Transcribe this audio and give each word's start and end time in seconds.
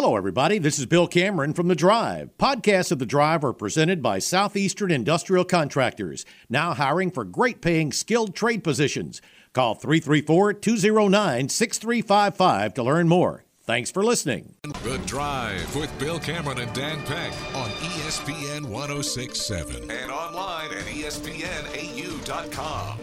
Hello, 0.00 0.14
everybody. 0.14 0.60
This 0.60 0.78
is 0.78 0.86
Bill 0.86 1.08
Cameron 1.08 1.54
from 1.54 1.66
The 1.66 1.74
Drive. 1.74 2.30
Podcasts 2.38 2.92
of 2.92 3.00
The 3.00 3.04
Drive 3.04 3.42
are 3.42 3.52
presented 3.52 4.00
by 4.00 4.20
Southeastern 4.20 4.92
Industrial 4.92 5.44
Contractors, 5.44 6.24
now 6.48 6.72
hiring 6.72 7.10
for 7.10 7.24
great 7.24 7.60
paying 7.60 7.90
skilled 7.90 8.32
trade 8.32 8.62
positions. 8.62 9.20
Call 9.52 9.74
334 9.74 10.52
209 10.52 11.48
6355 11.48 12.74
to 12.74 12.82
learn 12.84 13.08
more. 13.08 13.44
Thanks 13.68 13.90
for 13.90 14.02
listening. 14.02 14.54
The 14.62 14.98
Drive 15.04 15.76
with 15.76 15.92
Bill 15.98 16.18
Cameron 16.18 16.58
and 16.58 16.72
Dan 16.72 17.04
Peck 17.04 17.34
on 17.54 17.68
ESPN 17.68 18.64
1067 18.64 19.90
and 19.90 20.10
online 20.10 20.72
at 20.72 20.84
ESPNAU.com. 20.84 22.24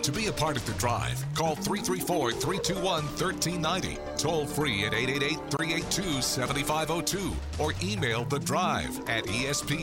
To 0.02 0.12
be 0.12 0.26
a 0.26 0.32
part 0.32 0.58
of 0.58 0.66
The 0.66 0.74
Drive, 0.74 1.24
call 1.36 1.54
334 1.54 2.32
321 2.32 3.04
1390, 3.04 4.00
toll 4.18 4.48
free 4.48 4.86
at 4.86 4.96
888 4.96 5.38
382 5.52 6.24
7502, 6.24 7.36
or 7.64 7.76
email 7.84 8.26
The 8.26 8.40
Drive 8.40 9.08
at 9.08 9.24
ESPNAU.com. 9.26 9.76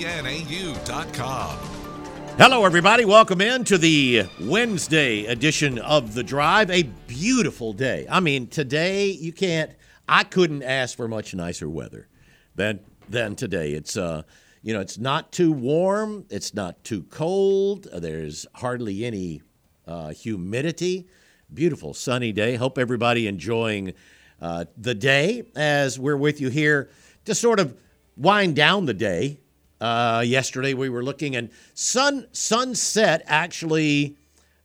Hello, 2.39 2.65
everybody. 2.65 3.05
Welcome 3.05 3.41
in 3.41 3.63
to 3.65 3.79
the 3.79 4.25
Wednesday 4.41 5.27
edition 5.27 5.79
of 5.79 6.15
The 6.15 6.25
Drive. 6.25 6.73
A 6.73 6.83
beautiful 7.07 7.73
day. 7.73 8.05
I 8.11 8.19
mean, 8.19 8.49
today 8.49 9.11
you 9.11 9.33
can't, 9.33 9.71
I 10.09 10.25
couldn't 10.25 10.63
ask 10.63 10.97
for 10.97 11.09
much 11.09 11.35
nicer 11.35 11.69
weather 11.69 12.09
than, 12.55 12.81
than 13.09 13.37
today. 13.37 13.73
It's, 13.73 13.97
uh, 13.97 14.23
you 14.63 14.73
know, 14.73 14.81
it's 14.81 14.99
not 14.99 15.33
too 15.33 15.53
warm, 15.53 16.27
it's 16.31 16.55
not 16.55 16.83
too 16.85 17.03
cold, 17.05 17.89
there's 17.93 18.47
hardly 18.55 19.05
any 19.05 19.43
uh, 19.87 20.11
humidity. 20.11 21.09
Beautiful 21.53 21.93
sunny 21.93 22.33
day. 22.33 22.55
Hope 22.55 22.79
everybody 22.79 23.27
enjoying 23.27 23.93
uh, 24.41 24.65
the 24.77 24.95
day 24.95 25.45
as 25.55 25.99
we're 25.99 26.17
with 26.17 26.41
you 26.41 26.49
here 26.49 26.89
to 27.27 27.35
sort 27.35 27.61
of 27.61 27.77
wind 28.17 28.57
down 28.57 28.87
the 28.87 28.95
day. 28.95 29.39
Uh, 29.81 30.23
yesterday 30.25 30.73
we 30.73 30.89
were 30.89 31.03
looking, 31.03 31.37
and 31.37 31.51
sun 31.75 32.27
sunset 32.33 33.23
actually 33.27 34.17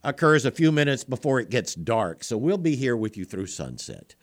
occurs 0.04 0.46
a 0.46 0.52
few 0.52 0.72
minutes 0.72 1.04
before 1.04 1.40
it 1.40 1.50
gets 1.50 1.76
dark. 1.76 2.24
So 2.24 2.38
we'll 2.38 2.58
be 2.58 2.76
here 2.76 2.96
with 2.96 3.18
you 3.18 3.26
through 3.26 3.48
sunset 3.48 4.16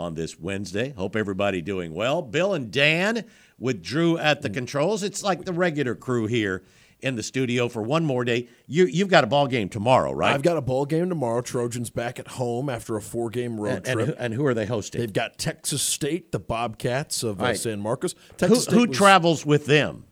on 0.00 0.14
this 0.14 0.38
Wednesday. 0.40 0.90
Hope 0.96 1.14
everybody 1.14 1.60
doing 1.60 1.94
well. 1.94 2.22
Bill 2.22 2.54
and 2.54 2.70
Dan 2.70 3.24
with 3.58 3.82
Drew 3.82 4.16
at 4.18 4.42
the 4.42 4.50
controls. 4.50 5.02
It's 5.02 5.22
like 5.22 5.44
the 5.44 5.52
regular 5.52 5.94
crew 5.94 6.26
here 6.26 6.62
in 7.00 7.14
the 7.16 7.22
studio 7.22 7.68
for 7.68 7.82
one 7.82 8.04
more 8.04 8.24
day. 8.24 8.48
You 8.66 8.86
you've 8.86 9.08
got 9.08 9.24
a 9.24 9.26
ball 9.26 9.46
game 9.46 9.68
tomorrow, 9.68 10.12
right? 10.12 10.34
I've 10.34 10.42
got 10.42 10.56
a 10.56 10.60
ball 10.62 10.86
game 10.86 11.08
tomorrow. 11.08 11.40
Trojans 11.42 11.90
back 11.90 12.18
at 12.18 12.28
home 12.28 12.68
after 12.68 12.96
a 12.96 13.02
four 13.02 13.30
game 13.30 13.60
road 13.60 13.86
and, 13.86 13.86
and, 13.88 13.94
trip. 13.94 14.06
who- 14.08 14.14
and 14.24 14.34
who 14.34 14.46
are 14.46 14.54
they 14.54 14.66
hosting? 14.66 15.00
They've 15.00 15.12
got 15.12 15.38
Texas 15.38 15.82
State, 15.82 16.32
the 16.32 16.38
Bobcats 16.40 17.22
of 17.22 17.40
uh, 17.40 17.44
Right. 17.44 17.56
San 17.58 17.80
Marcos. 17.80 18.12
Who, 18.14 18.36
Texas 18.38 18.64
State 18.64 18.74
who 18.74 18.86
was- 18.86 18.96
travels 18.96 19.44
with 19.46 19.66
them? 19.66 20.04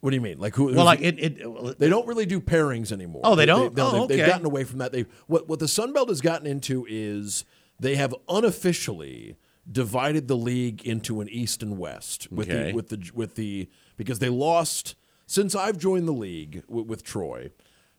What 0.00 0.10
do 0.10 0.16
you 0.16 0.20
mean? 0.20 0.40
Like 0.40 0.56
who? 0.56 0.74
Well, 0.74 0.84
like 0.84 1.00
it. 1.00 1.16
it 1.20 1.78
They 1.78 1.88
don't 1.88 2.08
really 2.08 2.26
do 2.26 2.40
pairings 2.40 2.90
anymore. 2.90 3.20
Oh, 3.24 3.36
they 3.36 3.46
don't? 3.46 3.76
no, 3.76 3.86
Oh, 3.92 4.06
they've, 4.08 4.18
they've 4.18 4.26
gotten 4.26 4.44
away 4.46 4.64
from 4.64 4.78
that. 4.80 4.90
They 4.90 5.06
what 5.28 5.48
what 5.48 5.60
the 5.60 5.68
Sun 5.68 5.92
Belt 5.92 6.08
has 6.08 6.20
gotten 6.20 6.44
into 6.48 6.84
is 6.88 7.44
they 7.82 7.96
have 7.96 8.14
unofficially 8.28 9.36
divided 9.70 10.28
the 10.28 10.36
league 10.36 10.86
into 10.86 11.20
an 11.20 11.28
East 11.28 11.62
and 11.62 11.78
West 11.78 12.30
with 12.32 12.48
Okay. 12.50 12.70
the 12.70 12.72
with 12.76 12.88
the 12.88 13.10
with 13.14 13.34
the 13.34 13.68
because 13.96 14.18
they 14.18 14.28
lost 14.28 14.94
since 15.26 15.54
I've 15.54 15.78
joined 15.78 16.06
the 16.08 16.12
league 16.12 16.62
with, 16.68 16.86
with 16.86 17.02
Troy. 17.04 17.50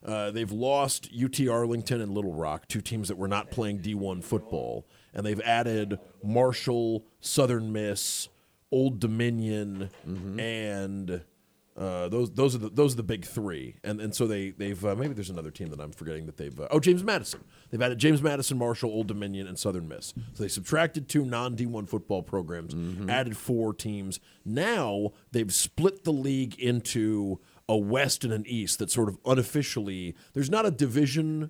Uh, 0.05 0.29
they've 0.31 0.51
lost 0.51 1.09
UT 1.17 1.39
Arlington 1.47 2.01
and 2.01 2.11
Little 2.13 2.33
Rock, 2.33 2.67
two 2.67 2.81
teams 2.81 3.07
that 3.07 3.17
were 3.17 3.29
not 3.29 3.49
playing 3.51 3.79
D1 3.79 4.21
football, 4.21 4.85
and 5.13 5.25
they've 5.25 5.39
added 5.41 5.97
Marshall, 6.21 7.05
Southern 7.21 7.71
Miss, 7.71 8.27
Old 8.69 8.99
Dominion, 8.99 9.89
Mm-hmm. 10.05 10.39
and 10.41 11.21
uh, 11.75 12.07
those 12.07 12.31
those 12.31 12.55
are 12.55 12.59
the 12.59 12.69
those 12.69 12.93
are 12.93 12.97
the 12.97 13.03
big 13.03 13.25
three, 13.25 13.75
and 13.83 13.99
and 13.99 14.13
so 14.15 14.27
they 14.27 14.51
they've 14.51 14.83
uh, 14.85 14.95
maybe 14.95 15.13
there's 15.13 15.29
another 15.29 15.51
team 15.51 15.69
that 15.69 15.79
I'm 15.79 15.91
forgetting 15.91 16.25
that 16.27 16.37
they've 16.37 16.57
uh, 16.59 16.67
oh 16.71 16.79
James 16.79 17.03
Madison 17.03 17.43
they've 17.71 17.81
added 17.81 17.97
James 17.97 18.21
Madison, 18.21 18.57
Marshall, 18.57 18.91
Old 18.91 19.07
Dominion, 19.07 19.47
and 19.47 19.57
Southern 19.57 19.87
Miss. 19.87 20.13
So 20.33 20.43
they 20.43 20.49
subtracted 20.49 21.09
two 21.09 21.25
non 21.25 21.55
D1 21.55 21.89
football 21.89 22.21
programs, 22.21 22.75
added 23.09 23.35
four 23.37 23.73
teams. 23.73 24.19
Now 24.45 25.13
they've 25.31 25.53
split 25.53 26.03
the 26.03 26.13
league 26.13 26.59
into 26.59 27.39
a 27.67 27.77
West 27.77 28.23
and 28.23 28.33
an 28.33 28.43
East 28.45 28.79
that 28.79 28.91
sort 28.91 29.09
of 29.09 29.17
unofficially 29.25 30.15
there's 30.33 30.49
not 30.49 30.65
a 30.65 30.71
division 30.71 31.49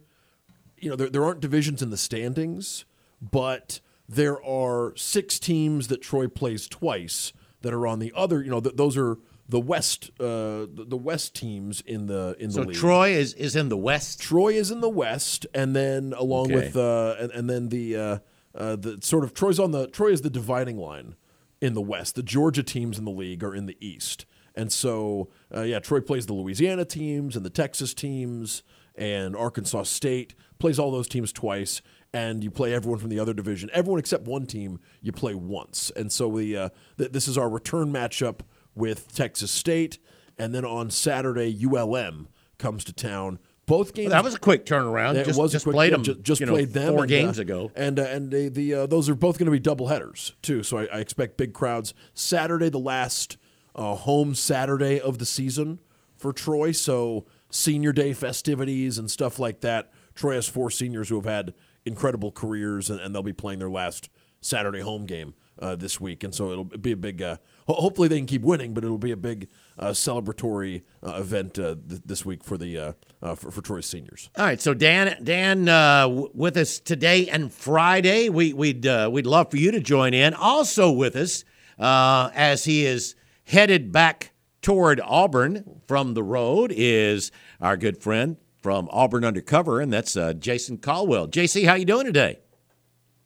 you 0.83 0.89
know, 0.89 0.95
there, 0.97 1.09
there 1.09 1.23
aren't 1.23 1.39
divisions 1.39 1.81
in 1.81 1.91
the 1.91 1.97
standings, 1.97 2.83
but 3.21 3.79
there 4.09 4.43
are 4.43 4.93
six 4.97 5.39
teams 5.39 5.87
that 5.87 6.01
Troy 6.01 6.27
plays 6.27 6.67
twice 6.67 7.31
that 7.61 7.73
are 7.73 7.87
on 7.87 7.99
the 7.99 8.11
other. 8.13 8.43
You 8.43 8.51
know, 8.51 8.59
th- 8.59 8.75
those 8.75 8.97
are 8.97 9.17
the 9.53 9.59
West, 9.59 10.09
uh, 10.19 10.65
the, 10.73 10.97
West 10.97 11.35
teams 11.35 11.81
in 11.81 12.07
the 12.07 12.35
in 12.39 12.47
the 12.47 12.53
So 12.53 12.61
league. 12.63 12.75
Troy 12.75 13.09
is 13.11 13.35
is 13.35 13.55
in 13.55 13.69
the 13.69 13.77
West. 13.77 14.19
Troy 14.19 14.53
is 14.53 14.71
in 14.71 14.81
the 14.81 14.89
West, 14.89 15.45
and 15.53 15.75
then 15.75 16.11
along 16.17 16.45
Okay. 16.45 16.55
with 16.55 16.75
uh, 16.75 17.15
and, 17.19 17.31
and 17.31 17.47
then 17.47 17.69
the 17.69 17.95
uh, 17.95 18.17
uh, 18.55 18.75
the 18.75 18.97
sort 19.01 19.23
of 19.23 19.35
Troy's 19.35 19.59
on 19.59 19.69
the 19.69 19.85
Troy 19.85 20.11
is 20.11 20.21
the 20.21 20.31
dividing 20.31 20.77
line 20.79 21.13
in 21.61 21.75
the 21.75 21.81
West. 21.83 22.15
The 22.15 22.23
Georgia 22.23 22.63
teams 22.63 22.97
in 22.97 23.05
the 23.05 23.11
league 23.11 23.43
are 23.43 23.53
in 23.53 23.67
the 23.67 23.77
East, 23.79 24.25
and 24.55 24.71
so 24.71 25.29
uh, 25.55 25.61
yeah, 25.61 25.77
Troy 25.77 26.01
plays 26.01 26.25
the 26.25 26.33
Louisiana 26.33 26.83
teams 26.83 27.35
and 27.35 27.45
the 27.45 27.51
Texas 27.51 27.93
teams, 27.93 28.63
and 28.95 29.35
Arkansas 29.35 29.83
State 29.83 30.33
plays 30.57 30.79
all 30.79 30.89
those 30.89 31.07
teams 31.07 31.31
twice. 31.31 31.83
And 32.15 32.43
you 32.43 32.49
play 32.51 32.73
everyone 32.73 32.99
from 32.99 33.09
the 33.09 33.19
other 33.19 33.33
division, 33.33 33.69
everyone 33.73 33.99
except 33.99 34.25
one 34.27 34.45
team. 34.47 34.79
You 35.01 35.11
play 35.11 35.35
once, 35.35 35.91
and 35.95 36.11
so 36.11 36.27
we 36.27 36.57
uh, 36.57 36.69
th- 36.97 37.11
this 37.11 37.27
is 37.27 37.37
our 37.37 37.49
return 37.49 37.91
matchup 37.91 38.41
with 38.75 39.13
Texas 39.13 39.51
State, 39.51 39.99
and 40.37 40.53
then 40.53 40.65
on 40.65 40.89
Saturday 40.89 41.55
ULM 41.65 42.27
comes 42.57 42.83
to 42.85 42.93
town. 42.93 43.39
Both 43.65 43.93
games 43.93 44.11
That 44.11 44.25
was 44.25 44.35
a 44.35 44.39
quick 44.39 44.65
turnaround. 44.65 45.15
yeah, 45.15 45.23
just 45.23 45.39
it 45.39 45.41
was 45.41 45.51
just 45.53 45.63
quick- 45.63 45.73
played 45.73 45.91
yeah, 45.91 45.95
them. 45.97 46.03
ju- 46.03 46.15
Just, 46.15 46.41
you 46.41 46.47
know, 46.47 46.51
played 46.53 46.73
them 46.73 46.93
four 46.93 47.03
and, 47.03 47.09
games 47.09 47.39
uh, 47.39 47.43
ago. 47.43 47.71
and 47.75 47.97
uh, 47.97 48.03
and 48.03 48.29
they, 48.29 48.49
the 48.49 48.73
uh, 48.73 48.85
those 48.87 49.07
are 49.09 49.15
both 49.15 49.37
going 49.37 49.45
to 49.45 49.51
be 49.51 49.59
double 49.59 49.87
headers 49.87 50.33
too. 50.41 50.63
So 50.63 50.79
I, 50.79 50.85
I 50.87 50.99
expect 50.99 51.37
big 51.37 51.53
crowds. 51.53 51.93
Saturday, 52.13 52.67
the 52.69 52.79
last 52.79 53.37
uh, 53.75 53.95
home 53.95 54.35
Saturday 54.35 54.99
of 54.99 55.17
the 55.17 55.25
season 55.25 55.79
for 56.17 56.33
Troy. 56.33 56.73
So 56.73 57.25
senior 57.49 57.93
day 57.93 58.11
festivities 58.11 58.97
and 58.97 59.09
stuff 59.09 59.39
like 59.39 59.61
that. 59.61 59.91
Troy 60.13 60.35
has 60.35 60.47
four 60.47 60.69
seniors 60.69 61.07
who 61.07 61.15
have 61.15 61.25
had 61.25 61.53
incredible 61.85 62.31
careers, 62.33 62.89
and, 62.89 62.99
and 62.99 63.15
they'll 63.15 63.23
be 63.23 63.31
playing 63.33 63.59
their 63.59 63.69
last 63.69 64.09
Saturday 64.41 64.81
home 64.81 65.05
game 65.05 65.35
uh, 65.59 65.75
this 65.77 66.01
week. 66.01 66.23
And 66.25 66.35
so 66.35 66.51
it'll 66.51 66.65
be 66.65 66.91
a 66.91 66.97
big. 66.97 67.21
Uh, 67.21 67.37
hopefully 67.67 68.07
they 68.07 68.17
can 68.17 68.25
keep 68.25 68.41
winning, 68.41 68.73
but 68.73 68.83
it'll 68.83 68.97
be 68.97 69.11
a 69.11 69.17
big 69.17 69.49
uh, 69.77 69.89
celebratory 69.89 70.83
uh, 71.05 71.13
event 71.19 71.57
uh, 71.57 71.75
th- 71.87 72.01
this 72.05 72.25
week 72.25 72.43
for 72.43 72.57
the 72.57 72.77
uh, 72.77 72.93
uh, 73.21 73.35
for, 73.35 73.51
for 73.51 73.61
Troy's 73.61 73.85
seniors. 73.85 74.29
All 74.37 74.45
right, 74.45 74.61
so 74.61 74.73
Dan, 74.73 75.17
Dan, 75.23 75.69
uh, 75.69 76.01
w- 76.03 76.29
with 76.33 76.57
us 76.57 76.79
today 76.79 77.27
and 77.29 77.51
Friday. 77.51 78.29
We, 78.29 78.53
we'd 78.53 78.85
uh, 78.85 79.09
we'd 79.11 79.25
love 79.25 79.49
for 79.51 79.57
you 79.57 79.71
to 79.71 79.79
join 79.79 80.13
in. 80.13 80.33
Also 80.33 80.91
with 80.91 81.15
us, 81.15 81.43
uh, 81.79 82.29
as 82.33 82.65
he 82.65 82.85
is 82.85 83.15
headed 83.45 83.91
back 83.91 84.31
toward 84.61 85.01
Auburn 85.01 85.81
from 85.87 86.13
the 86.13 86.23
road, 86.23 86.71
is 86.75 87.31
our 87.59 87.77
good 87.77 87.97
friend 87.97 88.37
from 88.61 88.87
Auburn 88.91 89.25
Undercover, 89.25 89.81
and 89.81 89.91
that's 89.91 90.15
uh, 90.15 90.33
Jason 90.33 90.77
Caldwell. 90.77 91.27
JC, 91.27 91.65
how 91.65 91.73
you 91.73 91.85
doing 91.85 92.05
today? 92.05 92.39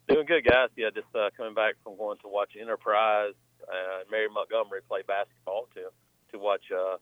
Doing 0.08 0.26
good, 0.26 0.44
guys. 0.44 0.70
Yeah, 0.76 0.88
just 0.94 1.06
uh, 1.14 1.28
coming 1.36 1.54
back 1.54 1.74
from 1.84 1.96
going 1.96 2.18
to 2.22 2.28
watch 2.28 2.52
Enterprise 2.60 3.34
uh, 3.68 4.00
and 4.02 4.10
Mary 4.10 4.28
Montgomery 4.28 4.80
play 4.88 5.02
basketball 5.06 5.68
to 5.74 5.92
to 6.32 6.38
watch 6.38 6.64
uh, 6.72 6.96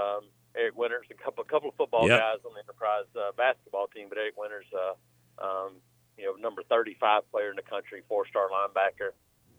um, 0.00 0.26
Eric 0.56 0.76
Winters, 0.78 1.06
a 1.10 1.14
couple 1.14 1.42
a 1.42 1.46
couple 1.50 1.68
of 1.70 1.76
football 1.76 2.08
Yep. 2.08 2.18
guys 2.18 2.38
on 2.46 2.54
the 2.54 2.60
Enterprise 2.60 3.06
uh, 3.18 3.32
basketball 3.36 3.86
team, 3.88 4.08
but 4.08 4.18
Eric 4.18 4.36
Winters, 4.38 4.66
uh, 4.74 4.94
um, 5.42 5.76
you 6.18 6.24
know, 6.24 6.34
number 6.38 6.62
35 6.70 7.26
player 7.30 7.50
in 7.50 7.56
the 7.56 7.62
country, 7.66 8.02
four 8.08 8.26
star 8.26 8.48
linebacker. 8.48 9.12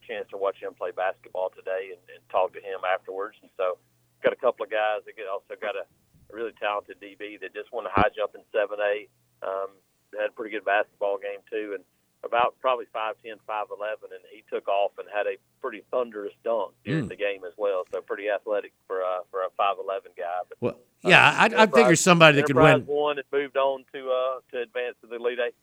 Chance 0.07 0.29
to 0.29 0.37
watch 0.37 0.57
him 0.61 0.73
play 0.77 0.91
basketball 0.91 1.49
today 1.49 1.89
and, 1.91 2.01
and 2.13 2.21
talk 2.29 2.53
to 2.53 2.61
him 2.61 2.85
afterwards. 2.85 3.35
And 3.41 3.49
so, 3.57 3.77
got 4.23 4.33
a 4.33 4.39
couple 4.39 4.63
of 4.63 4.69
guys. 4.71 5.01
That 5.05 5.17
get, 5.17 5.25
also 5.27 5.57
got 5.59 5.75
a, 5.75 5.83
a 6.29 6.33
really 6.35 6.53
talented 6.61 7.01
DB 7.01 7.41
that 7.41 7.53
just 7.57 7.73
won 7.73 7.87
a 7.87 7.89
high 7.91 8.13
jump 8.15 8.35
in 8.37 8.45
7A. 8.53 9.09
Um, 9.41 9.73
had 10.13 10.29
a 10.29 10.31
pretty 10.31 10.51
good 10.53 10.63
basketball 10.63 11.17
game 11.17 11.41
too, 11.51 11.73
and 11.75 11.83
about 12.25 12.55
probably 12.59 12.85
5'10", 12.93 13.35
5'11", 13.47 14.11
and 14.11 14.21
he 14.31 14.43
took 14.49 14.67
off 14.67 14.91
and 14.97 15.07
had 15.13 15.27
a 15.27 15.35
pretty 15.61 15.83
thunderous 15.91 16.33
dunk 16.43 16.73
during 16.83 17.05
Mm. 17.05 17.09
the 17.09 17.15
game 17.15 17.43
as 17.45 17.53
well. 17.57 17.83
So 17.93 18.01
pretty 18.01 18.29
athletic 18.29 18.73
for 18.87 19.01
uh, 19.03 19.19
for 19.31 19.41
a 19.41 19.49
5'11 19.59 20.15
guy. 20.17 20.23
But, 20.49 20.57
Well, 20.61 20.77
yeah, 21.03 21.35
I, 21.37 21.63
I 21.63 21.67
figure 21.67 21.95
somebody 21.95 22.37
that 22.37 22.45
could 22.47 22.55
win. 22.55 22.81
One 22.85 23.17
and 23.19 23.25
moved 23.31 23.57
on 23.57 23.85
to 23.93 24.09
uh, 24.09 24.39
to 24.51 24.61
advance 24.61 24.95
to 25.01 25.07
the 25.07 25.15
Elite 25.17 25.39
Eight. 25.47 25.55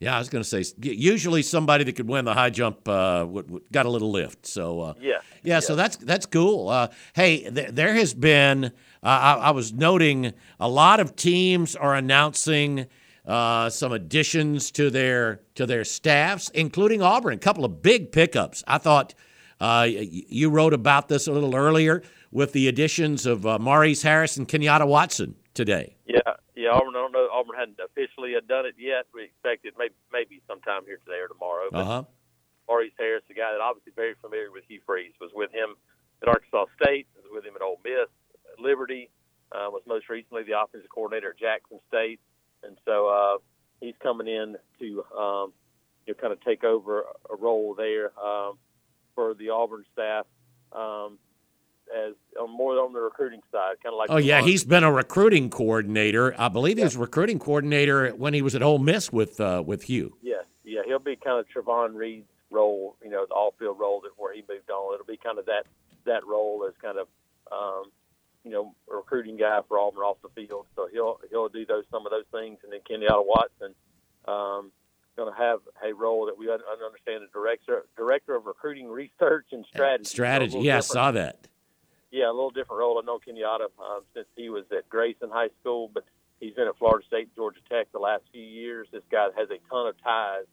Yeah, 0.00 0.16
I 0.16 0.18
was 0.18 0.28
going 0.28 0.42
to 0.42 0.48
say 0.64 0.64
usually 0.80 1.42
somebody 1.42 1.84
that 1.84 1.92
could 1.92 2.08
win 2.08 2.24
the 2.24 2.34
high 2.34 2.50
jump 2.50 2.88
uh, 2.88 3.24
got 3.70 3.86
a 3.86 3.88
little 3.88 4.10
lift. 4.10 4.46
So 4.46 4.80
uh, 4.80 4.94
Yeah. 5.00 5.18
Yeah, 5.44 5.60
so 5.60 5.76
that's 5.76 5.96
that's 5.96 6.26
cool. 6.26 6.68
Uh, 6.70 6.88
hey, 7.14 7.48
th- 7.48 7.68
there 7.70 7.94
has 7.94 8.12
been. 8.12 8.64
Uh, 8.64 9.06
I, 9.06 9.34
I 9.34 9.50
was 9.52 9.72
noting 9.72 10.32
a 10.58 10.68
lot 10.68 10.98
of 10.98 11.14
teams 11.14 11.76
are 11.76 11.94
announcing 11.94 12.86
uh, 13.26 13.70
some 13.70 13.92
additions 13.92 14.70
to 14.72 14.90
their 14.90 15.40
to 15.54 15.66
their 15.66 15.84
staffs, 15.84 16.48
including 16.50 17.02
Auburn. 17.02 17.34
A 17.34 17.38
couple 17.38 17.64
of 17.64 17.82
big 17.82 18.12
pickups. 18.12 18.62
I 18.66 18.78
thought 18.78 19.14
Uh, 19.60 19.86
you 19.86 20.50
wrote 20.50 20.74
about 20.74 21.06
this 21.06 21.28
a 21.28 21.32
little 21.32 21.54
earlier 21.54 22.02
with 22.32 22.50
the 22.50 22.66
additions 22.66 23.26
of 23.26 23.46
uh, 23.46 23.60
Maurice 23.60 24.02
Harris 24.02 24.36
and 24.36 24.48
Kenyatta 24.48 24.88
Watson 24.88 25.36
today. 25.54 25.94
Yeah, 26.04 26.18
yeah. 26.56 26.70
Auburn, 26.70 26.96
I 26.96 26.98
don't 26.98 27.12
know. 27.12 27.28
Auburn 27.30 27.54
hadn't 27.56 27.78
officially 27.78 28.34
done 28.48 28.66
it 28.66 28.74
yet. 28.76 29.06
We 29.14 29.22
expect 29.22 29.64
it 29.64 29.74
maybe 29.78 29.94
maybe 30.10 30.42
sometime 30.48 30.82
here 30.84 30.98
today 31.06 31.20
or 31.22 31.28
tomorrow. 31.28 31.68
Uh 31.72 31.84
huh. 31.84 32.02
Maurice 32.66 32.90
Harris, 32.98 33.22
the 33.28 33.34
guy 33.34 33.52
that 33.52 33.60
obviously 33.60 33.92
very 33.94 34.14
familiar 34.20 34.50
with 34.50 34.64
Hugh 34.66 34.80
Freeze, 34.84 35.14
was 35.20 35.30
with 35.32 35.52
him 35.52 35.76
at 36.22 36.28
Arkansas 36.28 36.66
State, 36.82 37.06
was 37.14 37.26
with 37.30 37.44
him 37.44 37.54
at 37.54 37.62
Ole 37.62 37.78
Miss, 37.84 38.10
Liberty, 38.58 39.10
uh, 39.52 39.70
was 39.70 39.82
most 39.86 40.08
recently 40.08 40.42
the 40.42 40.58
offensive 40.58 40.90
coordinator 40.90 41.30
at 41.30 41.38
Jackson 41.38 41.78
State, 41.86 42.18
and 42.64 42.76
so 42.84 43.08
uh, 43.08 43.38
he's 43.80 43.94
coming 44.02 44.26
in 44.26 44.56
to 44.78 45.04
um, 45.16 45.52
you 46.06 46.14
know, 46.14 46.20
kind 46.20 46.32
of 46.32 46.40
take 46.42 46.64
over 46.64 47.04
a 47.30 47.36
role 47.36 47.74
there 47.74 48.12
um, 48.18 48.58
for 49.14 49.34
the 49.34 49.50
Auburn 49.50 49.84
staff. 49.92 50.26
Um, 50.72 51.18
as 51.94 52.14
on 52.40 52.50
more 52.50 52.72
on 52.78 52.92
the 52.92 53.00
recruiting 53.00 53.42
side, 53.50 53.74
kind 53.82 53.92
of 53.92 53.98
like. 53.98 54.10
Oh 54.10 54.16
yeah, 54.16 54.40
he's 54.40 54.64
been 54.64 54.84
a 54.84 54.92
recruiting 54.92 55.50
coordinator. 55.50 56.34
I 56.40 56.48
believe 56.48 56.78
he 56.78 56.84
was 56.84 56.96
recruiting 56.96 57.38
coordinator 57.38 58.10
when 58.10 58.34
he 58.34 58.42
was 58.42 58.54
at 58.54 58.62
Ole 58.62 58.78
Miss 58.78 59.12
with 59.12 59.40
uh, 59.40 59.62
with 59.66 59.82
Hugh. 59.82 60.16
Yeah, 60.22 60.42
yeah, 60.64 60.80
he'll 60.86 60.98
be 60.98 61.16
kind 61.16 61.38
of 61.38 61.46
Travon 61.48 61.94
Reed's 61.94 62.28
role, 62.50 62.96
you 63.02 63.10
know, 63.10 63.24
the 63.26 63.34
all-field 63.34 63.78
role 63.78 64.00
that 64.02 64.10
where 64.16 64.34
he 64.34 64.44
moved 64.48 64.70
on. 64.70 64.94
It'll 64.94 65.06
be 65.06 65.16
kind 65.16 65.38
of 65.38 65.46
that 65.46 65.66
that 66.04 66.26
role 66.26 66.64
as 66.66 66.74
kind 66.80 66.98
of 66.98 67.08
um, 67.50 67.90
you 68.44 68.50
know 68.50 68.74
a 68.90 68.96
recruiting 68.96 69.36
guy 69.36 69.60
for 69.68 69.78
Auburn 69.78 70.02
off 70.02 70.18
the 70.22 70.28
field. 70.28 70.66
So 70.76 70.88
he'll 70.92 71.20
he'll 71.30 71.48
do 71.48 71.64
those 71.66 71.84
some 71.90 72.06
of 72.06 72.10
those 72.10 72.26
things, 72.32 72.58
and 72.64 72.72
then 72.72 72.80
Kenyatta 72.88 73.24
Watson 73.24 73.74
um, 74.26 74.72
going 75.16 75.32
to 75.32 75.38
have 75.38 75.60
a 75.84 75.92
role 75.94 76.26
that 76.26 76.38
we 76.38 76.50
understand 76.50 77.22
the 77.22 77.30
director 77.32 77.84
director 77.96 78.34
of 78.34 78.46
recruiting 78.46 78.88
research 78.88 79.46
and 79.52 79.64
strategy. 79.66 80.08
Strategy, 80.08 80.58
yeah, 80.60 80.78
I 80.78 80.80
saw 80.80 81.10
that. 81.12 81.48
Yeah, 82.10 82.26
a 82.26 82.34
little 82.34 82.50
different 82.50 82.80
role. 82.80 83.00
I 83.02 83.06
know 83.06 83.18
Kenyatta 83.18 83.68
um, 83.78 84.02
since 84.14 84.26
he 84.36 84.50
was 84.50 84.64
at 84.70 84.88
Grayson 84.88 85.30
High 85.30 85.48
School, 85.60 85.90
but 85.92 86.04
he's 86.40 86.54
been 86.54 86.68
at 86.68 86.76
Florida 86.78 87.06
State, 87.06 87.34
Georgia 87.34 87.60
Tech 87.70 87.90
the 87.92 87.98
last 87.98 88.24
few 88.32 88.42
years. 88.42 88.88
This 88.92 89.02
guy 89.10 89.28
has 89.36 89.48
a 89.50 89.58
ton 89.70 89.86
of 89.86 89.94
ties 90.02 90.44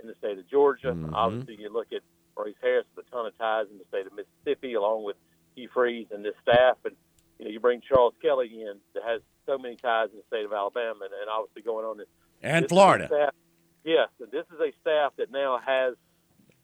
in 0.00 0.08
the 0.08 0.14
state 0.18 0.38
of 0.38 0.48
Georgia. 0.48 0.88
Mm-hmm. 0.88 1.14
Obviously, 1.14 1.56
you 1.58 1.72
look 1.72 1.88
at 1.92 2.02
Maurice 2.36 2.54
Harris 2.62 2.86
with 2.94 3.06
a 3.06 3.10
ton 3.10 3.26
of 3.26 3.36
ties 3.38 3.66
in 3.70 3.78
the 3.78 3.84
state 3.88 4.06
of 4.06 4.12
Mississippi, 4.12 4.74
along 4.74 5.04
with 5.04 5.16
Hugh 5.54 5.68
Freeze 5.72 6.06
and 6.12 6.24
this 6.24 6.34
staff. 6.42 6.76
And 6.84 6.94
you 7.40 7.46
know, 7.46 7.50
you 7.52 7.60
bring 7.60 7.80
Charles 7.80 8.12
Kelly 8.20 8.50
in 8.52 8.74
that 8.94 9.02
has 9.02 9.22
so 9.46 9.56
many 9.56 9.76
ties 9.76 10.10
in 10.12 10.18
the 10.18 10.24
state 10.28 10.44
of 10.44 10.52
Alabama, 10.52 11.04
and, 11.04 11.14
and 11.20 11.30
obviously 11.32 11.62
going 11.62 11.86
on 11.86 11.96
this 11.96 12.06
and 12.42 12.68
Florida. 12.68 13.06
Staff, 13.06 13.34
yes, 13.82 14.08
this 14.30 14.44
is 14.52 14.60
a 14.60 14.72
staff 14.82 15.14
that 15.16 15.32
now 15.32 15.58
has 15.64 15.94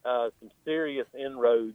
uh, 0.05 0.28
some 0.38 0.50
serious 0.64 1.06
inroads 1.19 1.75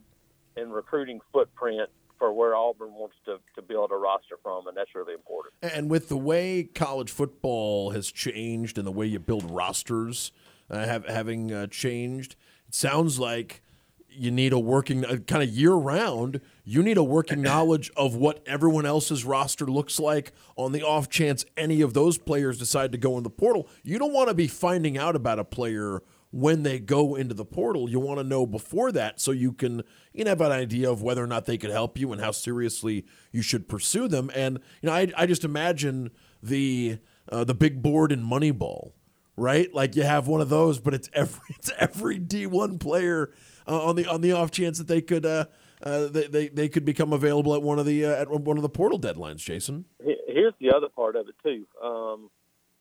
in 0.56 0.70
recruiting 0.70 1.20
footprint 1.32 1.90
for 2.18 2.32
where 2.32 2.54
Auburn 2.54 2.94
wants 2.94 3.16
to, 3.24 3.40
to 3.56 3.62
build 3.62 3.90
a 3.90 3.96
roster 3.96 4.36
from, 4.40 4.68
and 4.68 4.76
that's 4.76 4.94
really 4.94 5.14
important. 5.14 5.54
And 5.60 5.90
with 5.90 6.08
the 6.08 6.16
way 6.16 6.62
college 6.62 7.10
football 7.10 7.90
has 7.90 8.12
changed 8.12 8.78
and 8.78 8.86
the 8.86 8.92
way 8.92 9.06
you 9.06 9.18
build 9.18 9.50
rosters 9.50 10.30
uh, 10.70 10.86
have, 10.86 11.04
having 11.06 11.52
uh, 11.52 11.66
changed, 11.66 12.36
it 12.68 12.76
sounds 12.76 13.18
like 13.18 13.62
you 14.08 14.30
need 14.30 14.52
a 14.52 14.58
working 14.60 15.04
uh, 15.04 15.16
kind 15.26 15.42
of 15.42 15.48
year 15.48 15.72
round. 15.72 16.40
You 16.64 16.82
need 16.82 16.96
a 16.96 17.04
working 17.04 17.42
knowledge 17.42 17.90
of 17.96 18.14
what 18.14 18.42
everyone 18.46 18.86
else's 18.86 19.24
roster 19.24 19.66
looks 19.66 19.98
like 19.98 20.32
on 20.56 20.72
the 20.72 20.82
off 20.82 21.08
chance 21.08 21.44
any 21.56 21.80
of 21.80 21.94
those 21.94 22.18
players 22.18 22.58
decide 22.58 22.92
to 22.92 22.98
go 22.98 23.16
in 23.16 23.24
the 23.24 23.30
portal. 23.30 23.68
You 23.82 23.98
don't 23.98 24.12
want 24.12 24.28
to 24.28 24.34
be 24.34 24.46
finding 24.46 24.96
out 24.98 25.16
about 25.16 25.38
a 25.38 25.44
player 25.44 26.02
when 26.32 26.62
they 26.62 26.78
go 26.78 27.14
into 27.14 27.34
the 27.34 27.44
portal. 27.44 27.88
You 27.88 28.00
want 28.00 28.18
to 28.18 28.24
know 28.24 28.46
before 28.46 28.90
that 28.92 29.20
so 29.20 29.30
you 29.30 29.52
can 29.52 29.82
you 30.12 30.24
know, 30.24 30.30
have 30.30 30.40
an 30.40 30.50
idea 30.50 30.90
of 30.90 31.02
whether 31.02 31.22
or 31.22 31.26
not 31.26 31.44
they 31.44 31.58
could 31.58 31.70
help 31.70 31.98
you 31.98 32.10
and 32.10 32.20
how 32.20 32.30
seriously 32.30 33.04
you 33.30 33.42
should 33.42 33.68
pursue 33.68 34.08
them. 34.08 34.30
And 34.34 34.58
you 34.80 34.88
know, 34.88 34.94
I, 34.94 35.12
I 35.16 35.26
just 35.26 35.44
imagine 35.44 36.10
the 36.42 36.98
uh, 37.28 37.44
the 37.44 37.54
big 37.54 37.82
board 37.82 38.10
in 38.12 38.24
Moneyball, 38.24 38.92
right? 39.36 39.72
Like 39.72 39.94
you 39.94 40.02
have 40.02 40.26
one 40.26 40.40
of 40.40 40.48
those, 40.48 40.80
but 40.80 40.94
it's 40.94 41.08
every 41.14 41.40
it's 41.50 41.70
every 41.78 42.18
D 42.18 42.46
one 42.46 42.78
player 42.78 43.30
uh, 43.68 43.84
on 43.84 43.96
the 43.96 44.06
on 44.06 44.22
the 44.22 44.32
off 44.32 44.50
chance 44.50 44.78
that 44.78 44.88
they 44.88 45.02
could 45.02 45.26
uh, 45.26 45.46
uh, 45.82 46.06
they, 46.06 46.26
they 46.26 46.48
they 46.48 46.68
could 46.68 46.84
become 46.84 47.12
available 47.12 47.54
at 47.54 47.62
one 47.62 47.78
of 47.78 47.86
the 47.86 48.04
uh, 48.04 48.20
at 48.22 48.30
one 48.30 48.56
of 48.56 48.62
the 48.62 48.68
portal 48.68 48.98
deadlines. 48.98 49.38
Jason, 49.38 49.84
here's 49.98 50.54
the 50.60 50.72
other 50.74 50.88
part 50.88 51.16
of 51.16 51.28
it 51.28 51.34
too. 51.42 51.66
Um, 51.84 52.30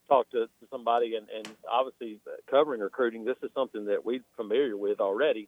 talk 0.07 0.29
to, 0.31 0.45
to 0.45 0.67
somebody, 0.69 1.15
and, 1.15 1.27
and 1.29 1.47
obviously 1.71 2.19
covering 2.49 2.81
recruiting, 2.81 3.23
this 3.23 3.37
is 3.41 3.49
something 3.55 3.85
that 3.85 4.03
we're 4.03 4.19
familiar 4.35 4.75
with 4.75 4.99
already, 4.99 5.47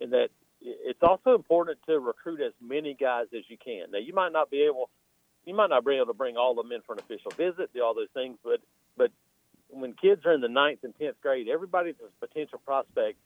in 0.00 0.10
that 0.10 0.28
it's 0.60 1.02
also 1.02 1.34
important 1.34 1.78
to 1.86 2.00
recruit 2.00 2.40
as 2.40 2.52
many 2.60 2.94
guys 2.94 3.26
as 3.36 3.44
you 3.48 3.56
can. 3.62 3.90
Now, 3.92 3.98
you 3.98 4.14
might 4.14 4.32
not 4.32 4.50
be 4.50 4.62
able, 4.62 4.88
you 5.44 5.54
might 5.54 5.70
not 5.70 5.84
be 5.84 5.96
able 5.96 6.06
to 6.06 6.14
bring 6.14 6.36
all 6.36 6.52
of 6.52 6.56
them 6.56 6.72
in 6.72 6.80
for 6.82 6.94
an 6.94 7.00
official 7.00 7.30
visit, 7.36 7.72
do 7.74 7.82
all 7.82 7.94
those 7.94 8.08
things, 8.14 8.38
but 8.42 8.60
but 8.96 9.12
when 9.68 9.92
kids 9.92 10.24
are 10.24 10.32
in 10.32 10.40
the 10.40 10.48
ninth 10.48 10.80
and 10.82 10.94
tenth 10.98 11.20
grade, 11.20 11.48
everybody's 11.48 11.94
a 12.00 12.26
potential 12.26 12.60
prospect 12.64 13.18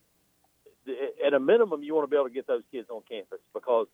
at 1.25 1.35
a 1.35 1.41
minimum, 1.41 1.83
you 1.83 1.95
want 1.95 2.09
to 2.09 2.11
be 2.11 2.17
able 2.17 2.29
to 2.29 2.35
get 2.35 2.47
those 2.47 2.63
kids 2.71 2.89
on 2.91 3.03
campus 3.09 3.39
because 3.55 3.87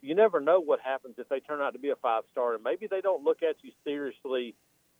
you 0.00 0.14
never 0.14 0.40
know 0.40 0.60
what 0.60 0.80
happens 0.80 1.14
if 1.18 1.28
they 1.28 1.40
turn 1.40 1.60
out 1.60 1.72
to 1.72 1.78
be 1.78 1.90
a 1.90 1.96
five 1.96 2.24
star 2.30 2.54
and 2.54 2.62
maybe 2.62 2.86
they 2.86 3.00
don't 3.00 3.24
look 3.24 3.42
at 3.42 3.56
you 3.62 3.72
seriously 3.84 4.54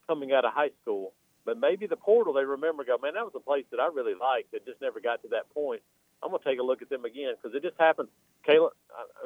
coming 0.07 0.31
out 0.31 0.45
of 0.45 0.53
high 0.53 0.71
school, 0.81 1.13
but 1.45 1.59
maybe 1.59 1.87
the 1.87 1.95
portal 1.95 2.33
they 2.33 2.43
remember 2.43 2.83
go, 2.83 2.97
man, 3.01 3.13
that 3.13 3.23
was 3.23 3.33
a 3.35 3.39
place 3.39 3.65
that 3.71 3.79
I 3.79 3.87
really 3.87 4.15
liked 4.19 4.51
that 4.51 4.65
just 4.65 4.81
never 4.81 4.99
got 4.99 5.21
to 5.23 5.29
that 5.29 5.49
point. 5.53 5.81
I'm 6.23 6.31
going 6.31 6.41
to 6.41 6.49
take 6.49 6.59
a 6.59 6.63
look 6.63 6.81
at 6.81 6.89
them 6.89 7.05
again 7.05 7.33
because 7.35 7.55
it 7.55 7.61
just 7.61 7.79
happened. 7.79 8.09
Caleb, 8.43 8.73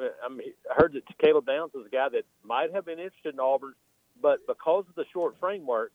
I, 0.00 0.08
I 0.28 0.74
heard 0.76 0.92
that 0.92 1.04
Caleb 1.18 1.46
Downs 1.46 1.72
was 1.74 1.86
a 1.86 1.90
guy 1.90 2.08
that 2.10 2.24
might 2.44 2.72
have 2.74 2.84
been 2.84 2.98
interested 2.98 3.32
in 3.32 3.40
Auburn, 3.40 3.74
but 4.20 4.46
because 4.46 4.84
of 4.88 4.94
the 4.94 5.04
short 5.12 5.36
framework, 5.40 5.92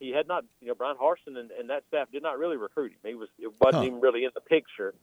he 0.00 0.10
had 0.10 0.26
not, 0.26 0.44
you 0.60 0.68
know, 0.68 0.74
Bryan 0.74 0.96
Harsin 0.96 1.38
and, 1.38 1.52
and 1.52 1.70
that 1.70 1.84
staff 1.88 2.10
did 2.10 2.22
not 2.22 2.38
really 2.38 2.56
recruit 2.56 2.92
him. 2.92 2.98
He 3.04 3.14
was, 3.14 3.28
it 3.38 3.52
wasn't 3.60 3.84
huh. 3.84 3.86
even 3.86 4.00
really 4.00 4.24
in 4.24 4.30
the 4.34 4.40
picture 4.40 4.94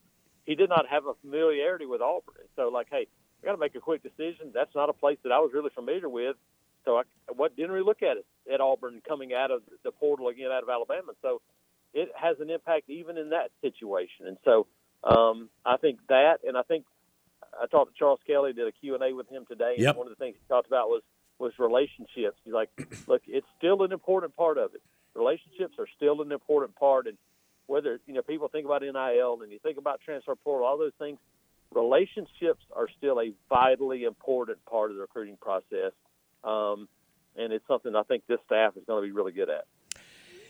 he 0.50 0.56
did 0.56 0.68
not 0.68 0.88
have 0.90 1.06
a 1.06 1.13
familiarity 1.22 1.86
with 1.86 2.01
Auburn. 2.01 2.34
And 2.40 2.50
so, 2.56 2.69
like, 2.69 2.88
hey, 2.90 3.06
I 3.06 3.46
got 3.46 3.51
to 3.51 3.60
make 3.60 3.75
a 3.75 3.80
quick 3.80 4.01
decision. 4.01 4.50
That's 4.51 4.74
not 4.74 4.90
a 4.90 4.94
place 4.94 5.19
that 5.22 5.31
I 5.31 5.38
was 5.38 5.51
really 5.54 5.69
familiar 5.75 6.10
with. 6.10 6.38
So 6.86 6.98
I 6.98 7.04
what 7.36 7.56
didn't 7.56 7.69
really 7.69 7.86
look 7.86 8.01
at 8.01 8.18
it 8.18 8.25
at 8.51 8.60
Auburn 8.60 9.04
coming 9.07 9.31
out 9.31 9.51
of 9.51 9.62
the 9.84 9.92
portal 9.92 10.28
again 10.28 10.50
out 10.51 10.63
of 10.63 10.69
Alabama. 10.69 11.12
So 11.22 11.42
it 11.94 12.10
has 12.19 12.38
an 12.40 12.50
impact 12.50 12.90
even 12.90 13.19
in 13.19 13.30
that 13.30 13.51
situation. 13.62 14.25
And 14.25 14.38
so 14.44 14.66
um, 15.04 15.50
I 15.63 15.78
think 15.78 16.00
that, 16.10 16.40
and 16.44 16.57
I 16.57 16.63
think 16.63 16.86
I 17.54 17.68
talked 17.68 17.94
to 17.94 18.00
Charles 18.00 18.19
Kelly, 18.25 18.54
did 18.54 18.68
a 18.68 18.72
Q 18.72 18.96
and 18.96 19.04
A 19.04 19.13
with 19.13 19.30
him 19.30 19.46
today, 19.48 19.75
yep. 19.78 19.90
and 19.90 19.98
one 19.98 20.07
of 20.07 20.18
the 20.18 20.24
things 20.24 20.36
he 20.36 20.48
talked 20.48 20.68
about 20.68 20.89
was 20.89 21.03
was 21.38 21.53
relationships. 21.60 22.38
He's 22.44 22.53
like, 22.53 22.70
look, 23.08 23.22
it's 23.27 23.48
still 23.58 23.84
an 23.84 23.91
important 23.91 24.36
part 24.36 24.58
of 24.58 24.74
it. 24.74 24.82
Relationships 25.13 25.75
are 25.77 25.88
still 25.96 26.22
an 26.24 26.32
important 26.32 26.75
part, 26.75 27.06
and 27.06 27.18
whether 27.70 28.00
you 28.08 28.14
know 28.16 28.22
people 28.22 28.48
think 28.48 28.66
about 28.66 28.82
NIL 28.82 29.40
and 29.44 29.52
you 29.52 29.60
think 29.62 29.78
about 29.78 30.02
transfer 30.02 30.36
portal, 30.36 30.68
all 30.68 30.78
those 30.78 30.92
things, 30.98 31.20
relationships 31.72 32.64
are 32.76 32.88
still 32.98 33.20
a 33.22 33.32
vitally 33.48 34.04
important 34.04 34.58
part 34.66 34.90
of 34.90 34.98
the 34.98 35.02
recruiting 35.02 35.38
process, 35.40 35.94
um, 36.44 36.90
and 37.38 37.54
it's 37.54 37.66
something 37.68 37.96
I 37.96 38.04
think 38.04 38.24
this 38.28 38.40
staff 38.48 38.76
is 38.76 38.84
going 38.88 39.04
to 39.04 39.08
be 39.08 39.12
really 39.12 39.32
good 39.32 39.50
at. 39.50 39.66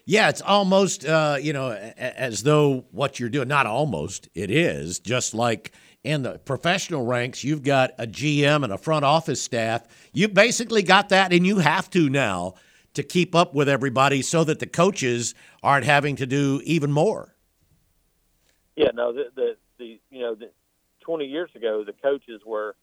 Yeah, 0.05 0.29
it's 0.29 0.41
almost 0.41 1.05
uh, 1.05 1.37
you 1.39 1.51
know 1.51 1.71
as 1.97 2.43
though 2.43 2.85
what 2.91 3.19
you're 3.19 3.29
doing. 3.29 3.49
Not 3.49 3.67
almost, 3.67 4.29
it 4.33 4.49
is 4.49 4.99
just 4.99 5.33
like 5.33 5.73
in 6.05 6.23
the 6.23 6.39
professional 6.39 7.05
ranks. 7.05 7.43
You've 7.43 7.63
got 7.63 7.91
a 7.99 8.07
GM 8.07 8.63
and 8.63 8.71
a 8.71 8.77
front 8.77 9.03
office 9.03 9.41
staff. 9.41 9.85
You 10.13 10.29
basically 10.29 10.83
got 10.83 11.09
that, 11.09 11.33
and 11.33 11.45
you 11.45 11.57
have 11.57 11.89
to 11.91 12.09
now 12.09 12.55
to 12.93 13.03
keep 13.03 13.35
up 13.35 13.53
with 13.53 13.69
everybody 13.69 14.21
so 14.21 14.43
that 14.43 14.59
the 14.59 14.67
coaches 14.67 15.35
aren't 15.63 15.85
having 15.85 16.15
to 16.17 16.25
do 16.25 16.61
even 16.63 16.91
more. 16.91 17.35
Yeah, 18.75 18.91
no, 18.93 19.13
the 19.13 19.25
the, 19.35 19.57
the 19.77 19.99
you 20.09 20.21
know, 20.21 20.35
the, 20.35 20.49
20 21.01 21.25
years 21.25 21.49
ago, 21.55 21.83
the 21.83 21.93
coaches 21.93 22.41
were 22.45 22.75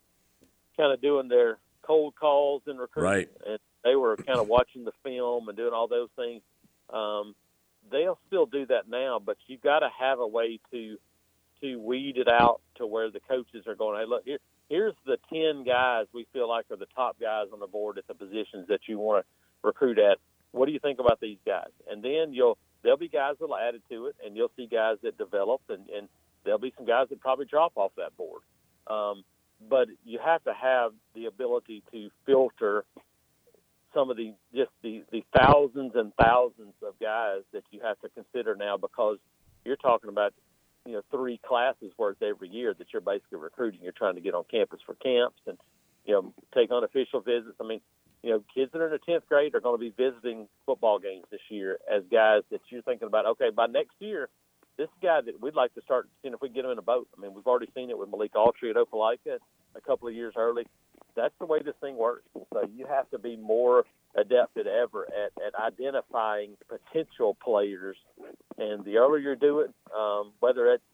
kind 0.77 0.93
of 0.93 1.01
doing 1.01 1.29
their 1.29 1.59
cold 1.83 2.15
calls 2.19 2.63
and 2.67 2.79
recruiting, 2.79 3.11
right. 3.11 3.29
and 3.47 3.59
they 3.85 3.95
were 3.95 4.17
kind 4.17 4.39
of 4.39 4.49
watching 4.49 4.85
the 4.85 4.93
film 5.05 5.49
and 5.49 5.57
doing 5.57 5.73
all 5.73 5.87
those 5.87 6.09
things. 6.17 6.43
Um, 6.93 7.35
they'll 7.91 8.19
still 8.27 8.47
do 8.47 8.67
that 8.67 8.89
now, 8.89 9.21
but 9.25 9.37
you've 9.47 9.63
got 9.63 9.81
to 9.81 9.89
have 9.99 10.19
a 10.19 10.27
way 10.27 10.61
to 10.73 10.99
to 11.63 11.77
weed 11.77 12.19
it 12.19 12.29
out 12.29 12.61
to 12.75 12.87
where 12.87 13.11
the 13.11 13.21
coaches 13.21 13.67
are 13.67 13.75
going. 13.75 13.99
Hey, 13.99 14.07
look 14.07 14.25
here. 14.25 14.39
Here's 14.69 14.95
the 15.07 15.19
ten 15.33 15.65
guys 15.65 16.07
we 16.13 16.27
feel 16.33 16.49
like 16.49 16.67
are 16.71 16.77
the 16.77 16.87
top 16.95 17.19
guys 17.21 17.47
on 17.53 17.61
the 17.61 17.67
board 17.67 17.97
at 17.99 18.07
the 18.07 18.15
positions 18.15 18.67
that 18.69 18.81
you 18.87 18.99
want 18.99 19.25
to 19.25 19.29
recruit 19.67 19.99
at. 19.99 20.19
What 20.53 20.67
do 20.67 20.73
you 20.73 20.79
think 20.79 20.99
about 20.99 21.21
these 21.21 21.39
guys? 21.45 21.71
And 21.91 22.03
then 22.03 22.33
you'll 22.33 22.57
there'll 22.83 22.99
be 22.99 23.09
guys 23.09 23.35
that'll 23.39 23.57
add 23.57 23.75
it 23.75 23.83
to 23.91 24.07
it, 24.07 24.17
and 24.25 24.37
you'll 24.37 24.53
see 24.57 24.67
guys 24.67 24.97
that 25.03 25.19
develop, 25.19 25.61
and, 25.69 25.89
and 25.91 26.09
there'll 26.45 26.59
be 26.59 26.73
some 26.77 26.87
guys 26.87 27.09
that 27.11 27.21
probably 27.21 27.45
drop 27.45 27.73
off 27.77 27.93
that 27.97 28.17
board. 28.17 28.43
Um, 28.87 29.25
but 29.69 29.89
you 30.05 30.19
have 30.25 30.45
to 30.45 30.55
have 30.55 30.93
the 31.15 31.27
ability 31.27 31.83
to 31.93 32.11
filter 32.25 32.85
some 33.95 34.11
of 34.11 34.17
the 34.17 34.35
just 34.55 34.71
the, 34.83 35.03
the 35.11 35.25
thousands 35.37 35.93
and 35.95 36.13
thousands 36.23 36.75
of 36.83 36.99
guys 37.01 37.43
that 37.53 37.63
you 37.71 37.81
have 37.83 37.99
to 38.01 38.09
consider 38.11 38.55
now 38.55 38.77
because 38.77 39.19
you're 39.65 39.77
talking 39.77 40.11
about 40.11 40.35
you 40.85 40.93
know 40.93 41.03
three 41.11 41.41
classes 41.45 41.93
worth 41.97 42.23
every 42.23 42.49
year 42.49 42.75
that 42.79 42.89
you're 42.93 43.01
basically 43.01 43.39
recruiting. 43.39 43.81
You're 43.83 43.93
trying 43.93 44.15
to 44.15 44.21
get 44.21 44.35
on 44.35 44.45
campus 44.51 44.81
for 44.85 44.95
camps 44.95 45.41
and 45.47 45.59
you 46.05 46.13
know 46.13 46.35
take 46.55 46.71
unofficial 46.71 47.21
visits. 47.21 47.57
I 47.61 47.67
mean, 47.67 47.81
you 48.23 48.31
know, 48.31 48.43
kids 48.55 48.73
that 48.73 48.81
are 48.81 48.87
in 48.87 48.93
the 48.93 48.99
tenth 48.99 49.25
grade 49.29 49.55
are 49.55 49.61
going 49.61 49.79
to 49.79 49.81
be 49.81 49.95
visiting 49.97 50.49
football 50.65 50.99
games 50.99 51.25
this 51.31 51.41
year 51.49 51.79
as 51.93 52.03
guys 52.11 52.43
that 52.51 52.61
you're 52.71 52.83
thinking 52.83 53.07
about. 53.07 53.27
Okay, 53.27 53.51
by 53.55 53.67
next 53.67 53.95
year, 53.99 54.29
this 54.79 54.89
guy 55.03 55.21
that 55.21 55.41
we'd 55.41 55.55
like 55.55 55.75
to 55.75 55.83
start 55.83 56.09
seeing 56.21 56.35
if 56.35 56.41
we 56.41 56.49
get 56.49 56.65
him 56.65 56.71
in 56.71 56.79
a 56.79 56.83
boat. 56.83 57.09
I 57.17 57.21
mean, 57.21 57.35
we've 57.35 57.47
already 57.47 57.69
seen 57.75 57.91
it 57.91 57.99
with 57.99 58.11
Malik 58.11 58.35
Autry 58.35 58.71
at 58.71 58.77
Opelika 58.77 59.39
a 59.75 59.81
couple 59.81 60.09
of 60.09 60.15
years 60.15 60.35
early. 60.37 60.67
That's 61.15 61.35
the 61.39 61.47
way 61.47 61.61
this 61.63 61.75
thing 61.81 61.97
works. 61.97 62.25
So 62.53 62.69
you 62.75 62.87
have 62.87 63.09
to 63.11 63.19
be 63.19 63.37
more 63.37 63.85
adept 64.15 64.55
than 64.55 64.67
ever 64.67 65.07
at, 65.07 65.33
at 65.45 65.55
identifying 65.55 66.57
potential 66.69 67.37
players. 67.43 67.97
And 68.59 68.85
the 68.85 68.99
earlier 68.99 69.31
you 69.31 69.37
do 69.37 69.61
it, 69.61 69.71
um, 69.97 70.33
whether 70.41 70.73
it's 70.73 70.85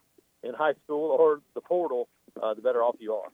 in 0.43 0.55
high 0.55 0.75
school 0.85 1.11
or 1.11 1.41
the 1.55 1.61
portal, 1.61 2.09
uh, 2.41 2.55
the 2.55 2.63
better 2.63 2.83
off 2.83 2.97
you 2.99 3.15
are. 3.15 3.29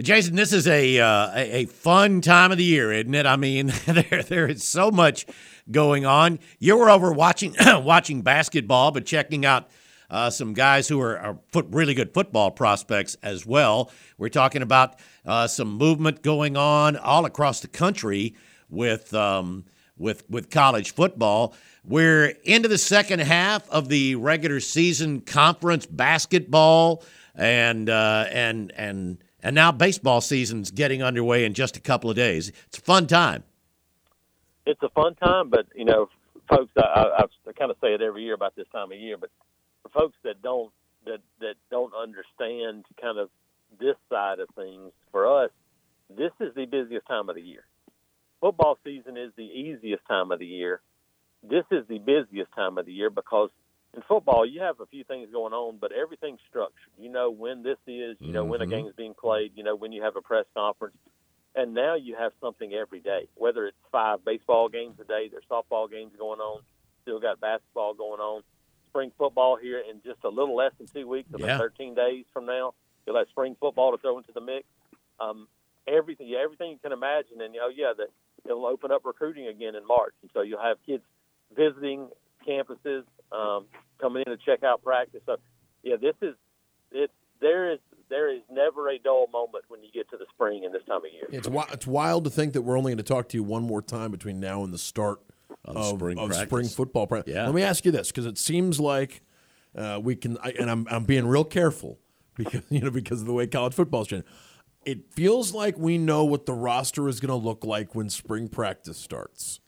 Jason, 0.00 0.34
this 0.34 0.52
is 0.52 0.66
a, 0.66 0.98
uh, 0.98 1.30
a 1.36 1.66
fun 1.66 2.20
time 2.20 2.50
of 2.50 2.58
the 2.58 2.64
year, 2.64 2.92
isn't 2.92 3.14
it? 3.14 3.26
I 3.26 3.36
mean, 3.36 3.72
there 3.86 4.24
there 4.24 4.48
is 4.48 4.64
so 4.64 4.90
much 4.90 5.24
going 5.70 6.04
on. 6.04 6.40
You 6.58 6.76
were 6.76 6.90
over 6.90 7.12
watching 7.12 7.54
watching 7.64 8.22
basketball, 8.22 8.90
but 8.90 9.06
checking 9.06 9.46
out 9.46 9.70
uh, 10.10 10.30
some 10.30 10.52
guys 10.52 10.88
who 10.88 11.00
are, 11.00 11.16
are 11.18 11.38
foot, 11.52 11.66
really 11.70 11.94
good 11.94 12.12
football 12.12 12.50
prospects 12.50 13.16
as 13.22 13.46
well. 13.46 13.90
We're 14.18 14.30
talking 14.30 14.62
about 14.62 14.98
uh, 15.24 15.46
some 15.46 15.78
movement 15.78 16.22
going 16.22 16.56
on 16.56 16.96
all 16.96 17.24
across 17.24 17.60
the 17.60 17.68
country 17.68 18.34
with 18.68 19.14
um, 19.14 19.64
with 19.96 20.28
with 20.28 20.50
college 20.50 20.92
football. 20.92 21.54
We're 21.84 22.34
into 22.42 22.66
the 22.68 22.78
second 22.78 23.20
half 23.20 23.70
of 23.70 23.88
the 23.88 24.16
regular 24.16 24.58
season 24.58 25.20
conference 25.20 25.86
basketball, 25.86 27.04
and 27.36 27.88
uh, 27.88 28.26
and 28.28 28.72
and 28.76 29.18
and 29.44 29.54
now 29.54 29.70
baseball 29.70 30.22
season's 30.22 30.70
getting 30.70 31.02
underway 31.02 31.44
in 31.44 31.52
just 31.52 31.76
a 31.76 31.80
couple 31.80 32.08
of 32.08 32.16
days. 32.16 32.48
It's 32.66 32.78
a 32.78 32.80
fun 32.80 33.06
time. 33.06 33.44
It's 34.66 34.82
a 34.82 34.88
fun 34.88 35.14
time, 35.16 35.50
but 35.50 35.66
you 35.74 35.84
know, 35.84 36.08
folks, 36.48 36.72
I, 36.76 37.04
I, 37.18 37.24
I 37.24 37.52
kind 37.52 37.70
of 37.70 37.76
say 37.80 37.88
it 37.88 38.00
every 38.00 38.24
year 38.24 38.34
about 38.34 38.56
this 38.56 38.66
time 38.72 38.90
of 38.90 38.98
year, 38.98 39.18
but 39.18 39.30
for 39.82 39.90
folks 39.90 40.16
that 40.24 40.42
don't 40.42 40.72
that 41.04 41.18
that 41.40 41.54
don't 41.70 41.92
understand 41.94 42.86
kind 43.00 43.18
of 43.18 43.28
this 43.78 43.96
side 44.10 44.40
of 44.40 44.48
things, 44.56 44.92
for 45.12 45.44
us, 45.44 45.50
this 46.08 46.32
is 46.40 46.54
the 46.54 46.64
busiest 46.64 47.06
time 47.06 47.28
of 47.28 47.34
the 47.34 47.42
year. 47.42 47.64
Football 48.40 48.78
season 48.82 49.18
is 49.18 49.30
the 49.36 49.42
easiest 49.42 50.06
time 50.06 50.32
of 50.32 50.38
the 50.38 50.46
year. 50.46 50.80
This 51.42 51.64
is 51.70 51.86
the 51.86 51.98
busiest 51.98 52.50
time 52.54 52.78
of 52.78 52.86
the 52.86 52.92
year 52.92 53.10
because 53.10 53.50
in 53.94 54.02
football, 54.08 54.44
you 54.46 54.60
have 54.60 54.80
a 54.80 54.86
few 54.86 55.04
things 55.04 55.28
going 55.32 55.52
on, 55.52 55.78
but 55.80 55.92
everything's 55.92 56.40
structured. 56.48 56.92
You 56.98 57.10
know 57.10 57.30
when 57.30 57.62
this 57.62 57.78
is, 57.86 58.16
you 58.20 58.32
know 58.32 58.42
mm-hmm. 58.42 58.50
when 58.50 58.60
a 58.60 58.64
mm-hmm. 58.64 58.70
game 58.70 58.86
is 58.86 58.94
being 58.96 59.14
played, 59.14 59.52
you 59.54 59.62
know 59.62 59.76
when 59.76 59.92
you 59.92 60.02
have 60.02 60.16
a 60.16 60.20
press 60.20 60.46
conference, 60.54 60.96
and 61.54 61.74
now 61.74 61.94
you 61.94 62.16
have 62.18 62.32
something 62.40 62.72
every 62.72 63.00
day. 63.00 63.28
Whether 63.34 63.66
it's 63.66 63.76
five 63.92 64.24
baseball 64.24 64.68
games 64.68 64.96
a 65.00 65.04
day, 65.04 65.28
there's 65.30 65.44
softball 65.50 65.90
games 65.90 66.12
going 66.18 66.40
on, 66.40 66.62
still 67.02 67.20
got 67.20 67.40
basketball 67.40 67.94
going 67.94 68.20
on, 68.20 68.42
spring 68.88 69.12
football 69.16 69.56
here 69.56 69.78
in 69.88 70.00
just 70.04 70.24
a 70.24 70.28
little 70.28 70.56
less 70.56 70.72
than 70.78 70.86
two 70.86 71.08
weeks, 71.08 71.28
about 71.32 71.46
yeah. 71.46 71.58
13 71.58 71.94
days 71.94 72.24
from 72.32 72.46
now. 72.46 72.74
You'll 73.06 73.16
have 73.16 73.28
spring 73.28 73.56
football 73.60 73.92
to 73.92 73.98
throw 73.98 74.18
into 74.18 74.32
the 74.32 74.40
mix. 74.40 74.66
Um, 75.20 75.46
everything, 75.86 76.26
yeah, 76.28 76.38
everything 76.42 76.70
you 76.70 76.78
can 76.82 76.92
imagine, 76.92 77.40
and 77.40 77.54
you 77.54 77.60
know, 77.60 77.68
yeah, 77.68 77.92
that 77.96 78.08
it'll 78.44 78.66
open 78.66 78.90
up 78.90 79.02
recruiting 79.04 79.46
again 79.46 79.74
in 79.74 79.86
March, 79.86 80.14
and 80.22 80.30
so 80.32 80.42
you'll 80.42 80.62
have 80.62 80.78
kids 80.86 81.02
visiting 81.54 82.08
campuses, 82.46 83.04
um, 83.32 83.66
coming 84.00 84.22
in 84.26 84.32
to 84.32 84.38
check 84.44 84.62
out 84.62 84.82
practice. 84.82 85.20
So, 85.26 85.36
yeah, 85.82 85.96
this 85.96 86.14
is 86.22 86.34
it. 86.92 87.10
There 87.40 87.72
is 87.72 87.78
there 88.10 88.32
is 88.32 88.42
never 88.50 88.88
a 88.90 88.98
dull 88.98 89.26
moment 89.32 89.64
when 89.68 89.82
you 89.82 89.90
get 89.92 90.08
to 90.10 90.16
the 90.16 90.26
spring 90.34 90.64
and 90.64 90.74
this 90.74 90.82
time 90.86 90.98
of 90.98 91.12
year. 91.12 91.26
It's 91.30 91.48
it's 91.72 91.86
wild 91.86 92.24
to 92.24 92.30
think 92.30 92.52
that 92.52 92.62
we're 92.62 92.78
only 92.78 92.90
going 92.90 92.98
to 92.98 93.02
talk 93.02 93.28
to 93.30 93.36
you 93.36 93.42
one 93.42 93.62
more 93.62 93.82
time 93.82 94.10
between 94.10 94.40
now 94.40 94.62
and 94.62 94.72
the 94.72 94.78
start 94.78 95.20
of, 95.64 95.76
of 95.76 95.98
spring, 95.98 96.18
of 96.18 96.34
spring 96.34 96.68
football 96.68 97.06
practice. 97.06 97.34
Yeah. 97.34 97.46
Let 97.46 97.54
me 97.54 97.62
ask 97.62 97.84
you 97.84 97.90
this 97.90 98.08
because 98.08 98.26
it 98.26 98.38
seems 98.38 98.78
like 98.78 99.22
uh, 99.76 100.00
we 100.02 100.16
can, 100.16 100.38
I, 100.42 100.54
and 100.58 100.70
I'm 100.70 100.86
I'm 100.90 101.04
being 101.04 101.26
real 101.26 101.44
careful 101.44 101.98
because 102.36 102.62
you 102.70 102.80
know 102.80 102.90
because 102.90 103.20
of 103.20 103.26
the 103.26 103.32
way 103.32 103.46
college 103.46 103.74
football 103.74 104.02
is 104.02 104.08
changing. 104.08 104.28
It 104.84 105.12
feels 105.14 105.54
like 105.54 105.78
we 105.78 105.96
know 105.96 106.24
what 106.24 106.44
the 106.44 106.52
roster 106.52 107.08
is 107.08 107.18
going 107.18 107.30
to 107.30 107.46
look 107.46 107.64
like 107.64 107.94
when 107.94 108.10
spring 108.10 108.48
practice 108.48 108.98
starts. 108.98 109.60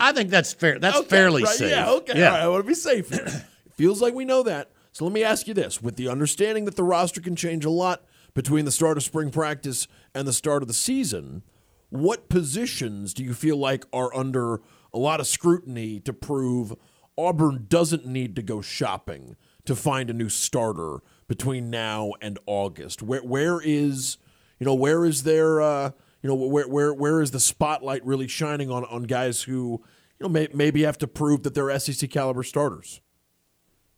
I 0.00 0.12
think 0.12 0.30
that's 0.30 0.52
fair. 0.52 0.78
That's 0.78 0.98
okay, 0.98 1.08
fairly 1.08 1.42
right, 1.42 1.56
safe. 1.56 1.70
Yeah, 1.70 1.90
okay. 1.90 2.18
Yeah. 2.18 2.34
I 2.34 2.48
want 2.48 2.64
to 2.64 2.68
be 2.68 2.74
safe. 2.74 3.12
it 3.12 3.32
feels 3.72 4.00
like 4.00 4.14
we 4.14 4.24
know 4.24 4.42
that. 4.44 4.70
So 4.92 5.04
let 5.04 5.12
me 5.12 5.24
ask 5.24 5.46
you 5.48 5.54
this: 5.54 5.82
with 5.82 5.96
the 5.96 6.08
understanding 6.08 6.64
that 6.66 6.76
the 6.76 6.84
roster 6.84 7.20
can 7.20 7.36
change 7.36 7.64
a 7.64 7.70
lot 7.70 8.04
between 8.34 8.64
the 8.64 8.72
start 8.72 8.96
of 8.96 9.02
spring 9.02 9.30
practice 9.30 9.88
and 10.14 10.26
the 10.26 10.32
start 10.32 10.62
of 10.62 10.68
the 10.68 10.74
season, 10.74 11.42
what 11.90 12.28
positions 12.28 13.12
do 13.14 13.24
you 13.24 13.34
feel 13.34 13.56
like 13.56 13.84
are 13.92 14.14
under 14.14 14.60
a 14.92 14.98
lot 14.98 15.20
of 15.20 15.26
scrutiny 15.26 16.00
to 16.00 16.12
prove 16.12 16.74
Auburn 17.16 17.66
doesn't 17.68 18.06
need 18.06 18.36
to 18.36 18.42
go 18.42 18.60
shopping 18.60 19.36
to 19.64 19.74
find 19.74 20.08
a 20.08 20.14
new 20.14 20.28
starter 20.28 20.98
between 21.26 21.70
now 21.70 22.12
and 22.20 22.38
August? 22.46 23.02
Where 23.02 23.22
where 23.22 23.60
is 23.60 24.18
you 24.60 24.64
know 24.64 24.74
where 24.74 25.04
is 25.04 25.24
there 25.24 25.60
uh, 25.60 25.90
you 26.28 26.36
know 26.36 26.46
where 26.46 26.68
where 26.68 26.92
where 26.92 27.22
is 27.22 27.30
the 27.30 27.40
spotlight 27.40 28.04
really 28.04 28.28
shining 28.28 28.70
on 28.70 28.84
on 28.84 29.04
guys 29.04 29.42
who 29.42 29.80
you 30.20 30.24
know 30.24 30.28
may, 30.28 30.48
maybe 30.52 30.82
have 30.82 30.98
to 30.98 31.08
prove 31.08 31.42
that 31.44 31.54
they're 31.54 31.76
SEC 31.78 32.10
caliber 32.10 32.42
starters? 32.42 33.00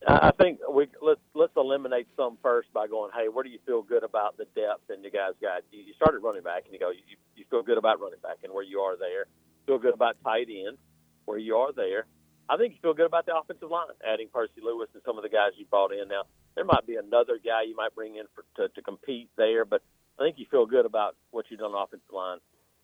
I 0.07 0.31
think 0.39 0.61
we 0.73 0.87
let's 1.03 1.21
let's 1.35 1.53
eliminate 1.57 2.07
some 2.17 2.39
first 2.41 2.73
by 2.73 2.87
going, 2.87 3.11
hey, 3.17 3.29
where 3.29 3.43
do 3.43 3.51
you 3.51 3.59
feel 3.67 3.83
good 3.83 4.05
about 4.05 4.37
the 4.37 4.45
depth 4.55 4.89
and 4.91 5.03
you 5.03 5.11
guys 5.11 5.33
got? 5.43 5.63
You 5.73 5.93
started 5.95 6.21
running 6.21 6.43
back 6.43 6.63
and 6.67 6.73
you 6.73 6.79
go, 6.79 6.91
you, 6.91 7.19
you 7.35 7.45
feel 7.51 7.63
good 7.63 7.79
about 7.79 8.01
running 8.01 8.21
back 8.23 8.39
and 8.45 8.53
where 8.53 8.65
you 8.65 8.79
are 8.79 8.97
there. 8.97 9.27
Feel 9.67 9.79
good 9.79 9.95
about 9.95 10.17
tight 10.23 10.47
end 10.49 10.79
where 11.25 11.39
you 11.39 11.57
are 11.57 11.73
there. 11.73 12.07
I 12.49 12.57
think 12.57 12.75
you 12.75 12.79
feel 12.81 12.95
good 12.95 13.07
about 13.07 13.27
the 13.27 13.37
offensive 13.37 13.71
line, 13.71 13.89
adding 14.07 14.29
Percy 14.33 14.61
Lewis 14.63 14.89
and 14.95 15.03
some 15.05 15.19
of 15.19 15.23
the 15.23 15.29
guys 15.29 15.51
you 15.57 15.67
brought 15.67 15.93
in. 15.93 16.07
Now 16.09 16.23
there 16.55 16.65
might 16.65 16.87
be 16.87 16.95
another 16.95 17.39
guy 17.45 17.63
you 17.63 17.75
might 17.75 17.95
bring 17.95 18.17
in 18.17 18.27
for, 18.35 18.45
to, 18.57 18.73
to 18.73 18.83
compete 18.83 19.31
there, 19.37 19.65
but 19.65 19.83
I 20.21 20.25
think 20.25 20.39
you 20.39 20.47
feel 20.51 20.67
good 20.67 20.85
about 20.85 21.17
what 21.31 21.47
you've 21.49 21.61
done 21.61 21.73
offensive 21.75 22.13
line. 22.13 22.39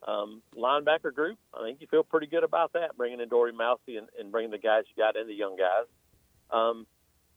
Um, 0.06 0.42
linebacker 0.56 1.12
group, 1.14 1.38
I 1.54 1.62
think 1.62 1.80
you 1.80 1.86
feel 1.86 2.02
pretty 2.02 2.26
good 2.26 2.44
about 2.44 2.72
that, 2.72 2.96
bringing 2.96 3.20
in 3.20 3.28
Dorian 3.28 3.56
Mausi 3.56 3.98
and, 3.98 4.08
and 4.18 4.32
bringing 4.32 4.50
the 4.50 4.58
guys 4.58 4.84
you 4.88 5.02
got 5.02 5.16
in, 5.16 5.26
the 5.26 5.34
young 5.34 5.56
guys. 5.56 5.86
Um, 6.50 6.86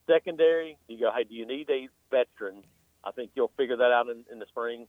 secondary, 0.08 0.78
you 0.88 1.00
go, 1.00 1.12
hey, 1.16 1.24
do 1.24 1.36
you 1.36 1.46
need 1.46 1.70
a 1.70 1.90
veteran? 2.12 2.64
I 3.04 3.12
think 3.12 3.32
you'll 3.36 3.52
figure 3.58 3.78
that 3.78 3.92
out 3.92 4.08
in, 4.08 4.24
in 4.32 4.40
the 4.40 4.46
spring. 4.48 4.88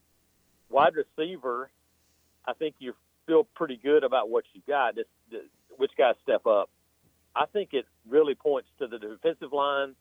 Wide 0.68 0.92
receiver, 0.94 1.70
I 2.46 2.52
think 2.54 2.76
you 2.78 2.94
feel 3.26 3.44
pretty 3.54 3.76
good 3.76 4.04
about 4.04 4.30
what 4.30 4.44
you've 4.52 4.66
got. 4.66 4.94
Just, 4.94 5.08
which 5.76 5.92
guys 5.96 6.14
step 6.22 6.46
up? 6.46 6.70
I 7.34 7.46
think 7.46 7.70
it 7.72 7.86
really 8.08 8.34
points 8.34 8.68
to 8.78 8.86
the 8.86 8.98
defensive 8.98 9.52
line 9.52 9.94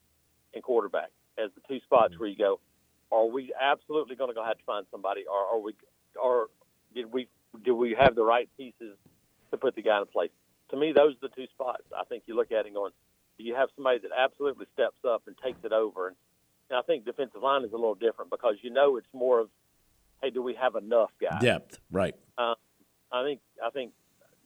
and 0.54 0.62
quarterback 0.62 1.10
as 1.38 1.50
the 1.54 1.60
two 1.68 1.80
spots 1.84 2.18
where 2.18 2.28
you 2.28 2.36
go, 2.36 2.60
are 3.12 3.26
we 3.26 3.52
absolutely 3.60 4.16
going 4.16 4.30
to 4.30 4.34
go 4.34 4.44
have 4.44 4.58
to 4.58 4.64
find 4.64 4.86
somebody, 4.90 5.24
or 5.30 5.56
are 5.56 5.60
we, 5.60 5.74
or 6.20 6.48
did 6.94 7.12
we 7.12 7.28
do 7.64 7.74
we 7.74 7.96
have 7.98 8.14
the 8.14 8.22
right 8.22 8.48
pieces 8.56 8.96
to 9.50 9.56
put 9.56 9.74
the 9.74 9.82
guy 9.82 9.98
in 9.98 10.06
place? 10.06 10.30
To 10.70 10.76
me, 10.76 10.92
those 10.92 11.14
are 11.14 11.28
the 11.28 11.34
two 11.34 11.46
spots. 11.52 11.82
I 11.98 12.04
think 12.04 12.24
you 12.26 12.36
look 12.36 12.52
at 12.52 12.60
it 12.60 12.66
and 12.66 12.74
going, 12.74 12.92
do 13.38 13.44
you 13.44 13.54
have 13.56 13.68
somebody 13.74 13.98
that 13.98 14.10
absolutely 14.16 14.66
steps 14.72 14.98
up 15.04 15.22
and 15.26 15.36
takes 15.44 15.58
it 15.64 15.72
over? 15.72 16.08
And, 16.08 16.16
and 16.68 16.78
I 16.78 16.82
think 16.82 17.04
defensive 17.04 17.42
line 17.42 17.64
is 17.64 17.72
a 17.72 17.76
little 17.76 17.96
different 17.96 18.30
because 18.30 18.54
you 18.62 18.70
know 18.70 18.96
it's 18.96 19.08
more 19.12 19.40
of, 19.40 19.48
hey, 20.22 20.30
do 20.30 20.42
we 20.42 20.54
have 20.54 20.76
enough 20.76 21.10
guys? 21.20 21.40
Depth, 21.40 21.80
right? 21.90 22.14
Uh, 22.38 22.54
I 23.10 23.24
think 23.24 23.40
I 23.64 23.70
think 23.70 23.92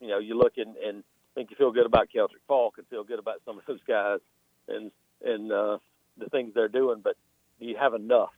you 0.00 0.08
know 0.08 0.18
you 0.18 0.38
look 0.38 0.54
and, 0.56 0.76
and 0.76 1.04
think 1.34 1.50
you 1.50 1.56
feel 1.56 1.72
good 1.72 1.86
about 1.86 2.08
Keldric 2.14 2.42
Faulk 2.46 2.78
and 2.78 2.86
feel 2.88 3.04
good 3.04 3.18
about 3.18 3.42
some 3.44 3.58
of 3.58 3.64
those 3.66 3.80
guys 3.86 4.20
and 4.68 4.90
and 5.22 5.52
uh, 5.52 5.78
the 6.16 6.28
things 6.30 6.52
they're 6.54 6.68
doing, 6.68 7.00
but 7.02 7.16
do 7.58 7.66
you 7.66 7.76
have 7.76 7.94
enough? 7.94 8.30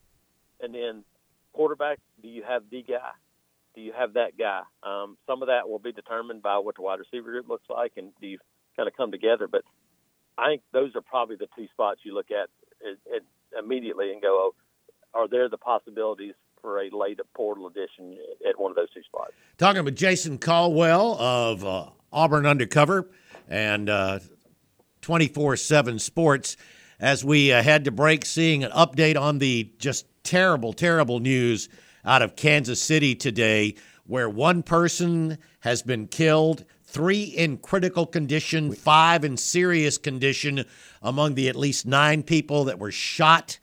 And 0.61 0.75
then 0.75 1.05
quarterback, 1.53 1.99
do 2.23 2.29
you 2.29 2.43
have 2.47 2.63
the 2.71 2.83
guy? 2.83 3.11
Do 3.75 3.81
you 3.83 3.93
have 3.97 4.15
that 4.15 4.39
guy? 4.39 4.63
Um, 4.83 5.19
some 5.27 5.43
of 5.43 5.49
that 5.49 5.69
will 5.69 5.79
be 5.79 5.93
determined 5.93 6.43
by 6.43 6.59
what 6.59 6.77
the 6.77 6.83
wide 6.83 6.99
receiver 6.99 7.31
group 7.31 7.49
looks 7.49 7.67
like, 7.69 7.93
and 7.97 8.11
do 8.21 8.27
you 8.27 8.39
kind 8.77 8.89
of 8.89 8.97
come 8.97 9.11
together? 9.11 9.49
But 9.49 9.63
I 10.39 10.49
think 10.49 10.63
those 10.73 10.95
are 10.95 11.03
probably 11.03 11.37
the 11.37 11.49
two 11.57 11.67
spots 11.73 12.01
you 12.05 12.15
look 12.15 12.31
at 12.31 12.49
it, 12.81 12.99
it 13.07 13.23
immediately 13.59 14.13
and 14.13 14.23
go, 14.23 14.29
oh, 14.29 14.55
are 15.15 15.29
there 15.29 15.49
the 15.49 15.59
possibilities 15.59 16.35
for 16.61 16.81
a 16.81 16.91
late 16.91 17.21
portal 17.35 17.67
addition 17.67 18.17
at 18.49 18.59
one 18.59 18.71
of 18.71 18.77
those 18.77 18.93
two 18.93 19.03
spots? 19.03 19.33
Talking 19.59 19.85
with 19.85 19.97
Jason 19.97 20.39
Caldwell 20.39 21.17
of 21.19 21.65
uh, 21.65 21.87
Auburn 22.13 22.47
Undercover 22.47 23.11
and 23.49 23.89
uh, 23.89 24.19
24 25.03 25.53
uh, 25.53 25.57
7 25.57 25.99
Sports 25.99 26.57
as 26.99 27.25
we 27.25 27.53
uh, 27.53 27.79
to 27.79 27.91
break, 27.91 28.25
seeing 28.25 28.65
an 28.65 28.71
update 28.73 29.21
on 29.21 29.39
the 29.39 29.71
just 29.79 30.07
terrible, 30.27 30.73
terrible 30.73 31.21
news 31.21 31.71
out 32.05 32.21
of 32.21 32.37
Kansas 32.37 32.83
City 32.83 33.15
today, 33.15 33.77
where 34.05 34.29
one 34.29 34.63
person 34.63 35.39
has 35.61 35.83
been 35.83 36.09
killed, 36.09 36.65
three 36.85 37.23
in 37.23 37.57
critical 37.59 38.05
condition, 38.05 38.73
five 38.75 39.25
in 39.25 39.37
serious 39.37 39.97
condition 39.97 40.65
among 41.01 41.35
the 41.35 41.49
at 41.49 41.57
least 41.57 41.87
nine 41.87 42.23
people 42.23 42.65
that 42.65 42.79
were 42.79 42.91
shot 42.91 43.59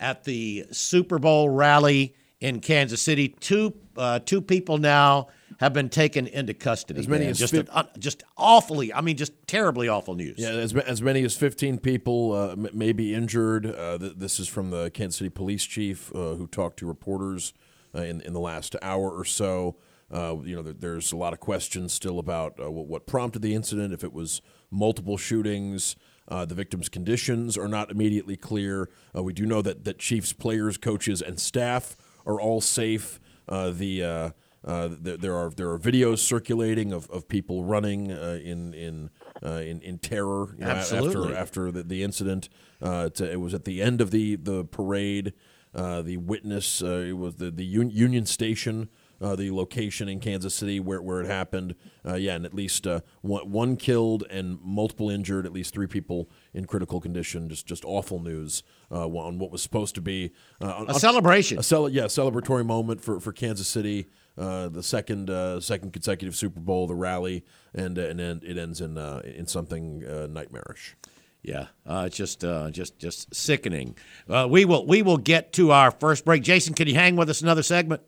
at 0.00 0.24
the 0.24 0.66
Super 0.72 1.18
Bowl 1.18 1.48
rally 1.48 2.14
in 2.40 2.60
Kansas 2.60 3.00
City. 3.00 3.28
Two 3.28 3.72
uh, 3.96 4.18
two 4.18 4.42
people 4.42 4.78
now 4.78 5.28
have 5.60 5.72
been 5.72 5.88
taken 5.88 6.26
into 6.26 6.54
custody. 6.54 7.00
As 7.00 7.08
many 7.08 7.24
man. 7.24 7.30
as 7.30 7.38
just 7.38 7.52
fif- 7.52 7.68
uh, 7.70 7.84
just 7.98 8.22
awfully. 8.36 8.92
I 8.92 9.00
mean, 9.00 9.16
just 9.16 9.32
terribly 9.46 9.88
awful 9.88 10.14
news. 10.14 10.36
Yeah, 10.38 10.50
as, 10.50 10.74
as 10.74 11.02
many 11.02 11.22
as 11.24 11.36
15 11.36 11.78
people 11.78 12.32
uh, 12.32 12.52
m- 12.52 12.68
may 12.72 12.92
be 12.92 13.14
injured. 13.14 13.66
Uh, 13.66 13.98
th- 13.98 14.14
this 14.16 14.40
is 14.40 14.48
from 14.48 14.70
the 14.70 14.90
Kansas 14.90 15.18
City 15.18 15.30
police 15.30 15.64
chief 15.64 16.14
uh, 16.14 16.34
who 16.34 16.46
talked 16.46 16.78
to 16.78 16.86
reporters 16.86 17.52
uh, 17.94 18.00
in, 18.02 18.20
in 18.22 18.32
the 18.32 18.40
last 18.40 18.76
hour 18.82 19.10
or 19.10 19.24
so. 19.24 19.76
Uh, 20.12 20.36
you 20.44 20.54
know, 20.54 20.62
there, 20.62 20.74
there's 20.74 21.12
a 21.12 21.16
lot 21.16 21.32
of 21.32 21.40
questions 21.40 21.92
still 21.92 22.18
about 22.18 22.58
uh, 22.60 22.70
what, 22.70 22.86
what 22.86 23.06
prompted 23.06 23.42
the 23.42 23.54
incident, 23.54 23.94
if 23.94 24.04
it 24.04 24.12
was 24.12 24.42
multiple 24.70 25.16
shootings. 25.16 25.96
Uh, 26.28 26.44
the 26.44 26.54
victim's 26.54 26.88
conditions 26.88 27.58
are 27.58 27.68
not 27.68 27.90
immediately 27.90 28.36
clear. 28.36 28.88
Uh, 29.16 29.22
we 29.22 29.32
do 29.32 29.44
know 29.44 29.60
that, 29.62 29.84
that 29.84 29.98
Chiefs 29.98 30.32
players, 30.32 30.76
coaches, 30.76 31.20
and 31.20 31.40
staff 31.40 31.96
are 32.26 32.40
all 32.40 32.60
safe. 32.60 33.18
Uh, 33.48 33.70
the 33.70 34.32
uh, 34.64 34.88
there, 35.00 35.16
there 35.16 35.36
are 35.36 35.50
there 35.50 35.70
are 35.70 35.78
videos 35.78 36.18
circulating 36.18 36.92
of, 36.92 37.08
of 37.10 37.28
people 37.28 37.64
running 37.64 38.12
uh, 38.12 38.38
in 38.42 38.74
in, 38.74 39.10
uh, 39.44 39.60
in 39.60 39.80
in 39.82 39.98
terror 39.98 40.54
you 40.58 40.64
know, 40.64 40.70
after 40.70 41.34
after 41.34 41.70
the, 41.72 41.82
the 41.82 42.02
incident. 42.02 42.48
Uh, 42.80 43.08
to, 43.10 43.30
it 43.30 43.40
was 43.40 43.54
at 43.54 43.64
the 43.64 43.80
end 43.82 44.00
of 44.00 44.10
the 44.10 44.36
the 44.36 44.64
parade. 44.64 45.32
Uh, 45.74 46.02
the 46.02 46.18
witness 46.18 46.82
uh, 46.82 47.04
it 47.08 47.14
was 47.16 47.36
the 47.36 47.50
the 47.50 47.64
Un- 47.64 47.90
Union 47.90 48.26
Station. 48.26 48.88
Uh, 49.20 49.36
the 49.36 49.52
location 49.52 50.08
in 50.08 50.18
Kansas 50.18 50.52
City 50.52 50.80
where, 50.80 51.00
where 51.00 51.20
it 51.20 51.28
happened, 51.28 51.76
uh, 52.04 52.14
yeah, 52.14 52.34
and 52.34 52.44
at 52.44 52.52
least 52.52 52.88
uh, 52.88 53.02
one, 53.20 53.52
one 53.52 53.76
killed 53.76 54.24
and 54.28 54.58
multiple 54.64 55.08
injured. 55.08 55.46
At 55.46 55.52
least 55.52 55.72
three 55.72 55.86
people 55.86 56.28
in 56.52 56.64
critical 56.64 57.00
condition. 57.00 57.48
Just 57.48 57.64
just 57.64 57.84
awful 57.84 58.18
news 58.18 58.64
uh, 58.90 59.06
on 59.06 59.38
what 59.38 59.52
was 59.52 59.62
supposed 59.62 59.94
to 59.94 60.00
be 60.00 60.32
uh, 60.60 60.86
A 60.88 60.94
celebration. 60.94 61.56
a 61.60 61.62
cel- 61.62 61.88
yeah, 61.88 62.06
celebratory 62.06 62.66
moment 62.66 63.00
for, 63.00 63.20
for 63.20 63.32
Kansas 63.32 63.68
City. 63.68 64.08
Uh, 64.38 64.68
the 64.68 64.82
second 64.82 65.28
uh, 65.28 65.60
second 65.60 65.92
consecutive 65.92 66.34
Super 66.34 66.60
Bowl, 66.60 66.86
the 66.86 66.94
rally, 66.94 67.44
and 67.74 67.98
uh, 67.98 68.02
and 68.02 68.18
then 68.18 68.40
it 68.44 68.56
ends 68.56 68.80
in 68.80 68.96
uh, 68.96 69.20
in 69.24 69.46
something 69.46 70.04
uh, 70.04 70.26
nightmarish. 70.26 70.96
Yeah, 71.42 71.66
uh, 71.84 72.04
it's 72.06 72.16
just 72.16 72.44
uh, 72.44 72.70
just 72.70 72.98
just 72.98 73.34
sickening. 73.34 73.96
Uh, 74.28 74.46
we 74.48 74.64
will 74.64 74.86
we 74.86 75.02
will 75.02 75.18
get 75.18 75.52
to 75.54 75.72
our 75.72 75.90
first 75.90 76.24
break. 76.24 76.42
Jason, 76.42 76.72
can 76.72 76.88
you 76.88 76.94
hang 76.94 77.16
with 77.16 77.28
us 77.28 77.42
another 77.42 77.62
segment? 77.62 78.00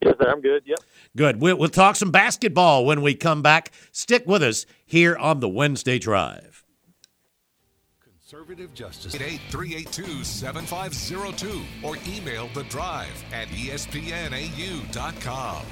Yes, 0.00 0.14
sir. 0.20 0.30
I'm 0.30 0.40
good. 0.40 0.62
Yep. 0.66 0.78
Good. 1.16 1.40
We'll, 1.40 1.56
we'll 1.56 1.68
talk 1.68 1.96
some 1.96 2.10
basketball 2.10 2.84
when 2.84 3.00
we 3.00 3.14
come 3.14 3.42
back. 3.42 3.72
Stick 3.90 4.26
with 4.26 4.42
us 4.42 4.66
here 4.84 5.16
on 5.16 5.40
the 5.40 5.48
Wednesday 5.48 5.98
Drive. 5.98 6.53
Conservative 8.26 8.72
Justice. 8.72 9.14
888-382-7502 9.16 11.62
or 11.82 11.98
email 12.08 12.48
the 12.54 12.62
drive 12.64 13.22
at 13.34 13.48
espnau.com. 13.48 15.62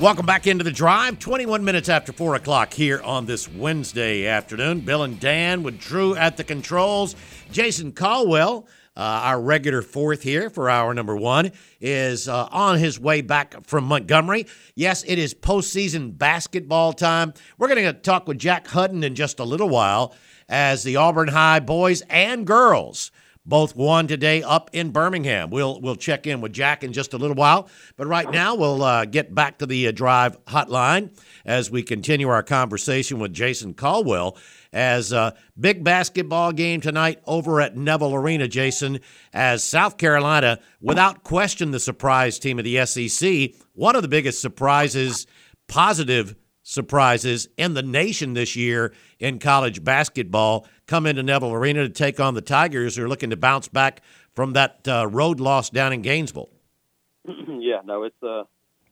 Welcome 0.00 0.24
back 0.24 0.46
into 0.46 0.64
the 0.64 0.70
drive. 0.70 1.18
21 1.18 1.62
minutes 1.62 1.90
after 1.90 2.10
4 2.10 2.36
o'clock 2.36 2.72
here 2.72 3.02
on 3.02 3.26
this 3.26 3.52
Wednesday 3.52 4.26
afternoon. 4.26 4.80
Bill 4.80 5.02
and 5.02 5.20
Dan 5.20 5.62
with 5.62 5.78
Drew 5.78 6.14
at 6.14 6.38
the 6.38 6.44
controls. 6.44 7.14
Jason 7.52 7.92
Caldwell, 7.92 8.66
uh, 8.96 9.00
our 9.00 9.40
regular 9.40 9.82
fourth 9.82 10.22
here 10.22 10.50
for 10.50 10.68
hour 10.68 10.92
number 10.92 11.16
one, 11.16 11.52
is 11.80 12.28
uh, 12.28 12.48
on 12.50 12.78
his 12.78 12.98
way 12.98 13.20
back 13.20 13.64
from 13.64 13.84
Montgomery. 13.84 14.46
Yes, 14.74 15.04
it 15.04 15.18
is 15.18 15.34
postseason 15.34 16.16
basketball 16.16 16.92
time. 16.92 17.32
We're 17.58 17.68
going 17.68 17.84
to 17.84 17.92
talk 17.92 18.26
with 18.26 18.38
Jack 18.38 18.66
Hudden 18.66 19.04
in 19.04 19.14
just 19.14 19.38
a 19.38 19.44
little 19.44 19.68
while 19.68 20.14
as 20.48 20.82
the 20.82 20.96
Auburn 20.96 21.28
High 21.28 21.60
boys 21.60 22.02
and 22.10 22.46
girls 22.46 23.10
both 23.50 23.76
won 23.76 24.06
today 24.06 24.42
up 24.42 24.70
in 24.72 24.92
Birmingham. 24.92 25.50
We'll 25.50 25.80
we'll 25.80 25.96
check 25.96 26.26
in 26.26 26.40
with 26.40 26.54
Jack 26.54 26.82
in 26.82 26.94
just 26.94 27.12
a 27.12 27.18
little 27.18 27.36
while, 27.36 27.68
but 27.96 28.06
right 28.06 28.30
now 28.30 28.54
we'll 28.54 28.82
uh, 28.82 29.04
get 29.04 29.34
back 29.34 29.58
to 29.58 29.66
the 29.66 29.88
uh, 29.88 29.90
drive 29.90 30.42
hotline 30.46 31.10
as 31.44 31.70
we 31.70 31.82
continue 31.82 32.28
our 32.28 32.44
conversation 32.44 33.18
with 33.18 33.34
Jason 33.34 33.74
Caldwell. 33.74 34.38
As 34.72 35.12
uh, 35.12 35.32
big 35.58 35.82
basketball 35.82 36.52
game 36.52 36.80
tonight 36.80 37.20
over 37.26 37.60
at 37.60 37.76
Neville 37.76 38.14
Arena, 38.14 38.46
Jason, 38.46 39.00
as 39.32 39.64
South 39.64 39.98
Carolina, 39.98 40.60
without 40.80 41.24
question, 41.24 41.72
the 41.72 41.80
surprise 41.80 42.38
team 42.38 42.60
of 42.60 42.64
the 42.64 42.86
SEC, 42.86 43.50
one 43.74 43.96
of 43.96 44.02
the 44.02 44.08
biggest 44.08 44.40
surprises, 44.40 45.26
positive 45.66 46.36
surprises 46.62 47.48
in 47.56 47.74
the 47.74 47.82
nation 47.82 48.34
this 48.34 48.54
year 48.54 48.92
in 49.18 49.40
college 49.40 49.82
basketball 49.82 50.68
come 50.90 51.06
into 51.06 51.22
Neville 51.22 51.52
Arena 51.52 51.84
to 51.84 51.88
take 51.88 52.18
on 52.18 52.34
the 52.34 52.40
Tigers 52.40 52.96
who 52.96 53.04
are 53.04 53.08
looking 53.08 53.30
to 53.30 53.36
bounce 53.36 53.68
back 53.68 54.02
from 54.34 54.54
that 54.54 54.88
uh, 54.88 55.06
road 55.06 55.38
loss 55.38 55.70
down 55.70 55.92
in 55.92 56.02
Gainesville. 56.02 56.50
yeah, 57.28 57.80
no, 57.84 58.02
it's 58.02 58.22
a 58.24 58.42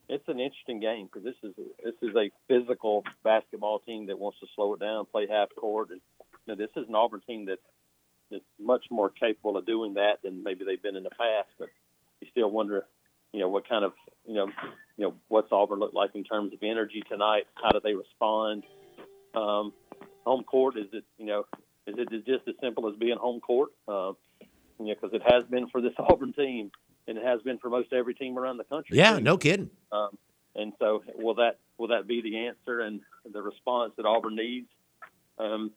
it's 0.09 0.27
an 0.29 0.39
interesting 0.39 0.79
game 0.79 1.07
because 1.07 1.25
this 1.25 1.35
is 1.43 1.57
this 1.83 1.95
is 2.01 2.15
a 2.15 2.31
physical 2.47 3.03
basketball 3.25 3.81
team 3.81 4.07
that 4.07 4.19
wants 4.19 4.39
to 4.39 4.47
slow 4.55 4.75
it 4.75 4.81
down, 4.81 5.07
play 5.07 5.27
half 5.29 5.49
court, 5.57 5.91
and 5.91 6.01
you 6.47 6.55
know, 6.55 6.55
this 6.55 6.71
is 6.77 6.89
an 6.89 6.95
Auburn 6.95 7.21
team 7.27 7.47
that 7.47 7.59
that's 8.31 8.45
much 8.61 8.85
more 8.93 9.11
capable 9.11 9.57
of 9.57 9.67
doing 9.67 9.95
that 9.95 10.23
than 10.23 10.45
maybe 10.45 10.65
they've 10.65 10.83
been 10.83 10.95
in 10.95 11.03
the 11.03 11.11
past. 11.11 11.49
But 11.59 11.69
you 12.21 12.29
still 12.31 12.51
wonder, 12.51 12.87
you 13.33 13.41
know, 13.41 13.49
what 13.49 13.69
kind 13.69 13.85
of 13.85 13.93
you 14.25 14.35
know, 14.35 14.47
you 14.97 15.05
know, 15.05 15.15
what's 15.27 15.51
Auburn 15.51 15.81
look 15.81 15.95
like 15.95 16.15
in 16.15 16.23
terms 16.23 16.53
of 16.53 16.61
energy 16.63 17.03
tonight? 17.09 17.49
How 17.55 17.71
do 17.71 17.81
they 17.83 17.95
respond? 17.95 18.63
Um, 19.35 19.73
home 20.25 20.45
court 20.45 20.77
is 20.77 20.87
it 20.93 21.05
you 21.19 21.27
know 21.27 21.45
is 21.89 22.09
it 22.11 22.27
just 22.27 22.47
as 22.49 22.55
simple 22.61 22.89
as 22.89 22.97
being 22.97 23.17
home 23.17 23.41
court? 23.41 23.71
Uh, 23.87 24.13
you 24.79 24.87
know, 24.87 24.95
because 24.95 25.11
it 25.13 25.23
has 25.31 25.45
been 25.45 25.69
for 25.69 25.81
this 25.81 25.93
Auburn 25.99 26.33
team, 26.33 26.71
and 27.07 27.19
it 27.19 27.25
has 27.25 27.41
been 27.43 27.59
for 27.59 27.71
most 27.71 27.93
every 27.93 28.15
team 28.15 28.39
around 28.39 28.59
the 28.59 28.65
country. 28.65 28.97
Yeah, 28.97 29.15
too. 29.17 29.25
no 29.25 29.37
kidding. 29.39 29.71
Um, 29.93 30.19
and 30.55 30.73
so, 30.79 31.03
will 31.15 31.35
that 31.35 31.59
will 31.79 31.89
that 31.89 32.07
be 32.07 32.21
the 32.21 32.47
answer 32.47 32.81
and 32.81 33.01
the 33.33 33.43
response 33.43 33.93
that 33.97 34.07
Auburn 34.07 34.37
needs? 34.37 34.69
Because 35.37 35.71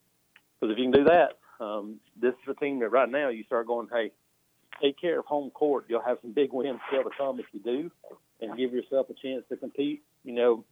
if 0.61 0.77
you 0.77 0.91
can 0.91 0.91
do 0.91 1.03
that, 1.05 1.37
um, 1.63 1.99
this 2.19 2.33
is 2.33 2.55
a 2.55 2.59
team 2.59 2.79
that 2.79 2.89
right 2.89 3.09
now 3.09 3.29
you 3.29 3.43
start 3.43 3.67
going, 3.67 3.87
hey, 3.91 4.11
take 4.81 4.99
care 4.99 5.19
of 5.19 5.25
home 5.25 5.51
court. 5.51 5.85
You'll 5.87 6.01
have 6.01 6.17
some 6.21 6.31
big 6.33 6.51
wins 6.51 6.79
still 6.87 7.03
to 7.03 7.09
come 7.17 7.39
if 7.39 7.45
you 7.51 7.59
do, 7.59 7.91
and 8.39 8.57
give 8.57 8.73
yourself 8.73 9.07
a 9.09 9.13
chance 9.13 9.43
to 9.49 9.57
compete. 9.57 10.01
You 10.23 10.33
know, 10.33 10.65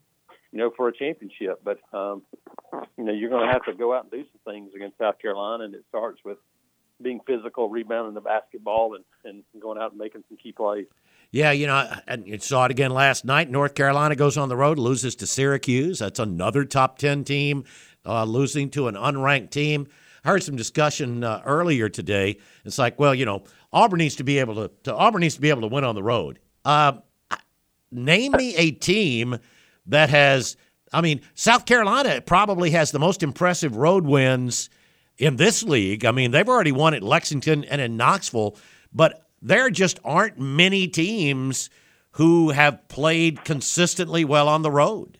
you 0.52 0.60
know, 0.60 0.72
for 0.76 0.88
a 0.88 0.94
championship. 0.96 1.62
But 1.64 1.80
um, 1.94 2.24
you 2.98 3.04
know, 3.04 3.14
you're 3.14 3.30
going 3.30 3.46
to 3.46 3.52
have 3.52 3.66
to 3.66 3.74
go 3.74 3.94
out 3.94 4.04
and 4.04 4.12
do 4.12 4.24
some 4.24 4.54
things 4.54 4.72
against 4.76 4.98
South 4.98 5.20
Carolina, 5.20 5.66
and 5.66 5.76
it 5.76 5.84
starts 5.90 6.20
with 6.24 6.38
being 7.02 7.22
physical, 7.26 7.70
rebounding 7.70 8.14
the 8.14 8.22
basketball, 8.22 8.96
and, 8.96 9.04
and 9.24 9.44
going 9.62 9.80
out 9.80 9.92
and 9.92 10.00
making 10.00 10.24
some 10.28 10.38
key 10.38 10.52
plays. 10.52 10.86
Yeah, 11.32 11.52
you 11.52 11.68
know, 11.68 11.92
and 12.08 12.28
you 12.28 12.40
saw 12.40 12.66
it 12.66 12.72
again 12.72 12.92
last 12.92 13.24
night. 13.24 13.50
North 13.50 13.76
Carolina 13.76 14.16
goes 14.16 14.36
on 14.36 14.50
the 14.50 14.58
road, 14.58 14.80
loses 14.80 15.16
to 15.18 15.28
Syracuse. 15.28 16.00
That's 16.00 16.20
another 16.20 16.66
top 16.66 16.98
10 16.98 17.24
team 17.24 17.66
uh, 18.06 18.24
losing 18.24 18.70
to 18.72 18.88
an 18.88 18.96
unranked 18.96 19.52
team. 19.52 19.88
I 20.24 20.30
heard 20.30 20.44
some 20.44 20.56
discussion 20.56 21.24
uh, 21.24 21.42
earlier 21.46 21.88
today. 21.88 22.38
It's 22.66 22.80
like, 22.80 23.00
well, 23.00 23.14
you 23.14 23.26
know, 23.26 23.44
Auburn 23.72 24.00
needs 24.00 24.16
to 24.16 24.24
be 24.24 24.40
able 24.40 24.56
to, 24.56 24.72
to 24.84 24.96
Auburn 24.96 25.22
needs 25.22 25.36
to 25.36 25.42
be 25.42 25.50
able 25.50 25.62
to 25.62 25.68
win 25.68 25.84
on 25.84 25.96
the 25.96 26.04
road. 26.04 26.40
Uh, 26.66 26.94
name 27.92 28.32
me 28.34 28.56
a 28.56 28.72
team 28.72 29.38
that 29.90 30.10
has, 30.10 30.56
I 30.94 31.02
mean, 31.02 31.22
South 31.36 31.66
Carolina 31.66 32.22
probably 32.22 32.72
has 32.72 32.92
the 32.92 33.00
most 33.00 33.22
impressive 33.24 33.76
road 33.76 34.06
wins 34.06 34.70
in 35.18 35.36
this 35.36 35.64
league. 35.64 36.06
I 36.06 36.12
mean, 36.12 36.32
they've 36.32 36.48
already 36.48 36.72
won 36.72 36.94
at 36.94 37.04
Lexington 37.04 37.64
and 37.66 37.82
in 37.82 37.98
Knoxville, 37.98 38.56
but 38.94 39.26
there 39.42 39.70
just 39.70 40.00
aren't 40.04 40.40
many 40.40 40.88
teams 40.88 41.70
who 42.12 42.50
have 42.50 42.88
played 42.88 43.44
consistently 43.44 44.26
well 44.26 44.48
on 44.48 44.62
the 44.62 44.72
road. 44.72 45.20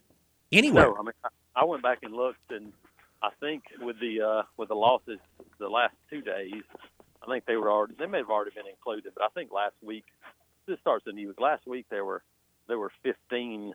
Anywhere. 0.52 0.86
No, 0.86 0.96
I 0.98 1.02
mean, 1.04 1.12
I- 1.56 1.64
went 1.66 1.84
back 1.84 2.00
and 2.02 2.14
looked, 2.16 2.52
and 2.52 2.74
I 3.22 3.30
think 3.40 3.64
with 3.80 4.00
the 4.00 4.22
uh, 4.22 4.44
with 4.58 4.70
the 4.70 4.76
losses 4.76 5.20
the 5.60 5.68
last 5.68 5.94
two 6.10 6.22
days, 6.22 6.64
I 7.22 7.26
think 7.28 7.46
they 7.46 7.58
were 7.58 7.70
already 7.70 7.94
they 8.00 8.08
may 8.08 8.20
have 8.20 8.30
already 8.30 8.52
been 8.56 8.66
included, 8.68 9.12
but 9.16 9.24
I 9.24 9.28
think 9.36 9.52
last 9.52 9.76
week 9.84 10.06
this 10.66 10.80
starts 10.80 11.06
the 11.06 11.12
new 11.12 11.28
week. 11.28 11.40
Last 11.40 11.68
week 11.68 11.86
there 11.92 12.06
were 12.06 12.24
there 12.68 12.80
were 12.80 12.92
15 13.04 13.74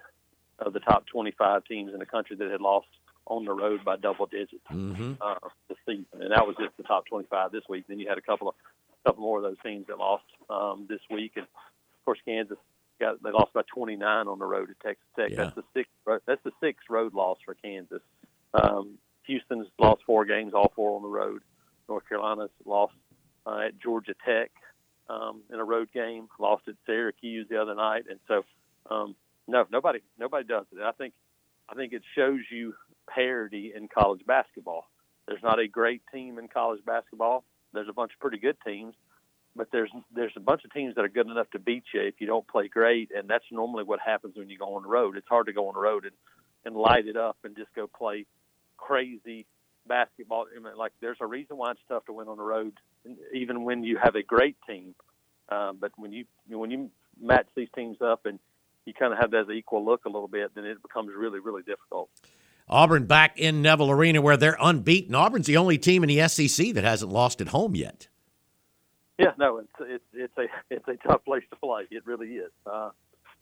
of 0.59 0.73
the 0.73 0.81
top 0.81 1.07
25 1.07 1.64
teams 1.64 1.93
in 1.93 1.99
the 1.99 2.07
country 2.07 2.37
that 2.37 2.51
had 2.51 2.61
lost 2.61 2.87
on 3.27 3.45
the 3.45 3.53
road 3.53 3.85
by 3.85 3.97
double 3.97 4.27
digits 4.27 4.62
Mm-hmm. 4.71 5.14
uh, 5.21 5.35
this 5.69 5.79
season, 5.87 6.07
and 6.21 6.31
that 6.31 6.47
was 6.47 6.57
just 6.59 6.77
the 6.77 6.83
top 6.83 7.07
25 7.07 7.53
this 7.53 7.62
week. 7.69 7.85
Then 7.88 7.99
you 7.99 8.09
had 8.09 8.19
a 8.19 8.23
couple 8.23 8.49
of 8.49 8.55
couple 9.07 9.23
more 9.23 9.37
of 9.38 9.45
those 9.45 9.57
teams 9.62 9.87
that 9.88 9.99
lost 9.99 10.25
um, 10.49 10.87
this 10.88 11.01
week, 11.11 11.33
and 11.37 11.45
of 11.45 12.05
course 12.05 12.19
Kansas 12.25 12.57
got 13.01 13.23
they 13.23 13.31
lost 13.31 13.53
by 13.53 13.62
29 13.75 14.29
on 14.29 14.38
the 14.38 14.45
road 14.47 14.71
at 14.71 14.81
Texas 14.81 15.07
Tech. 15.17 15.31
Yeah. 15.31 15.37
That's 15.37 15.57
the 15.57 15.64
sixth 15.75 15.93
that's 16.27 16.43
the 16.45 16.53
sixth 16.61 16.88
road 16.88 17.14
loss 17.14 17.38
for 17.45 17.55
Kansas. 17.55 18.03
Um, 18.55 18.99
Houston's 19.27 19.67
lost 19.79 20.03
four 20.07 20.25
games, 20.25 20.53
all 20.55 20.73
four 20.77 20.97
on 20.97 21.03
the 21.03 21.09
road. 21.09 21.43
North 21.88 22.09
Carolina's 22.09 22.51
lost 22.64 22.95
uh, 23.47 23.59
at 23.67 23.79
Georgia 23.79 24.14
Tech 24.25 24.51
um, 25.09 25.43
in 25.53 25.59
a 25.59 25.64
road 25.64 25.88
game, 25.93 26.29
lost 26.38 26.69
at 26.69 26.75
Syracuse 26.87 27.47
the 27.51 27.61
other 27.61 27.75
night, 27.75 28.05
and 28.09 28.19
so 28.29 28.45
um, 28.90 29.14
no, 29.48 29.64
nobody 29.70 30.00
nobody 30.18 30.46
does 30.46 30.66
it. 30.72 30.83
I 30.83 30.92
think 30.92 31.14
I 31.68 31.74
think 31.74 31.92
it 31.92 32.02
shows 32.14 32.40
you 32.50 32.74
parity 33.09 33.72
in 33.74 33.88
college 33.88 34.24
basketball. 34.26 34.88
There's 35.26 35.42
not 35.42 35.59
a 35.59 35.68
great 35.68 36.02
team 36.12 36.38
in 36.38 36.48
college 36.48 36.85
basketball. 36.85 37.44
There's 37.72 37.88
a 37.88 37.92
bunch 37.92 38.12
of 38.12 38.20
pretty 38.20 38.38
good 38.38 38.57
teams, 38.66 38.94
but 39.57 39.68
there's 39.72 39.90
there's 40.14 40.33
a 40.37 40.40
bunch 40.40 40.64
of 40.64 40.72
teams 40.72 40.94
that 40.94 41.04
are 41.04 41.09
good 41.09 41.28
enough 41.28 41.50
to 41.50 41.59
beat 41.59 41.85
you 41.92 42.02
if 42.02 42.14
you 42.18 42.26
don't 42.26 42.46
play 42.46 42.68
great, 42.68 43.11
and 43.16 43.28
that's 43.28 43.44
normally 43.50 43.85
what 43.85 44.00
happens 44.00 44.37
when 44.37 44.48
you 44.48 44.59
go 44.59 44.74
on 44.76 44.83
the 44.83 44.88
road. 44.88 45.16
It's 45.16 45.28
hard 45.28 45.46
to 45.46 45.52
go 45.52 45.68
on 45.68 45.74
the 45.74 45.80
road 45.80 46.04
and 46.04 46.14
and 46.66 46.74
light 46.76 47.07
it 47.07 47.16
up 47.16 47.37
and 47.44 47.57
just 47.57 47.74
go 47.74 47.87
play 47.87 48.26
crazy 48.78 49.46
basketball. 49.87 50.46
I 50.54 50.61
mean, 50.61 50.76
like 50.76 50.92
there's 51.00 51.18
a 51.20 51.26
reason 51.26 51.57
why 51.57 51.72
it's 51.72 51.80
tough 51.88 52.07
to 52.07 52.12
win 52.12 52.28
on 52.28 52.38
the 52.38 52.42
road, 52.42 52.72
even 53.35 53.64
when 53.64 53.85
you 53.85 53.98
have 54.02 54.14
a 54.14 54.22
great 54.22 54.57
team. 54.68 54.94
Um, 55.50 55.76
but 55.80 55.92
when 55.96 56.12
you 56.12 56.24
when 56.48 56.70
you 56.70 56.90
match 57.20 57.46
these 57.54 57.68
teams 57.74 57.98
up 58.00 58.24
and 58.24 58.38
you 58.87 58.94
kind 58.94 59.12
of 59.12 59.18
have 59.18 59.31
that 59.33 59.42
as 59.42 59.49
an 59.49 59.55
equal 59.55 59.85
look 59.85 60.05
a 60.05 60.09
little 60.09 60.29
bit, 60.29 60.55
then 60.55 60.64
it 60.64 60.83
becomes 60.83 61.11
really 61.16 61.40
really 61.40 61.62
difficult. 61.62 62.11
Auburn 62.68 63.07
back 63.07 63.38
in 63.38 63.61
Neville 63.61 63.90
Arena 63.90 64.23
where 64.23 64.37
they're 64.37 64.57
unbeaten. 64.61 65.14
Auburn's 65.14 65.47
the 65.47 65.59
only 65.59 65.77
team 65.77 66.03
in 66.03 66.09
the 66.09 66.27
SEC 66.29 66.75
that 66.75 66.85
hasn't 66.85 67.12
lost 67.12 67.40
at 67.40 67.49
home 67.49 67.75
yet. 67.75 68.09
Yeah, 69.18 69.33
no, 69.38 69.59
it's 69.59 69.73
it's 69.81 70.05
it's 70.12 70.38
a 70.38 70.47
it's 70.75 70.88
a 70.88 70.97
tough 71.09 71.25
place 71.25 71.44
to 71.51 71.57
play. 71.57 71.87
It 71.90 72.07
really 72.07 72.29
is. 72.29 72.53
Uh, 72.66 72.90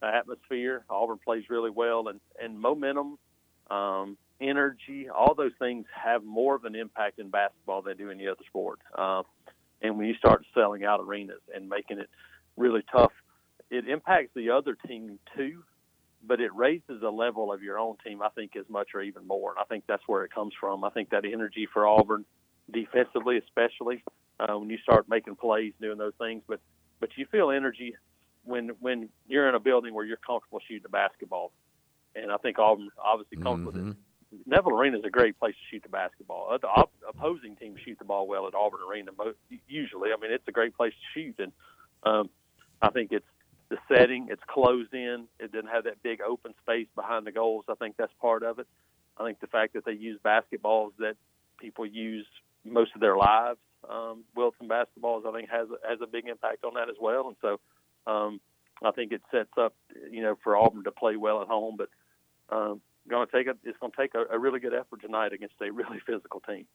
the 0.01 0.09
atmosphere, 0.09 0.85
Auburn 0.91 1.19
plays 1.25 1.45
really 1.49 1.71
well, 1.71 2.09
and 2.09 2.21
and 2.43 2.59
momentum, 2.59 3.19
um, 3.71 4.19
energy, 4.41 5.09
all 5.09 5.35
those 5.35 5.53
things 5.59 5.87
have 5.95 6.25
more 6.25 6.55
of 6.55 6.65
an 6.65 6.75
impact 6.75 7.19
in 7.19 7.31
basketball 7.31 7.83
than 7.83 7.97
they 7.97 8.03
do 8.05 8.11
any 8.11 8.27
other 8.27 8.43
sport. 8.49 8.81
Uh, 8.97 9.23
and 9.81 9.97
when 9.97 10.07
you 10.07 10.15
start 10.15 10.45
selling 10.55 10.85
out 10.85 11.01
arenas 11.01 11.41
and 11.55 11.69
making 11.69 11.99
it 11.99 12.11
really 12.57 12.85
tough, 12.91 13.13
it 13.73 13.89
impacts 13.89 14.31
the 14.35 14.51
other 14.51 14.77
team 14.87 15.19
too 15.37 15.65
but 16.27 16.41
it 16.41 16.55
raises 16.55 17.01
the 17.01 17.11
level 17.11 17.53
of 17.53 17.63
your 17.63 17.79
own 17.79 17.97
team, 18.05 18.23
I 18.23 18.29
think, 18.29 18.55
as 18.57 18.65
much 18.69 18.91
or 18.95 19.03
even 19.03 19.27
more. 19.27 19.51
And 19.51 19.59
I 19.59 19.65
think 19.65 19.85
that's 19.89 20.07
where 20.07 20.25
it 20.25 20.33
comes 20.33 20.55
from. 20.59 20.85
I 20.85 20.91
think 20.91 21.11
that 21.11 21.25
energy 21.25 21.69
for 21.73 21.87
Auburn, 21.87 22.25
defensively 22.71 23.39
especially, 23.39 24.05
uh, 24.39 24.57
when 24.59 24.71
you 24.71 24.79
start 24.79 25.09
making 25.09 25.37
plays, 25.37 25.73
doing 25.81 25.99
those 25.99 26.15
things. 26.19 26.43
But 26.47 26.61
but 27.01 27.11
you 27.17 27.27
feel 27.27 27.51
energy 27.51 27.97
when 28.45 28.71
when 28.81 29.09
you're 29.27 29.49
in 29.49 29.55
a 29.55 29.61
building 29.61 29.95
where 29.95 30.05
you're 30.05 30.17
comfortable 30.17 30.61
shooting 30.67 30.83
the 30.83 30.89
basketball. 30.89 31.53
And 32.15 32.31
I 32.31 32.37
think 32.37 32.59
Auburn 32.59 32.91
obviously 33.03 33.39
comfortable. 33.39 33.79
Mm-hmm. 33.79 33.91
Neville 34.47 34.79
Arena 34.79 34.99
is 34.99 35.05
a 35.05 35.11
great 35.11 35.39
place 35.39 35.55
to 35.55 35.75
shoot 35.75 35.83
the 35.83 35.91
basketball. 35.91 36.57
The 36.61 36.67
op- 36.67 36.93
opposing 37.07 37.57
teams 37.57 37.81
shoot 37.85 37.99
the 37.99 38.05
ball 38.05 38.27
well 38.27 38.47
at 38.47 38.55
Auburn 38.55 38.81
Arena. 38.89 39.11
Most, 39.17 39.37
usually, 39.69 40.11
I 40.11 40.21
mean, 40.21 40.33
it's 40.33 40.47
a 40.49 40.53
great 40.53 40.75
place 40.75 40.93
to 40.93 41.21
shoot, 41.21 41.35
and 41.39 41.53
um, 42.03 42.31
I 42.81 42.89
think 42.91 43.13
it's 43.13 43.27
the 43.73 43.79
setting. 43.95 44.29
It's 44.31 44.43
closed 44.47 44.93
in. 44.93 45.27
It 45.41 45.51
didn't 45.51 45.71
have 45.71 45.85
that 45.85 46.03
big 46.03 46.21
open 46.21 46.53
space 46.63 46.89
behind 46.95 47.27
the 47.27 47.33
goals. 47.33 47.65
I 47.69 47.75
think 47.75 47.97
that's 47.97 48.13
part 48.21 48.43
of 48.43 48.59
it. 48.59 48.67
I 49.17 49.25
think 49.25 49.41
the 49.41 49.47
fact 49.47 49.73
that 49.73 49.85
they 49.85 49.93
use 49.93 50.19
basketballs 50.25 50.93
that 50.99 51.17
people 51.59 51.87
use 51.87 52.27
most 52.65 52.93
of 52.95 53.01
their 53.01 53.17
lives, 53.17 53.59
um, 53.89 54.25
Wilson 54.37 54.69
basketballs, 54.69 55.27
I 55.27 55.33
think 55.33 55.49
has 55.51 55.69
has 55.89 56.01
a 56.03 56.07
big 56.07 56.29
impact 56.29 56.65
on 56.65 56.75
that 56.75 56.91
as 56.91 56.97
well. 57.01 57.29
And 57.29 57.37
so, 57.41 57.61
um, 58.11 58.41
I 58.85 58.91
think 58.91 59.13
it 59.13 59.23
sets 59.31 59.53
up, 59.57 59.75
you 60.11 60.23
know, 60.23 60.37
for 60.45 60.57
Auburn 60.57 60.85
to 60.85 60.93
play 60.93 61.17
well 61.17 61.41
at 61.41 61.49
home. 61.49 61.77
But 61.79 61.89
um, 62.55 62.81
going 63.09 63.27
to 63.27 63.33
take 63.33 63.47
a, 63.47 63.57
it's 63.65 63.79
going 63.79 63.93
to 63.93 63.97
take 63.97 64.15
a, 64.15 64.35
a 64.35 64.39
really 64.39 64.61
good 64.61 64.75
effort 64.75 65.01
tonight 65.01 65.33
against 65.33 65.55
a 65.63 65.71
really 65.73 65.99
physical 66.07 66.41
team. 66.41 66.67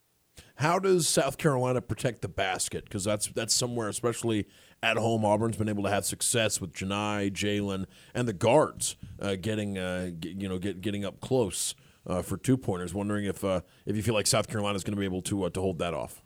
How 0.56 0.80
does 0.80 1.08
South 1.08 1.38
Carolina 1.38 1.82
protect 1.82 2.22
the 2.22 2.28
basket? 2.28 2.86
Because 2.86 3.04
that's 3.04 3.28
that's 3.28 3.54
somewhere, 3.54 3.90
especially 3.90 4.48
at 4.82 4.98
home, 4.98 5.26
Auburn's 5.26 5.58
been 5.58 5.70
able 5.70 5.84
to 5.84 5.90
have 5.90 6.06
success 6.06 6.62
with 6.62 6.74
Johni, 6.74 7.32
Jaylin, 7.32 7.86
and 8.14 8.28
the 8.28 8.34
guards 8.34 8.96
uh, 9.20 9.36
getting 9.36 9.78
uh, 9.78 10.12
get, 10.20 10.36
you 10.36 10.48
know 10.48 10.58
get, 10.58 10.82
getting 10.82 11.06
up 11.06 11.20
close 11.20 11.76
uh, 12.06 12.22
for 12.22 12.38
two 12.38 12.58
pointers. 12.58 12.94
Wondering 12.94 13.26
if 13.26 13.44
uh, 13.44 13.62
if 13.86 13.96
you 13.96 14.04
feel 14.04 14.14
like 14.14 14.28
South 14.28 14.48
Carolina 14.48 14.76
is 14.76 14.84
going 14.84 14.96
to 14.96 15.00
be 15.00 15.06
able 15.06 15.22
to 15.24 15.44
uh, 15.44 15.50
to 15.50 15.62
hold 15.62 15.80
that 15.80 15.94
off. 15.94 16.22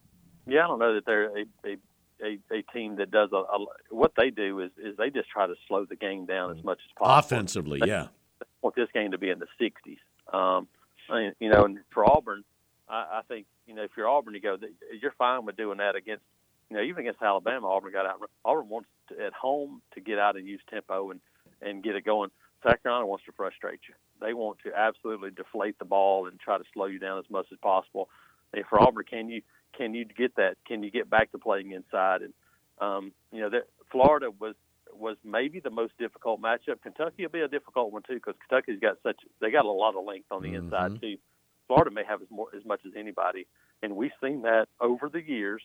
Yeah, 0.47 0.65
I 0.65 0.67
don't 0.67 0.80
know 0.80 0.95
that 0.95 1.06
they're 1.06 1.38
a, 1.38 1.45
a 1.65 1.78
a, 2.24 2.39
a, 2.56 2.62
team 2.74 2.97
that 2.97 3.10
does 3.10 3.30
a, 3.32 3.38
a, 3.38 3.65
what 3.89 4.13
they 4.15 4.30
do 4.30 4.60
is 4.60 4.71
is 4.78 4.95
they 4.97 5.10
just 5.10 5.30
try 5.30 5.47
to 5.47 5.56
slow 5.67 5.86
the 5.86 5.95
game 5.95 6.26
down 6.26 6.56
as 6.56 6.63
much 6.63 6.80
as 6.86 6.93
possible. 6.97 7.38
Offensively, 7.38 7.80
they, 7.80 7.88
yeah. 7.88 8.08
want 8.62 8.76
this 8.76 8.89
game 8.93 9.12
to 9.12 9.17
be 9.17 9.30
in 9.30 9.39
the 9.39 9.47
60s. 9.60 9.97
Um, 10.32 10.67
you 11.39 11.50
know, 11.50 11.65
and 11.65 11.80
for 11.91 12.10
Auburn, 12.10 12.43
I, 12.91 13.19
I 13.19 13.21
think 13.27 13.47
you 13.65 13.73
know 13.73 13.84
if 13.84 13.91
you're 13.95 14.10
Auburn, 14.10 14.34
you 14.34 14.41
go 14.41 14.58
you're 15.01 15.13
fine 15.17 15.45
with 15.45 15.58
doing 15.58 15.77
that 15.77 15.95
against 15.95 16.23
you 16.69 16.77
know 16.77 16.84
even 16.84 17.01
against 17.01 17.21
Alabama. 17.21 17.67
Auburn 17.67 17.93
got 17.93 18.06
out. 18.06 18.21
Auburn 18.45 18.69
wants 18.69 18.89
to, 19.10 19.25
at 19.25 19.34
home 19.34 19.82
to 19.93 20.01
get 20.01 20.19
out 20.19 20.36
and 20.36 20.47
use 20.47 20.62
tempo 20.69 21.12
and 21.12 21.21
and 21.62 21.84
get 21.84 21.95
it 21.95 22.06
going. 22.06 22.30
South 22.63 22.82
Carolina 22.84 23.08
wants 23.08 23.25
to 23.25 23.32
frustrate 23.32 23.80
you. 23.88 23.95
They 24.19 24.34
want 24.34 24.60
to 24.65 24.71
absolutely 24.77 25.32
deflate 25.32 25.80
the 25.80 25.86
ball 25.86 26.27
and 26.27 26.39
try 26.39 26.58
to 26.58 26.63
slow 26.73 26.86
you 26.86 26.99
down 26.99 27.17
as 27.17 27.25
much 27.30 27.47
as 27.51 27.58
possible. 27.60 28.10
And 28.54 28.63
for 28.69 28.80
Auburn, 28.80 29.06
can 29.10 29.30
you 29.30 29.41
can 29.75 29.93
you 29.93 30.06
get 30.06 30.36
that? 30.36 30.58
Can 30.67 30.84
you 30.84 30.91
get 30.91 31.10
back 31.10 31.32
to 31.32 31.38
playing 31.38 31.71
inside? 31.71 32.21
And 32.21 32.34
um, 32.80 33.13
you 33.32 33.41
know, 33.41 33.49
that 33.49 33.67
Florida 33.91 34.30
was 34.30 34.56
was 34.93 35.15
maybe 35.23 35.60
the 35.60 35.69
most 35.69 35.93
difficult 35.97 36.41
matchup. 36.41 36.82
Kentucky 36.84 37.23
will 37.23 37.30
be 37.30 37.39
a 37.39 37.47
difficult 37.47 37.93
one 37.93 38.04
too 38.04 38.15
because 38.15 38.36
Kentucky's 38.47 38.80
got 38.80 38.97
such 39.01 39.17
they 39.39 39.49
got 39.49 39.65
a 39.65 39.71
lot 39.71 39.95
of 39.95 40.06
length 40.06 40.32
on 40.32 40.41
the 40.41 40.49
mm-hmm. 40.49 40.65
inside 40.65 40.99
too. 40.99 41.17
Florida 41.71 41.89
may 41.89 42.03
have 42.03 42.21
as 42.21 42.27
more 42.29 42.49
as 42.53 42.65
much 42.65 42.81
as 42.86 42.91
anybody, 42.97 43.47
and 43.81 43.95
we've 43.95 44.12
seen 44.21 44.41
that 44.41 44.67
over 44.81 45.07
the 45.07 45.21
years 45.21 45.62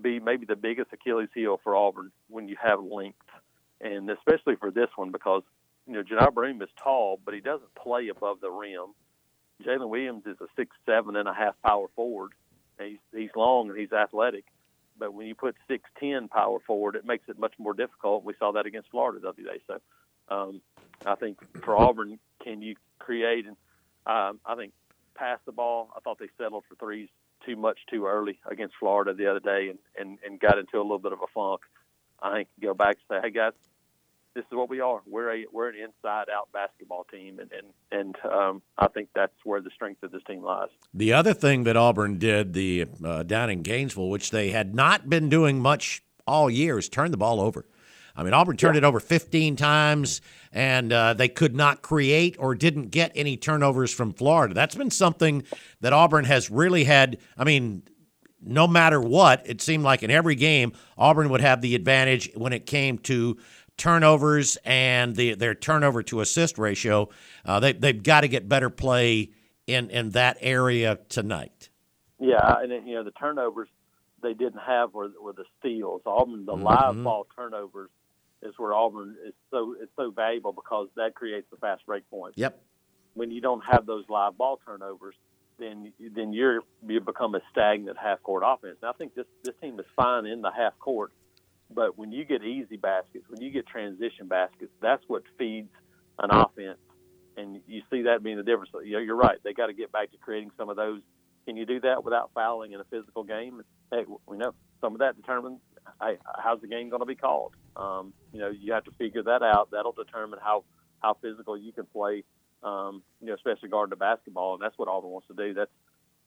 be 0.00 0.18
maybe 0.18 0.46
the 0.46 0.56
biggest 0.56 0.90
Achilles 0.90 1.28
heel 1.34 1.60
for 1.62 1.76
Auburn 1.76 2.12
when 2.30 2.48
you 2.48 2.56
have 2.62 2.82
length, 2.82 3.18
and 3.78 4.08
especially 4.08 4.56
for 4.56 4.70
this 4.70 4.88
one 4.96 5.12
because 5.12 5.42
you 5.86 5.92
know 5.92 6.02
Johni 6.02 6.32
Broome 6.32 6.62
is 6.62 6.70
tall, 6.82 7.20
but 7.22 7.34
he 7.34 7.40
doesn't 7.40 7.74
play 7.74 8.08
above 8.08 8.40
the 8.40 8.50
rim. 8.50 8.94
Jaylin 9.62 9.90
Williams 9.90 10.22
is 10.24 10.38
a 10.40 10.46
six 10.56 10.74
seven 10.86 11.14
and 11.14 11.28
a 11.28 11.34
half 11.34 11.60
power 11.62 11.88
forward. 11.94 12.30
He's 12.80 12.96
he's 13.14 13.36
long 13.36 13.68
and 13.68 13.78
he's 13.78 13.92
athletic, 13.92 14.46
but 14.98 15.12
when 15.12 15.26
you 15.26 15.34
put 15.34 15.56
six 15.68 15.84
ten 16.00 16.28
power 16.28 16.58
forward, 16.66 16.96
it 16.96 17.04
makes 17.04 17.28
it 17.28 17.38
much 17.38 17.52
more 17.58 17.74
difficult. 17.74 18.24
We 18.24 18.32
saw 18.38 18.52
that 18.52 18.64
against 18.64 18.90
Florida 18.90 19.20
the 19.20 19.28
other 19.28 19.42
day. 19.42 19.60
So 19.66 19.78
um, 20.34 20.62
I 21.04 21.16
think 21.16 21.36
for 21.62 21.76
Auburn, 21.76 22.18
can 22.42 22.62
you 22.62 22.76
create? 22.98 23.44
And 23.44 23.56
um, 24.06 24.40
I 24.46 24.54
think 24.56 24.72
pass 25.14 25.38
the 25.46 25.52
ball. 25.52 25.90
I 25.96 26.00
thought 26.00 26.18
they 26.18 26.28
settled 26.38 26.64
for 26.68 26.74
threes 26.76 27.08
too 27.46 27.56
much 27.56 27.78
too 27.90 28.06
early 28.06 28.38
against 28.50 28.74
Florida 28.78 29.14
the 29.14 29.26
other 29.26 29.40
day 29.40 29.68
and, 29.70 29.78
and, 29.98 30.18
and 30.24 30.40
got 30.40 30.58
into 30.58 30.78
a 30.78 30.82
little 30.82 30.98
bit 30.98 31.12
of 31.12 31.20
a 31.20 31.26
funk. 31.34 31.60
I 32.22 32.34
think 32.34 32.48
go 32.60 32.74
back 32.74 32.96
and 33.10 33.20
say, 33.22 33.26
hey 33.26 33.30
guys, 33.30 33.52
this 34.34 34.44
is 34.44 34.52
what 34.52 34.68
we 34.68 34.80
are. 34.80 35.00
We're 35.06 35.32
a 35.32 35.46
we're 35.52 35.68
an 35.68 35.76
inside 35.76 36.26
out 36.28 36.48
basketball 36.52 37.04
team, 37.04 37.38
and 37.38 37.50
and 37.52 37.66
and 37.92 38.16
um, 38.32 38.62
I 38.76 38.88
think 38.88 39.08
that's 39.14 39.34
where 39.44 39.60
the 39.60 39.70
strength 39.70 40.02
of 40.02 40.10
this 40.10 40.22
team 40.26 40.42
lies. 40.42 40.70
The 40.92 41.12
other 41.12 41.34
thing 41.34 41.64
that 41.64 41.76
Auburn 41.76 42.18
did 42.18 42.52
the 42.52 42.86
uh, 43.04 43.22
down 43.22 43.50
in 43.50 43.62
Gainesville, 43.62 44.08
which 44.08 44.30
they 44.30 44.50
had 44.50 44.74
not 44.74 45.08
been 45.08 45.28
doing 45.28 45.60
much 45.60 46.02
all 46.26 46.50
year, 46.50 46.78
is 46.78 46.88
turn 46.88 47.10
the 47.10 47.16
ball 47.16 47.40
over. 47.40 47.64
I 48.16 48.22
mean, 48.22 48.32
Auburn 48.32 48.56
turned 48.56 48.74
yeah. 48.76 48.78
it 48.78 48.84
over 48.84 49.00
15 49.00 49.56
times, 49.56 50.20
and 50.52 50.92
uh, 50.92 51.14
they 51.14 51.28
could 51.28 51.54
not 51.54 51.82
create 51.82 52.36
or 52.38 52.54
didn't 52.54 52.88
get 52.90 53.12
any 53.14 53.36
turnovers 53.36 53.92
from 53.92 54.12
Florida. 54.12 54.54
That's 54.54 54.74
been 54.74 54.90
something 54.90 55.42
that 55.80 55.92
Auburn 55.92 56.24
has 56.24 56.50
really 56.50 56.84
had. 56.84 57.18
I 57.36 57.44
mean, 57.44 57.82
no 58.40 58.66
matter 58.68 59.00
what, 59.00 59.42
it 59.46 59.60
seemed 59.60 59.82
like 59.82 60.02
in 60.02 60.10
every 60.10 60.36
game, 60.36 60.72
Auburn 60.96 61.28
would 61.30 61.40
have 61.40 61.60
the 61.60 61.74
advantage 61.74 62.30
when 62.34 62.52
it 62.52 62.66
came 62.66 62.98
to 62.98 63.38
turnovers 63.76 64.56
and 64.64 65.16
the, 65.16 65.34
their 65.34 65.54
turnover 65.54 66.02
to 66.04 66.20
assist 66.20 66.58
ratio. 66.58 67.08
Uh, 67.44 67.58
they, 67.58 67.72
they've 67.72 68.02
got 68.02 68.20
to 68.20 68.28
get 68.28 68.48
better 68.48 68.70
play 68.70 69.30
in, 69.66 69.90
in 69.90 70.10
that 70.10 70.36
area 70.40 70.98
tonight. 71.08 71.70
Yeah, 72.20 72.58
and 72.60 72.70
then, 72.70 72.86
you 72.86 72.94
know 72.94 73.02
the 73.02 73.10
turnovers 73.10 73.68
they 74.22 74.34
didn't 74.34 74.60
have 74.60 74.94
were, 74.94 75.10
were 75.20 75.32
the 75.32 75.44
steals. 75.58 76.02
Auburn, 76.06 76.46
the 76.46 76.52
mm-hmm. 76.52 76.62
live 76.62 77.02
ball 77.02 77.26
turnovers 77.36 77.90
is 78.44 78.54
where 78.58 78.74
Auburn 78.74 79.16
is 79.26 79.34
so 79.50 79.74
it's 79.80 79.92
so 79.96 80.10
valuable 80.10 80.52
because 80.52 80.88
that 80.96 81.14
creates 81.14 81.46
the 81.50 81.56
fast 81.56 81.84
break 81.86 82.08
points. 82.10 82.38
Yep. 82.38 82.60
When 83.14 83.30
you 83.30 83.40
don't 83.40 83.62
have 83.70 83.86
those 83.86 84.04
live 84.08 84.36
ball 84.36 84.60
turnovers, 84.64 85.14
then 85.58 85.92
then 86.14 86.32
you're 86.32 86.60
you 86.86 87.00
become 87.00 87.34
a 87.34 87.40
stagnant 87.50 87.96
half 87.98 88.22
court 88.22 88.42
offense. 88.46 88.76
And 88.82 88.88
I 88.88 88.92
think 88.92 89.14
this 89.14 89.26
this 89.42 89.54
team 89.60 89.78
is 89.80 89.86
fine 89.96 90.26
in 90.26 90.42
the 90.42 90.50
half 90.50 90.78
court, 90.78 91.12
but 91.70 91.96
when 91.98 92.12
you 92.12 92.24
get 92.24 92.42
easy 92.42 92.76
baskets, 92.76 93.24
when 93.28 93.40
you 93.40 93.50
get 93.50 93.66
transition 93.66 94.28
baskets, 94.28 94.72
that's 94.80 95.02
what 95.06 95.22
feeds 95.38 95.70
an 96.18 96.30
offense. 96.30 96.78
And 97.36 97.60
you 97.66 97.82
see 97.90 98.02
that 98.02 98.22
being 98.22 98.36
the 98.36 98.44
difference. 98.44 98.70
You 98.84 98.92
know, 98.92 98.98
you're 99.00 99.16
right. 99.16 99.38
They 99.42 99.52
got 99.54 99.66
to 99.66 99.72
get 99.72 99.90
back 99.90 100.12
to 100.12 100.18
creating 100.18 100.52
some 100.56 100.68
of 100.68 100.76
those. 100.76 101.00
Can 101.46 101.56
you 101.56 101.66
do 101.66 101.80
that 101.80 102.04
without 102.04 102.30
fouling 102.32 102.72
in 102.72 102.80
a 102.80 102.84
physical 102.84 103.24
game? 103.24 103.60
Hey, 103.90 104.04
we 104.26 104.36
know 104.36 104.54
some 104.80 104.92
of 104.92 105.00
that 105.00 105.16
determines 105.16 105.58
hey, 106.00 106.18
how's 106.42 106.60
the 106.60 106.68
game 106.68 106.88
going 106.88 107.00
to 107.00 107.06
be 107.06 107.14
called. 107.14 107.54
Um, 107.76 108.12
you 108.32 108.40
know, 108.40 108.50
you 108.50 108.72
have 108.72 108.84
to 108.84 108.92
figure 108.92 109.22
that 109.22 109.42
out. 109.42 109.70
That'll 109.72 109.92
determine 109.92 110.38
how 110.42 110.64
how 111.00 111.16
physical 111.20 111.56
you 111.56 111.72
can 111.72 111.86
play. 111.86 112.24
Um, 112.62 113.02
you 113.20 113.26
know, 113.26 113.34
especially 113.34 113.68
guarding 113.68 113.90
the 113.90 113.96
basketball, 113.96 114.54
and 114.54 114.62
that's 114.62 114.78
what 114.78 114.88
Auburn 114.88 115.10
wants 115.10 115.28
to 115.28 115.34
do. 115.34 115.52
That's 115.54 115.70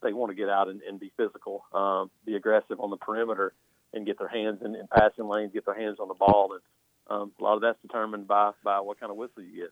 they 0.03 0.13
want 0.13 0.29
to 0.29 0.35
get 0.35 0.49
out 0.49 0.67
and, 0.67 0.81
and 0.83 0.99
be 0.99 1.11
physical, 1.17 1.65
um, 1.73 2.11
be 2.25 2.35
aggressive 2.35 2.79
on 2.79 2.91
the 2.91 2.97
perimeter, 2.97 3.53
and 3.93 4.05
get 4.05 4.19
their 4.19 4.27
hands 4.27 4.59
in, 4.63 4.75
in 4.75 4.87
passing 4.87 5.27
lanes, 5.27 5.51
get 5.53 5.65
their 5.65 5.73
hands 5.73 5.97
on 5.99 6.07
the 6.07 6.13
ball, 6.13 6.53
and 6.53 6.61
um, 7.09 7.31
a 7.39 7.43
lot 7.43 7.55
of 7.55 7.61
that's 7.61 7.81
determined 7.81 8.27
by 8.27 8.51
by 8.63 8.79
what 8.79 8.99
kind 8.99 9.11
of 9.11 9.17
whistle 9.17 9.41
you 9.41 9.63
get. 9.63 9.71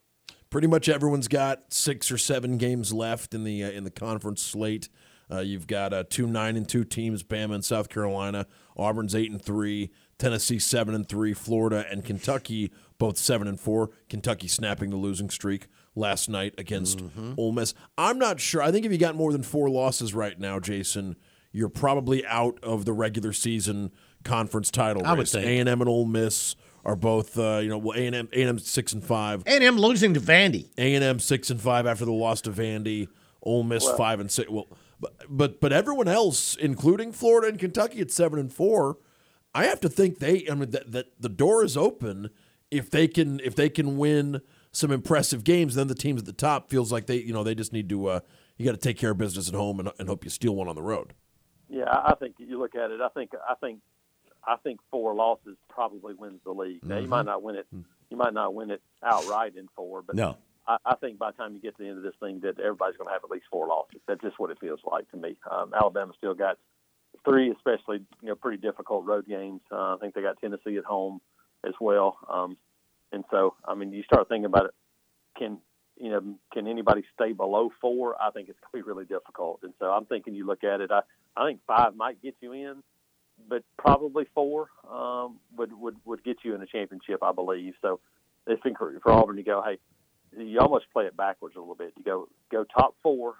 pretty 0.49 0.67
much 0.67 0.89
everyone's 0.89 1.27
got 1.27 1.73
six 1.73 2.09
or 2.11 2.17
seven 2.17 2.57
games 2.57 2.93
left 2.93 3.33
in 3.33 3.43
the 3.43 3.63
uh, 3.63 3.69
in 3.69 3.83
the 3.83 3.91
conference 3.91 4.41
slate. 4.41 4.89
Uh, 5.31 5.39
you've 5.39 5.67
got 5.67 5.93
uh, 5.93 6.03
two 6.09 6.27
nine 6.27 6.55
and 6.55 6.67
two 6.67 6.83
teams, 6.83 7.23
Bama 7.23 7.55
and 7.55 7.65
South 7.65 7.89
Carolina. 7.89 8.47
Auburn's 8.77 9.15
eight 9.15 9.31
and 9.31 9.41
three. 9.41 9.91
Tennessee 10.17 10.59
seven 10.59 10.95
and 10.95 11.07
three. 11.07 11.33
Florida 11.33 11.85
and 11.89 12.03
Kentucky 12.03 12.71
both 12.97 13.17
seven 13.17 13.47
and 13.47 13.59
four. 13.59 13.91
Kentucky 14.09 14.47
snapping 14.47 14.89
the 14.89 14.95
losing 14.95 15.29
streak 15.29 15.67
last 15.95 16.29
night 16.29 16.53
against 16.57 16.99
mm-hmm. 16.99 17.33
Ole 17.37 17.51
Miss. 17.51 17.73
I'm 17.97 18.17
not 18.17 18.39
sure. 18.39 18.61
I 18.61 18.71
think 18.71 18.85
if 18.85 18.91
you 18.91 18.97
got 18.97 19.15
more 19.15 19.31
than 19.31 19.43
four 19.43 19.69
losses 19.69 20.13
right 20.13 20.39
now, 20.39 20.59
Jason, 20.59 21.15
you're 21.51 21.69
probably 21.69 22.25
out 22.25 22.59
of 22.63 22.85
the 22.85 22.93
regular 22.93 23.33
season 23.33 23.91
conference 24.23 24.71
title 24.71 25.01
race. 25.01 25.09
I 25.09 25.13
would 25.13 25.27
think 25.27 25.45
A 25.45 25.59
and 25.59 25.69
M 25.69 25.81
and 25.81 25.89
Ole 25.89 26.05
Miss 26.05 26.55
are 26.83 26.95
both 26.95 27.37
uh, 27.37 27.59
you 27.61 27.69
know 27.69 27.77
well 27.77 27.97
A 27.97 28.05
and 28.05 28.15
M 28.15 28.29
A 28.33 28.41
and 28.41 28.49
M 28.49 28.59
six 28.59 28.93
and 28.93 29.03
five. 29.03 29.43
A 29.45 29.51
and 29.51 29.63
M 29.63 29.77
losing 29.77 30.13
to 30.13 30.19
Vandy. 30.19 30.69
A 30.77 30.95
and 30.95 31.03
M 31.03 31.19
six 31.19 31.49
and 31.49 31.59
five 31.59 31.85
after 31.85 32.05
the 32.05 32.11
loss 32.11 32.41
to 32.41 32.51
Vandy. 32.51 33.07
Ole 33.43 33.63
Miss 33.63 33.85
well, 33.85 33.97
five 33.97 34.19
and 34.19 34.31
six. 34.31 34.49
Well, 34.49 34.67
but 34.99 35.13
but 35.29 35.61
but 35.61 35.71
everyone 35.73 36.07
else, 36.07 36.55
including 36.55 37.11
Florida 37.11 37.47
and 37.47 37.59
Kentucky, 37.59 38.01
at 38.01 38.11
seven 38.11 38.39
and 38.39 38.51
four. 38.51 38.97
I 39.55 39.65
have 39.65 39.79
to 39.79 39.89
think 39.89 40.19
they. 40.19 40.45
I 40.51 40.53
mean 40.53 40.71
that, 40.71 40.91
that 40.91 41.05
the 41.19 41.29
door 41.29 41.63
is 41.63 41.77
open 41.77 42.29
if 42.69 42.91
they 42.91 43.07
can 43.07 43.39
if 43.39 43.55
they 43.55 43.69
can 43.69 43.97
win 43.97 44.41
some 44.73 44.91
impressive 44.91 45.45
games. 45.45 45.75
Then 45.75 45.87
the 45.87 45.95
teams 45.95 46.21
at 46.21 46.25
the 46.25 46.33
top 46.33 46.69
feels 46.69 46.91
like 46.91 47.07
they 47.07 47.15
you 47.15 47.33
know 47.33 47.43
they 47.43 47.55
just 47.55 47.71
need 47.71 47.87
to. 47.89 48.07
Uh, 48.07 48.19
you 48.57 48.65
got 48.65 48.73
to 48.73 48.77
take 48.77 48.97
care 48.97 49.11
of 49.11 49.17
business 49.17 49.47
at 49.47 49.55
home 49.55 49.79
and, 49.79 49.91
and 49.97 50.07
hope 50.07 50.23
you 50.23 50.29
steal 50.29 50.55
one 50.55 50.67
on 50.67 50.75
the 50.75 50.81
road. 50.81 51.13
Yeah, 51.69 51.89
I 51.89 52.13
think 52.19 52.35
you 52.37 52.59
look 52.59 52.75
at 52.75 52.91
it. 52.91 52.99
I 53.01 53.07
think 53.09 53.31
I 53.49 53.55
think 53.55 53.79
I 54.45 54.57
think 54.57 54.81
four 54.91 55.15
losses 55.15 55.55
probably 55.69 56.13
wins 56.13 56.41
the 56.43 56.51
league. 56.51 56.83
Now 56.83 56.95
mm-hmm. 56.95 57.03
you 57.03 57.09
might 57.09 57.25
not 57.25 57.41
win 57.41 57.55
it. 57.55 57.67
You 58.09 58.17
might 58.17 58.33
not 58.33 58.53
win 58.53 58.71
it 58.71 58.81
outright 59.03 59.55
in 59.55 59.67
four, 59.73 60.01
but 60.01 60.15
no. 60.17 60.37
I, 60.67 60.77
I 60.85 60.95
think 60.95 61.17
by 61.17 61.31
the 61.31 61.37
time 61.37 61.53
you 61.53 61.61
get 61.61 61.77
to 61.77 61.83
the 61.83 61.89
end 61.89 61.97
of 61.97 62.03
this 62.03 62.13
thing, 62.19 62.41
that 62.41 62.59
everybody's 62.59 62.97
going 62.97 63.07
to 63.07 63.13
have 63.13 63.23
at 63.23 63.29
least 63.29 63.45
four 63.49 63.67
losses. 63.67 64.01
That's 64.07 64.21
just 64.21 64.37
what 64.37 64.51
it 64.51 64.57
feels 64.59 64.79
like 64.85 65.09
to 65.11 65.17
me. 65.17 65.37
Um, 65.49 65.73
Alabama 65.73 66.13
still 66.17 66.33
got 66.33 66.57
three, 67.25 67.51
especially 67.51 68.05
you 68.21 68.29
know, 68.29 68.35
pretty 68.35 68.57
difficult 68.57 69.05
road 69.05 69.27
games. 69.27 69.61
Uh, 69.71 69.95
I 69.95 69.97
think 69.99 70.13
they 70.13 70.21
got 70.21 70.39
Tennessee 70.39 70.77
at 70.77 70.85
home 70.85 71.21
as 71.65 71.73
well. 71.79 72.17
Um, 72.29 72.57
and 73.11 73.23
so, 73.31 73.55
I 73.67 73.75
mean, 73.75 73.91
you 73.91 74.03
start 74.03 74.29
thinking 74.29 74.45
about 74.45 74.65
it. 74.65 74.71
Can 75.37 75.57
you 75.97 76.09
know? 76.09 76.35
Can 76.53 76.67
anybody 76.67 77.03
stay 77.13 77.33
below 77.33 77.71
four? 77.81 78.15
I 78.21 78.31
think 78.31 78.49
it's 78.49 78.59
going 78.59 78.81
to 78.81 78.85
be 78.85 78.89
really 78.89 79.05
difficult. 79.05 79.59
And 79.63 79.73
so, 79.79 79.87
I'm 79.87 80.05
thinking 80.05 80.35
you 80.35 80.45
look 80.45 80.63
at 80.63 80.81
it. 80.81 80.91
I 80.91 81.01
I 81.35 81.47
think 81.47 81.59
five 81.67 81.95
might 81.95 82.21
get 82.21 82.35
you 82.41 82.53
in, 82.53 82.83
but 83.49 83.63
probably 83.77 84.25
four 84.33 84.69
um, 84.89 85.39
would 85.57 85.71
would 85.73 85.97
would 86.05 86.23
get 86.23 86.37
you 86.43 86.55
in 86.55 86.61
a 86.61 86.65
championship, 86.65 87.23
I 87.23 87.31
believe. 87.31 87.73
So, 87.81 87.99
it's 88.47 88.61
been 88.61 88.75
for 88.75 89.11
Auburn 89.11 89.37
to 89.37 89.43
go. 89.43 89.61
Hey, 89.61 89.77
you 90.37 90.59
almost 90.59 90.85
play 90.93 91.05
it 91.05 91.17
backwards 91.17 91.55
a 91.55 91.59
little 91.59 91.75
bit. 91.75 91.93
You 91.97 92.03
go 92.03 92.27
go 92.51 92.63
top 92.63 92.95
four, 93.01 93.35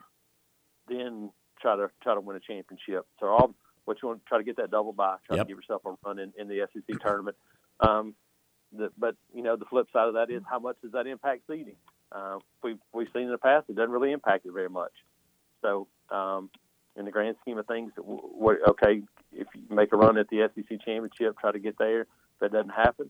then 0.88 1.32
try 1.62 1.76
to 1.76 1.90
try 2.04 2.14
to 2.14 2.22
win 2.22 2.38
a 2.38 2.40
championship. 2.40 3.06
So 3.20 3.28
all 3.28 3.56
what 3.86 4.02
you 4.02 4.08
want 4.08 4.24
to 4.24 4.28
try 4.28 4.38
to 4.38 4.44
get 4.44 4.58
that 4.58 4.72
double 4.72 4.94
bye, 4.94 5.18
try 5.26 5.38
yep. 5.38 5.46
to 5.46 5.50
give 5.50 5.58
yourself 5.58 5.82
a 5.86 5.96
run 6.06 6.20
in, 6.20 6.34
in 6.38 6.48
the 6.48 6.68
SEC 6.74 7.00
tournament. 7.02 7.38
Um, 7.80 8.16
the, 8.72 8.92
but 8.98 9.16
you 9.34 9.42
know 9.42 9.56
the 9.56 9.66
flip 9.66 9.88
side 9.94 10.08
of 10.08 10.16
that 10.16 10.30
is 10.30 10.42
how 10.50 10.60
much 10.60 10.76
does 10.82 10.92
that 10.92 11.08
impact 11.08 11.44
seeding? 11.48 11.78
Uh, 12.12 12.40
we've 12.64 12.80
we've 12.94 13.08
seen 13.14 13.24
in 13.24 13.32
the 13.32 13.38
past 13.38 13.66
it 13.70 13.76
doesn't 13.76 13.92
really 13.92 14.12
impact 14.12 14.46
it 14.46 14.52
very 14.52 14.70
much. 14.70 14.92
So 15.62 15.88
um, 16.10 16.50
in 16.96 17.06
the 17.06 17.12
grand 17.12 17.36
scheme 17.42 17.58
of 17.58 17.68
things, 17.68 17.92
what, 17.98 18.58
okay, 18.70 19.02
if 19.34 19.48
you 19.54 19.76
make 19.76 19.92
a 19.94 19.98
run 19.98 20.18
at 20.18 20.30
the 20.30 20.50
SEC 20.54 20.80
championship, 20.86 21.38
try 21.40 21.52
to 21.52 21.60
get 21.60 21.78
there. 21.78 22.02
If 22.02 22.08
that 22.42 22.52
doesn't 22.52 22.70
happen, 22.70 23.10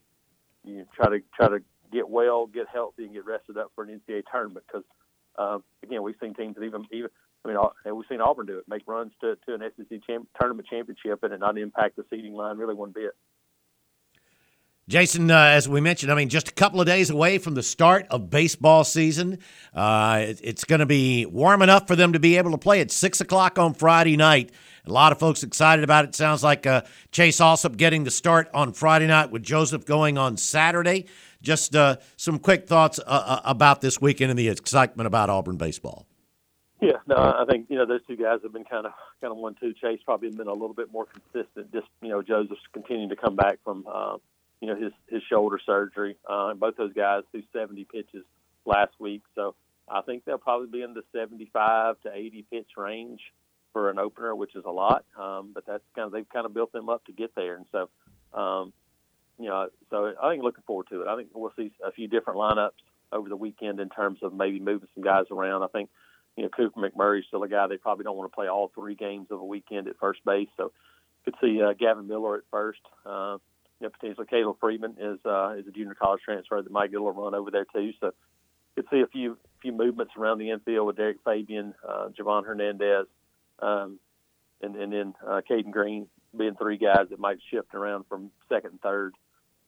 you 0.64 0.86
try 0.96 1.10
to 1.10 1.22
try 1.36 1.50
to 1.50 1.60
get 1.92 2.10
well, 2.10 2.48
get 2.48 2.68
healthy, 2.72 3.06
and 3.06 3.14
get 3.14 3.26
rested 3.26 3.58
up 3.58 3.72
for 3.76 3.84
an 3.84 4.02
NCAA 4.10 4.24
tournament. 4.32 4.66
Because 4.68 4.86
uh, 5.38 5.60
again, 5.84 6.02
we've 6.04 6.16
seen 6.22 6.34
teams 6.34 6.56
that 6.56 6.64
even 6.64 6.86
even 6.92 7.10
I 7.46 7.48
mean, 7.48 7.96
we've 7.96 8.06
seen 8.10 8.22
Auburn 8.22 8.48
do 8.48 8.58
it, 8.58 8.66
make 8.68 8.84
runs 8.88 9.14
to 9.22 9.36
to 9.46 9.54
an 9.54 9.62
SEC 9.78 10.00
champ, 10.06 10.28
tournament 10.40 10.68
championship, 10.68 11.24
and 11.24 11.40
not 11.40 11.58
impact 11.58 11.96
the 11.96 12.06
seeding 12.10 12.34
line 12.34 12.58
really 12.58 12.76
one 12.76 12.92
bit. 12.92 13.12
Jason, 14.88 15.32
uh, 15.32 15.36
as 15.36 15.68
we 15.68 15.82
mentioned, 15.82 16.12
I 16.12 16.16
mean, 16.16 16.30
just 16.30 16.48
a 16.48 16.52
couple 16.52 16.80
of 16.80 16.86
days 16.86 17.10
away 17.10 17.40
from 17.40 17.56
the 17.56 17.64
start 17.64 18.06
of 18.12 18.30
baseball 18.30 18.84
season. 18.84 19.40
Uh, 19.74 20.26
it, 20.28 20.40
it's 20.44 20.64
going 20.64 20.80
to 20.80 20.86
be 20.86 21.26
warm 21.26 21.64
enough 21.64 21.88
for 21.88 21.96
them 21.96 22.14
to 22.14 22.20
be 22.20 22.38
able 22.38 22.52
to 22.52 22.58
play 22.60 22.82
at 22.82 22.92
6 22.92 23.20
o'clock 23.20 23.58
on 23.58 23.74
Friday 23.74 24.16
night. 24.16 24.52
A 24.86 24.92
lot 24.92 25.12
of 25.12 25.18
folks 25.18 25.42
excited 25.42 25.84
about 25.84 26.06
it. 26.06 26.14
Sounds 26.14 26.44
like 26.44 26.68
uh, 26.68 26.84
Chase 27.12 27.38
Allsup 27.38 27.78
getting 27.78 28.04
the 28.04 28.12
start 28.12 28.48
on 28.54 28.74
Friday 28.74 29.08
night 29.08 29.32
with 29.32 29.42
Joseph 29.42 29.86
going 29.86 30.20
on 30.20 30.38
Saturday. 30.38 31.08
Just 31.42 31.76
uh, 31.76 31.98
some 32.16 32.38
quick 32.38 32.68
thoughts 32.68 33.00
uh, 33.00 33.02
uh, 33.08 33.42
about 33.44 33.82
this 33.82 34.00
weekend 34.00 34.30
and 34.30 34.38
the 34.38 34.50
excitement 34.50 35.08
about 35.08 35.32
Auburn 35.32 35.58
baseball. 35.58 36.06
Yeah, 36.82 36.98
no, 37.08 37.16
I 37.16 37.46
think 37.50 37.68
you 37.70 37.78
know 37.78 37.86
those 37.86 38.06
two 38.06 38.18
guys 38.18 38.40
have 38.44 38.52
been 38.52 38.66
kind 38.66 38.86
of 38.86 38.92
kind 39.22 39.32
of 39.32 39.38
one 39.38 39.56
two. 39.60 39.74
Chase 39.74 40.00
probably 40.04 40.30
been 40.30 40.48
a 40.48 40.54
little 40.54 40.74
bit 40.74 40.92
more 40.92 41.06
consistent. 41.06 41.72
Just 41.72 41.88
you 42.02 42.10
know, 42.10 42.22
Joseph's 42.22 42.60
continuing 42.74 43.10
to 43.10 43.16
come 43.16 43.36
back 43.36 43.60
from 43.64 43.86
uh, 43.88 44.18
you 44.60 44.68
know 44.68 44.76
his 44.76 44.92
his 45.08 45.22
shoulder 45.30 45.60
surgery. 45.66 46.18
Uh, 46.30 46.54
both 46.54 46.76
those 46.76 46.94
guys 46.94 47.24
threw 47.32 47.44
70 47.54 47.86
pitches 47.86 48.26
last 48.66 48.92
week, 49.00 49.24
so 49.36 49.56
I 49.88 50.02
think 50.02 50.26
they'll 50.26 50.38
probably 50.38 50.68
be 50.68 50.82
in 50.82 50.94
the 50.94 51.04
75 51.14 52.02
to 52.02 52.12
80 52.14 52.46
pitch 52.52 52.70
range 52.76 53.22
for 53.72 53.90
an 53.90 54.00
opener, 54.00 54.36
which 54.36 54.56
is 54.56 54.66
a 54.66 54.72
lot. 54.72 55.06
Um, 55.18 55.52
but 55.54 55.66
that's 55.66 55.84
kind 55.96 56.08
of 56.08 56.12
they've 56.12 56.30
kind 56.30 56.46
of 56.46 56.54
built 56.54 56.74
them 56.74 56.90
up 56.90 57.06
to 57.06 57.14
get 57.14 57.34
there, 57.36 57.56
and 57.56 57.66
so 57.72 57.90
um, 58.38 58.74
you 59.40 59.48
know, 59.48 59.70
so 59.90 60.14
I 60.22 60.32
think 60.32 60.44
looking 60.44 60.64
forward 60.66 60.88
to 60.90 61.02
it. 61.02 61.08
I 61.08 61.16
think 61.16 61.30
we'll 61.34 61.54
see 61.58 61.72
a 61.86 61.92
few 61.92 62.08
different 62.08 62.40
lineups 62.40 62.72
over 63.12 63.30
the 63.30 63.36
weekend 63.36 63.80
in 63.80 63.90
terms 63.90 64.20
of 64.22 64.34
maybe 64.34 64.60
moving 64.60 64.88
some 64.94 65.04
guys 65.04 65.26
around. 65.32 65.64
I 65.64 65.68
think, 65.68 65.90
you 66.36 66.44
know, 66.44 66.50
Cooper 66.50 66.80
McMurray's 66.80 67.26
still 67.28 67.44
a 67.44 67.50
guy 67.50 67.68
they 67.68 67.78
probably 67.78 68.04
don't 68.04 68.18
want 68.18 68.32
to 68.32 68.36
play 68.36 68.48
all 68.48 68.72
three 68.74 68.96
games 68.96 69.28
of 69.32 69.40
a 69.40 69.46
weekend 69.46 69.88
at 69.88 69.98
first 70.00 70.24
base. 70.26 70.50
So 70.58 70.72
could 71.24 71.36
see 71.42 71.62
uh, 71.62 71.74
Gavin 71.74 72.08
Miller 72.08 72.38
at 72.38 72.44
first. 72.52 72.82
Uh, 73.06 73.38
you 73.80 73.88
know, 73.88 73.90
potentially 73.90 74.28
Caleb 74.30 74.58
Freeman 74.60 74.96
is 75.00 75.20
uh, 75.26 75.56
is 75.58 75.68
a 75.68 75.72
junior 75.72 75.96
college 75.96 76.22
transfer 76.24 76.62
that 76.62 76.72
might 76.72 76.92
get 76.92 76.98
a 76.98 77.04
little 77.04 77.24
run 77.24 77.36
over 77.36 77.52
there 77.52 77.66
too. 77.66 77.92
So 78.00 78.12
could 78.76 78.86
see 78.92 79.02
a 79.02 79.08
few 79.08 79.38
few 79.62 79.72
movements 79.72 80.14
around 80.18 80.38
the 80.40 80.52
infield 80.52 80.88
with 80.88 80.98
Deric 80.98 81.16
Fabian, 81.24 81.74
uh, 81.88 82.10
Javon 82.10 82.46
Hernandez, 82.46 83.08
um, 83.60 84.00
and 84.62 84.76
and 84.76 84.94
then 84.94 85.14
uh, 85.26 85.42
Caden 85.50 85.72
Green 85.72 86.08
being 86.38 86.56
three 86.56 86.78
guys 86.78 87.08
that 87.10 87.20
might 87.20 87.38
shift 87.50 87.74
around 87.74 88.06
from 88.10 88.30
second 88.50 88.72
and 88.72 88.82
third 88.82 89.14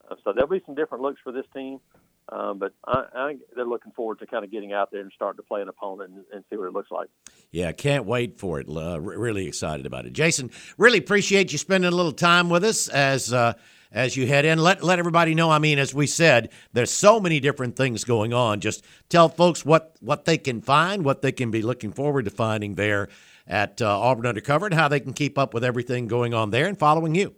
uh, 0.09 0.15
so 0.23 0.33
there'll 0.33 0.49
be 0.49 0.61
some 0.65 0.75
different 0.75 1.03
looks 1.03 1.19
for 1.23 1.31
this 1.31 1.45
team. 1.53 1.79
Um, 2.29 2.59
but 2.59 2.73
I, 2.85 3.03
I, 3.15 3.35
they're 3.55 3.65
looking 3.65 3.93
forward 3.93 4.19
to 4.19 4.27
kind 4.27 4.43
of 4.43 4.51
getting 4.51 4.73
out 4.73 4.91
there 4.91 5.01
and 5.01 5.11
starting 5.15 5.37
to 5.37 5.43
play 5.43 5.61
an 5.61 5.69
opponent 5.69 6.11
and, 6.11 6.25
and 6.33 6.43
see 6.49 6.57
what 6.57 6.67
it 6.67 6.73
looks 6.73 6.91
like. 6.91 7.09
Yeah, 7.51 7.71
can't 7.71 8.05
wait 8.05 8.37
for 8.37 8.59
it. 8.59 8.67
Uh, 8.69 8.99
really 8.99 9.47
excited 9.47 9.85
about 9.85 10.05
it. 10.05 10.13
Jason, 10.13 10.51
really 10.77 10.97
appreciate 10.97 11.51
you 11.51 11.57
spending 11.57 11.91
a 11.91 11.95
little 11.95 12.11
time 12.11 12.49
with 12.49 12.65
us 12.65 12.89
as 12.89 13.31
uh, 13.31 13.53
as 13.91 14.17
you 14.17 14.27
head 14.27 14.43
in. 14.43 14.59
Let 14.59 14.83
let 14.83 14.99
everybody 14.99 15.35
know. 15.35 15.49
I 15.49 15.59
mean, 15.59 15.79
as 15.79 15.93
we 15.93 16.05
said, 16.05 16.51
there's 16.73 16.91
so 16.91 17.19
many 17.21 17.39
different 17.39 17.77
things 17.77 18.03
going 18.03 18.33
on. 18.33 18.59
Just 18.59 18.83
tell 19.07 19.29
folks 19.29 19.63
what 19.63 19.95
what 20.01 20.25
they 20.25 20.37
can 20.37 20.61
find, 20.61 21.05
what 21.05 21.21
they 21.21 21.31
can 21.31 21.49
be 21.49 21.61
looking 21.61 21.93
forward 21.93 22.25
to 22.25 22.31
finding 22.31 22.75
there 22.75 23.07
at 23.47 23.81
uh, 23.81 23.99
Auburn 23.99 24.25
Undercover, 24.25 24.65
and 24.65 24.75
how 24.75 24.89
they 24.89 24.99
can 24.99 25.13
keep 25.13 25.37
up 25.37 25.53
with 25.53 25.63
everything 25.63 26.07
going 26.07 26.33
on 26.33 26.49
there 26.51 26.67
and 26.67 26.77
following 26.77 27.15
you. 27.15 27.33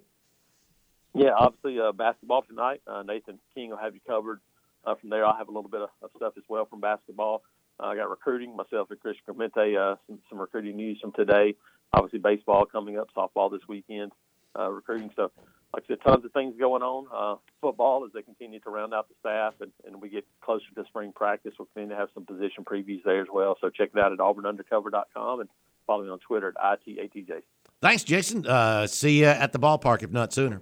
Yeah, 1.13 1.31
obviously 1.37 1.79
uh, 1.79 1.91
basketball 1.91 2.43
tonight. 2.43 2.81
Uh, 2.87 3.03
Nathan 3.03 3.39
King 3.53 3.71
will 3.71 3.77
have 3.77 3.93
you 3.93 4.01
covered. 4.07 4.41
Uh, 4.85 4.95
from 4.95 5.09
there, 5.09 5.25
I'll 5.25 5.37
have 5.37 5.49
a 5.49 5.51
little 5.51 5.69
bit 5.69 5.81
of, 5.81 5.89
of 6.01 6.09
stuff 6.15 6.33
as 6.37 6.43
well 6.47 6.65
from 6.65 6.79
basketball. 6.79 7.43
Uh, 7.79 7.87
I 7.87 7.95
got 7.95 8.09
recruiting 8.09 8.55
myself 8.55 8.91
and 8.91 8.99
Christian 8.99 9.23
Clemente. 9.25 9.75
Uh, 9.75 9.95
some, 10.07 10.19
some 10.29 10.39
recruiting 10.39 10.75
news 10.75 10.99
from 11.01 11.11
today. 11.13 11.55
Obviously, 11.93 12.19
baseball 12.19 12.65
coming 12.65 12.97
up, 12.97 13.07
softball 13.15 13.51
this 13.51 13.67
weekend, 13.67 14.11
uh, 14.57 14.69
recruiting. 14.69 15.11
So, 15.15 15.31
like 15.73 15.83
I 15.83 15.87
said, 15.87 16.01
tons 16.05 16.25
of 16.25 16.31
things 16.33 16.55
going 16.59 16.81
on. 16.81 17.07
Uh, 17.13 17.39
football 17.61 18.05
as 18.05 18.11
they 18.13 18.21
continue 18.21 18.59
to 18.59 18.69
round 18.69 18.93
out 18.93 19.07
the 19.07 19.15
staff, 19.19 19.53
and, 19.61 19.71
and 19.85 20.01
we 20.01 20.09
get 20.09 20.25
closer 20.41 20.65
to 20.75 20.83
spring 20.85 21.13
practice. 21.15 21.53
We'll 21.57 21.67
continue 21.73 21.95
to 21.95 21.99
have 21.99 22.09
some 22.13 22.25
position 22.25 22.63
previews 22.63 23.03
there 23.03 23.21
as 23.21 23.27
well. 23.31 23.57
So 23.61 23.69
check 23.69 23.93
that 23.93 24.01
out 24.01 24.11
at 24.11 24.19
auburnundercover.com 24.19 25.39
and 25.41 25.49
follow 25.87 26.03
me 26.03 26.09
on 26.09 26.19
Twitter 26.19 26.53
at 26.61 26.81
ITATJ. 26.85 27.41
Thanks, 27.81 28.03
Jason. 28.03 28.45
Uh, 28.45 28.87
see 28.87 29.19
you 29.19 29.25
at 29.25 29.53
the 29.53 29.59
ballpark, 29.59 30.03
if 30.03 30.11
not 30.11 30.33
sooner. 30.33 30.61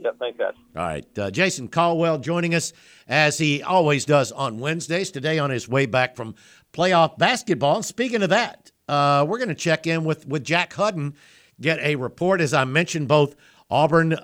Yep, 0.00 0.18
thanks, 0.18 0.38
guys. 0.38 0.54
All 0.76 0.82
right. 0.82 1.18
Uh, 1.18 1.30
Jason 1.30 1.68
Caldwell 1.68 2.18
joining 2.18 2.54
us 2.54 2.72
as 3.08 3.38
he 3.38 3.62
always 3.62 4.04
does 4.04 4.30
on 4.32 4.58
Wednesdays. 4.58 5.10
Today, 5.10 5.38
on 5.38 5.50
his 5.50 5.68
way 5.68 5.86
back 5.86 6.16
from 6.16 6.34
playoff 6.72 7.18
basketball. 7.18 7.82
Speaking 7.82 8.22
of 8.22 8.30
that, 8.30 8.70
uh, 8.88 9.24
we're 9.28 9.38
going 9.38 9.48
to 9.48 9.54
check 9.54 9.86
in 9.86 10.04
with, 10.04 10.26
with 10.26 10.44
Jack 10.44 10.72
Hudden, 10.74 11.14
get 11.60 11.80
a 11.80 11.96
report. 11.96 12.40
As 12.40 12.54
I 12.54 12.64
mentioned, 12.64 13.08
both 13.08 13.34
Auburn 13.70 14.16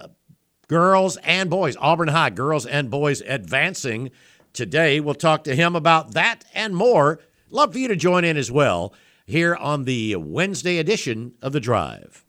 girls 0.69 1.17
and 1.19 1.51
boys, 1.51 1.77
Auburn 1.81 2.09
High 2.09 2.31
girls 2.31 2.67
and 2.67 2.91
boys 2.91 3.21
advancing 3.23 4.11
today. 4.53 5.01
We'll 5.01 5.15
talk 5.15 5.45
to 5.45 5.57
him 5.57 5.75
about 5.77 6.15
that 6.15 6.45
and 6.55 6.75
more. 6.75 7.21
Love 7.51 7.73
for 7.73 7.79
you 7.79 7.89
to 7.89 7.97
join 7.97 8.25
in 8.25 8.37
as 8.37 8.51
well 8.51 8.95
here 9.27 9.55
on 9.55 9.85
the 9.85 10.17
Wednesday 10.17 10.79
edition 10.79 11.35
of 11.43 11.53
The 11.53 11.61
Drive. 11.61 12.25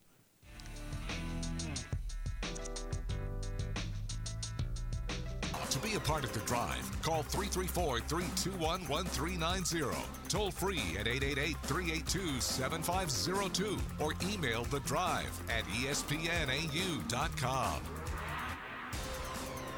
Part 6.06 6.24
of 6.24 6.32
the 6.34 6.40
drive, 6.42 7.02
call 7.02 7.24
334 7.24 8.00
321 8.02 8.88
1390. 8.88 9.98
Toll 10.30 10.52
free 10.52 10.82
at 11.00 11.08
888 11.08 11.58
382 11.64 12.40
7502 12.40 13.78
or 14.00 14.14
email 14.32 14.64
the 14.66 14.80
drive 14.82 15.32
at 15.50 15.66
espnau.com. 15.66 16.22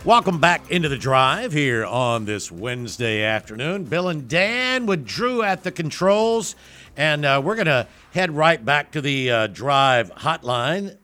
Welcome 0.06 0.40
back 0.40 0.70
into 0.70 0.90
the 0.90 0.98
drive 0.98 1.54
here 1.54 1.86
on 1.86 2.26
this 2.26 2.52
Wednesday 2.52 3.24
afternoon. 3.24 3.86
Bill 3.86 4.10
and 4.10 4.28
Dan 4.28 4.86
with 4.86 5.06
Drew 5.06 5.42
at 5.42 5.64
the 5.64 5.72
controls, 5.72 6.56
and 6.96 7.26
uh, 7.26 7.42
we're 7.44 7.56
going 7.56 7.66
to 7.66 7.88
head 8.12 8.36
right 8.36 8.64
back 8.64 8.92
to 8.92 9.02
the 9.02 9.32
uh, 9.32 9.48
drive 9.48 10.14
hotline, 10.16 10.98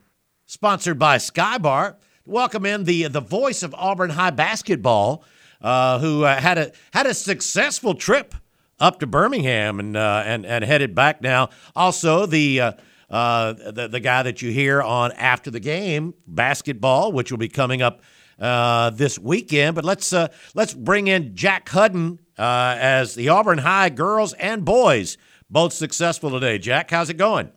sponsored 0.46 0.98
by 0.98 1.16
Skybar. 1.16 1.96
Welcome 2.26 2.64
in 2.64 2.84
the 2.84 3.08
the 3.08 3.20
voice 3.20 3.62
of 3.62 3.74
Auburn 3.74 4.08
High 4.08 4.30
basketball, 4.30 5.24
uh, 5.60 5.98
who 5.98 6.24
uh, 6.24 6.40
had 6.40 6.56
a 6.56 6.72
had 6.94 7.04
a 7.04 7.12
successful 7.12 7.94
trip 7.94 8.34
up 8.80 8.98
to 9.00 9.06
Birmingham 9.06 9.78
and 9.78 9.94
uh, 9.94 10.22
and 10.24 10.46
and 10.46 10.64
headed 10.64 10.94
back 10.94 11.20
now. 11.20 11.50
Also 11.76 12.24
the. 12.26 12.60
Uh, 12.60 12.72
uh, 13.10 13.52
the, 13.52 13.86
the 13.86 14.00
guy 14.00 14.22
that 14.24 14.42
you 14.42 14.50
hear 14.50 14.82
on 14.82 15.12
after 15.12 15.48
the 15.50 15.60
game 15.60 16.14
basketball, 16.26 17.12
which 17.12 17.30
will 17.30 17.38
be 17.38 17.50
coming 17.50 17.80
up 17.80 18.00
uh, 18.40 18.90
this 18.90 19.18
weekend. 19.18 19.76
But 19.76 19.84
let's 19.84 20.12
let's 20.54 20.74
bring 20.74 21.06
in 21.06 21.36
Jack 21.36 21.68
Hudden 21.68 22.18
as 22.36 23.14
the 23.14 23.28
Auburn 23.28 23.58
High 23.58 23.90
girls 23.90 24.32
and 24.32 24.64
boys 24.64 25.16
both 25.48 25.74
successful 25.74 26.30
today. 26.30 26.58
Jack, 26.58 26.90
how's 26.90 27.10
it 27.10 27.18
going? 27.18 27.52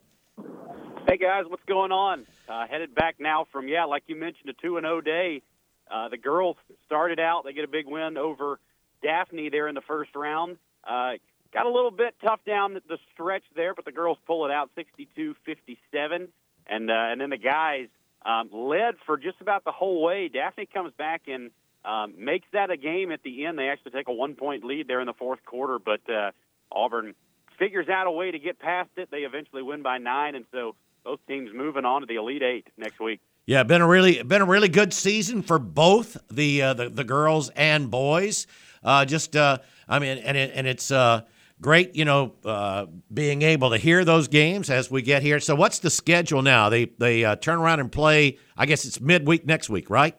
Hey 1.07 1.17
guys, 1.17 1.45
what's 1.47 1.63
going 1.63 1.93
on? 1.93 2.27
Uh, 2.47 2.65
headed 2.67 2.95
back 2.95 3.15
now 3.19 3.45
from 3.51 3.67
yeah, 3.67 3.85
like 3.85 4.03
you 4.07 4.15
mentioned, 4.15 4.49
a 4.49 4.53
two 4.53 4.77
and 4.77 4.85
zero 4.85 5.01
day. 5.01 5.41
Uh, 5.89 6.09
the 6.09 6.17
girls 6.17 6.55
started 6.85 7.19
out; 7.19 7.43
they 7.43 7.53
get 7.53 7.63
a 7.63 7.69
big 7.69 7.87
win 7.87 8.17
over 8.17 8.59
Daphne 9.03 9.49
there 9.49 9.67
in 9.67 9.75
the 9.75 9.81
first 9.81 10.15
round. 10.15 10.57
Uh, 10.83 11.13
got 11.53 11.65
a 11.65 11.71
little 11.71 11.91
bit 11.91 12.15
tough 12.23 12.39
down 12.45 12.73
the 12.73 12.97
stretch 13.13 13.43
there, 13.55 13.73
but 13.73 13.85
the 13.85 13.91
girls 13.91 14.17
pull 14.25 14.45
it 14.45 14.51
out 14.51 14.69
62-57. 14.77 16.27
and 16.67 16.91
uh, 16.91 16.93
and 16.93 17.21
then 17.21 17.29
the 17.29 17.37
guys 17.37 17.87
um, 18.25 18.49
led 18.51 18.95
for 19.05 19.17
just 19.17 19.41
about 19.41 19.63
the 19.63 19.71
whole 19.71 20.01
way. 20.01 20.29
Daphne 20.29 20.65
comes 20.65 20.93
back 20.97 21.23
and 21.27 21.51
um, 21.85 22.13
makes 22.17 22.47
that 22.53 22.69
a 22.69 22.77
game 22.77 23.11
at 23.11 23.23
the 23.23 23.45
end. 23.45 23.57
They 23.57 23.69
actually 23.69 23.91
take 23.91 24.07
a 24.07 24.13
one 24.13 24.35
point 24.35 24.63
lead 24.63 24.87
there 24.87 24.99
in 24.99 25.07
the 25.07 25.13
fourth 25.13 25.43
quarter, 25.45 25.79
but 25.79 26.01
uh, 26.09 26.31
Auburn 26.71 27.15
figures 27.59 27.87
out 27.89 28.07
a 28.07 28.11
way 28.11 28.31
to 28.31 28.39
get 28.39 28.59
past 28.59 28.89
it. 28.97 29.09
They 29.11 29.19
eventually 29.19 29.63
win 29.63 29.81
by 29.81 29.97
nine, 29.97 30.35
and 30.35 30.45
so 30.51 30.75
both 31.07 31.25
teams 31.25 31.49
moving 31.53 31.85
on 31.85 32.01
to 32.01 32.05
the 32.05 32.15
Elite 32.15 32.43
Eight 32.43 32.67
next 32.75 32.99
week. 32.99 33.21
Yeah, 33.45 33.63
been 33.63 33.81
a 33.81 33.87
really 33.87 34.21
been 34.23 34.41
a 34.41 34.45
really 34.45 34.67
good 34.67 34.93
season 34.93 35.41
for 35.41 35.57
both 35.57 36.17
the 36.29 36.61
uh, 36.61 36.73
the, 36.73 36.89
the 36.89 37.05
girls 37.05 37.49
and 37.55 37.89
boys. 37.89 38.45
Uh, 38.83 39.05
just 39.05 39.33
uh, 39.33 39.59
I 39.87 39.99
mean, 39.99 40.17
and 40.17 40.35
it, 40.35 40.51
and 40.53 40.67
it's 40.67 40.91
uh, 40.91 41.21
great, 41.61 41.95
you 41.95 42.03
know, 42.03 42.33
uh, 42.43 42.87
being 43.13 43.41
able 43.41 43.69
to 43.69 43.77
hear 43.77 44.03
those 44.03 44.27
games 44.27 44.69
as 44.69 44.91
we 44.91 45.01
get 45.01 45.21
here. 45.21 45.39
So, 45.39 45.55
what's 45.55 45.79
the 45.79 45.89
schedule 45.89 46.41
now? 46.41 46.67
They 46.67 46.85
they 46.97 47.23
uh, 47.23 47.37
turn 47.37 47.59
around 47.59 47.79
and 47.79 47.89
play. 47.89 48.37
I 48.57 48.65
guess 48.65 48.83
it's 48.83 48.99
midweek 48.99 49.45
next 49.45 49.69
week, 49.69 49.89
right? 49.89 50.15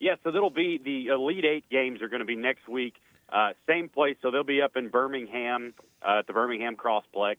Yeah, 0.00 0.16
so 0.22 0.32
that'll 0.32 0.50
be 0.50 0.80
the 0.84 1.14
Elite 1.14 1.46
Eight 1.46 1.70
games 1.70 2.02
are 2.02 2.08
going 2.08 2.20
to 2.20 2.26
be 2.26 2.36
next 2.36 2.68
week. 2.68 2.96
Uh, 3.32 3.52
same 3.66 3.88
place, 3.88 4.16
so 4.20 4.30
they'll 4.30 4.44
be 4.44 4.60
up 4.60 4.76
in 4.76 4.88
Birmingham 4.88 5.72
uh, 6.06 6.18
at 6.18 6.26
the 6.26 6.34
Birmingham 6.34 6.76
Crossplex, 6.76 7.36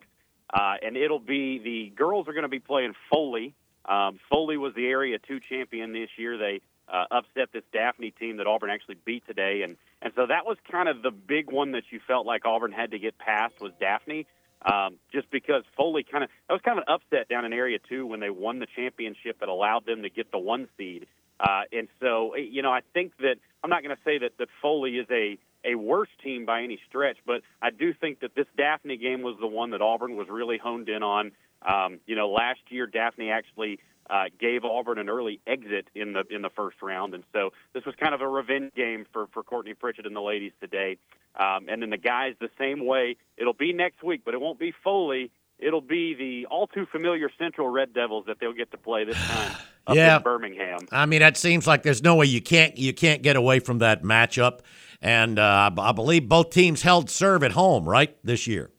uh, 0.54 0.76
and 0.86 0.96
it'll 0.96 1.20
be 1.20 1.60
the 1.60 1.92
girls 1.96 2.28
are 2.28 2.34
going 2.34 2.44
to 2.44 2.50
be 2.50 2.60
playing 2.60 2.94
Foley. 3.10 3.56
Um, 3.86 4.20
Foley 4.30 4.58
was 4.58 4.74
the 4.76 4.86
Area 4.86 5.18
Two 5.20 5.40
champion 5.40 5.94
this 5.94 6.10
year. 6.18 6.38
They 6.38 6.62
uh, 6.88 7.06
upset 7.12 7.50
this 7.52 7.64
Daphne 7.74 8.12
team 8.12 8.38
that 8.38 8.48
Auburn 8.48 8.70
actually 8.70 8.98
beat 9.04 9.26
today, 9.26 9.62
and 9.64 9.78
and 10.02 10.14
so 10.16 10.28
that 10.28 10.46
was 10.46 10.58
kind 10.72 10.88
of 10.88 11.02
the 11.02 11.12
big 11.12 11.52
one 11.52 11.72
that 11.72 11.84
you 11.90 12.00
felt 12.06 12.26
like 12.26 12.46
Auburn 12.46 12.72
had 12.72 12.92
to 12.92 13.00
get 13.00 13.18
past 13.18 13.56
was 13.60 13.72
Daphne, 13.80 14.28
um, 14.72 14.96
just 15.12 15.30
because 15.32 15.64
Foley 15.76 16.04
kind 16.04 16.24
of 16.24 16.30
that 16.48 16.54
was 16.54 16.62
kind 16.64 16.78
of 16.78 16.86
an 16.88 16.94
upset 16.94 17.28
down 17.30 17.46
in 17.46 17.54
Area 17.54 17.80
Two 17.90 18.06
when 18.06 18.20
they 18.20 18.30
won 18.30 18.60
the 18.60 18.68
championship 18.76 19.40
that 19.40 19.50
allowed 19.50 19.86
them 19.86 20.04
to 20.04 20.10
get 20.10 20.32
the 20.32 20.40
one 20.40 20.68
seed, 20.78 21.08
uh, 21.40 21.64
and 21.72 21.88
so 22.00 22.36
you 22.36 22.62
know 22.62 22.72
I 22.72 22.82
think 22.94 23.18
that 23.18 23.36
I'm 23.64 23.70
not 23.70 23.84
going 23.84 23.96
to 23.96 24.04
say 24.04 24.20
that 24.20 24.38
that 24.38 24.50
Foley 24.62 24.98
is 24.98 25.08
a 25.10 25.38
a 25.66 25.76
worse 25.76 26.10
team 26.24 26.46
by 26.46 26.62
any 26.64 26.80
stretch, 26.90 27.18
but 27.26 27.42
I 27.62 27.70
do 27.70 27.94
think 27.94 28.20
that 28.22 28.36
this 28.36 28.48
Daphne 28.58 28.98
game 28.98 29.22
was 29.22 29.36
the 29.40 29.48
one 29.48 29.72
that 29.72 29.82
Auburn 29.82 30.16
was 30.16 30.28
really 30.30 30.58
honed 30.58 30.90
in 30.90 31.04
on. 31.04 31.32
Um, 31.62 32.00
you 32.06 32.16
know, 32.16 32.30
last 32.30 32.60
year 32.70 32.86
Daphne 32.88 33.30
actually 33.30 33.80
uh, 34.10 34.26
gave 34.40 34.66
Auburn 34.66 35.00
an 35.00 35.08
early 35.10 35.40
exit 35.48 35.88
in 35.96 36.12
the 36.14 36.24
in 36.30 36.42
the 36.42 36.50
first 36.50 36.82
round, 36.82 37.14
and 37.14 37.24
so 37.32 37.52
this 37.74 37.86
was 37.86 37.96
kind 37.96 38.14
of 38.14 38.20
a 38.22 38.28
revenge 38.28 38.74
game 38.76 39.06
for 39.14 39.28
for 39.28 39.44
Courtney 39.44 39.74
Pritchett 39.74 40.06
and 40.06 40.16
the 40.16 40.22
ladies 40.22 40.52
today. 40.60 40.98
Um, 41.40 41.68
and 41.70 41.82
then 41.82 41.90
the 41.90 41.98
guys 41.98 42.36
the 42.40 42.50
same 42.60 42.86
way. 42.86 43.16
It'll 43.38 43.54
be 43.54 43.74
next 43.74 44.04
week, 44.04 44.22
but 44.26 44.34
it 44.34 44.42
won't 44.42 44.60
be 44.60 44.72
Foley. 44.84 45.32
It'll 45.58 45.82
be 45.82 46.14
the 46.14 46.46
all 46.48 46.68
too 46.68 46.86
familiar 46.86 47.30
Central 47.40 47.70
Red 47.70 47.94
Devils 47.94 48.26
that 48.28 48.38
they'll 48.40 48.54
get 48.54 48.72
to 48.72 48.78
play 48.78 49.06
this 49.06 49.16
time 49.16 49.52
up 49.88 49.96
Yeah. 49.96 50.18
in 50.18 50.22
Birmingham. 50.24 50.80
I 50.92 51.06
mean, 51.06 51.22
that 51.22 51.38
seems 51.38 51.66
like 51.66 51.84
there's 51.84 52.04
no 52.04 52.16
way 52.16 52.26
you 52.26 52.42
can't 52.42 52.78
you 52.78 52.94
can't 52.94 53.22
get 53.24 53.36
away 53.38 53.60
from 53.60 53.78
that 53.80 54.04
matchup. 54.04 54.60
And 55.04 55.38
uh, 55.38 55.70
I 55.78 55.92
believe 55.92 56.30
both 56.30 56.50
teams 56.50 56.82
held 56.82 57.10
serve 57.10 57.44
at 57.44 57.52
home, 57.52 57.88
right, 57.88 58.18
this 58.24 58.48
year. 58.48 58.72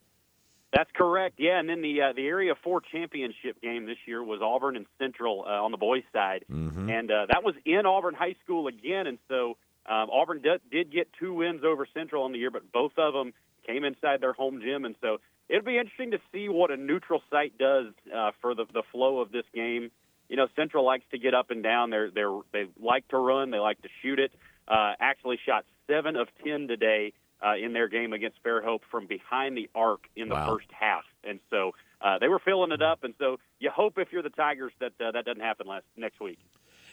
That's 0.73 0.89
correct. 0.93 1.35
Yeah, 1.37 1.59
and 1.59 1.69
then 1.69 1.83
the 1.83 2.01
uh, 2.01 2.13
the 2.13 2.25
Area 2.25 2.53
Four 2.61 2.81
championship 2.81 3.61
game 3.61 3.85
this 3.85 3.99
year 4.07 4.23
was 4.23 4.41
Auburn 4.41 4.75
and 4.75 4.87
Central 4.99 5.45
uh, 5.47 5.63
on 5.63 5.71
the 5.71 5.77
boys' 5.77 6.03
side, 6.11 6.43
and 6.89 7.11
uh, 7.11 7.27
that 7.29 7.43
was 7.43 7.53
in 7.63 7.85
Auburn 7.85 8.15
High 8.15 8.35
School 8.43 8.67
again. 8.67 9.05
And 9.07 9.19
so 9.29 9.55
um, 9.85 10.09
Auburn 10.11 10.41
did, 10.41 10.61
did 10.69 10.91
get 10.91 11.07
two 11.17 11.33
wins 11.33 11.61
over 11.63 11.87
Central 11.93 12.23
on 12.23 12.33
the 12.33 12.39
year, 12.39 12.51
but 12.51 12.71
both 12.73 12.91
of 12.97 13.13
them 13.13 13.31
came 13.65 13.85
inside 13.85 14.19
their 14.19 14.33
home 14.33 14.59
gym, 14.61 14.83
and 14.83 14.95
so 14.99 15.19
it'll 15.47 15.63
be 15.63 15.77
interesting 15.77 16.11
to 16.11 16.19
see 16.33 16.49
what 16.49 16.71
a 16.71 16.75
neutral 16.75 17.21
site 17.29 17.57
does 17.57 17.93
uh, 18.13 18.31
for 18.41 18.55
the 18.55 18.65
the 18.73 18.83
flow 18.91 19.19
of 19.19 19.31
this 19.31 19.45
game. 19.53 19.91
You 20.27 20.37
know, 20.37 20.47
Central 20.55 20.83
likes 20.83 21.05
to 21.11 21.19
get 21.19 21.35
up 21.35 21.51
and 21.51 21.61
down. 21.61 21.91
They're 21.91 22.09
they're 22.09 22.39
they 22.51 22.65
like 22.81 23.07
to 23.09 23.17
run. 23.17 23.51
They 23.51 23.59
like 23.59 23.79
to 23.83 23.89
shoot 24.01 24.19
it. 24.19 24.31
Uh, 24.67 24.93
actually, 24.99 25.37
shot 25.45 25.63
seven 25.87 26.15
of 26.15 26.27
ten 26.43 26.67
today 26.67 27.13
uh, 27.45 27.55
in 27.55 27.73
their 27.73 27.87
game 27.87 28.13
against 28.13 28.41
Fairhope 28.43 28.81
from 28.89 29.07
behind 29.07 29.57
the 29.57 29.69
arc 29.75 30.01
in 30.15 30.29
the 30.29 30.35
Wow. 30.35 30.47
first 30.47 30.67
half, 30.71 31.03
and 31.23 31.39
so 31.49 31.71
uh, 32.01 32.17
they 32.19 32.27
were 32.27 32.39
filling 32.39 32.71
it 32.71 32.81
up. 32.81 33.03
And 33.03 33.13
so 33.19 33.37
you 33.59 33.69
hope 33.69 33.97
if 33.97 34.11
you're 34.11 34.23
the 34.23 34.29
Tigers 34.29 34.73
that 34.79 34.93
uh, 34.99 35.11
that 35.11 35.25
doesn't 35.25 35.41
happen 35.41 35.67
last 35.67 35.85
next 35.97 36.19
week. 36.19 36.39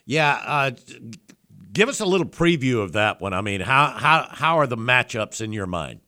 Yeah, 0.05 0.41
uh, 0.45 0.71
give 1.73 1.89
us 1.89 2.01
a 2.01 2.07
little 2.07 2.27
preview 2.27 2.83
of 2.83 2.93
that 2.93 3.21
one. 3.21 3.33
I 3.33 3.41
mean, 3.41 3.61
how 3.61 3.87
how 3.91 4.29
how 4.31 4.59
are 4.59 4.67
the 4.67 4.77
matchups 4.77 5.41
in 5.41 5.53
your 5.53 5.67
mind? 5.67 6.01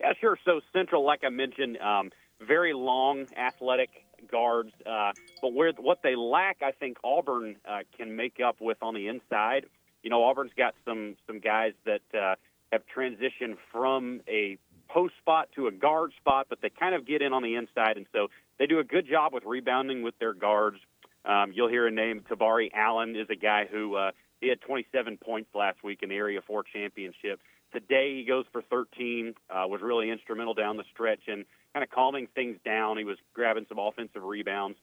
Yeah, 0.00 0.12
sure. 0.20 0.38
So 0.44 0.60
Central, 0.72 1.04
like 1.04 1.24
I 1.24 1.28
mentioned, 1.30 1.78
um, 1.78 2.10
very 2.40 2.72
long, 2.74 3.26
athletic 3.36 3.90
guards, 4.30 4.72
uh, 4.86 5.12
but 5.40 5.52
where 5.52 5.72
what 5.72 6.00
they 6.02 6.16
lack, 6.16 6.58
I 6.62 6.72
think 6.72 6.96
Auburn 7.04 7.56
uh, 7.68 7.80
can 7.96 8.16
make 8.16 8.38
up 8.44 8.56
with 8.60 8.78
on 8.82 8.94
the 8.94 9.08
inside. 9.08 9.66
You 10.04 10.10
know, 10.10 10.22
Auburn's 10.22 10.52
got 10.56 10.74
some 10.84 11.16
some 11.26 11.40
guys 11.40 11.72
that 11.84 12.02
uh, 12.16 12.36
have 12.70 12.82
transitioned 12.94 13.56
from 13.72 14.20
a 14.28 14.58
post 14.88 15.14
spot 15.18 15.48
to 15.56 15.66
a 15.66 15.72
guard 15.72 16.12
spot, 16.20 16.46
but 16.48 16.60
they 16.60 16.70
kind 16.70 16.94
of 16.94 17.06
get 17.06 17.22
in 17.22 17.32
on 17.32 17.42
the 17.42 17.56
inside, 17.56 17.96
and 17.96 18.06
so 18.12 18.28
they 18.58 18.66
do 18.66 18.78
a 18.78 18.84
good 18.84 19.08
job 19.08 19.32
with 19.32 19.44
rebounding 19.44 20.02
with 20.02 20.16
their 20.18 20.34
guards. 20.34 20.76
Um, 21.24 21.52
you'll 21.54 21.70
hear 21.70 21.86
a 21.86 21.90
name. 21.90 22.22
Tabari 22.30 22.70
Allen 22.74 23.16
is 23.16 23.26
a 23.30 23.36
guy 23.36 23.66
who 23.70 23.96
uh, 23.96 24.10
he 24.40 24.48
had 24.48 24.60
27 24.60 25.16
points 25.16 25.48
last 25.54 25.82
week 25.82 26.00
in 26.02 26.10
the 26.10 26.16
Area 26.16 26.40
4 26.46 26.64
championship. 26.64 27.40
Today 27.72 28.16
he 28.18 28.24
goes 28.24 28.44
for 28.52 28.62
13. 28.62 29.34
Uh, 29.48 29.66
was 29.66 29.80
really 29.82 30.10
instrumental 30.10 30.54
down 30.54 30.76
the 30.76 30.84
stretch 30.92 31.22
and 31.26 31.44
kind 31.72 31.82
of 31.82 31.90
calming 31.90 32.28
things 32.34 32.58
down. 32.64 32.98
He 32.98 33.04
was 33.04 33.16
grabbing 33.32 33.66
some 33.68 33.78
offensive 33.78 34.22
rebounds. 34.22 34.76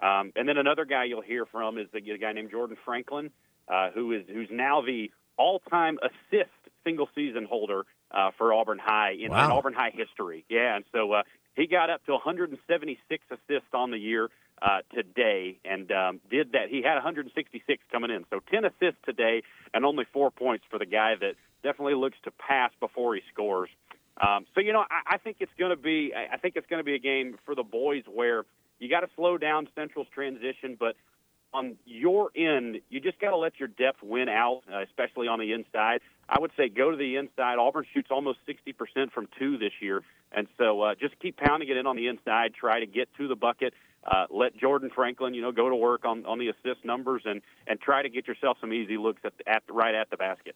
Um, 0.00 0.32
and 0.36 0.46
then 0.48 0.58
another 0.58 0.84
guy 0.84 1.04
you'll 1.04 1.22
hear 1.22 1.46
from 1.46 1.78
is 1.78 1.86
the, 1.92 1.98
a 2.10 2.18
guy 2.18 2.32
named 2.32 2.50
Jordan 2.50 2.76
Franklin, 2.84 3.30
uh, 3.68 3.90
who 3.90 4.12
is 4.12 4.22
who's 4.28 4.48
now 4.50 4.82
the 4.82 5.10
all-time 5.36 5.98
assist 6.02 6.50
single 6.84 7.08
season 7.14 7.44
holder 7.44 7.84
uh, 8.10 8.30
for 8.38 8.54
Auburn 8.54 8.78
High 8.82 9.12
in, 9.12 9.26
in 9.26 9.32
Auburn 9.32 9.74
High 9.74 9.92
history. 9.92 10.44
Yeah, 10.48 10.76
and 10.76 10.84
so 10.92 11.12
uh, 11.12 11.22
he 11.54 11.66
got 11.66 11.90
up 11.90 12.04
to 12.06 12.12
176 12.12 13.24
assists 13.30 13.68
on 13.72 13.90
the 13.90 13.98
year 13.98 14.30
uh, 14.62 14.78
today, 14.94 15.58
and 15.64 15.90
um, 15.92 16.20
did 16.30 16.52
that. 16.52 16.68
He 16.70 16.82
had 16.82 16.94
166 16.94 17.82
coming 17.90 18.10
in, 18.10 18.24
so 18.30 18.40
10 18.50 18.64
assists 18.64 19.00
today, 19.04 19.42
and 19.74 19.84
only 19.84 20.04
four 20.12 20.30
points 20.30 20.64
for 20.70 20.78
the 20.78 20.86
guy 20.86 21.14
that 21.20 21.34
definitely 21.62 21.94
looks 21.94 22.16
to 22.24 22.30
pass 22.30 22.70
before 22.80 23.14
he 23.14 23.22
scores. 23.32 23.68
Um, 24.18 24.46
so 24.54 24.60
you 24.60 24.72
know, 24.72 24.84
I, 24.90 25.14
I 25.14 25.18
think 25.18 25.38
it's 25.40 25.52
going 25.58 25.70
to 25.70 25.76
be. 25.76 26.12
I 26.14 26.38
think 26.38 26.56
it's 26.56 26.66
going 26.68 26.80
to 26.80 26.84
be 26.84 26.94
a 26.94 26.98
game 26.98 27.36
for 27.44 27.54
the 27.54 27.62
boys 27.62 28.04
where 28.06 28.44
you 28.78 28.88
got 28.88 29.00
to 29.00 29.08
slow 29.16 29.36
down 29.36 29.68
Central's 29.74 30.08
transition, 30.14 30.76
but 30.78 30.96
on 31.56 31.76
your 31.86 32.30
end, 32.36 32.80
you 32.90 33.00
just 33.00 33.18
got 33.18 33.30
to 33.30 33.36
let 33.36 33.58
your 33.58 33.68
depth 33.68 34.02
win 34.02 34.28
out, 34.28 34.62
uh, 34.70 34.82
especially 34.82 35.26
on 35.26 35.40
the 35.40 35.52
inside. 35.52 36.00
I 36.28 36.38
would 36.38 36.50
say 36.56 36.68
go 36.68 36.90
to 36.90 36.96
the 36.96 37.16
inside. 37.16 37.58
Auburn 37.58 37.86
shoots 37.94 38.08
almost 38.10 38.38
60% 38.46 39.10
from 39.10 39.26
two 39.38 39.56
this 39.56 39.72
year. 39.80 40.02
And 40.32 40.48
so 40.58 40.82
uh, 40.82 40.94
just 40.94 41.18
keep 41.18 41.38
pounding 41.38 41.68
it 41.68 41.76
in 41.76 41.86
on 41.86 41.96
the 41.96 42.08
inside. 42.08 42.52
Try 42.54 42.80
to 42.80 42.86
get 42.86 43.08
to 43.16 43.26
the 43.26 43.36
bucket. 43.36 43.72
Uh, 44.04 44.26
let 44.30 44.56
Jordan 44.56 44.90
Franklin, 44.94 45.34
you 45.34 45.40
know, 45.40 45.50
go 45.50 45.68
to 45.68 45.74
work 45.74 46.04
on, 46.04 46.26
on 46.26 46.38
the 46.38 46.48
assist 46.48 46.84
numbers 46.84 47.22
and, 47.24 47.40
and 47.66 47.80
try 47.80 48.02
to 48.02 48.08
get 48.08 48.28
yourself 48.28 48.58
some 48.60 48.72
easy 48.72 48.98
looks 48.98 49.22
at, 49.24 49.32
at 49.46 49.62
right 49.70 49.94
at 49.94 50.10
the 50.10 50.16
basket. 50.16 50.54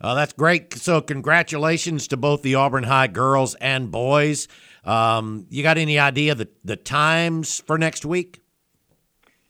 Uh, 0.00 0.14
that's 0.14 0.32
great. 0.32 0.74
So, 0.74 1.00
congratulations 1.00 2.08
to 2.08 2.16
both 2.16 2.42
the 2.42 2.56
Auburn 2.56 2.84
High 2.84 3.06
girls 3.06 3.54
and 3.54 3.90
boys. 3.90 4.48
Um, 4.84 5.46
you 5.48 5.62
got 5.62 5.78
any 5.78 5.98
idea 5.98 6.34
the 6.34 6.48
the 6.64 6.76
times 6.76 7.60
for 7.60 7.78
next 7.78 8.04
week? 8.04 8.43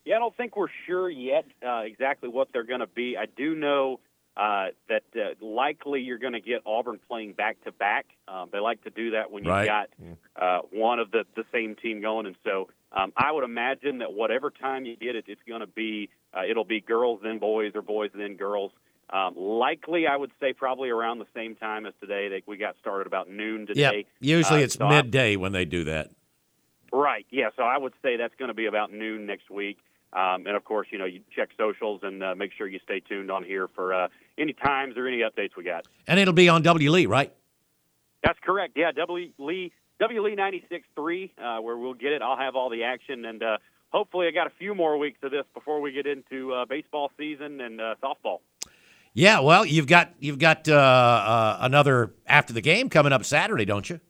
Yeah, 0.05 0.17
I 0.17 0.19
don't 0.19 0.37
think 0.37 0.57
we're 0.57 0.69
sure 0.87 1.09
yet 1.09 1.47
uh, 1.67 1.81
exactly 1.81 2.29
what 2.29 2.49
they're 2.53 2.65
going 2.65 2.81
to 2.81 2.87
be. 2.87 3.17
I 3.17 3.27
do 3.27 3.55
know 3.55 4.01
uh, 4.37 4.67
that 4.89 5.05
uh, 5.17 5.45
likely 5.45 6.01
you're 6.01 6.19
going 6.19 6.35
to 6.35 6.41
get 6.41 6.63
Auburn 6.67 7.01
playing 7.09 7.33
back 7.33 7.63
to 7.65 7.73
back. 7.73 8.07
Um, 8.29 8.51
they 8.53 8.59
like 8.59 8.83
to 8.85 8.91
do 8.91 9.13
that 9.13 9.31
when 9.31 9.45
you've 9.45 9.53
right. 9.53 9.67
got 9.67 9.89
uh, 10.41 10.61
one 10.73 10.99
of 10.99 11.11
the, 11.11 11.25
the 11.37 11.45
same 11.53 11.75
team 11.77 12.03
going, 12.03 12.27
and 12.27 12.37
so 12.45 12.69
um, 12.93 13.13
I 13.17 13.33
would 13.33 13.45
imagine 13.45 13.99
that 13.99 14.13
whatever 14.13 14.51
time 14.51 14.85
you 14.85 14.97
get 14.97 15.17
it, 15.17 15.25
it's 15.29 15.41
going 15.49 15.61
to 15.61 15.67
be 15.67 16.11
uh, 16.37 16.43
it'll 16.49 16.65
be 16.65 16.81
girls 16.81 17.21
then 17.23 17.39
boys 17.39 17.73
or 17.75 17.83
boys 17.83 18.11
then 18.15 18.37
girls. 18.37 18.73
Um, 19.11 19.35
likely, 19.37 20.07
I 20.07 20.17
would 20.17 20.33
say 20.41 20.53
probably 20.53 20.89
around 20.91 21.19
the 21.19 21.27
same 21.35 21.55
time 21.57 21.87
as 21.87 21.93
today. 22.01 22.29
They, 22.29 22.43
we 22.47 22.57
got 22.57 22.75
started 22.81 23.07
about 23.07 23.31
noon 23.31 23.67
today. 23.67 24.07
Yeah, 24.21 24.37
usually 24.39 24.61
Uh, 24.61 24.65
it's 24.65 24.75
so 24.75 24.87
I- 24.87 25.03
midday 25.03 25.37
when 25.37 25.53
they 25.53 25.65
do 25.65 25.85
that. 25.85 26.11
Right. 26.93 27.27
Yeah. 27.31 27.49
So 27.57 27.65
I 27.65 27.77
would 27.77 27.93
say 28.03 28.17
that's 28.17 28.35
going 28.39 28.49
to 28.49 28.55
be 28.55 28.67
about 28.67 28.93
noon 28.93 29.27
next 29.27 29.51
week. 29.51 29.79
Um, 30.15 30.47
and 30.47 30.57
of 30.57 30.65
course, 30.65 30.89
you 30.91 30.99
know, 30.99 31.07
you 31.07 31.21
check 31.35 31.49
socials 31.59 32.01
and 32.03 32.23
uh, 32.23 32.35
make 32.35 32.53
sure 32.57 32.69
you 32.69 32.79
stay 32.85 33.01
tuned 33.01 33.31
on 33.31 33.43
here 33.43 33.69
for 33.75 33.93
uh, 33.93 34.09
any 34.39 34.53
times 34.53 34.97
or 34.97 35.09
any 35.09 35.23
updates 35.23 35.57
we 35.57 35.65
got. 35.65 35.87
And 36.07 36.21
it'll 36.21 36.35
be 36.35 36.49
on 36.49 36.63
W. 36.63 36.91
Lee, 36.91 37.07
right? 37.07 37.33
That's 38.23 38.39
correct. 38.43 38.75
Yeah, 38.77 38.93
W 38.93 39.31
Lee 39.39 39.73
W 40.01 40.23
Lee 40.23 40.35
ninety 40.35 40.65
six 40.71 40.87
three, 40.95 41.33
uh, 41.43 41.59
where 41.59 41.77
we'll 41.77 41.95
get 41.95 42.13
it. 42.13 42.23
I'll 42.23 42.39
have 42.39 42.57
all 42.57 42.71
the 42.71 42.85
action, 42.85 43.25
and 43.25 43.43
uh, 43.43 43.59
hopefully, 43.91 44.27
I 44.27 44.31
got 44.31 44.47
a 44.47 44.53
few 44.59 44.75
more 44.75 44.97
weeks 44.99 45.19
of 45.23 45.31
this 45.31 45.45
before 45.53 45.81
we 45.81 45.93
get 45.93 46.07
into 46.07 46.53
uh, 46.53 46.65
baseball 46.65 47.11
season 47.19 47.61
and 47.61 47.81
uh, 47.81 47.95
softball. 48.03 48.39
Yeah. 49.13 49.41
Well, 49.41 49.65
you've 49.65 49.87
got 49.87 50.15
you've 50.21 50.39
got 50.39 50.69
uh, 50.69 50.75
uh, 50.75 51.59
another 51.61 52.15
after 52.27 52.53
the 52.53 52.61
game 52.61 52.89
coming 52.89 53.13
up 53.13 53.25
Saturday, 53.25 53.65
don't 53.65 53.89
you? 53.89 54.01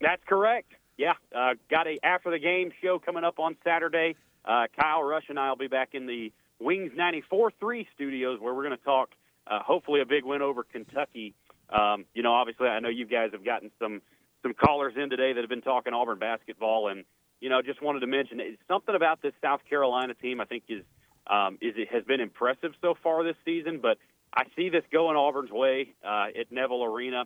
That's 0.00 0.22
correct. 0.26 0.72
Yeah, 0.98 1.12
uh, 1.34 1.54
got 1.70 1.86
a 1.86 1.98
after 2.02 2.30
the 2.30 2.38
game 2.38 2.72
show 2.82 2.98
coming 2.98 3.22
up 3.22 3.38
on 3.38 3.56
Saturday. 3.62 4.16
Uh, 4.46 4.66
Kyle 4.78 5.02
Rush 5.02 5.24
and 5.28 5.38
I 5.38 5.48
will 5.48 5.56
be 5.56 5.68
back 5.68 5.90
in 5.94 6.06
the 6.06 6.32
Wings 6.60 6.92
94.3 6.96 7.86
studios 7.94 8.40
where 8.40 8.54
we're 8.54 8.64
going 8.64 8.76
to 8.76 8.84
talk, 8.84 9.10
uh, 9.46 9.60
hopefully, 9.62 10.00
a 10.00 10.06
big 10.06 10.24
win 10.24 10.42
over 10.42 10.62
Kentucky. 10.62 11.34
Um, 11.68 12.04
you 12.14 12.22
know, 12.22 12.32
obviously, 12.32 12.68
I 12.68 12.80
know 12.80 12.88
you 12.88 13.06
guys 13.06 13.30
have 13.32 13.44
gotten 13.44 13.70
some 13.78 14.02
some 14.42 14.54
callers 14.54 14.94
in 14.96 15.10
today 15.10 15.32
that 15.32 15.40
have 15.40 15.48
been 15.48 15.62
talking 15.62 15.92
Auburn 15.92 16.18
basketball, 16.18 16.88
and 16.88 17.04
you 17.40 17.48
know, 17.48 17.60
just 17.62 17.82
wanted 17.82 18.00
to 18.00 18.06
mention 18.06 18.40
something 18.68 18.94
about 18.94 19.20
this 19.20 19.32
South 19.42 19.60
Carolina 19.68 20.14
team. 20.14 20.40
I 20.40 20.44
think 20.44 20.64
is 20.68 20.84
um, 21.26 21.58
is 21.60 21.74
it 21.76 21.88
has 21.92 22.04
been 22.04 22.20
impressive 22.20 22.72
so 22.80 22.94
far 23.02 23.24
this 23.24 23.36
season, 23.44 23.80
but 23.82 23.98
I 24.32 24.44
see 24.54 24.68
this 24.68 24.84
going 24.92 25.16
Auburn's 25.16 25.50
way 25.50 25.94
uh, 26.04 26.26
at 26.38 26.52
Neville 26.52 26.84
Arena 26.84 27.24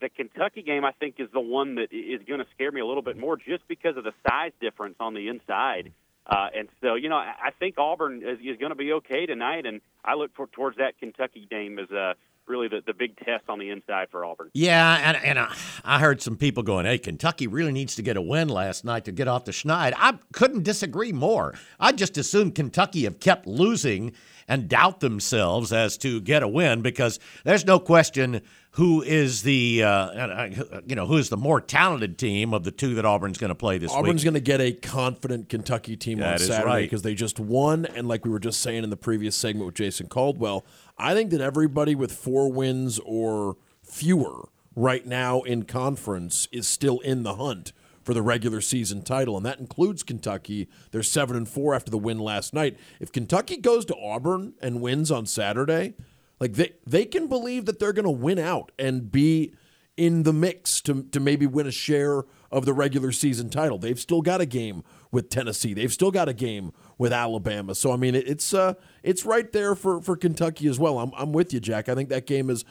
the 0.00 0.08
Kentucky 0.08 0.62
game, 0.62 0.84
I 0.84 0.92
think, 0.92 1.16
is 1.18 1.28
the 1.32 1.40
one 1.40 1.76
that 1.76 1.88
is 1.92 2.20
going 2.26 2.40
to 2.40 2.46
scare 2.54 2.72
me 2.72 2.80
a 2.80 2.86
little 2.86 3.02
bit 3.02 3.16
more 3.16 3.36
just 3.36 3.66
because 3.68 3.96
of 3.96 4.04
the 4.04 4.12
size 4.28 4.52
difference 4.60 4.96
on 5.00 5.14
the 5.14 5.28
inside. 5.28 5.92
Uh, 6.26 6.48
and 6.56 6.68
so, 6.80 6.94
you 6.94 7.08
know, 7.08 7.16
I 7.16 7.50
think 7.58 7.76
Auburn 7.78 8.22
is, 8.22 8.38
is 8.40 8.56
going 8.56 8.70
to 8.70 8.76
be 8.76 8.92
okay 8.94 9.26
tonight, 9.26 9.66
and 9.66 9.80
I 10.04 10.14
look 10.14 10.30
for, 10.34 10.46
towards 10.46 10.78
that 10.78 10.98
Kentucky 10.98 11.46
game 11.50 11.78
as 11.78 11.90
uh, 11.90 12.14
really 12.46 12.68
the, 12.68 12.80
the 12.86 12.94
big 12.94 13.16
test 13.18 13.44
on 13.48 13.58
the 13.58 13.70
inside 13.70 14.08
for 14.10 14.24
Auburn. 14.24 14.50
Yeah, 14.54 15.00
and, 15.02 15.16
and 15.22 15.38
I, 15.38 15.54
I 15.84 15.98
heard 15.98 16.22
some 16.22 16.36
people 16.36 16.62
going, 16.62 16.86
hey, 16.86 16.98
Kentucky 16.98 17.46
really 17.46 17.72
needs 17.72 17.94
to 17.96 18.02
get 18.02 18.16
a 18.16 18.22
win 18.22 18.48
last 18.48 18.84
night 18.84 19.04
to 19.04 19.12
get 19.12 19.28
off 19.28 19.44
the 19.44 19.52
schneid. 19.52 19.92
I 19.96 20.18
couldn't 20.32 20.62
disagree 20.62 21.12
more. 21.12 21.54
I 21.78 21.92
just 21.92 22.16
assumed 22.16 22.54
Kentucky 22.54 23.04
have 23.04 23.20
kept 23.20 23.46
losing 23.46 24.12
and 24.48 24.68
doubt 24.68 25.00
themselves 25.00 25.72
as 25.72 25.96
to 25.98 26.20
get 26.20 26.42
a 26.42 26.48
win 26.48 26.82
because 26.82 27.18
there's 27.44 27.64
no 27.64 27.78
question 27.78 28.42
who 28.72 29.02
is 29.02 29.42
the 29.42 29.82
uh, 29.82 30.46
you 30.86 30.96
know 30.96 31.06
who 31.06 31.16
is 31.16 31.28
the 31.28 31.36
more 31.36 31.60
talented 31.60 32.18
team 32.18 32.52
of 32.52 32.64
the 32.64 32.70
two 32.70 32.94
that 32.96 33.04
Auburn's 33.04 33.38
going 33.38 33.50
to 33.50 33.54
play 33.54 33.78
this 33.78 33.90
Auburn's 33.90 34.02
week. 34.02 34.08
Auburn's 34.08 34.24
going 34.24 34.34
to 34.34 34.40
get 34.40 34.60
a 34.60 34.72
confident 34.72 35.48
Kentucky 35.48 35.96
team 35.96 36.18
on 36.18 36.22
That 36.22 36.40
is 36.40 36.48
Saturday 36.48 36.66
right. 36.66 36.82
because 36.82 37.02
they 37.02 37.14
just 37.14 37.38
won, 37.38 37.86
and 37.86 38.08
like 38.08 38.24
we 38.24 38.30
were 38.30 38.40
just 38.40 38.60
saying 38.60 38.82
in 38.84 38.90
the 38.90 38.96
previous 38.96 39.36
segment 39.36 39.66
with 39.66 39.76
Jason 39.76 40.08
Caldwell, 40.08 40.64
I 40.98 41.14
think 41.14 41.30
that 41.30 41.40
everybody 41.40 41.94
with 41.94 42.12
four 42.12 42.50
wins 42.50 42.98
or 43.04 43.56
fewer 43.82 44.48
right 44.74 45.06
now 45.06 45.42
in 45.42 45.64
conference 45.64 46.48
is 46.50 46.66
still 46.66 46.98
in 47.00 47.22
the 47.22 47.36
hunt 47.36 47.72
for 48.04 48.14
the 48.14 48.22
regular 48.22 48.60
season 48.60 49.02
title, 49.02 49.36
and 49.36 49.44
that 49.46 49.58
includes 49.58 50.02
Kentucky. 50.02 50.68
They're 50.90 51.02
seven 51.02 51.36
and 51.36 51.48
four 51.48 51.74
after 51.74 51.90
the 51.90 51.98
win 51.98 52.18
last 52.18 52.54
night. 52.54 52.76
If 53.00 53.10
Kentucky 53.10 53.56
goes 53.56 53.84
to 53.86 53.96
Auburn 53.96 54.54
and 54.60 54.80
wins 54.80 55.10
on 55.10 55.26
Saturday, 55.26 55.94
like 56.38 56.52
they 56.54 56.72
they 56.86 57.06
can 57.06 57.26
believe 57.26 57.64
that 57.66 57.78
they're 57.78 57.92
going 57.92 58.04
to 58.04 58.10
win 58.10 58.38
out 58.38 58.70
and 58.78 59.10
be 59.10 59.54
in 59.96 60.24
the 60.24 60.32
mix 60.32 60.80
to 60.82 61.04
to 61.04 61.20
maybe 61.20 61.46
win 61.46 61.66
a 61.66 61.72
share 61.72 62.24
of 62.50 62.64
the 62.64 62.72
regular 62.72 63.12
season 63.12 63.48
title. 63.48 63.78
They've 63.78 63.98
still 63.98 64.22
got 64.22 64.40
a 64.40 64.46
game 64.46 64.84
with 65.10 65.30
Tennessee. 65.30 65.74
They've 65.74 65.92
still 65.92 66.10
got 66.10 66.28
a 66.28 66.32
game 66.32 66.72
with 66.98 67.12
Alabama. 67.12 67.74
So 67.74 67.92
I 67.92 67.96
mean, 67.96 68.14
it, 68.14 68.28
it's 68.28 68.52
uh 68.52 68.74
it's 69.02 69.24
right 69.24 69.50
there 69.52 69.74
for 69.74 70.00
for 70.00 70.16
Kentucky 70.16 70.68
as 70.68 70.78
well. 70.78 70.98
I'm 70.98 71.12
I'm 71.16 71.32
with 71.32 71.52
you, 71.52 71.60
Jack. 71.60 71.88
I 71.88 71.94
think 71.94 72.08
that 72.08 72.26
game 72.26 72.50
is 72.50 72.64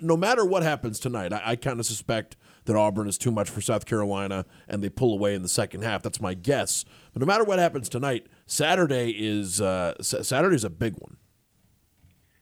no 0.00 0.16
matter 0.16 0.44
what 0.44 0.62
happens 0.62 0.98
tonight. 0.98 1.32
I, 1.32 1.42
I 1.44 1.56
kind 1.56 1.80
of 1.80 1.86
suspect 1.86 2.36
that 2.66 2.76
Auburn 2.76 3.08
is 3.08 3.18
too 3.18 3.30
much 3.30 3.50
for 3.50 3.60
South 3.60 3.86
Carolina 3.86 4.44
and 4.68 4.82
they 4.82 4.88
pull 4.88 5.12
away 5.12 5.34
in 5.34 5.42
the 5.42 5.48
second 5.48 5.82
half. 5.82 6.02
That's 6.02 6.20
my 6.20 6.34
guess. 6.34 6.84
But 7.12 7.20
no 7.20 7.26
matter 7.26 7.44
what 7.44 7.58
happens 7.58 7.88
tonight, 7.88 8.26
Saturday 8.46 9.10
is 9.10 9.60
uh, 9.60 9.94
is 9.98 10.64
a 10.64 10.70
big 10.70 10.94
one. 10.94 11.16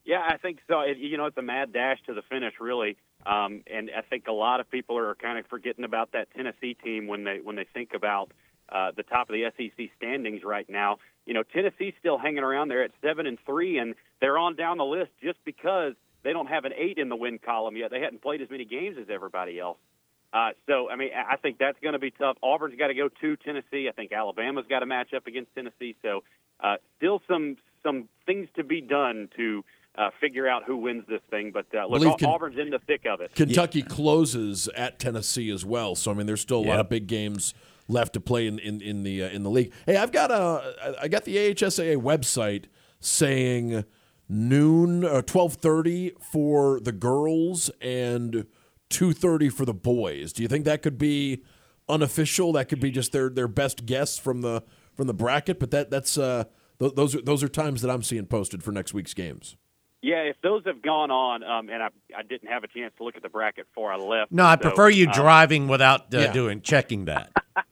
Yeah, 0.04 0.20
I 0.26 0.36
think 0.36 0.58
so. 0.68 0.80
It, 0.80 0.98
you 0.98 1.16
know, 1.16 1.26
it's 1.26 1.38
a 1.38 1.42
mad 1.42 1.72
dash 1.72 1.98
to 2.06 2.14
the 2.14 2.22
finish, 2.22 2.54
really. 2.60 2.96
Um, 3.24 3.62
and 3.66 3.90
I 3.96 4.02
think 4.02 4.26
a 4.28 4.32
lot 4.32 4.60
of 4.60 4.70
people 4.70 4.98
are 4.98 5.14
kind 5.14 5.38
of 5.38 5.46
forgetting 5.46 5.84
about 5.84 6.12
that 6.12 6.28
Tennessee 6.36 6.74
team 6.74 7.06
when 7.06 7.24
they 7.24 7.38
when 7.42 7.56
they 7.56 7.66
think 7.72 7.94
about 7.94 8.30
uh, 8.68 8.90
the 8.96 9.02
top 9.02 9.30
of 9.30 9.34
the 9.34 9.50
SEC 9.56 9.88
standings 9.96 10.42
right 10.44 10.68
now. 10.68 10.98
You 11.24 11.32
know, 11.32 11.42
Tennessee's 11.42 11.94
still 11.98 12.18
hanging 12.18 12.42
around 12.42 12.68
there 12.68 12.82
at 12.82 12.90
seven 13.02 13.26
and 13.26 13.38
three, 13.46 13.78
and 13.78 13.94
they're 14.20 14.36
on 14.36 14.56
down 14.56 14.76
the 14.76 14.84
list 14.84 15.10
just 15.22 15.38
because 15.44 15.94
they 16.22 16.32
don't 16.32 16.48
have 16.48 16.64
an 16.64 16.72
eight 16.76 16.98
in 16.98 17.08
the 17.08 17.16
win 17.16 17.38
column 17.38 17.76
yet. 17.76 17.90
They 17.90 18.00
hadn't 18.00 18.22
played 18.22 18.42
as 18.42 18.50
many 18.50 18.66
games 18.66 18.96
as 19.00 19.06
everybody 19.08 19.58
else. 19.58 19.78
Uh, 20.35 20.51
so, 20.66 20.91
I 20.91 20.97
mean, 20.97 21.11
I 21.14 21.37
think 21.37 21.59
that's 21.59 21.78
going 21.80 21.93
to 21.93 22.01
be 22.01 22.11
tough. 22.11 22.37
Auburn's 22.43 22.76
got 22.76 22.89
to 22.89 22.95
go 22.95 23.09
to 23.20 23.37
Tennessee. 23.37 23.89
I 23.89 23.93
think 23.93 24.11
Alabama's 24.11 24.64
got 24.68 24.80
to 24.80 24.87
match 24.87 25.14
up 25.14 25.28
against 25.28 25.55
Tennessee. 25.55 25.95
So, 26.03 26.24
uh, 26.59 26.76
still 26.97 27.22
some 27.28 27.57
some 27.85 28.09
things 28.26 28.49
to 28.57 28.64
be 28.64 28.80
done 28.80 29.28
to 29.37 29.62
uh, 29.97 30.11
figure 30.20 30.49
out 30.49 30.64
who 30.64 30.76
wins 30.76 31.05
this 31.09 31.20
thing. 31.30 31.53
But 31.53 31.66
uh, 31.72 31.87
look, 31.87 32.01
Believe 32.03 32.24
Auburn's 32.24 32.59
in 32.59 32.70
the 32.70 32.80
thick 32.80 33.03
of 33.07 33.20
it. 33.20 33.35
Kentucky 33.37 33.82
closes 33.82 34.68
at 34.76 34.99
Tennessee 34.99 35.51
as 35.51 35.64
well. 35.64 35.95
So 35.95 36.11
I 36.11 36.14
mean, 36.14 36.26
there's 36.26 36.41
still 36.41 36.59
a 36.59 36.66
lot 36.66 36.80
of 36.80 36.89
big 36.89 37.07
games 37.07 37.55
left 37.87 38.14
to 38.14 38.20
play 38.20 38.49
in 38.49 38.59
in, 38.59 38.80
in 38.80 39.05
the 39.05 39.22
uh, 39.22 39.28
in 39.28 39.45
the 39.45 39.51
league. 39.51 39.72
Hey, 39.87 39.97
I've 39.97 40.12
got 40.12 40.32
a 40.32 40.97
I 41.01 41.07
got 41.07 41.24
the 41.24 41.37
AHSAA 41.37 41.97
website 42.03 42.64
saying 42.99 43.85
noon 44.28 45.05
uh, 45.05 45.22
twelve 45.22 45.55
thirty 45.55 46.12
for 46.20 46.80
the 46.80 46.93
girls 46.93 47.70
and 47.80 48.47
two 48.89 49.12
thirty 49.12 49.49
for 49.49 49.64
the 49.64 49.74
boys. 49.74 50.32
Do 50.32 50.43
you 50.43 50.49
think 50.49 50.64
that 50.64 50.82
could 50.82 50.99
be 50.99 51.43
unofficial? 51.89 52.53
That 52.53 52.68
could 52.68 52.80
be 52.80 52.91
just 52.91 53.12
their 53.12 53.28
their 53.28 53.49
best 53.49 53.87
guess 53.87 54.18
from 54.18 54.41
the 54.41 54.62
from 54.95 55.07
the 55.07 55.14
bracket. 55.14 55.59
But 55.59 55.70
that 55.70 55.91
that's 55.91 56.18
uh, 56.18 56.45
th- 56.78 56.95
those 56.95 57.14
are 57.14 57.22
those 57.22 57.43
are 57.43 57.49
times 57.49 57.82
that 57.82 57.91
I'm 57.91 58.03
seeing 58.03 58.26
posted 58.26 58.62
for 58.62 58.72
next 58.72 58.95
week's 58.95 59.14
games. 59.14 59.57
Yeah, 60.03 60.22
if 60.24 60.37
those 60.43 60.62
have 60.66 60.82
gone 60.82 61.11
on, 61.11 61.43
um, 61.43 61.70
and 61.70 61.82
I, 61.82 61.89
I 62.14 62.22
didn't 62.22 62.51
have 62.51 62.62
a 62.62 62.68
chance 62.68 62.93
to 62.99 63.05
look 63.05 63.16
at 63.16 63.22
the 63.22 63.30
bracket 63.30 63.66
before 63.70 63.91
I 63.91 63.97
left. 63.97 64.32
no, 64.32 64.45
I 64.45 64.57
so, 64.57 64.61
prefer 64.61 64.91
you 64.91 65.09
uh, 65.09 65.14
driving 65.14 65.66
without 65.66 66.14
uh, 66.14 66.18
yeah. 66.18 66.32
doing 66.32 66.61
checking 66.61 67.07
that. 67.07 67.32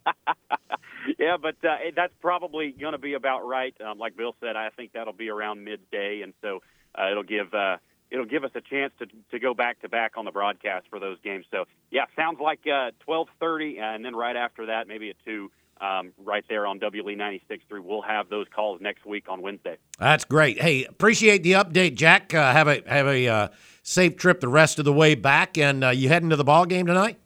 Yeah, 1.22 1.36
but 1.40 1.54
uh, 1.64 1.76
that's 1.94 2.12
probably 2.20 2.72
going 2.72 2.92
to 2.92 2.98
be 2.98 3.14
about 3.14 3.46
right. 3.46 3.74
Um, 3.80 3.98
like 3.98 4.16
Bill 4.16 4.34
said, 4.40 4.56
I 4.56 4.70
think 4.70 4.92
that'll 4.92 5.12
be 5.12 5.28
around 5.28 5.64
midday, 5.64 6.22
and 6.22 6.32
so 6.42 6.60
uh, 6.98 7.10
it'll 7.12 7.22
give 7.22 7.54
uh, 7.54 7.76
it'll 8.12 8.26
give 8.26 8.44
us 8.44 8.50
a 8.54 8.60
chance 8.60 8.92
to 8.98 9.06
to 9.30 9.38
go 9.38 9.54
back 9.54 9.80
to 9.80 9.88
back 9.88 10.12
on 10.16 10.24
the 10.24 10.30
broadcast 10.30 10.86
for 10.90 11.00
those 11.00 11.18
games. 11.24 11.46
So 11.50 11.64
yeah, 11.90 12.04
sounds 12.14 12.38
like 12.40 12.60
uh, 12.72 12.90
twelve 13.00 13.28
thirty, 13.40 13.78
and 13.78 14.04
then 14.04 14.14
right 14.14 14.36
after 14.36 14.66
that, 14.66 14.86
maybe 14.86 15.10
at 15.10 15.16
two, 15.24 15.50
um, 15.80 16.12
right 16.22 16.44
there 16.48 16.66
on 16.66 16.78
WLE 16.78 17.16
ninety 17.16 17.42
six 17.48 17.64
three. 17.68 17.80
We'll 17.80 18.02
have 18.02 18.28
those 18.28 18.46
calls 18.54 18.80
next 18.80 19.06
week 19.06 19.28
on 19.28 19.40
Wednesday. 19.40 19.78
That's 19.98 20.24
great. 20.24 20.60
Hey, 20.60 20.84
appreciate 20.84 21.42
the 21.42 21.52
update, 21.52 21.94
Jack. 21.94 22.34
Uh, 22.34 22.52
have 22.52 22.68
a 22.68 22.82
have 22.86 23.06
a 23.06 23.26
uh, 23.26 23.48
safe 23.82 24.16
trip 24.16 24.40
the 24.40 24.48
rest 24.48 24.78
of 24.78 24.84
the 24.84 24.92
way 24.92 25.14
back, 25.14 25.56
and 25.58 25.82
uh, 25.82 25.88
you 25.88 26.08
heading 26.08 26.30
to 26.30 26.36
the 26.36 26.44
ball 26.44 26.66
game 26.66 26.86
tonight? 26.86 27.18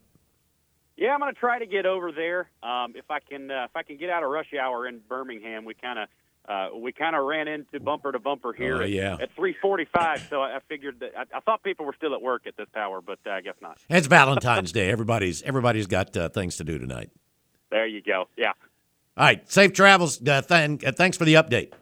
Yeah, 0.96 1.12
I'm 1.12 1.20
going 1.20 1.34
to 1.34 1.38
try 1.38 1.58
to 1.58 1.66
get 1.66 1.84
over 1.84 2.10
there. 2.10 2.48
Um, 2.62 2.94
if 2.96 3.10
I 3.10 3.20
can, 3.20 3.50
uh, 3.50 3.64
if 3.64 3.76
I 3.76 3.82
can 3.82 3.98
get 3.98 4.08
out 4.08 4.22
of 4.22 4.30
rush 4.30 4.54
hour 4.58 4.88
in 4.88 5.00
Birmingham, 5.06 5.66
we 5.66 5.74
kind 5.74 5.98
of 5.98 6.08
uh, 6.48 6.68
we 6.76 6.92
kind 6.92 7.16
of 7.16 7.24
ran 7.24 7.48
into 7.48 7.80
bumper 7.80 8.12
to 8.12 8.18
bumper 8.18 8.52
here 8.52 8.82
at, 8.82 8.90
yeah. 8.90 9.16
at 9.20 9.34
3:45. 9.36 10.28
So 10.30 10.40
I 10.42 10.56
I 10.56 10.58
figured 10.68 11.00
that 11.00 11.12
I, 11.16 11.22
I 11.36 11.40
thought 11.40 11.62
people 11.62 11.84
were 11.86 11.94
still 11.96 12.14
at 12.14 12.22
work 12.22 12.46
at 12.46 12.56
this 12.56 12.68
hour, 12.76 13.00
but 13.00 13.18
uh, 13.26 13.30
I 13.30 13.40
guess 13.40 13.54
not. 13.60 13.78
It's 13.88 14.06
Valentine's 14.06 14.72
Day. 14.80 14.90
Everybody's 14.90 15.42
everybody's 15.42 15.86
got 15.86 16.16
uh, 16.16 16.28
things 16.28 16.56
to 16.56 16.64
do 16.64 16.78
tonight. 16.78 17.10
There 17.70 17.86
you 17.86 18.00
go. 18.02 18.28
Yeah. 18.36 18.52
All 19.16 19.24
right, 19.24 19.50
safe 19.50 19.72
travels. 19.72 20.20
Uh, 20.20 20.42
th- 20.42 20.84
uh, 20.84 20.92
thanks 20.92 21.16
for 21.16 21.24
the 21.24 21.34
update. 21.34 21.72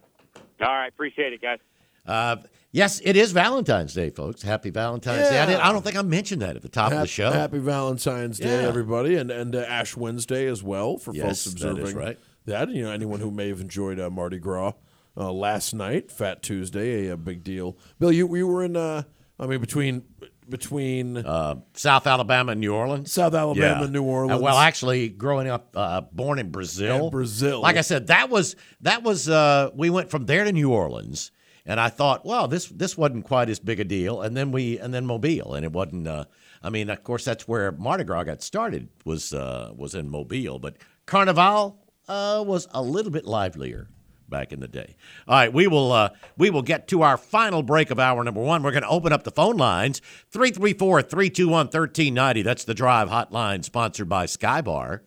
All 0.61 0.69
right. 0.69 0.89
Appreciate 0.89 1.33
it, 1.33 1.43
guys. 1.43 1.59
Uh, 2.07 2.37
yes, 2.71 3.01
it 3.05 3.17
is 3.17 3.33
Valentine's 3.33 3.93
Day, 3.93 4.11
folks. 4.11 4.43
Happy 4.43 4.71
Valentine's 4.71 5.29
Day. 5.29 5.41
I, 5.41 5.47
didn't- 5.47 5.61
I 5.63 5.73
don't 5.73 5.83
think 5.83 5.97
I 5.97 6.03
mentioned 6.03 6.43
that 6.43 6.55
at 6.55 6.63
the 6.63 6.69
top 6.69 6.93
of 6.93 7.01
the 7.01 7.07
show. 7.09 7.33
happy 7.33 7.59
Valentine's 7.59 8.39
Day, 8.39 8.63
Yeah. 8.63 8.69
everybody, 8.69 9.17
and 9.17 9.31
and 9.33 9.55
uh, 9.57 9.61
Ash 9.61 9.97
Wednesday 9.97 10.47
as 10.47 10.63
well 10.63 10.97
for 10.97 11.13
Yes, 11.13 11.25
folks 11.25 11.45
that 11.45 11.51
is 11.51 11.73
observing 11.79 11.97
right. 11.97 12.19
That. 12.47 12.69
You 12.71 12.85
know, 12.85 12.91
anyone 12.91 13.21
who 13.21 13.31
may 13.31 13.49
have 13.49 13.61
enjoyed 13.61 13.99
uh, 14.01 14.11
Mardi 14.11 14.39
Gras 14.39 14.73
uh, 15.17 15.33
last 15.33 15.75
night, 15.75 16.11
Fat 16.11 16.43
Tuesday, 16.43 17.07
a, 17.09 17.15
a 17.15 17.17
big 17.17 17.43
deal. 17.45 17.77
Bill, 17.99 18.13
you 18.13 18.35
you 18.37 18.47
were 18.47 18.65
in. 18.65 18.77
Uh, 18.77 19.03
I 19.39 19.47
mean, 19.47 19.61
between 19.61 20.03
between 20.49 21.17
Uh, 21.17 21.57
South 21.73 22.07
Alabama 22.07 22.53
and 22.53 22.61
New 22.61 22.75
Orleans. 22.75 23.11
South 23.11 23.35
Alabama, 23.35 23.67
Yeah. 23.67 23.83
and 23.85 23.93
New 23.93 24.03
Orleans. 24.05 24.41
Uh, 24.41 24.43
well, 24.45 24.59
actually, 24.59 25.09
growing 25.09 25.49
up, 25.49 25.71
uh, 25.75 26.03
born 26.13 26.39
in 26.39 26.51
Brazil. 26.51 27.03
And 27.05 27.11
Brazil. 27.11 27.61
Like 27.63 27.77
I 27.77 27.81
said, 27.81 28.09
that 28.09 28.31
was 28.31 28.55
that 28.83 29.03
was. 29.03 29.29
Uh, 29.29 29.71
we 29.75 29.91
went 29.91 30.11
from 30.11 30.27
there 30.27 30.45
to 30.45 30.53
New 30.53 30.71
Orleans, 30.71 31.31
and 31.67 31.81
I 31.81 31.89
thought, 31.89 32.25
well, 32.27 32.47
this 32.47 32.67
this 32.69 32.97
wasn't 32.97 33.25
quite 33.25 33.49
as 33.49 33.59
big 33.59 33.81
a 33.81 33.85
deal. 33.85 34.21
And 34.23 34.37
then 34.37 34.53
we 34.53 34.79
and 34.79 34.93
then 34.93 35.07
Mobile, 35.07 35.55
and 35.55 35.65
it 35.65 35.73
wasn't. 35.73 36.07
Uh, 36.07 36.25
I 36.63 36.71
mean, 36.71 36.89
of 36.91 37.03
course, 37.03 37.25
that's 37.25 37.49
where 37.49 37.73
Mardi 37.73 38.05
Gras 38.05 38.25
got 38.25 38.43
started. 38.43 38.89
Was 39.05 39.33
uh, 39.33 39.73
was 39.75 39.95
in 39.95 40.09
Mobile, 40.11 40.59
but 40.59 40.77
Carnival 41.07 41.79
uh, 42.09 42.45
was 42.47 42.69
a 42.73 42.83
little 42.83 43.13
bit 43.13 43.25
livelier 43.25 43.89
back 44.29 44.53
in 44.53 44.61
the 44.61 44.69
day. 44.69 44.95
All 45.29 45.37
right, 45.37 45.53
we 45.53 45.67
will 45.67 45.93
uh, 45.93 46.09
we 46.37 46.51
will 46.51 46.63
get 46.63 46.89
to 46.89 47.03
our 47.03 47.17
final 47.17 47.63
break 47.63 47.91
of 47.91 47.99
hour 47.99 48.23
number 48.25 48.41
one. 48.41 48.63
We're 48.63 48.73
going 48.73 48.83
to 48.83 48.89
open 48.89 49.13
up 49.13 49.25
the 49.25 49.31
phone 49.31 49.57
lines 49.57 50.03
334-321-1390. 50.33 52.45
That's 52.45 52.65
the 52.65 52.75
drive 52.75 53.09
hotline 53.09 53.65
sponsored 53.65 54.09
by 54.09 54.27
Skybar. 54.27 55.01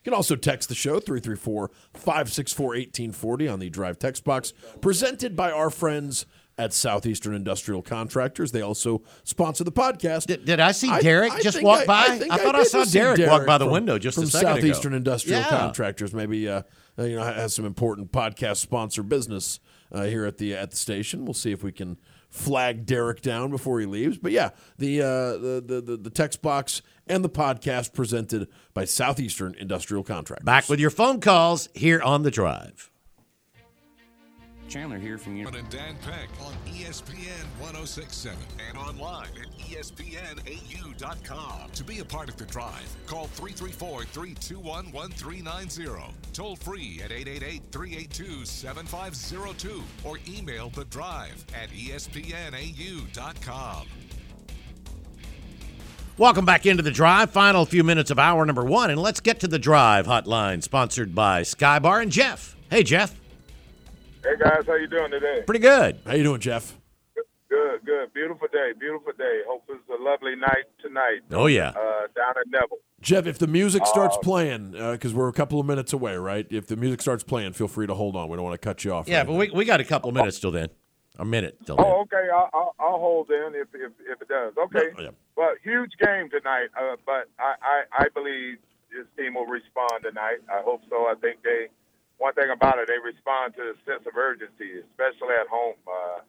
You 0.00 0.04
can 0.04 0.14
also 0.14 0.34
text 0.34 0.70
the 0.70 0.74
show 0.74 0.98
334 0.98 1.70
564 1.92 2.66
1840 2.66 3.48
on 3.48 3.58
the 3.58 3.68
Drive 3.68 3.98
text 3.98 4.24
box, 4.24 4.54
presented 4.80 5.36
by 5.36 5.50
our 5.50 5.68
friends 5.68 6.24
at 6.60 6.72
Southeastern 6.72 7.34
Industrial 7.34 7.80
Contractors. 7.82 8.52
They 8.52 8.60
also 8.60 9.02
sponsor 9.24 9.64
the 9.64 9.72
podcast. 9.72 10.26
Did, 10.26 10.44
did 10.44 10.60
I 10.60 10.72
see 10.72 10.90
Derek 11.00 11.32
I 11.32 11.40
just 11.40 11.62
walk 11.62 11.80
I- 11.80 11.86
by? 11.86 11.94
I 11.94 12.26
I 12.30 12.36
thought 12.38 12.54
I, 12.54 12.64
saw 12.64 12.84
see 12.84 12.98
Derek, 12.98 13.18
walk 13.28 13.46
by 13.46 13.58
the 13.58 13.64
from- 13.64 13.72
window 13.72 13.98
just 13.98 14.16
from 14.16 14.24
a 14.24 14.26
second 14.28 14.56
Southeastern 14.56 14.92
ago. 14.92 14.98
Industrial 14.98 15.40
Yeah. 15.40 15.48
Contractors. 15.48 16.12
Maybe 16.12 16.48
uh, 16.48 16.62
uh, 16.98 17.04
you 17.04 17.16
know 17.16 17.22
has 17.22 17.54
some 17.54 17.64
important 17.64 18.12
podcast 18.12 18.58
sponsor 18.58 19.02
business 19.02 19.58
uh, 19.92 20.04
here 20.04 20.24
at 20.26 20.38
the 20.38 20.54
at 20.54 20.70
the 20.70 20.76
station. 20.76 21.24
We'll 21.24 21.34
see 21.34 21.52
if 21.52 21.62
we 21.62 21.72
can 21.72 21.96
flag 22.28 22.86
Derek 22.86 23.22
down 23.22 23.50
before 23.50 23.80
he 23.80 23.86
leaves. 23.86 24.18
But 24.18 24.32
yeah, 24.32 24.50
the 24.78 25.00
uh, 25.02 25.06
the, 25.38 25.64
the 25.66 25.80
the 25.80 25.96
the 25.96 26.10
text 26.10 26.42
box 26.42 26.82
and 27.06 27.24
the 27.24 27.30
podcast 27.30 27.92
presented 27.94 28.48
by 28.74 28.84
Southeastern 28.84 29.54
Industrial 29.58 30.04
Contractors. 30.04 30.44
Back 30.44 30.68
with 30.68 30.78
your 30.78 30.90
phone 30.90 31.20
calls 31.20 31.68
here 31.74 32.00
on 32.02 32.22
the 32.22 32.30
drive. 32.30 32.90
Chandler 34.70 34.98
here 34.98 35.18
from 35.18 35.36
you. 35.36 35.46
And 35.48 35.68
Dan 35.68 35.96
Peck 35.96 36.28
on 36.40 36.54
ESPN 36.64 37.44
1067 37.58 38.38
and 38.68 38.78
online 38.78 39.26
at 39.42 39.50
ESPNAU.com. 39.58 41.00
To 41.72 41.84
be 41.84 41.98
a 41.98 42.04
part 42.04 42.28
of 42.28 42.36
the 42.36 42.44
drive, 42.44 42.96
call 43.06 43.26
334 43.26 44.04
321 44.04 44.92
1390. 44.92 46.14
Toll 46.32 46.54
free 46.54 47.00
at 47.04 47.10
888 47.10 47.62
382 47.72 48.44
7502 48.44 49.82
or 50.04 50.20
email 50.28 50.70
the 50.70 50.84
drive 50.84 51.44
at 51.60 51.68
ESPNAU.com. 51.70 52.28
Welcome 56.16 56.44
back 56.44 56.66
into 56.66 56.82
the 56.84 56.92
drive. 56.92 57.30
Final 57.30 57.66
few 57.66 57.82
minutes 57.82 58.12
of 58.12 58.20
hour 58.20 58.46
number 58.46 58.64
one, 58.64 58.90
and 58.90 59.00
let's 59.00 59.20
get 59.20 59.40
to 59.40 59.48
the 59.48 59.58
drive 59.58 60.06
hotline 60.06 60.62
sponsored 60.62 61.12
by 61.14 61.40
Skybar 61.42 62.02
and 62.02 62.12
Jeff. 62.12 62.54
Hey, 62.70 62.84
Jeff. 62.84 63.19
Hey 64.22 64.36
guys, 64.38 64.64
how 64.66 64.74
you 64.74 64.86
doing 64.86 65.10
today? 65.10 65.42
Pretty 65.46 65.60
good. 65.60 65.98
How 66.06 66.14
you 66.14 66.22
doing, 66.22 66.40
Jeff? 66.40 66.76
Good, 67.48 67.80
good. 67.84 68.12
Beautiful 68.12 68.48
day, 68.52 68.72
beautiful 68.78 69.12
day. 69.16 69.40
Hope 69.48 69.64
it's 69.68 69.80
a 69.88 70.02
lovely 70.02 70.36
night 70.36 70.64
tonight 70.82 71.20
Oh, 71.32 71.46
yeah. 71.46 71.68
uh, 71.70 71.72
down 72.14 72.34
at 72.38 72.46
Neville. 72.48 72.78
Jeff, 73.00 73.26
if 73.26 73.38
the 73.38 73.46
music 73.46 73.86
starts 73.86 74.16
Uh, 74.16 74.20
playing, 74.20 74.72
because 74.72 75.14
we're 75.14 75.28
a 75.28 75.32
couple 75.32 75.58
of 75.58 75.66
minutes 75.66 75.92
away, 75.92 76.16
right? 76.16 76.46
If 76.50 76.66
the 76.66 76.76
music 76.76 77.00
starts 77.00 77.24
playing, 77.24 77.54
feel 77.54 77.66
free 77.68 77.86
to 77.86 77.94
hold 77.94 78.14
on. 78.14 78.28
We 78.28 78.36
don't 78.36 78.44
want 78.44 78.60
to 78.60 78.64
cut 78.64 78.84
you 78.84 78.92
off. 78.92 79.08
or 79.08 79.10
Yeah, 79.10 79.24
but 79.24 79.32
anything. 79.32 79.52
we, 79.56 79.58
we 79.60 79.64
got 79.64 79.80
a 79.80 79.84
couple 79.84 80.10
of 80.10 80.14
minutes 80.16 80.38
till 80.38 80.50
then. 80.50 80.68
A 81.18 81.24
minute 81.24 81.56
till 81.66 81.76
then. 81.76 81.86
Oh, 81.88 82.02
okay. 82.02 82.28
I'll, 82.32 82.50
I'll, 82.54 82.74
I'll 82.78 82.98
hold 82.98 83.30
in 83.30 83.52
if, 83.54 83.68
if 83.74 83.92
if 84.08 84.22
it 84.22 84.28
does. 84.28 84.52
Okay. 84.56 84.88
Oh, 84.96 85.02
yeah. 85.02 85.10
But 85.36 85.56
huge 85.62 85.92
game 86.00 86.30
tonight. 86.30 86.68
Uh, 86.78 86.96
but 87.04 87.28
I, 87.38 87.54
I 87.62 88.04
I 88.04 88.08
believe 88.14 88.58
this 88.90 89.06
team 89.18 89.34
will 89.34 89.46
respond 89.46 90.02
tonight. 90.02 90.38
I 90.50 90.62
hope 90.62 90.82
so. 90.88 91.06
I 91.08 91.14
think 91.20 91.42
they. 91.42 91.68
One 92.20 92.34
thing 92.34 92.50
about 92.50 92.78
it, 92.78 92.86
they 92.86 92.98
respond 93.02 93.54
to 93.56 93.62
a 93.62 93.74
sense 93.90 94.06
of 94.06 94.14
urgency, 94.14 94.78
especially 94.90 95.34
at 95.40 95.48
home. 95.48 95.74
Uh, 95.88 96.20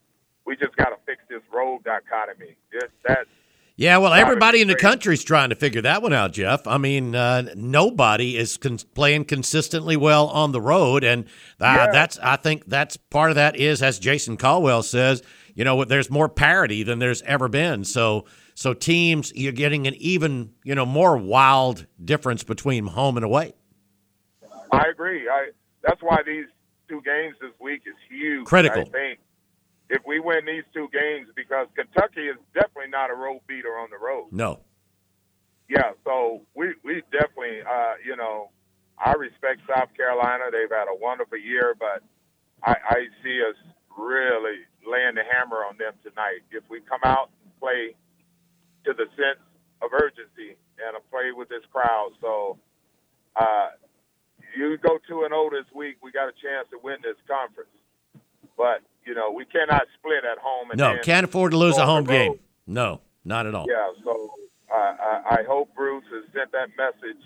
we 0.46 0.56
just 0.56 0.74
got 0.78 0.86
to 0.90 0.96
fix 1.06 1.22
this 1.30 1.42
road 1.54 1.84
dichotomy. 1.84 2.56
That 3.06 3.26
Yeah, 3.76 3.98
well, 3.98 4.14
everybody 4.14 4.62
in 4.62 4.70
the 4.70 4.76
country's 4.76 5.22
trying 5.22 5.50
to 5.50 5.56
figure 5.56 5.82
that 5.82 6.02
one 6.02 6.14
out, 6.14 6.32
Jeff. 6.32 6.66
I 6.66 6.78
mean, 6.78 7.14
uh, 7.14 7.50
nobody 7.58 8.38
is 8.38 8.56
con- 8.56 8.80
playing 8.96 9.26
consistently 9.26 9.98
well 9.98 10.28
on 10.28 10.54
the 10.54 10.62
road, 10.62 11.04
and 11.04 11.26
uh, 11.60 11.66
Yeah. 11.66 11.88
that's 11.92 12.18
I 12.20 12.38
think 12.38 12.68
that's 12.68 12.96
part 12.96 13.30
of 13.30 13.36
that 13.36 13.58
is, 13.58 13.84
as 13.84 14.00
Jason 14.00 14.38
Caldwell 14.38 14.84
says, 14.84 15.22
you 15.56 15.66
know, 15.66 15.84
there's 15.84 16.10
more 16.10 16.30
parity 16.30 16.84
than 16.84 17.00
there's 17.00 17.22
ever 17.24 17.50
been. 17.50 17.84
So, 17.84 18.24
so 18.56 18.74
teams, 18.74 19.34
you're 19.36 19.52
getting 19.52 19.88
an 19.88 19.96
even, 19.96 20.54
you 20.64 20.74
know, 20.74 20.86
more 20.86 21.18
wild 21.18 21.86
difference 22.04 22.44
between 22.46 22.88
home 22.88 23.18
and 23.18 23.26
away. 23.26 23.52
I 24.72 24.86
agree. 24.90 25.28
I 25.28 25.50
that's 25.84 26.02
why 26.02 26.22
these 26.26 26.46
two 26.88 27.02
games 27.02 27.36
this 27.42 27.52
week 27.60 27.82
is 27.86 27.96
huge. 28.10 28.46
Critical. 28.46 28.82
I 28.82 28.92
think 28.92 29.20
if 29.90 30.02
we 30.06 30.20
win 30.20 30.46
these 30.46 30.64
two 30.74 30.88
games, 30.94 31.28
because 31.36 31.68
Kentucky 31.76 32.28
is 32.28 32.38
definitely 32.54 32.90
not 32.90 33.12
a 33.12 33.14
road 33.14 33.42
beater 33.48 33.78
on 33.78 33.90
the 33.92 33.98
road. 33.98 34.30
No, 34.32 34.62
Yeah, 35.68 35.92
so 36.06 36.42
we 36.56 36.74
we 36.84 37.02
definitely, 37.12 37.62
uh, 37.62 37.94
you 38.06 38.16
know, 38.16 38.50
I 38.98 39.14
respect 39.14 39.62
South 39.68 39.90
Carolina. 39.96 40.46
They've 40.52 40.70
had 40.70 40.88
a 40.88 40.96
wonderful 40.96 41.38
year, 41.38 41.76
but 41.78 42.04
I, 42.64 42.76
I 42.90 42.98
see 43.24 43.42
us 43.42 43.56
really 43.98 44.64
laying 44.88 45.16
the 45.16 45.24
hammer 45.30 45.66
on 45.66 45.78
them 45.78 45.94
tonight. 46.04 46.42
If 46.52 46.64
we 46.70 46.80
come 46.82 47.02
out 47.04 47.30
and 47.44 47.52
play 47.60 47.96
to 48.86 48.94
the 48.94 49.06
sense 49.16 49.44
of 49.82 49.92
urgency 49.94 50.56
and 50.80 50.96
a 50.96 51.02
play 51.12 51.32
with 51.36 51.50
this 51.50 51.64
crowd, 51.72 52.12
so 52.22 52.58
uh, 53.36 53.70
you 54.56 54.78
go 54.78 55.00
two 55.08 55.22
and 55.24 55.30
zero 55.32 55.50
this 55.52 55.66
week, 55.74 55.98
we 56.02 56.12
got 56.12 56.28
a 56.28 56.34
chance 56.34 56.68
to 56.72 56.78
win 56.84 56.98
this 57.04 57.18
conference. 57.28 57.70
But 58.58 58.82
you 59.06 59.16
know, 59.16 59.32
we 59.32 59.46
cannot 59.46 59.84
split 59.98 60.24
at 60.30 60.38
home. 60.38 60.72
And 60.72 60.78
no, 60.80 60.98
can't 61.04 61.26
afford 61.26 61.52
to 61.52 61.58
lose 61.58 61.78
a 61.78 61.86
home 61.86 62.04
game. 62.06 62.40
No, 62.68 63.02
not 63.26 63.48
at 63.48 63.56
all. 63.56 63.66
Yeah, 63.68 63.92
so 64.04 64.30
uh, 64.72 64.76
I, 64.76 65.38
I 65.40 65.44
hope 65.48 65.74
Bruce 65.76 66.06
has 66.14 66.24
sent 66.34 66.52
that 66.52 66.70
message 66.78 67.22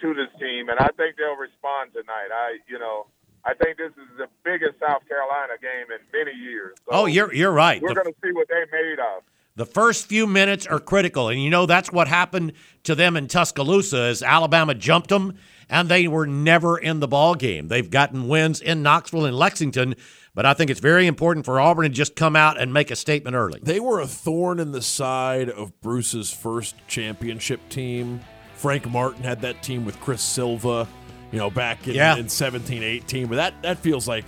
to 0.00 0.14
this 0.14 0.28
team, 0.40 0.68
and 0.68 0.78
I 0.78 0.88
think 0.96 1.16
they'll 1.16 1.36
respond 1.36 1.92
tonight. 1.92 2.28
I, 2.34 2.58
you 2.68 2.78
know, 2.78 3.06
I 3.44 3.54
think 3.54 3.78
this 3.78 3.92
is 3.92 4.18
the 4.18 4.26
biggest 4.44 4.80
South 4.80 5.06
Carolina 5.08 5.54
game 5.60 5.86
in 5.94 6.00
many 6.12 6.36
years. 6.36 6.74
So 6.78 6.84
Oh, 6.90 7.06
you're 7.06 7.32
you're 7.32 7.52
right. 7.52 7.80
We're 7.80 7.94
going 7.94 8.06
to 8.06 8.14
see 8.22 8.32
what 8.32 8.48
they're 8.48 8.66
made 8.72 8.98
of. 8.98 9.22
The 9.56 9.66
first 9.66 10.06
few 10.06 10.26
minutes 10.26 10.66
are 10.66 10.78
critical, 10.80 11.28
and 11.28 11.42
you 11.42 11.50
know 11.50 11.66
that's 11.66 11.92
what 11.92 12.08
happened 12.08 12.52
to 12.84 12.94
them 12.94 13.16
in 13.16 13.28
Tuscaloosa. 13.28 14.08
Is 14.08 14.22
Alabama 14.22 14.74
jumped 14.74 15.10
them, 15.10 15.36
and 15.70 15.88
they 15.88 16.06
were 16.08 16.26
never 16.26 16.76
in 16.76 17.00
the 17.00 17.08
ball 17.08 17.34
game. 17.34 17.68
They've 17.68 17.88
gotten 17.88 18.28
wins 18.28 18.60
in 18.60 18.82
Knoxville 18.82 19.24
and 19.24 19.36
Lexington, 19.36 19.94
but 20.34 20.44
I 20.44 20.52
think 20.52 20.70
it's 20.70 20.80
very 20.80 21.06
important 21.06 21.46
for 21.46 21.58
Auburn 21.58 21.84
to 21.84 21.88
just 21.88 22.14
come 22.16 22.36
out 22.36 22.60
and 22.60 22.72
make 22.72 22.90
a 22.90 22.96
statement 22.96 23.34
early. 23.36 23.60
They 23.62 23.80
were 23.80 24.00
a 24.00 24.06
thorn 24.06 24.58
in 24.60 24.72
the 24.72 24.82
side 24.82 25.48
of 25.48 25.80
Bruce's 25.80 26.30
first 26.30 26.74
championship 26.88 27.66
team. 27.70 28.20
Frank 28.56 28.86
Martin 28.90 29.22
had 29.24 29.40
that 29.40 29.62
team 29.62 29.86
with 29.86 29.98
Chris 30.00 30.20
Silva, 30.20 30.86
you 31.32 31.38
know, 31.38 31.48
back 31.48 31.88
in, 31.88 31.94
Yeah. 31.94 32.16
in 32.16 32.28
17, 32.28 32.82
18. 32.82 33.26
But 33.28 33.36
that, 33.36 33.62
that 33.62 33.78
feels 33.78 34.06
like 34.06 34.26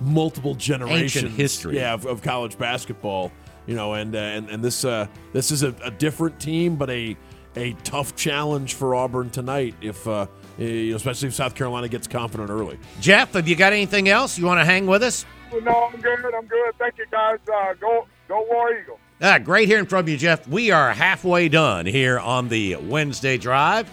multiple 0.00 0.54
generations 0.54 1.36
history. 1.36 1.76
Yeah, 1.76 1.94
of, 1.94 2.06
of 2.06 2.22
college 2.22 2.58
basketball. 2.58 3.30
You 3.66 3.74
know, 3.74 3.92
and 3.92 4.16
uh, 4.16 4.18
and 4.18 4.48
and 4.48 4.64
this 4.64 4.82
uh, 4.82 5.08
this 5.34 5.50
is 5.50 5.62
a, 5.62 5.74
a 5.84 5.90
different 5.90 6.40
team, 6.40 6.76
but 6.76 6.88
a 6.88 7.14
a 7.54 7.74
tough 7.84 8.16
challenge 8.16 8.72
for 8.72 8.94
Auburn 8.94 9.28
tonight. 9.28 9.74
If 9.82 10.08
uh, 10.08 10.26
you 10.58 10.90
know, 10.90 10.96
especially 10.96 11.28
if 11.28 11.34
South 11.34 11.54
Carolina 11.54 11.88
gets 11.88 12.06
confident 12.06 12.50
early. 12.50 12.78
Jeff, 13.00 13.32
have 13.34 13.48
you 13.48 13.56
got 13.56 13.72
anything 13.72 14.08
else 14.08 14.38
you 14.38 14.44
want 14.44 14.60
to 14.60 14.64
hang 14.64 14.86
with 14.86 15.02
us? 15.02 15.24
No, 15.62 15.90
I'm 15.92 16.00
good. 16.00 16.34
I'm 16.34 16.46
good. 16.46 16.74
Thank 16.78 16.98
you, 16.98 17.06
guys. 17.10 17.38
Uh, 17.52 17.74
go, 17.74 18.06
go 18.28 18.44
War 18.50 18.74
Eagle. 18.74 18.98
Ah, 19.20 19.38
great 19.38 19.68
hearing 19.68 19.86
from 19.86 20.06
you, 20.06 20.16
Jeff. 20.16 20.46
We 20.46 20.70
are 20.70 20.92
halfway 20.92 21.48
done 21.48 21.86
here 21.86 22.18
on 22.18 22.48
the 22.48 22.76
Wednesday 22.76 23.36
drive. 23.36 23.90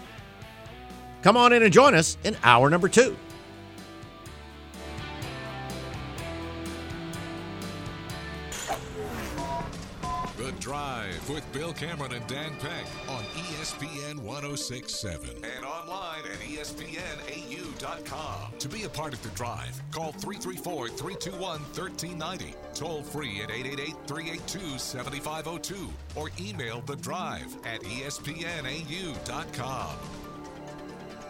Come 1.24 1.38
on 1.38 1.54
in 1.54 1.64
and 1.64 1.74
join 1.74 1.96
us 1.96 2.18
in 2.24 2.38
hour 2.44 2.70
number 2.70 2.88
two. 2.88 3.16
The 10.38 10.52
Drive 10.60 11.28
with 11.30 11.52
Bill 11.52 11.74
Cameron 11.74 12.14
and 12.14 12.28
Dan 12.28 12.52
Peck 12.60 12.86
1067 14.26 15.30
and 15.30 15.66
online 15.66 16.24
at 16.24 16.40
ESPNAU.com. 16.40 17.78
To 18.58 18.68
be 18.68 18.84
a 18.84 18.90
part 18.90 19.14
of 19.14 19.22
The 19.22 19.30
Drive, 19.30 19.80
call 19.92 20.12
334 20.14 20.90
321 20.90 21.62
1390, 21.62 22.56
toll 22.74 23.04
free 23.04 23.42
at 23.42 23.52
888 23.52 23.96
382 24.08 24.80
7502, 24.80 25.90
or 26.16 26.32
email 26.40 26.82
The 26.82 26.96
Drive 26.96 27.56
at 27.66 27.82
ESPNAU.com. 27.82 28.26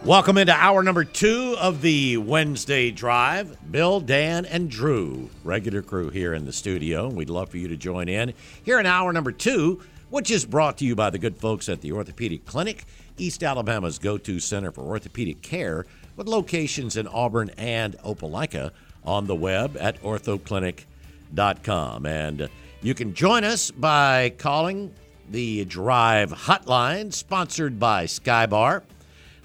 Welcome 0.04 0.38
into 0.38 0.52
hour 0.52 0.82
number 0.82 1.04
two 1.04 1.56
of 1.58 1.82
the 1.82 2.16
Wednesday 2.18 2.90
Drive. 2.90 3.56
Bill, 3.70 4.00
Dan, 4.00 4.46
and 4.46 4.70
Drew, 4.70 5.28
regular 5.42 5.82
crew 5.82 6.10
here 6.10 6.32
in 6.32 6.46
the 6.46 6.52
studio. 6.52 7.08
We'd 7.08 7.28
love 7.28 7.48
for 7.48 7.58
you 7.58 7.68
to 7.68 7.76
join 7.76 8.08
in 8.08 8.32
here 8.62 8.78
in 8.78 8.86
hour 8.86 9.12
number 9.12 9.32
two, 9.32 9.82
which 10.10 10.30
is 10.30 10.44
brought 10.44 10.78
to 10.78 10.84
you 10.84 10.94
by 10.94 11.10
the 11.10 11.18
good 11.18 11.36
folks 11.36 11.68
at 11.68 11.80
the 11.80 11.90
Orthopedic 11.92 12.46
Clinic, 12.46 12.84
East 13.18 13.42
Alabama's 13.42 13.98
go 13.98 14.16
to 14.18 14.38
center 14.38 14.70
for 14.70 14.82
orthopedic 14.82 15.42
care, 15.42 15.84
with 16.16 16.28
locations 16.28 16.96
in 16.96 17.08
Auburn 17.08 17.50
and 17.56 17.98
Opelika 17.98 18.70
on 19.04 19.26
the 19.26 19.34
web 19.34 19.76
at 19.78 20.00
orthoclinic.com. 20.02 22.06
And 22.06 22.42
uh, 22.42 22.48
you 22.82 22.94
can 22.94 23.14
join 23.14 23.44
us 23.44 23.70
by 23.70 24.34
calling 24.38 24.92
the 25.30 25.64
Drive 25.64 26.32
Hotline, 26.32 27.12
sponsored 27.12 27.78
by 27.78 28.06
Skybar. 28.06 28.82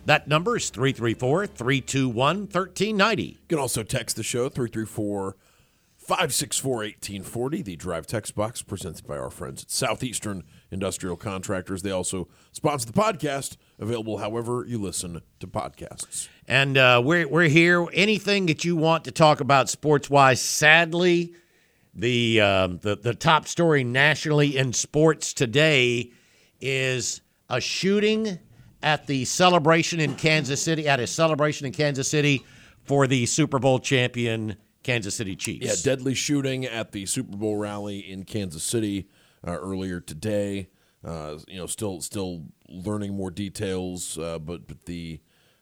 That 0.06 0.28
number 0.28 0.58
is 0.58 0.70
334 0.70 1.48
321 1.48 2.16
1390. 2.16 3.24
You 3.24 3.38
can 3.48 3.60
also 3.60 3.84
text 3.84 4.16
the 4.16 4.24
show 4.24 4.50
334 4.50 5.36
564 6.02 6.72
1840. 6.78 7.62
The 7.62 7.76
Drive 7.76 8.08
text 8.08 8.34
box 8.34 8.64
presented 8.64 9.06
by 9.06 9.18
our 9.18 9.30
friends 9.30 9.64
at 9.64 9.70
Southeastern 9.70 10.44
Industrial 10.72 11.16
Contractors. 11.16 11.84
They 11.84 11.92
also 11.92 12.28
sponsor 12.52 12.88
the 12.88 12.94
podcast, 12.94 13.56
available 13.78 14.18
however 14.18 14.66
you 14.68 14.82
listen 14.82 15.22
to 15.40 15.48
podcasts. 15.48 16.28
And 16.48 16.76
uh, 16.76 17.02
we're, 17.06 17.28
we're 17.28 17.50
here. 17.50 17.88
Anything 17.94 18.48
that 18.48 18.66
you 18.66 18.76
want 18.76 19.06
to 19.06 19.12
talk 19.12 19.42
about 19.42 19.70
sports 19.70 20.10
wise, 20.10 20.42
sadly, 20.42 21.36
the, 21.94 22.42
um, 22.42 22.80
the, 22.80 22.96
the 22.96 23.14
top 23.14 23.48
story 23.48 23.84
nationally 23.84 24.58
in 24.58 24.74
sports 24.74 25.34
today 25.34 26.12
is 26.60 27.22
a 27.48 27.62
shooting 27.62 28.40
at 28.82 29.06
the 29.06 29.24
celebration 29.26 30.00
in 30.00 30.16
Kansas 30.16 30.64
City, 30.64 30.88
at 30.88 31.00
a 31.00 31.06
celebration 31.06 31.68
in 31.68 31.74
Kansas 31.74 32.08
City 32.08 32.44
for 32.86 33.06
the 33.06 33.28
Super 33.28 33.60
Bowl 33.60 33.80
champion 33.80 34.58
Kansas 34.84 35.16
City 35.16 35.36
Chiefs. 35.36 35.66
Yeah, 35.66 35.76
deadly 35.96 36.14
shooting 36.14 36.66
at 36.66 36.92
the 36.92 37.06
Super 37.06 37.36
Bowl 37.38 37.58
rally 37.58 38.00
in 38.00 38.24
Kansas 38.24 38.64
City 38.64 39.08
uh, 39.46 39.52
earlier 39.52 40.00
today. 40.00 40.70
Uh, 41.04 41.38
you 41.48 41.58
know, 41.58 41.66
still 41.66 42.00
still 42.02 42.46
learning 42.70 43.16
more 43.16 43.32
details, 43.32 44.18
uh, 44.18 44.38
but 44.40 44.68
but 44.68 44.86
the 44.86 45.20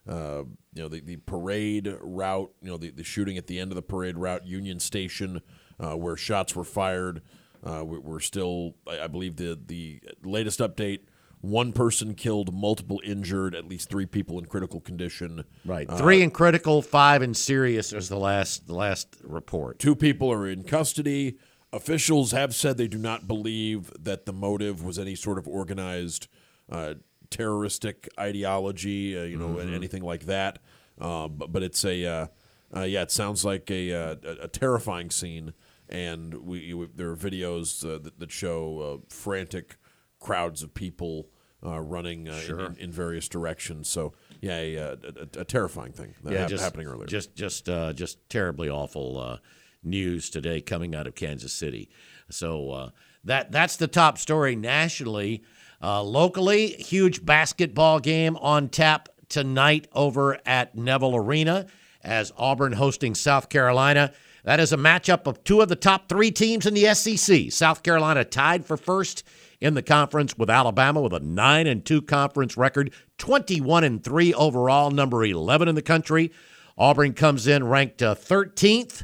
uh, 0.07 0.43
you 0.73 0.81
know 0.81 0.87
the, 0.89 0.99
the 0.99 1.15
parade 1.17 1.93
route, 2.01 2.51
you 2.61 2.69
know 2.69 2.77
the, 2.77 2.89
the 2.91 3.03
shooting 3.03 3.37
at 3.37 3.47
the 3.47 3.59
end 3.59 3.71
of 3.71 3.75
the 3.75 3.81
parade 3.81 4.17
route, 4.17 4.45
Union 4.45 4.79
Station, 4.79 5.41
uh, 5.79 5.95
where 5.95 6.17
shots 6.17 6.55
were 6.55 6.63
fired. 6.65 7.21
Uh, 7.63 7.83
we- 7.85 7.99
we're 7.99 8.19
still, 8.19 8.75
I 8.87 9.01
I 9.01 9.07
believe 9.07 9.35
the 9.37 9.57
the 9.65 10.01
latest 10.23 10.59
update. 10.59 10.99
One 11.41 11.71
person 11.71 12.15
killed, 12.15 12.53
multiple 12.53 12.99
injured, 13.03 13.55
at 13.55 13.65
least 13.65 13.89
three 13.89 14.05
people 14.05 14.37
in 14.39 14.45
critical 14.45 14.81
condition. 14.81 15.45
Right. 15.63 15.89
Three 15.89 16.21
in 16.21 16.31
critical, 16.31 16.81
five 16.81 17.21
in 17.21 17.33
serious 17.33 17.93
is 17.93 18.09
the 18.09 18.17
last 18.17 18.67
the 18.67 18.75
last 18.75 19.15
report. 19.23 19.79
Two 19.79 19.95
people 19.95 20.29
are 20.31 20.47
in 20.47 20.63
custody. 20.63 21.37
Officials 21.71 22.31
have 22.31 22.53
said 22.53 22.77
they 22.77 22.87
do 22.87 22.97
not 22.97 23.27
believe 23.27 23.91
that 24.03 24.25
the 24.25 24.33
motive 24.33 24.83
was 24.83 24.99
any 24.99 25.15
sort 25.15 25.37
of 25.37 25.47
organized 25.47 26.27
uh, 26.69 26.95
terroristic 27.29 28.09
ideology, 28.19 29.17
uh, 29.17 29.23
you 29.23 29.37
know, 29.37 29.49
Mm-hmm. 29.49 29.73
anything 29.73 30.03
like 30.03 30.25
that. 30.25 30.59
Uh, 30.99 31.27
but, 31.27 31.51
but 31.51 31.63
it's 31.63 31.85
a, 31.85 32.05
uh, 32.05 32.27
uh, 32.75 32.81
yeah, 32.81 33.03
it 33.03 33.11
sounds 33.11 33.45
like 33.45 33.71
a, 33.71 33.93
uh, 33.93 34.15
a, 34.23 34.31
a 34.43 34.47
terrifying 34.47 35.09
scene. 35.09 35.53
And 35.87 36.33
we, 36.45 36.73
we 36.73 36.87
there 36.93 37.09
are 37.09 37.15
videos 37.15 37.83
uh, 37.85 37.97
that, 37.99 38.19
that 38.19 38.31
show 38.31 38.79
uh, 39.01 39.05
frantic 39.09 39.77
crowds 40.19 40.63
of 40.63 40.73
people 40.73 41.29
uh, 41.65 41.79
running 41.79 42.29
uh, 42.29 42.39
in, 42.47 42.59
in, 42.59 42.75
in 42.77 42.91
various 42.91 43.27
directions. 43.27 43.89
So, 43.89 44.13
yeah, 44.41 44.57
a, 44.59 44.77
a, 44.77 45.39
a, 45.39 45.45
terrifying 45.45 45.91
thing 45.91 46.15
that 46.23 46.33
hap- 46.33 46.49
just, 46.49 46.63
happening 46.63 46.87
earlier. 46.87 47.07
Just 47.07 47.35
just 47.35 47.67
uh, 47.67 47.93
just 47.93 48.17
terribly 48.29 48.69
awful 48.69 49.19
uh, 49.19 49.37
news 49.83 50.29
today 50.29 50.61
coming 50.61 50.95
out 50.95 51.07
of 51.07 51.15
Kansas 51.15 51.53
City. 51.53 51.89
So 52.29 52.71
uh, 52.71 52.89
that 53.23 53.51
that's 53.51 53.75
the 53.75 53.87
top 53.87 54.17
story 54.17 54.55
nationally. 54.55 55.43
Uh, 55.81 56.03
locally, 56.03 56.67
huge 56.67 57.25
basketball 57.25 57.99
game 57.99 58.35
on 58.37 58.69
tap 58.69 59.09
tonight 59.29 59.87
over 59.93 60.39
at 60.45 60.75
Neville 60.75 61.15
Arena 61.15 61.67
as 62.03 62.33
Auburn 62.37 62.73
hosting 62.73 63.15
South 63.15 63.49
Carolina. 63.49 64.13
That 64.43 64.59
is 64.59 64.73
a 64.73 64.77
matchup 64.77 65.27
of 65.27 65.43
two 65.43 65.61
of 65.61 65.69
the 65.69 65.75
top 65.75 66.09
three 66.09 66.31
teams 66.31 66.65
in 66.65 66.73
the 66.73 66.93
SEC. 66.93 67.51
South 67.51 67.83
Carolina 67.83 68.23
tied 68.23 68.65
for 68.65 68.77
first 68.77 69.23
in 69.61 69.73
the 69.73 69.81
conference 69.81 70.37
with 70.37 70.49
Alabama 70.49 71.01
with 71.01 71.13
a 71.13 71.19
9 71.19 71.67
and 71.67 71.85
2 71.85 72.01
conference 72.03 72.55
record, 72.57 72.93
21 73.17 73.83
and 73.83 74.03
3 74.03 74.33
overall, 74.33 74.91
number 74.91 75.23
11 75.23 75.67
in 75.67 75.75
the 75.75 75.81
country. 75.81 76.31
Auburn 76.77 77.13
comes 77.13 77.45
in 77.45 77.67
ranked 77.67 78.01
uh, 78.01 78.15
13th 78.15 79.03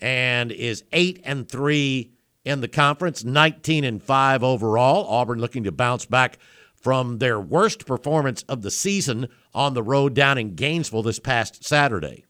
and 0.00 0.50
is 0.50 0.82
8 0.92 1.20
and 1.24 1.48
3 1.48 2.12
in 2.44 2.60
the 2.60 2.68
conference, 2.68 3.24
19 3.24 3.84
and 3.84 4.02
5 4.02 4.42
overall. 4.42 5.06
Auburn 5.06 5.38
looking 5.38 5.64
to 5.64 5.72
bounce 5.72 6.04
back 6.04 6.38
from 6.74 7.18
their 7.18 7.40
worst 7.40 7.86
performance 7.86 8.42
of 8.48 8.62
the 8.62 8.70
season 8.70 9.28
on 9.54 9.74
the 9.74 9.82
road 9.82 10.14
down 10.14 10.36
in 10.36 10.56
Gainesville 10.56 11.04
this 11.04 11.20
past 11.20 11.64
Saturday. 11.64 12.24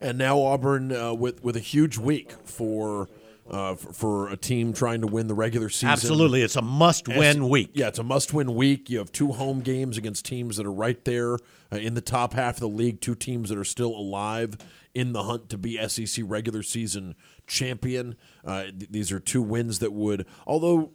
And 0.00 0.16
now 0.16 0.40
Auburn 0.40 0.90
uh, 0.92 1.12
with 1.14 1.44
with 1.44 1.56
a 1.56 1.60
huge 1.60 1.98
week 1.98 2.32
for, 2.44 3.08
uh, 3.50 3.74
for 3.74 3.92
for 3.92 4.28
a 4.28 4.36
team 4.36 4.72
trying 4.72 5.00
to 5.00 5.06
win 5.06 5.26
the 5.26 5.34
regular 5.34 5.68
season. 5.68 5.90
Absolutely, 5.90 6.42
it's 6.42 6.56
a 6.56 6.62
must-win 6.62 7.48
week. 7.48 7.70
Yeah, 7.74 7.88
it's 7.88 7.98
a 7.98 8.02
must-win 8.04 8.54
week. 8.54 8.88
You 8.90 8.98
have 8.98 9.12
two 9.12 9.32
home 9.32 9.60
games 9.60 9.98
against 9.98 10.24
teams 10.24 10.56
that 10.56 10.66
are 10.66 10.72
right 10.72 11.02
there 11.04 11.34
uh, 11.72 11.76
in 11.76 11.94
the 11.94 12.00
top 12.00 12.32
half 12.34 12.54
of 12.54 12.60
the 12.60 12.68
league. 12.68 13.00
Two 13.00 13.14
teams 13.14 13.48
that 13.50 13.58
are 13.58 13.64
still 13.64 13.90
alive 13.90 14.56
in 14.94 15.12
the 15.12 15.24
hunt 15.24 15.48
to 15.50 15.58
be 15.58 15.76
SEC 15.88 16.24
regular 16.26 16.62
season 16.62 17.14
champion. 17.46 18.16
Uh, 18.44 18.64
th- 18.64 18.90
these 18.90 19.12
are 19.12 19.20
two 19.20 19.42
wins 19.42 19.78
that 19.80 19.92
would, 19.92 20.26
although. 20.46 20.92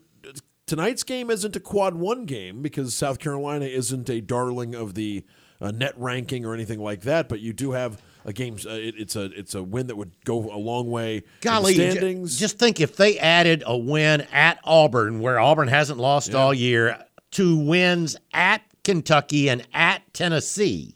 Tonight's 0.67 1.01
game 1.01 1.31
isn't 1.31 1.55
a 1.55 1.59
quad 1.59 1.95
one 1.95 2.25
game 2.25 2.61
because 2.61 2.93
South 2.93 3.17
Carolina 3.17 3.65
isn't 3.65 4.07
a 4.07 4.21
darling 4.21 4.75
of 4.75 4.93
the 4.93 5.25
uh, 5.59 5.71
net 5.71 5.95
ranking 5.97 6.45
or 6.45 6.53
anything 6.53 6.79
like 6.79 7.01
that. 7.01 7.27
But 7.27 7.39
you 7.39 7.53
do 7.53 7.71
have 7.71 7.99
a 8.25 8.33
game. 8.33 8.57
Uh, 8.65 8.71
it, 8.71 8.95
it's 8.97 9.15
a 9.15 9.25
it's 9.25 9.55
a 9.55 9.63
win 9.63 9.87
that 9.87 9.95
would 9.95 10.13
go 10.23 10.51
a 10.53 10.57
long 10.57 10.89
way. 10.89 11.23
Golly, 11.41 11.73
standings. 11.73 12.37
just 12.37 12.59
think 12.59 12.79
if 12.79 12.95
they 12.95 13.17
added 13.19 13.63
a 13.65 13.77
win 13.77 14.21
at 14.31 14.59
Auburn, 14.63 15.19
where 15.19 15.39
Auburn 15.39 15.67
hasn't 15.67 15.99
lost 15.99 16.33
all 16.33 16.53
year, 16.53 17.03
to 17.31 17.57
wins 17.57 18.17
at 18.33 18.61
Kentucky 18.83 19.49
and 19.49 19.67
at 19.73 20.13
Tennessee. 20.13 20.95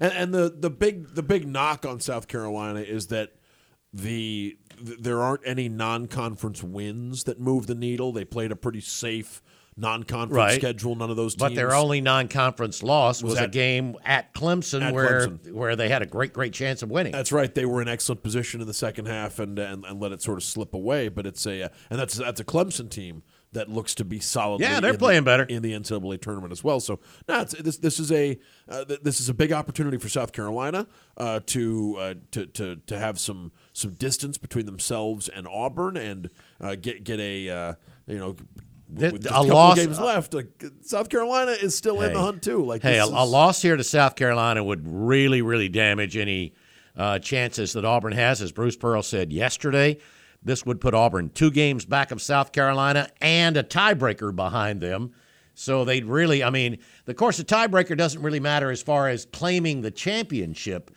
And, 0.00 0.12
and 0.12 0.34
the 0.34 0.54
the 0.56 0.70
big 0.70 1.14
the 1.14 1.22
big 1.22 1.46
knock 1.46 1.86
on 1.86 2.00
South 2.00 2.28
Carolina 2.28 2.80
is 2.80 3.08
that 3.08 3.32
the 3.92 4.58
th- 4.84 4.98
there 4.98 5.22
aren't 5.22 5.42
any 5.46 5.68
non-conference 5.68 6.62
wins 6.62 7.24
that 7.24 7.40
move 7.40 7.66
the 7.66 7.74
needle. 7.74 8.12
They 8.12 8.24
played 8.24 8.52
a 8.52 8.56
pretty 8.56 8.80
safe 8.80 9.42
non-conference 9.76 10.36
Right. 10.36 10.60
schedule. 10.60 10.94
None 10.94 11.10
of 11.10 11.16
those 11.16 11.34
teams. 11.34 11.40
But 11.50 11.54
their 11.54 11.74
only 11.74 12.00
non-conference 12.00 12.82
loss 12.82 13.22
was, 13.22 13.34
a 13.38 13.42
at- 13.42 13.52
game 13.52 13.96
at 14.04 14.32
Clemson, 14.34 14.82
at 14.82 14.94
where 14.94 15.26
Clemson. 15.28 15.52
where 15.52 15.76
they 15.76 15.88
had 15.88 16.02
a 16.02 16.06
great 16.06 16.32
great 16.32 16.52
chance 16.52 16.82
of 16.82 16.90
winning. 16.90 17.12
That's 17.12 17.32
right. 17.32 17.54
They 17.54 17.66
were 17.66 17.82
in 17.82 17.88
excellent 17.88 18.22
position 18.22 18.60
in 18.60 18.66
the 18.66 18.74
second 18.74 19.06
half 19.06 19.38
and 19.38 19.58
and, 19.58 19.84
and 19.84 20.00
let 20.00 20.12
it 20.12 20.22
sort 20.22 20.38
of 20.38 20.44
slip 20.44 20.72
away. 20.74 21.08
But 21.08 21.26
it's 21.26 21.46
a 21.46 21.64
uh, 21.64 21.68
and 21.90 21.98
that's 21.98 22.14
that's 22.16 22.40
a 22.40 22.44
Clemson 22.44 22.88
team 22.90 23.22
that 23.52 23.70
looks 23.70 23.94
to 23.94 24.04
be 24.04 24.18
solid. 24.20 24.60
Yeah, 24.60 24.80
they're 24.80 24.98
playing 24.98 25.24
better. 25.24 25.44
in 25.44 25.62
the 25.62 25.72
NCAA 25.72 26.20
tournament 26.20 26.52
as 26.52 26.62
well. 26.64 26.78
So 26.80 27.00
no, 27.28 27.40
it's, 27.40 27.54
this 27.54 27.78
this 27.78 28.00
is 28.00 28.10
a 28.12 28.38
uh, 28.68 28.84
th- 28.84 29.00
this 29.02 29.20
is 29.20 29.28
a 29.28 29.34
big 29.34 29.52
opportunity 29.52 29.98
for 29.98 30.08
South 30.08 30.32
Carolina 30.32 30.86
uh, 31.16 31.40
to, 31.46 31.96
uh, 31.98 32.14
to 32.32 32.46
to 32.46 32.76
to 32.86 32.98
have 32.98 33.18
some 33.18 33.52
some 33.72 33.92
distance 33.92 34.36
between 34.38 34.66
themselves 34.66 35.28
and 35.28 35.46
Auburn 35.46 35.96
and 35.96 36.30
uh, 36.60 36.74
get 36.76 37.04
get 37.04 37.20
a 37.20 37.48
uh, 37.50 37.74
you 38.06 38.18
know. 38.18 38.36
Th- 38.98 39.12
with 39.12 39.26
a 39.26 39.40
a 39.40 39.42
loss- 39.42 39.78
of 39.78 39.84
games 39.84 40.00
left, 40.00 40.34
like, 40.34 40.64
South 40.82 41.08
Carolina 41.08 41.52
is 41.52 41.76
still 41.76 42.00
in 42.02 42.12
the 42.12 42.20
hunt 42.20 42.42
too. 42.42 42.64
Like 42.64 42.82
Hey, 42.82 42.98
a, 42.98 43.04
this 43.06 43.14
a 43.14 43.24
loss 43.24 43.60
here 43.62 43.76
to 43.76 43.84
South 43.84 44.14
Carolina 44.16 44.62
would 44.62 44.82
really, 44.86 45.42
really 45.42 45.68
damage 45.68 46.16
any 46.16 46.54
uh, 46.96 47.18
chances 47.18 47.72
that 47.72 47.84
Auburn 47.84 48.12
has. 48.12 48.40
As 48.40 48.52
Bruce 48.52 48.76
Pearl 48.76 49.02
said 49.02 49.32
yesterday, 49.32 49.98
this 50.42 50.64
would 50.64 50.80
put 50.80 50.94
Auburn 50.94 51.30
two 51.30 51.50
games 51.50 51.84
back 51.84 52.10
of 52.10 52.22
South 52.22 52.52
Carolina 52.52 53.08
and 53.20 53.56
a 53.56 53.62
tiebreaker 53.64 54.34
behind 54.34 54.80
them. 54.80 55.12
So 55.54 55.84
they'd 55.84 56.04
really, 56.04 56.44
I 56.44 56.50
mean, 56.50 56.78
of 57.06 57.16
course, 57.16 57.38
the 57.38 57.44
tiebreaker 57.44 57.96
doesn't 57.96 58.22
really 58.22 58.40
matter 58.40 58.70
as 58.70 58.82
far 58.82 59.08
as 59.08 59.24
claiming 59.24 59.80
the 59.80 59.90
championship, 59.90 60.90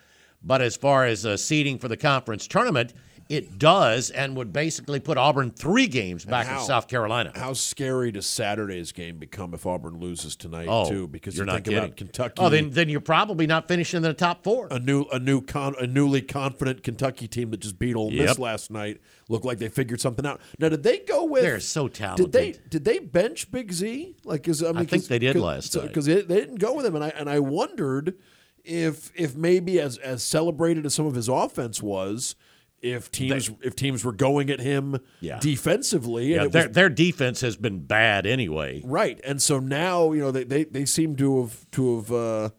but 0.44 0.62
as 0.62 0.76
far 0.76 1.06
as 1.06 1.26
uh, 1.26 1.38
seeding 1.38 1.80
for 1.80 1.88
the 1.88 1.98
conference 1.98 2.46
tournament, 2.46 2.94
it 3.30 3.60
does 3.60 4.10
and 4.10 4.36
would 4.36 4.52
basically 4.52 5.00
put 5.00 5.16
Auburn 5.16 5.52
three 5.52 5.86
games 5.86 6.26
back 6.26 6.48
how- 6.48 6.60
in 6.60 6.66
South 6.66 6.88
Carolina. 6.88 7.32
How 7.36 7.54
scary 7.54 8.12
does 8.12 8.26
Saturday's 8.26 8.92
game 8.92 9.20
become 9.20 9.54
if 9.54 9.68
Auburn 9.68 10.00
loses 10.00 10.36
tonight 10.36 10.68
oh, 10.68 10.90
too? 10.90 11.08
Because 11.08 11.38
you're 11.38 11.46
you 11.46 11.52
not 11.52 11.54
think 11.58 11.66
kidding. 11.66 11.80
about 11.80 11.96
Kentucky. 11.96 12.34
Oh, 12.40 12.50
then 12.50 12.72
then 12.72 12.90
you're 12.90 13.02
probably 13.02 13.46
not 13.46 13.68
finishing 13.68 13.98
in 13.98 14.04
the 14.04 14.16
top 14.16 14.44
four. 14.44 14.68
a 14.72 14.80
new 14.80 15.04
a 15.14 15.20
new 15.20 15.42
con, 15.42 15.76
a 15.80 15.86
newly 15.86 16.24
confident 16.24 16.82
Kentucky 16.82 17.28
team 17.28 17.52
that 17.52 17.60
just 17.60 17.78
beat 17.78 17.96
Ole 17.96 18.10
Miss 18.10 18.30
Yep. 18.32 18.40
last 18.40 18.72
night 18.72 19.00
looked 19.30 19.46
like 19.46 19.60
they 19.60 19.70
figured 19.70 20.02
something 20.02 20.26
out. 20.26 20.42
Now, 20.58 20.70
did 20.70 20.82
they 20.82 20.98
go 20.98 21.24
with? 21.26 21.44
They're 21.44 21.60
so 21.60 21.88
talented. 21.88 22.32
Did 22.32 22.32
they 22.32 22.60
did 22.70 22.84
they 22.84 22.98
bench 22.98 23.52
Big 23.52 23.72
Z? 23.72 24.16
Like, 24.26 24.48
is 24.48 24.64
I, 24.64 24.68
mean, 24.68 24.78
I 24.78 24.86
think 24.86 25.06
they 25.06 25.20
did 25.20 25.36
last 25.36 25.76
night. 25.76 25.88
because 25.88 26.08
they 26.08 26.24
didn't 26.24 26.56
go 26.60 26.74
with 26.74 26.86
him, 26.86 26.96
and 26.96 27.04
I 27.04 27.10
and 27.10 27.30
I 27.30 27.40
wondered 27.40 28.16
if 28.64 29.12
if 29.16 29.36
maybe 29.36 29.80
as 29.80 29.98
as 30.00 30.24
celebrated 30.24 30.88
as 30.88 30.96
some 30.96 31.06
of 31.06 31.14
his 31.14 31.30
offense 31.30 31.82
was. 31.84 32.36
If 32.82 33.12
teams 33.12 33.52
if 33.62 33.76
teams 33.76 34.06
were 34.06 34.14
going 34.14 34.50
at 34.50 34.60
him 34.60 35.00
Yeah. 35.20 35.40
defensively, 35.40 36.34
Yeah, 36.34 36.48
their 36.48 36.68
was 36.68 36.76
their 36.76 36.90
defense 36.90 37.42
has 37.42 37.58
been 37.58 37.80
bad 37.80 38.26
anyway. 38.26 38.82
Right, 38.86 39.20
and 39.24 39.42
so 39.42 39.60
now 39.60 40.12
you 40.14 40.22
know 40.22 40.32
they 40.32 40.44
they, 40.46 40.64
they 40.64 40.86
seem 40.86 41.16
to 41.18 41.42
have 41.42 41.70
to 41.72 41.96
have 41.98 42.12
uh, 42.12 42.50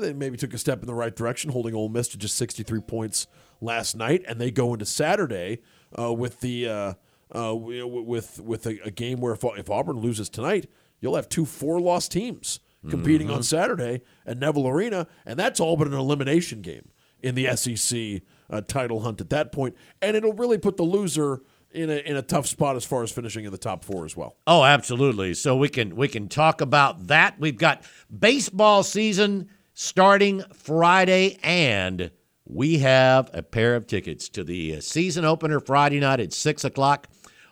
they 0.00 0.12
maybe 0.12 0.36
took 0.36 0.52
a 0.54 0.58
step 0.58 0.80
in 0.80 0.86
the 0.86 0.94
right 0.94 1.14
direction, 1.14 1.50
holding 1.50 1.74
Ole 1.74 1.88
Miss 1.88 2.08
to 2.08 2.18
just 2.18 2.36
sixty 2.36 2.62
three 2.62 2.80
points 2.80 3.26
last 3.60 3.96
night, 3.96 4.22
and 4.26 4.40
they 4.40 4.50
go 4.50 4.72
into 4.72 4.86
Saturday 4.86 5.60
uh, 5.98 6.12
with 6.12 6.40
the 6.40 6.68
uh, 6.68 6.94
uh, 7.34 7.54
with 7.54 8.40
with 8.40 8.66
a, 8.66 8.78
a 8.84 8.90
game 8.90 9.20
where 9.20 9.32
if, 9.34 9.44
if 9.44 9.68
Auburn 9.70 9.98
loses 9.98 10.28
tonight, 10.28 10.68
you'll 11.00 11.16
have 11.16 11.28
two 11.28 11.44
four 11.44 11.80
loss 11.80 12.08
teams 12.08 12.60
competing 12.88 13.28
on 13.28 13.42
Saturday 13.42 14.00
at 14.24 14.38
Neville 14.38 14.68
Arena, 14.68 15.06
and 15.26 15.38
that's 15.38 15.60
all 15.60 15.76
but 15.76 15.86
an 15.88 15.92
elimination 15.94 16.62
game 16.62 16.88
in 17.22 17.34
the 17.34 17.54
SEC 17.56 18.22
uh, 18.50 18.60
title 18.60 19.00
hunt 19.00 19.20
at 19.20 19.30
that 19.30 19.52
point, 19.52 19.76
and 20.00 20.16
it'll 20.16 20.32
really 20.32 20.58
put 20.58 20.76
the 20.76 20.84
loser. 20.84 21.42
In 21.70 21.90
a, 21.90 21.96
in 21.96 22.16
a 22.16 22.22
tough 22.22 22.46
spot 22.46 22.76
as 22.76 22.86
far 22.86 23.02
as 23.02 23.12
finishing 23.12 23.44
in 23.44 23.52
the 23.52 23.58
top 23.58 23.84
four 23.84 24.06
as 24.06 24.16
well. 24.16 24.38
Oh, 24.46 24.64
absolutely. 24.64 25.34
So 25.34 25.54
we 25.54 25.68
can 25.68 25.96
we 25.96 26.08
can 26.08 26.26
talk 26.26 26.62
about 26.62 27.08
that. 27.08 27.38
We've 27.38 27.58
got 27.58 27.82
baseball 28.10 28.82
season 28.82 29.50
starting 29.74 30.42
Friday, 30.54 31.38
and 31.42 32.10
we 32.46 32.78
have 32.78 33.28
a 33.34 33.42
pair 33.42 33.76
of 33.76 33.86
tickets 33.86 34.30
to 34.30 34.44
the 34.44 34.76
uh, 34.76 34.80
season 34.80 35.26
opener 35.26 35.60
Friday 35.60 36.00
night 36.00 36.20
at 36.20 36.32
six 36.32 36.64
o'clock 36.64 37.06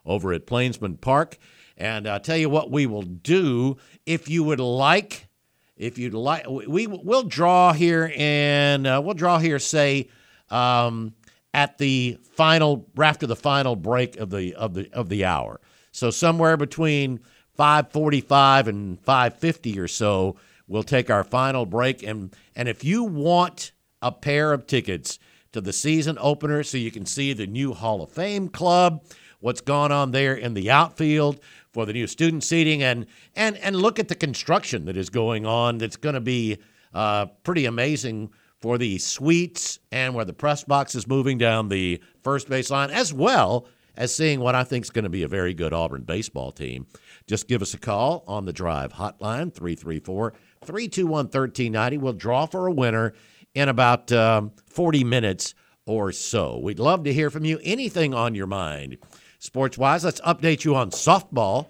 over 0.06 0.32
at 0.32 0.46
Plainsman 0.46 0.96
Park. 0.96 1.36
And 1.76 2.08
I'll 2.08 2.18
tell 2.18 2.38
you 2.38 2.48
what 2.48 2.70
we 2.70 2.86
will 2.86 3.02
do 3.02 3.76
if 4.06 4.30
you 4.30 4.42
would 4.44 4.60
like. 4.60 5.28
If 5.76 5.98
you'd 5.98 6.14
like, 6.14 6.48
we 6.48 6.86
will 6.86 7.24
draw 7.24 7.74
here, 7.74 8.10
and 8.16 8.86
uh, 8.86 9.02
we'll 9.04 9.12
draw 9.12 9.38
here. 9.38 9.58
Say 9.58 10.08
um, 10.50 11.14
at 11.54 11.78
the 11.78 12.18
final 12.22 12.86
after 13.02 13.26
the 13.26 13.36
final 13.36 13.76
break 13.76 14.16
of 14.16 14.30
the 14.30 14.54
of 14.54 14.74
the 14.74 14.90
of 14.92 15.08
the 15.08 15.24
hour. 15.24 15.60
So 15.92 16.10
somewhere 16.10 16.56
between 16.56 17.20
5:45 17.58 18.66
and 18.66 19.02
5:50 19.02 19.78
or 19.78 19.88
so, 19.88 20.36
we'll 20.68 20.82
take 20.82 21.10
our 21.10 21.24
final 21.24 21.66
break 21.66 22.02
and 22.02 22.34
and 22.54 22.68
if 22.68 22.84
you 22.84 23.04
want 23.04 23.72
a 24.02 24.12
pair 24.12 24.52
of 24.52 24.66
tickets 24.66 25.18
to 25.52 25.60
the 25.60 25.72
season 25.72 26.18
opener 26.20 26.62
so 26.62 26.76
you 26.76 26.90
can 26.90 27.06
see 27.06 27.32
the 27.32 27.46
new 27.46 27.72
Hall 27.72 28.02
of 28.02 28.10
Fame 28.10 28.48
club, 28.48 29.02
what's 29.40 29.62
gone 29.62 29.90
on 29.90 30.10
there 30.10 30.34
in 30.34 30.52
the 30.52 30.70
outfield 30.70 31.40
for 31.72 31.86
the 31.86 31.92
new 31.92 32.06
student 32.06 32.44
seating 32.44 32.82
and 32.82 33.06
and 33.34 33.56
and 33.58 33.76
look 33.76 33.98
at 33.98 34.08
the 34.08 34.14
construction 34.14 34.84
that 34.84 34.96
is 34.96 35.08
going 35.08 35.46
on 35.46 35.78
that's 35.78 35.96
going 35.96 36.14
to 36.14 36.20
be 36.20 36.58
uh, 36.92 37.26
pretty 37.42 37.64
amazing 37.64 38.30
for 38.66 38.78
the 38.78 38.98
suites 38.98 39.78
and 39.92 40.12
where 40.12 40.24
the 40.24 40.32
press 40.32 40.64
box 40.64 40.96
is 40.96 41.06
moving 41.06 41.38
down 41.38 41.68
the 41.68 42.02
first 42.24 42.48
base 42.48 42.68
line, 42.68 42.90
as 42.90 43.14
well 43.14 43.68
as 43.96 44.12
seeing 44.12 44.40
what 44.40 44.56
I 44.56 44.64
think 44.64 44.84
is 44.84 44.90
going 44.90 45.04
to 45.04 45.08
be 45.08 45.22
a 45.22 45.28
very 45.28 45.54
good 45.54 45.72
Auburn 45.72 46.02
baseball 46.02 46.50
team. 46.50 46.88
Just 47.28 47.46
give 47.46 47.62
us 47.62 47.74
a 47.74 47.78
call 47.78 48.24
on 48.26 48.44
the 48.44 48.52
drive 48.52 48.94
hotline, 48.94 49.54
334 49.54 50.32
321 50.64 51.26
1390. 51.26 51.98
We'll 51.98 52.12
draw 52.12 52.46
for 52.46 52.66
a 52.66 52.72
winner 52.72 53.14
in 53.54 53.68
about 53.68 54.10
um, 54.10 54.50
40 54.66 55.04
minutes 55.04 55.54
or 55.86 56.10
so. 56.10 56.58
We'd 56.58 56.80
love 56.80 57.04
to 57.04 57.12
hear 57.12 57.30
from 57.30 57.44
you. 57.44 57.60
Anything 57.62 58.14
on 58.14 58.34
your 58.34 58.48
mind, 58.48 58.98
sports 59.38 59.78
wise. 59.78 60.04
Let's 60.04 60.20
update 60.22 60.64
you 60.64 60.74
on 60.74 60.90
softball. 60.90 61.68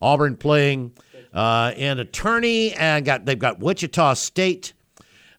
Auburn 0.00 0.36
playing 0.36 0.90
uh, 1.32 1.72
an 1.76 2.00
attorney 2.00 2.72
and 2.72 3.04
got 3.04 3.26
they've 3.26 3.38
got 3.38 3.60
Wichita 3.60 4.14
State 4.14 4.72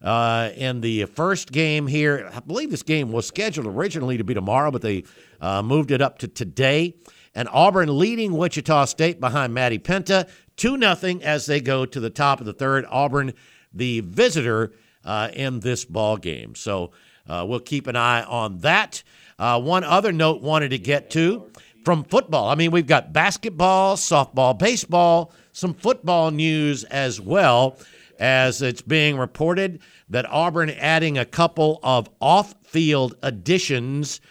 uh, 0.03 0.49
in 0.55 0.81
the 0.81 1.05
first 1.05 1.51
game 1.51 1.87
here. 1.87 2.29
I 2.33 2.39
believe 2.41 2.69
this 2.69 2.83
game 2.83 3.11
was 3.11 3.25
scheduled 3.25 3.67
originally 3.67 4.17
to 4.17 4.23
be 4.23 4.33
tomorrow, 4.33 4.69
but 4.69 4.81
they 4.81 5.05
uh, 5.39 5.63
moved 5.63 5.91
it 5.91 6.01
up 6.01 6.19
to 6.19 6.27
today. 6.27 6.95
And 7.33 7.47
Auburn 7.51 7.97
leading 7.97 8.33
Wichita 8.33 8.85
State 8.85 9.19
behind 9.19 9.53
Maddie 9.53 9.79
Penta, 9.79 10.29
2 10.57 10.79
0 10.95 11.19
as 11.23 11.45
they 11.45 11.61
go 11.61 11.85
to 11.85 11.99
the 11.99 12.09
top 12.09 12.39
of 12.39 12.45
the 12.45 12.53
third. 12.53 12.85
Auburn, 12.89 13.33
the 13.73 14.01
visitor 14.01 14.73
uh, 15.03 15.29
in 15.33 15.61
this 15.61 15.85
ball 15.85 16.17
game. 16.17 16.53
So 16.53 16.91
uh, 17.27 17.45
we'll 17.47 17.59
keep 17.59 17.87
an 17.87 17.95
eye 17.95 18.23
on 18.23 18.59
that. 18.59 19.01
Uh, 19.39 19.59
one 19.59 19.83
other 19.83 20.11
note 20.11 20.41
wanted 20.41 20.69
to 20.69 20.77
get 20.77 21.09
to 21.11 21.49
from 21.83 22.03
football. 22.03 22.49
I 22.49 22.55
mean, 22.55 22.69
we've 22.69 22.85
got 22.85 23.13
basketball, 23.13 23.95
softball, 23.95 24.57
baseball, 24.57 25.33
some 25.53 25.73
football 25.73 26.29
news 26.29 26.83
as 26.85 27.19
well 27.19 27.77
as 28.19 28.61
it's 28.61 28.81
being 28.81 29.17
reported 29.17 29.81
that 30.09 30.29
Auburn 30.29 30.69
adding 30.69 31.17
a 31.17 31.25
couple 31.25 31.79
of 31.83 32.09
off-field 32.19 33.15
additions, 33.21 34.21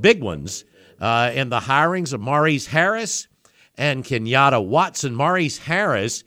big 0.00 0.22
ones, 0.22 0.64
uh, 1.00 1.32
in 1.34 1.48
the 1.48 1.60
hirings 1.60 2.12
of 2.12 2.20
Maurice 2.20 2.66
Harris 2.66 3.26
and 3.76 4.04
Kenyatta 4.04 4.64
Watson. 4.64 5.14
Maurice 5.14 5.58
Harris 5.58 6.24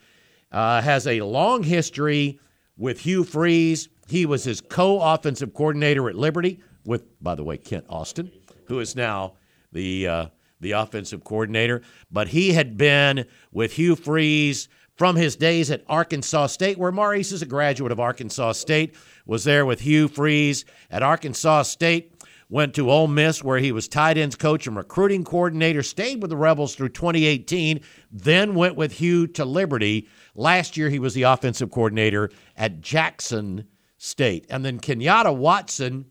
uh, 0.52 0.82
has 0.82 1.08
a 1.08 1.22
long 1.22 1.64
history 1.64 2.40
with 2.78 3.00
Hugh 3.00 3.24
Freeze. 3.24 3.90
He 4.08 4.26
was 4.26 4.44
his 4.44 4.62
co-offensive 4.62 5.54
coordinator 5.54 6.10
at 6.10 6.16
Liberty 6.16 6.60
with, 6.86 7.04
by 7.24 7.36
the 7.36 7.44
way, 7.44 7.58
Kent 7.58 7.86
Austin, 7.90 8.32
who 8.66 8.80
is 8.80 8.96
now 8.96 9.34
the 9.72 10.08
uh, 10.08 10.26
the 10.60 10.72
offensive 10.72 11.24
coordinator. 11.24 11.82
But 12.12 12.30
he 12.30 12.54
had 12.54 12.78
been 12.78 13.26
with 13.52 13.74
Hugh 13.74 13.96
Freeze 13.96 14.68
from 14.96 15.16
his 15.16 15.36
days 15.36 15.70
at 15.72 15.84
Arkansas 15.88 16.48
State, 16.48 16.78
where 16.78 16.92
Maurice 16.92 17.32
is 17.32 17.42
a 17.42 17.46
graduate 17.46 17.92
of 17.92 18.00
Arkansas 18.00 18.54
State, 18.54 18.96
was 19.26 19.44
there 19.44 19.66
with 19.66 19.82
Hugh 19.82 20.08
Freeze 20.08 20.66
at 20.90 21.04
Arkansas 21.04 21.64
State, 21.64 22.14
went 22.50 22.74
to 22.76 22.90
Ole 22.90 23.08
Miss, 23.08 23.44
where 23.44 23.60
he 23.60 23.72
was 23.72 23.88
tight 23.88 24.18
ends 24.18 24.36
coach 24.36 24.68
and 24.68 24.78
recruiting 24.78 25.24
coordinator, 25.24 25.84
stayed 25.84 26.22
with 26.22 26.30
the 26.30 26.38
Rebels 26.38 26.76
through 26.76 26.90
2018, 26.90 27.82
then 28.12 28.56
went 28.56 28.76
with 28.76 28.94
Hugh 28.94 29.28
to 29.28 29.44
Liberty. 29.44 30.08
Last 30.36 30.78
year, 30.78 30.90
he 30.90 31.00
was 31.00 31.14
the 31.14 31.24
offensive 31.24 31.72
coordinator 31.72 32.30
at 32.56 32.82
Jackson 32.82 33.68
State. 33.98 34.46
And 34.50 34.64
then 34.64 34.80
Kenyatta 34.80 35.36
Watson, 35.36 36.06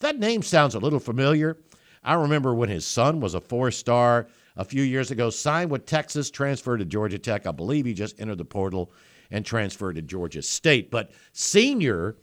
that 0.00 0.18
name 0.18 0.42
sounds 0.42 0.74
a 0.74 0.80
little 0.80 1.00
familiar. 1.00 1.58
I 2.04 2.14
remember 2.14 2.54
when 2.54 2.68
his 2.68 2.86
son 2.86 3.20
was 3.20 3.34
a 3.34 3.40
four 3.40 3.70
star 3.70 4.28
a 4.58 4.64
few 4.64 4.82
years 4.82 5.10
ago, 5.10 5.30
signed 5.30 5.70
with 5.70 5.86
Texas, 5.86 6.30
transferred 6.30 6.78
to 6.78 6.84
Georgia 6.84 7.18
Tech. 7.18 7.46
I 7.46 7.52
believe 7.52 7.86
he 7.86 7.94
just 7.94 8.20
entered 8.20 8.38
the 8.38 8.44
portal 8.44 8.92
and 9.30 9.46
transferred 9.46 9.94
to 9.94 10.02
Georgia 10.02 10.42
State. 10.42 10.90
But 10.90 11.12
senior 11.32 12.16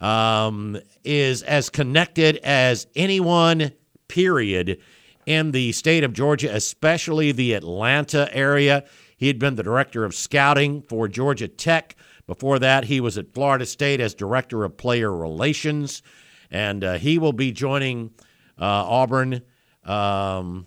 um, 0.00 0.78
is 1.04 1.42
as 1.42 1.68
connected 1.68 2.38
as 2.38 2.86
anyone, 2.96 3.70
period, 4.08 4.80
in 5.26 5.52
the 5.52 5.72
state 5.72 6.04
of 6.04 6.12
Georgia, 6.12 6.54
especially 6.54 7.32
the 7.32 7.52
Atlanta 7.52 8.28
area. 8.34 8.84
He 9.16 9.26
had 9.26 9.38
been 9.38 9.54
the 9.54 9.62
director 9.62 10.04
of 10.04 10.14
scouting 10.14 10.82
for 10.82 11.06
Georgia 11.06 11.48
Tech. 11.48 11.96
Before 12.26 12.58
that, 12.58 12.84
he 12.84 13.00
was 13.00 13.18
at 13.18 13.32
Florida 13.34 13.66
State 13.66 14.00
as 14.00 14.14
director 14.14 14.64
of 14.64 14.76
player 14.76 15.14
relations. 15.14 16.02
And 16.50 16.82
uh, 16.82 16.94
he 16.94 17.18
will 17.18 17.32
be 17.32 17.52
joining 17.52 18.10
uh, 18.58 18.64
Auburn. 18.64 19.42
Um, 19.84 20.66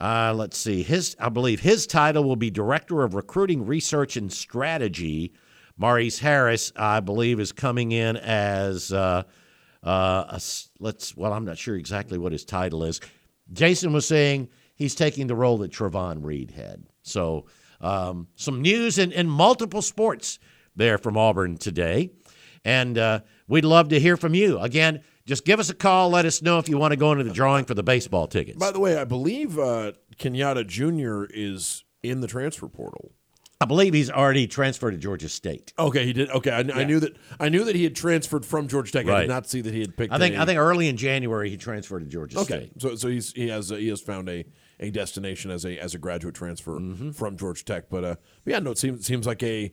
uh, 0.00 0.32
let's 0.34 0.56
see. 0.56 0.82
His, 0.82 1.14
I 1.20 1.28
believe 1.28 1.60
his 1.60 1.86
title 1.86 2.24
will 2.24 2.36
be 2.36 2.50
Director 2.50 3.02
of 3.02 3.14
Recruiting 3.14 3.66
Research 3.66 4.16
and 4.16 4.32
Strategy. 4.32 5.32
Maurice 5.76 6.18
Harris, 6.18 6.72
I 6.74 7.00
believe, 7.00 7.38
is 7.38 7.52
coming 7.52 7.92
in 7.92 8.16
as 8.16 8.92
uh, 8.92 9.24
uh, 9.84 10.24
a 10.28 10.40
let's. 10.78 11.16
Well, 11.16 11.32
I'm 11.32 11.44
not 11.44 11.58
sure 11.58 11.76
exactly 11.76 12.18
what 12.18 12.32
his 12.32 12.44
title 12.44 12.84
is. 12.84 13.00
Jason 13.52 13.92
was 13.92 14.06
saying 14.06 14.48
he's 14.74 14.94
taking 14.94 15.26
the 15.26 15.34
role 15.34 15.58
that 15.58 15.72
Trevon 15.72 16.24
Reed 16.24 16.50
had. 16.50 16.84
So, 17.02 17.46
um, 17.80 18.28
some 18.36 18.62
news 18.62 18.98
in, 18.98 19.12
in 19.12 19.28
multiple 19.28 19.82
sports 19.82 20.38
there 20.76 20.98
from 20.98 21.16
Auburn 21.16 21.56
today, 21.56 22.10
and 22.64 22.96
uh, 22.96 23.20
we'd 23.48 23.64
love 23.64 23.88
to 23.90 24.00
hear 24.00 24.16
from 24.16 24.34
you. 24.34 24.58
Again, 24.58 25.02
just 25.30 25.44
give 25.46 25.58
us 25.60 25.70
a 25.70 25.74
call. 25.74 26.10
Let 26.10 26.26
us 26.26 26.42
know 26.42 26.58
if 26.58 26.68
you 26.68 26.76
want 26.76 26.92
to 26.92 26.96
go 26.96 27.12
into 27.12 27.24
the 27.24 27.32
drawing 27.32 27.64
for 27.64 27.72
the 27.74 27.82
baseball 27.82 28.26
tickets. 28.26 28.58
By 28.58 28.70
the 28.72 28.80
way, 28.80 28.98
I 28.98 29.04
believe 29.04 29.58
uh, 29.58 29.92
Kenyatta 30.18 30.66
Jr. 30.66 31.24
is 31.32 31.84
in 32.02 32.20
the 32.20 32.26
transfer 32.26 32.68
portal. 32.68 33.12
I 33.62 33.66
believe 33.66 33.92
he's 33.94 34.10
already 34.10 34.46
transferred 34.46 34.92
to 34.92 34.96
Georgia 34.96 35.28
State. 35.28 35.72
Okay, 35.78 36.04
he 36.06 36.12
did. 36.14 36.30
Okay, 36.30 36.50
I, 36.50 36.60
I 36.80 36.84
knew 36.84 36.98
that. 37.00 37.14
I 37.38 37.48
knew 37.50 37.64
that 37.64 37.76
he 37.76 37.84
had 37.84 37.94
transferred 37.94 38.44
from 38.46 38.68
Georgia 38.68 38.90
Tech. 38.92 39.06
I 39.06 39.20
did 39.20 39.28
not 39.28 39.46
see 39.46 39.60
that 39.60 39.72
he 39.74 39.80
had 39.80 39.96
picked. 39.96 40.12
I 40.12 40.18
think 40.18 40.36
I 40.36 40.44
think 40.46 40.58
early 40.58 40.88
in 40.88 40.96
January 40.96 41.48
he 41.50 41.56
transferred 41.58 42.00
to 42.00 42.06
Georgia 42.06 42.38
Okay, 42.40 42.68
State. 42.70 42.72
so 42.82 42.94
so 42.96 43.08
he's 43.08 43.32
he 43.32 43.48
has 43.48 43.68
he 43.68 43.88
has 43.88 44.00
found 44.00 44.28
a, 44.30 44.46
a 44.80 44.90
destination 44.90 45.50
as 45.50 45.64
a 45.66 45.78
as 45.78 45.94
a 45.94 45.98
graduate 45.98 46.34
transfer 46.34 46.80
Mm-hmm. 46.80 47.10
from 47.10 47.36
Georgia 47.36 47.62
Tech. 47.64 47.90
But 47.90 48.02
uh, 48.04 48.14
but 48.44 48.50
yeah, 48.52 48.58
no, 48.60 48.70
it 48.70 48.78
seems 48.78 49.04
seems 49.06 49.26
like 49.26 49.42
a 49.42 49.72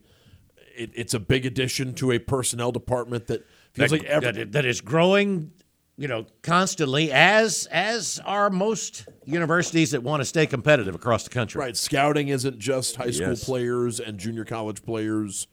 it, 0.76 0.92
it's 0.94 1.14
a 1.14 1.20
big 1.20 1.46
addition 1.46 1.94
to 1.96 2.12
a 2.12 2.20
personnel 2.20 2.74
department 2.74 3.28
that 3.28 3.46
feels 3.78 3.92
That, 3.92 4.00
like 4.02 4.08
every, 4.10 4.32
that- 4.32 4.52
that 4.52 4.66
is 4.66 4.82
growing, 4.82 5.52
you 5.98 6.08
know, 6.08 6.26
constantly 6.42 7.12
as 7.12 7.68
as 7.72 8.20
are 8.26 8.50
most 8.50 9.08
universities 9.26 9.92
that 9.92 10.04
want 10.04 10.22
to 10.22 10.26
stay 10.26 10.46
competitive 10.46 10.94
across 10.96 11.24
the 11.24 11.30
country. 11.30 11.60
right. 11.60 11.76
Scouting 11.78 12.28
isn't 12.28 12.60
just 12.60 12.96
high 12.98 13.12
school 13.12 13.30
Yes. 13.30 13.44
players 13.44 14.00
and 14.00 14.18
junior 14.20 14.46
college 14.46 14.84
players 14.84 15.48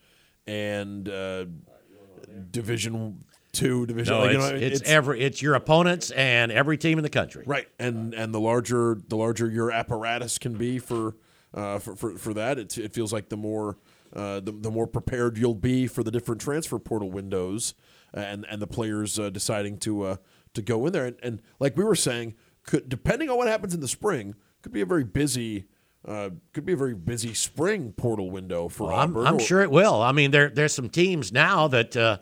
and 0.46 1.08
uh, 1.08 1.46
Division 2.50 3.24
two, 3.52 3.86
Division. 3.86 4.14
No, 4.14 4.20
like, 4.20 4.32
you 4.32 4.38
it's, 4.38 4.50
know, 4.50 4.56
it's, 4.56 4.82
every 4.82 5.20
it's 5.20 5.40
your 5.42 5.54
opponents 5.54 6.10
and 6.10 6.50
every 6.50 6.76
team 6.76 6.98
in 6.98 7.02
the 7.04 7.08
country. 7.10 7.44
Right, 7.46 7.68
and 7.78 8.14
and 8.14 8.34
the 8.34 8.40
larger 8.40 8.98
the 9.08 9.16
larger 9.16 9.48
your 9.50 9.70
apparatus 9.70 10.38
can 10.38 10.54
be 10.54 10.78
for 10.78 11.16
uh, 11.54 11.78
for, 11.78 11.94
for 11.94 12.18
for 12.18 12.34
that, 12.34 12.58
it, 12.58 12.76
it 12.78 12.92
feels 12.92 13.12
like 13.12 13.28
the 13.28 13.36
more 13.36 13.78
uh, 14.14 14.40
the, 14.40 14.52
the 14.52 14.70
more 14.70 14.86
prepared 14.86 15.38
you'll 15.38 15.54
be 15.54 15.86
for 15.86 16.02
the 16.02 16.10
different 16.10 16.40
transfer 16.40 16.78
portal 16.78 17.10
windows 17.10 17.74
and 18.14 18.46
and 18.48 18.62
the 18.62 18.66
players 18.66 19.18
uh, 19.18 19.30
deciding 19.30 19.78
to 19.78 20.02
uh, 20.02 20.16
to 20.54 20.62
go 20.62 20.86
in 20.86 20.92
there 20.92 21.06
and, 21.06 21.16
and 21.22 21.42
like 21.58 21.76
we 21.76 21.84
were 21.84 21.96
saying, 21.96 22.34
could 22.64 22.88
depending 22.88 23.28
on 23.28 23.36
what 23.36 23.48
happens 23.48 23.74
in 23.74 23.80
the 23.80 23.88
spring, 23.88 24.34
could 24.62 24.72
be 24.72 24.80
a 24.80 24.86
very 24.86 25.04
busy. 25.04 25.66
Uh, 26.06 26.28
could 26.52 26.66
be 26.66 26.74
a 26.74 26.76
very 26.76 26.94
busy 26.94 27.32
spring 27.32 27.90
portal 27.90 28.30
window 28.30 28.68
for 28.68 28.92
I'm, 28.92 29.16
Auburn. 29.16 29.26
I'm 29.26 29.36
or- 29.36 29.40
sure 29.40 29.62
it 29.62 29.70
will. 29.70 30.02
I 30.02 30.12
mean, 30.12 30.32
there 30.32 30.50
there's 30.50 30.74
some 30.74 30.90
teams 30.90 31.32
now 31.32 31.68
that 31.68 31.96
uh, 31.96 32.18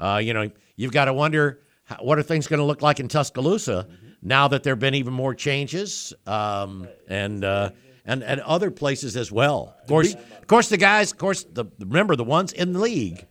uh, 0.00 0.16
you 0.16 0.32
know 0.32 0.50
you've 0.76 0.92
got 0.92 1.04
to 1.06 1.12
wonder 1.12 1.60
how, 1.84 1.96
what 1.96 2.18
are 2.18 2.22
things 2.22 2.46
going 2.46 2.60
to 2.60 2.64
look 2.64 2.80
like 2.80 3.00
in 3.00 3.08
Tuscaloosa 3.08 3.86
now 4.22 4.48
that 4.48 4.62
there 4.62 4.72
have 4.72 4.80
been 4.80 4.94
even 4.94 5.12
more 5.12 5.34
changes 5.34 6.14
um, 6.26 6.88
and 7.06 7.44
uh, 7.44 7.70
and 8.06 8.22
and 8.22 8.40
other 8.40 8.70
places 8.70 9.14
as 9.14 9.30
well. 9.30 9.76
Of 9.82 9.88
course, 9.88 10.14
of 10.14 10.46
course, 10.46 10.70
the 10.70 10.78
guys. 10.78 11.12
Of 11.12 11.18
course, 11.18 11.44
the 11.44 11.66
remember 11.78 12.16
the 12.16 12.24
ones 12.24 12.54
in 12.54 12.72
the 12.72 12.78
league. 12.80 13.26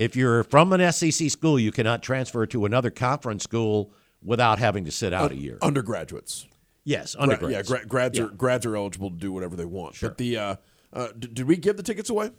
If 0.00 0.16
you're 0.16 0.44
from 0.44 0.72
an 0.72 0.92
SEC 0.92 1.30
school, 1.30 1.58
you 1.58 1.70
cannot 1.70 2.02
transfer 2.02 2.46
to 2.46 2.64
another 2.64 2.88
conference 2.90 3.44
school 3.44 3.92
without 4.22 4.58
having 4.58 4.86
to 4.86 4.90
sit 4.90 5.12
out 5.12 5.30
a 5.30 5.36
year. 5.36 5.58
undergraduates. 5.60 6.46
Yes, 6.84 7.14
Gra- 7.14 7.24
undergrads. 7.24 7.52
yeah, 7.70 7.76
gra- 7.76 7.86
grads 7.86 8.18
are 8.18 8.28
grads 8.28 8.64
are 8.64 8.74
eligible 8.76 9.10
to 9.10 9.16
do 9.16 9.30
whatever 9.30 9.56
they 9.56 9.66
want. 9.66 9.98
But 10.00 10.16
the 10.16 10.38
uh, 10.38 10.56
uh, 10.94 11.08
d- 11.18 11.28
did 11.30 11.46
we 11.46 11.56
give 11.58 11.76
the 11.76 11.82
tickets 11.82 12.08
away? 12.08 12.30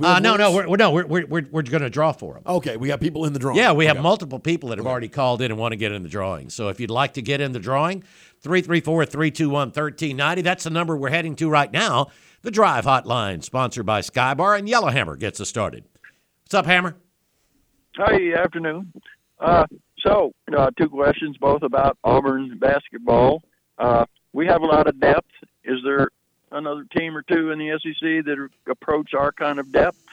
Uh, 0.00 0.20
no, 0.20 0.36
no, 0.36 0.52
we're, 0.52 0.68
we're 0.68 0.76
no, 0.76 0.92
we're 0.92 1.04
we're 1.04 1.26
we're, 1.50 1.62
going 1.62 1.82
to 1.82 1.90
draw 1.90 2.12
for 2.12 2.34
them. 2.34 2.44
Okay, 2.46 2.76
we 2.76 2.86
got 2.86 3.00
people 3.00 3.24
in 3.24 3.32
the 3.32 3.40
drawing. 3.40 3.56
Yeah, 3.58 3.72
we 3.72 3.86
have 3.86 3.96
Okay. 3.96 4.02
multiple 4.04 4.38
people 4.38 4.68
that 4.68 4.78
have 4.78 4.86
already 4.86 5.08
called 5.08 5.42
in 5.42 5.50
and 5.50 5.58
want 5.58 5.72
to 5.72 5.76
get 5.76 5.90
in 5.90 6.04
the 6.04 6.08
drawing. 6.08 6.48
So 6.48 6.68
if 6.68 6.78
you'd 6.78 6.90
like 6.92 7.14
to 7.14 7.22
get 7.22 7.40
in 7.40 7.50
the 7.50 7.58
drawing, 7.58 8.04
334 8.42 9.04
321 9.06 9.52
1390. 9.70 10.42
That's 10.42 10.62
the 10.62 10.70
number 10.70 10.96
we're 10.96 11.10
heading 11.10 11.34
to 11.36 11.50
right 11.50 11.72
now. 11.72 12.06
The 12.42 12.52
Drive 12.52 12.84
Hotline, 12.84 13.42
sponsored 13.42 13.84
by 13.84 14.00
Skybar, 14.00 14.56
and 14.56 14.68
Yellowhammer 14.68 15.16
gets 15.16 15.40
us 15.40 15.48
started. 15.48 15.84
What's 16.50 16.66
up, 16.66 16.66
Hammer? 16.66 16.96
Hi, 17.94 18.32
afternoon. 18.32 18.92
Uh, 19.38 19.66
so, 20.00 20.32
uh, 20.52 20.72
two 20.76 20.88
questions, 20.88 21.36
both 21.38 21.62
about 21.62 21.96
Auburn 22.02 22.58
basketball. 22.58 23.44
Uh, 23.78 24.04
we 24.32 24.48
have 24.48 24.60
a 24.60 24.66
lot 24.66 24.88
of 24.88 24.98
depth. 24.98 25.30
Is 25.62 25.78
there 25.84 26.08
another 26.50 26.84
team 26.98 27.16
or 27.16 27.22
two 27.22 27.52
in 27.52 27.60
the 27.60 27.78
SEC 27.80 28.24
that 28.24 28.48
approach 28.68 29.14
our 29.14 29.30
kind 29.30 29.60
of 29.60 29.70
depth? 29.70 30.04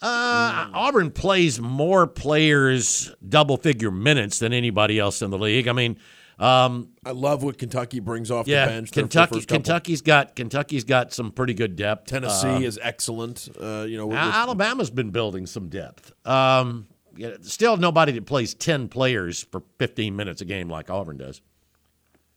Uh, 0.00 0.70
Auburn 0.72 1.10
plays 1.10 1.60
more 1.60 2.06
players 2.06 3.12
double 3.28 3.56
figure 3.56 3.90
minutes 3.90 4.38
than 4.38 4.52
anybody 4.52 5.00
else 5.00 5.22
in 5.22 5.32
the 5.32 5.38
league. 5.38 5.66
I 5.66 5.72
mean, 5.72 5.98
um, 6.38 6.90
I 7.04 7.10
love 7.10 7.42
what 7.42 7.58
Kentucky 7.58 8.00
brings 8.00 8.30
off 8.30 8.46
yeah, 8.46 8.66
the 8.66 8.70
bench. 8.72 8.90
their 8.92 9.02
Kentucky, 9.02 9.42
Kentucky's 9.44 10.02
got 10.02 10.36
Kentucky's 10.36 10.84
got 10.84 11.12
some 11.12 11.32
pretty 11.32 11.54
good 11.54 11.74
depth. 11.76 12.06
Tennessee 12.06 12.48
Uh, 12.48 12.60
is 12.60 12.78
excellent. 12.82 13.48
Uh, 13.60 13.84
you 13.88 13.96
know, 13.96 14.06
with- 14.06 14.16
Al- 14.18 14.26
with- 14.26 14.34
Alabama's 14.34 14.90
been 14.90 15.10
building 15.10 15.46
some 15.46 15.68
depth. 15.68 16.12
Um, 16.26 16.86
yeah, 17.16 17.30
still 17.42 17.76
nobody 17.76 18.12
that 18.12 18.26
plays 18.26 18.54
10 18.54 18.88
players 18.88 19.42
for 19.50 19.62
15 19.78 20.14
minutes 20.14 20.40
a 20.40 20.44
game 20.44 20.68
like 20.68 20.88
Auburn 20.90 21.16
does. 21.16 21.40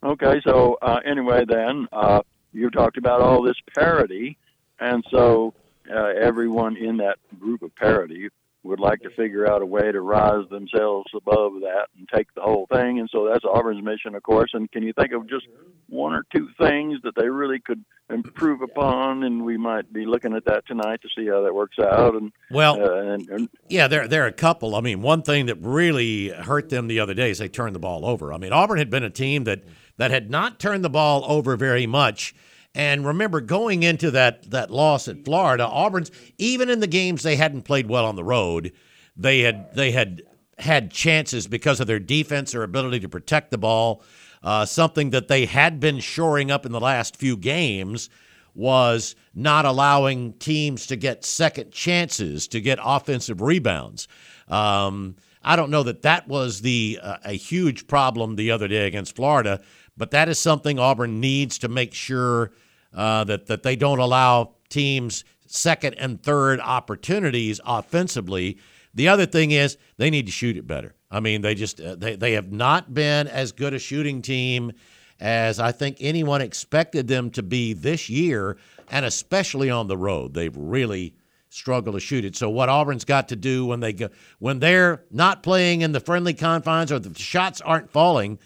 Okay, 0.04 0.42
so 0.44 0.78
uh, 0.82 1.00
anyway, 1.06 1.46
then 1.48 1.88
uh, 1.92 2.22
you 2.54 2.72
talked 2.72 2.98
about 2.98 3.22
all 3.22 3.44
this 3.44 3.58
parity, 3.76 4.38
and 4.80 5.04
so 5.12 5.54
uh, 5.94 6.06
everyone 6.20 6.76
in 6.76 6.98
that 6.98 7.20
group 7.40 7.62
of 7.62 7.76
parity 7.76 8.30
would 8.64 8.80
like 8.80 9.02
to 9.02 9.10
figure 9.12 9.52
out 9.52 9.62
a 9.62 9.66
way 9.66 9.92
to 9.92 10.02
rise 10.02 10.48
themselves 10.50 11.08
above 11.16 11.54
that 11.62 11.88
and 11.98 12.08
take 12.14 12.28
the 12.36 12.42
whole 12.42 12.68
thing. 12.72 13.00
And 13.00 13.10
so 13.12 13.28
that's 13.28 13.44
Auburn's 13.44 13.84
mission, 13.84 14.14
of 14.14 14.22
course. 14.22 14.52
And 14.54 14.72
can 14.72 14.84
you 14.84 14.94
think 14.94 15.14
of 15.14 15.28
just 15.28 15.48
one 15.90 16.14
or 16.14 16.24
two 16.34 16.48
things 16.60 17.00
that 17.04 17.14
they 17.16 17.28
really 17.28 17.60
could 17.60 17.84
improve 18.12 18.62
upon? 18.62 19.24
And 19.24 19.44
we 19.44 19.58
might 19.58 19.92
be 19.92 20.06
looking 20.06 20.36
at 20.36 20.46
that 20.46 20.68
tonight 20.68 21.02
to 21.02 21.10
see 21.16 21.28
how 21.28 21.42
that 21.42 21.56
works 21.56 21.78
out. 21.80 22.16
And 22.16 22.32
Well, 22.52 22.80
uh, 22.80 23.14
and, 23.14 23.30
and 23.30 23.50
Yeah, 23.68 23.88
there 23.88 24.08
there 24.08 24.24
are 24.26 24.28
a 24.28 24.34
couple. 24.34 24.76
I 24.76 24.82
mean, 24.82 25.02
one 25.02 25.24
thing 25.24 25.48
that 25.48 25.58
really 25.60 26.30
hurt 26.30 26.70
them 26.70 26.88
the 26.88 27.00
other 27.00 27.16
day 27.16 27.32
is 27.32 27.40
they 27.40 27.50
turned 27.50 27.74
the 27.74 27.80
ball 27.80 28.06
over. 28.06 28.32
I 28.32 28.38
mean, 28.38 28.54
Auburn 28.54 28.78
had 28.78 28.92
been 28.92 29.04
a 29.04 29.10
team 29.10 29.46
that 29.46 29.64
that 29.98 30.12
had 30.12 30.30
not 30.30 30.60
turned 30.60 30.84
the 30.84 30.90
ball 30.90 31.26
over 31.28 31.56
very 31.56 31.88
much. 31.88 32.36
And 32.74 33.06
remember, 33.06 33.42
going 33.42 33.84
into 33.84 34.12
that 34.12 34.50
that 34.52 34.72
loss 34.72 35.08
at 35.08 35.26
Florida, 35.26 35.68
Auburn's 35.68 36.12
even 36.38 36.70
in 36.70 36.80
the 36.80 36.88
games 36.88 37.22
they 37.22 37.36
hadn't 37.36 37.64
played 37.64 37.88
well 37.88 38.06
on 38.06 38.16
the 38.16 38.24
road, 38.24 38.72
they 39.16 39.42
had 39.42 39.76
they 39.76 39.92
had 39.92 40.22
had 40.58 40.92
chances 40.92 41.48
because 41.48 41.80
of 41.80 41.88
their 41.88 42.00
defense, 42.00 42.56
or 42.56 42.64
ability 42.64 43.02
to 43.02 43.10
protect 43.10 43.52
the 43.52 43.58
ball. 43.58 44.04
Uh, 44.44 44.66
something 44.66 45.12
that 45.12 45.28
they 45.28 45.46
had 45.46 45.80
been 45.80 46.00
shoring 46.00 46.50
up 46.50 46.66
in 46.66 46.72
the 46.72 46.80
last 46.80 47.18
few 47.18 47.38
games 47.38 48.10
was 48.56 49.16
not 49.34 49.66
allowing 49.66 50.34
teams 50.34 50.88
to 50.88 50.96
get 50.96 51.24
second 51.24 51.72
chances 51.72 52.48
to 52.48 52.60
get 52.60 52.80
offensive 52.84 53.42
rebounds. 53.42 54.08
Um, 54.48 55.16
I 55.44 55.56
don't 55.56 55.72
know 55.72 55.84
that 55.84 56.04
that 56.04 56.28
was 56.28 56.62
the 56.62 57.00
uh, 57.02 57.18
a 57.26 57.34
huge 57.34 57.88
problem 57.88 58.36
the 58.36 58.52
other 58.52 58.68
day 58.68 58.88
against 58.88 59.16
Florida, 59.16 59.62
but 59.98 60.12
that 60.12 60.30
is 60.30 60.40
something 60.40 60.80
Auburn 60.80 61.20
needs 61.20 61.58
to 61.60 61.68
make 61.68 61.94
sure 61.94 62.52
uh, 62.94 63.24
that 63.26 63.48
that 63.48 63.64
they 63.64 63.76
don't 63.76 64.00
allow 64.00 64.56
teams 64.70 65.24
second 65.48 65.96
and 65.96 66.22
third 66.22 66.60
opportunities 66.60 67.60
offensively. 67.66 68.58
The 68.94 69.08
other 69.08 69.26
thing 69.26 69.52
is 69.52 69.78
they 69.98 70.10
need 70.10 70.26
to 70.26 70.32
shoot 70.32 70.58
it 70.58 70.68
better. 70.68 70.96
I 71.10 71.20
mean, 71.20 71.42
they 71.42 71.56
just 71.56 71.80
uh, 71.80 71.96
they 71.96 72.16
they 72.16 72.34
have 72.34 72.52
not 72.52 72.94
been 72.94 73.28
as 73.28 73.52
good 73.52 73.74
a 73.74 73.80
shooting 73.80 74.22
team 74.22 74.72
as 75.20 75.60
I 75.60 75.72
think 75.72 75.98
anyone 76.00 76.42
expected 76.42 77.08
them 77.08 77.30
to 77.32 77.44
be 77.44 77.74
this 77.74 78.10
year, 78.10 78.58
and 78.90 79.06
especially 79.06 79.70
on 79.70 79.88
the 79.88 79.98
road. 79.98 80.34
They've 80.34 80.56
really 80.56 81.14
struggled 81.50 81.96
to 81.96 82.00
shoot 82.00 82.26
it. 82.26 82.36
So 82.36 82.50
what 82.50 82.70
Auburn's 82.70 83.06
got 83.06 83.28
to 83.30 83.36
do 83.36 83.66
when 83.66 83.82
they 83.82 83.94
go 83.94 84.10
when 84.40 84.60
they're 84.60 85.04
not 85.12 85.44
playing 85.44 85.82
in 85.82 85.92
the 85.92 86.00
friendly 86.00 86.34
confines 86.34 86.92
or 86.92 87.00
the 87.00 87.18
shots 87.18 87.62
aren't 87.62 87.92
falling, 87.92 88.40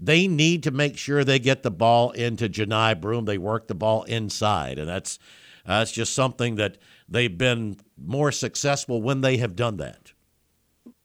they 0.00 0.26
need 0.26 0.62
to 0.62 0.70
make 0.70 0.96
sure 0.96 1.22
they 1.24 1.38
get 1.38 1.62
the 1.62 1.70
ball 1.70 2.10
into 2.12 2.48
Johni 2.48 2.98
Broome. 3.00 3.26
They 3.26 3.38
work 3.38 3.68
the 3.68 3.74
ball 3.74 4.04
inside, 4.04 4.78
and 4.78 4.88
that's 4.88 5.18
that's 5.66 5.92
just 5.92 6.14
something 6.14 6.56
that 6.56 6.78
they've 7.08 7.36
been 7.36 7.76
more 7.98 8.32
successful 8.32 9.02
when 9.02 9.20
they 9.20 9.36
have 9.36 9.54
done 9.54 9.76
that. 9.76 10.12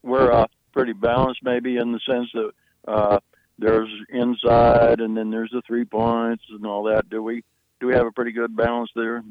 we're 0.01 0.31
uh, 0.31 0.47
pretty 0.73 0.93
balanced, 0.93 1.41
maybe 1.43 1.77
in 1.77 1.91
the 1.91 1.99
sense 2.07 2.29
that 2.33 2.51
uh, 2.87 3.19
there's 3.59 3.89
inside 4.09 5.01
and 5.01 5.15
then 5.17 5.29
there's 5.29 5.51
the 5.51 5.61
three 5.67 5.85
points 5.85 6.43
and 6.49 6.65
all 6.65 6.83
that. 6.83 7.09
Do 7.09 7.21
we 7.21 7.43
do 7.79 7.87
we 7.87 7.93
have 7.93 8.05
a 8.05 8.11
pretty 8.11 8.31
good 8.31 8.55
balance 8.55 8.89
there? 8.95 9.23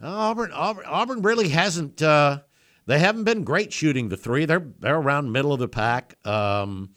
Auburn, 0.00 0.52
Auburn, 0.52 0.84
Auburn 0.86 1.22
really 1.22 1.48
hasn't. 1.48 2.02
Uh, 2.02 2.40
they 2.88 2.98
haven't 2.98 3.24
been 3.24 3.44
great 3.44 3.70
shooting 3.70 4.08
the 4.08 4.16
three. 4.16 4.46
They're 4.46 4.66
they're 4.78 4.96
around 4.96 5.30
middle 5.30 5.52
of 5.52 5.58
the 5.58 5.68
pack 5.68 6.16
um, 6.26 6.88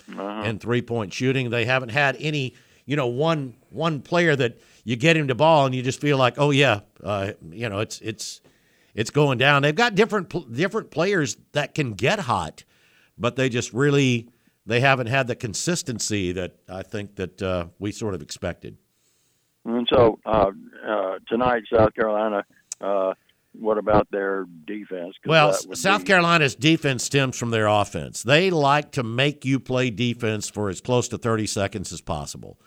in 0.46 0.58
three 0.58 0.82
point 0.82 1.12
shooting. 1.12 1.50
They 1.50 1.66
haven't 1.66 1.90
had 1.90 2.16
any, 2.18 2.56
you 2.86 2.96
know, 2.96 3.08
one 3.08 3.58
one 3.70 4.02
player 4.02 4.34
that 4.38 4.58
you 4.86 4.96
get 4.96 5.18
him 5.18 5.28
the 5.28 5.36
ball 5.36 5.66
and 5.66 5.76
you 5.76 5.84
just 5.84 6.00
feel 6.00 6.18
like, 6.18 6.36
oh 6.38 6.52
yeah, 6.52 6.80
uh, 7.04 7.34
you 7.50 7.68
know, 7.68 7.80
it's 7.80 8.00
it's 8.00 8.40
it's 8.96 9.10
going 9.10 9.38
down. 9.38 9.64
They've 9.64 9.76
got 9.76 9.94
different 9.94 10.54
different 10.54 10.92
players 10.92 11.36
that 11.52 11.76
can 11.76 11.92
get 11.92 12.20
hot, 12.20 12.64
but 13.18 13.36
they 13.36 13.50
just 13.50 13.74
really 13.74 14.30
they 14.66 14.80
haven't 14.80 15.08
had 15.08 15.28
the 15.28 15.36
consistency 15.36 16.32
that 16.32 16.56
I 16.70 16.84
think 16.84 17.18
that 17.18 17.42
uh, 17.42 17.66
we 17.80 17.92
sort 17.92 18.14
of 18.14 18.22
expected. 18.22 18.78
And 19.66 19.86
so 19.94 20.20
uh, 20.26 20.52
uh, 20.88 21.20
tonight, 21.28 21.64
South 21.70 21.94
Carolina 21.96 22.46
uh, 22.80 23.14
what 23.54 23.78
about 23.78 24.08
their 24.12 24.46
defense? 24.66 25.16
Well, 25.26 25.54
South 25.74 26.02
be- 26.02 26.08
Carolina's 26.08 26.56
defense 26.56 27.04
stems 27.04 27.38
from 27.38 27.52
their 27.52 27.68
offense. 27.68 28.24
They 28.24 28.50
like 28.50 28.92
to 28.94 29.04
make 29.04 29.44
you 29.46 29.60
play 29.60 29.90
defense 29.90 30.50
for 30.50 30.70
as 30.70 30.80
close 30.82 31.08
to 31.10 31.18
30 31.18 31.48
seconds 31.48 31.92
as 31.92 32.02
possible. 32.02 32.58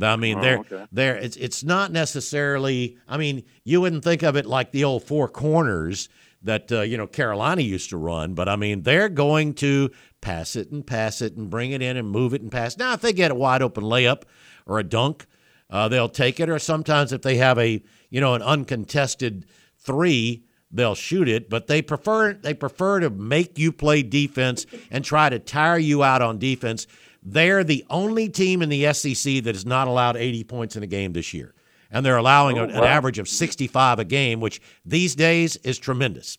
I 0.00 0.16
mean, 0.16 0.40
they're 0.40 0.58
Oh, 0.58 0.60
okay. 0.60 0.86
they're 0.90 1.16
it's 1.16 1.36
it's 1.36 1.62
not 1.62 1.92
necessarily. 1.92 2.96
I 3.06 3.16
mean, 3.18 3.44
you 3.64 3.80
wouldn't 3.80 4.04
think 4.04 4.22
of 4.22 4.36
it 4.36 4.46
like 4.46 4.72
the 4.72 4.84
old 4.84 5.04
four 5.04 5.28
corners 5.28 6.08
that 6.42 6.72
uh, 6.72 6.80
you 6.80 6.96
know 6.96 7.06
Carolina 7.06 7.60
used 7.62 7.90
to 7.90 7.96
run, 7.96 8.34
but 8.34 8.48
I 8.48 8.56
mean, 8.56 8.82
they're 8.82 9.08
going 9.10 9.54
to 9.54 9.90
pass 10.22 10.56
it 10.56 10.70
and 10.70 10.86
pass 10.86 11.20
it 11.20 11.36
and 11.36 11.50
bring 11.50 11.72
it 11.72 11.82
in 11.82 11.96
and 11.96 12.08
move 12.10 12.32
it 12.34 12.40
and 12.42 12.50
pass. 12.50 12.76
Now, 12.78 12.94
if 12.94 13.00
they 13.02 13.12
get 13.12 13.30
a 13.30 13.34
wide 13.34 13.60
open 13.62 13.84
layup 13.84 14.22
or 14.66 14.78
a 14.78 14.82
dunk, 14.84 15.26
uh, 15.68 15.88
they'll 15.88 16.08
take 16.08 16.40
it. 16.40 16.48
Or 16.48 16.58
sometimes 16.58 17.12
if 17.12 17.20
they 17.22 17.36
have 17.36 17.58
a 17.58 17.82
you 18.10 18.20
know 18.20 18.34
an 18.34 18.42
uncontested 18.42 19.46
three, 19.84 20.44
they'll 20.70 20.94
shoot 20.94 21.28
it. 21.28 21.48
But 21.50 21.66
they 21.66 21.82
prefer 21.82 22.32
they 22.34 22.54
prefer 22.54 23.00
to 23.00 23.10
make 23.10 23.58
you 23.58 23.72
play 23.72 24.02
defense 24.02 24.66
and 24.90 25.04
try 25.04 25.28
to 25.28 25.38
tire 25.38 25.78
you 25.78 26.02
out 26.02 26.22
on 26.22 26.38
defense. 26.38 26.86
They're 27.22 27.62
the 27.62 27.84
only 27.88 28.28
team 28.28 28.62
in 28.62 28.68
the 28.68 28.92
SEC 28.92 29.44
that 29.44 29.54
has 29.54 29.64
not 29.64 29.86
allowed 29.86 30.16
80 30.16 30.44
points 30.44 30.74
in 30.74 30.82
a 30.82 30.88
game 30.88 31.12
this 31.12 31.32
year, 31.32 31.54
and 31.90 32.04
they're 32.04 32.16
allowing 32.16 32.58
Oh, 32.58 32.64
an, 32.64 32.70
an 32.70 32.82
average 32.82 33.20
of 33.20 33.28
65 33.28 34.00
a 34.00 34.04
game, 34.04 34.40
which 34.40 34.60
these 34.84 35.14
days 35.14 35.54
is 35.58 35.78
tremendous. 35.78 36.38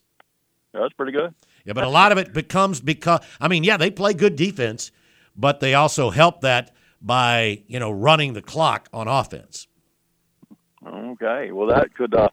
That's 0.74 0.92
pretty 0.92 1.12
good. 1.12 1.34
Yeah, 1.64 1.72
but 1.72 1.84
a 1.84 1.88
lot 1.88 2.12
of 2.12 2.18
it 2.18 2.34
becomes 2.34 2.80
because 2.82 3.20
I 3.40 3.48
mean, 3.48 3.64
yeah, 3.64 3.78
they 3.78 3.90
play 3.90 4.12
good 4.12 4.36
defense, 4.36 4.90
but 5.34 5.60
they 5.60 5.72
also 5.72 6.10
help 6.10 6.42
that 6.42 6.74
by 7.00 7.62
you 7.66 7.78
know 7.78 7.90
running 7.90 8.34
the 8.34 8.42
clock 8.42 8.88
on 8.92 9.08
offense. 9.08 9.66
Okay. 10.86 11.50
Well, 11.52 11.68
that 11.68 11.94
could 11.94 12.14
uh, 12.14 12.28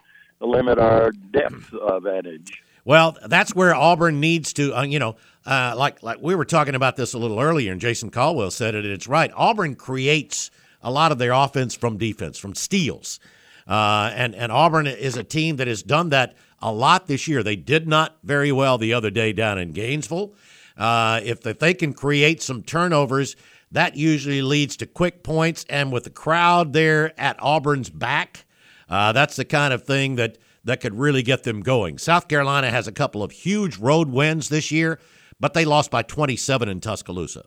limit 0.46 0.80
our 0.80 1.12
depth 1.12 1.74
of 1.74 2.06
advantage. 2.06 2.64
Well, 2.84 3.18
that's 3.28 3.54
where 3.54 3.76
Auburn 3.76 4.20
needs 4.20 4.54
to, 4.54 4.76
uh, 4.76 4.84
you 4.84 5.00
know, 5.00 5.16
uh, 5.46 5.74
like 5.78 6.02
like 6.02 6.20
we 6.22 6.36
were 6.36 6.46
talking 6.46 6.76
about 6.76 6.96
this 6.96 7.14
a 7.14 7.18
little 7.18 7.40
earlier, 7.40 7.72
and 7.72 7.80
Jason 7.80 8.10
Caldwell 8.10 8.52
said 8.52 8.76
it. 8.76 8.86
and 8.86 8.94
It's 8.94 9.08
right. 9.08 9.32
Auburn 9.36 9.76
creates 9.76 10.50
a 10.82 10.92
lot 10.92 11.12
of 11.12 11.18
their 11.20 11.32
offense 11.32 11.76
from 11.76 11.98
defense, 11.98 12.38
from 12.38 12.56
steals, 12.56 13.20
uh, 13.68 14.12
and 14.16 14.36
and 14.36 14.52
Auburn 14.52 14.88
is 14.88 15.16
a 15.16 15.24
team 15.24 15.58
that 15.58 15.68
has 15.68 15.84
done 15.84 16.10
that 16.10 16.36
a 16.60 16.72
lot 16.72 17.08
this 17.08 17.28
year. 17.28 17.44
They 17.44 17.56
did 17.56 17.88
not 17.88 18.18
very 18.24 18.52
well 18.52 18.78
the 18.78 18.94
other 18.94 19.10
day 19.10 19.34
down 19.34 19.58
in 19.58 19.74
Gainesville. 19.74 20.34
Uh, 20.78 21.22
if 21.24 21.46
if 21.46 21.60
they 21.60 21.74
can 21.74 21.94
create 21.94 22.42
some 22.42 22.64
turnovers, 22.64 23.36
that 23.72 23.96
usually 23.96 24.42
leads 24.42 24.76
to 24.78 24.88
quick 24.88 25.24
points, 25.24 25.66
and 25.70 25.92
with 25.92 26.04
the 26.04 26.10
crowd 26.10 26.74
there 26.74 27.20
at 27.20 27.38
Auburn's 27.40 27.90
back. 27.90 28.46
Uh, 28.92 29.14
that's 29.14 29.38
the 29.38 29.46
kind 29.46 29.74
of 29.74 29.84
thing 29.84 30.18
that 30.18 30.38
that 30.66 30.82
could 30.82 30.94
really 30.94 31.24
get 31.24 31.44
them 31.44 31.62
going. 31.62 31.98
South 31.98 32.28
Carolina 32.28 32.70
has 32.70 32.88
a 32.88 32.92
couple 32.92 33.24
of 33.24 33.32
huge 33.32 33.78
road 33.78 34.10
wins 34.10 34.50
this 34.50 34.70
year, 34.72 35.00
but 35.40 35.54
they 35.54 35.66
lost 35.66 35.90
by 35.90 36.04
27 36.04 36.70
in 36.70 36.80
Tuscaloosa. 36.80 37.46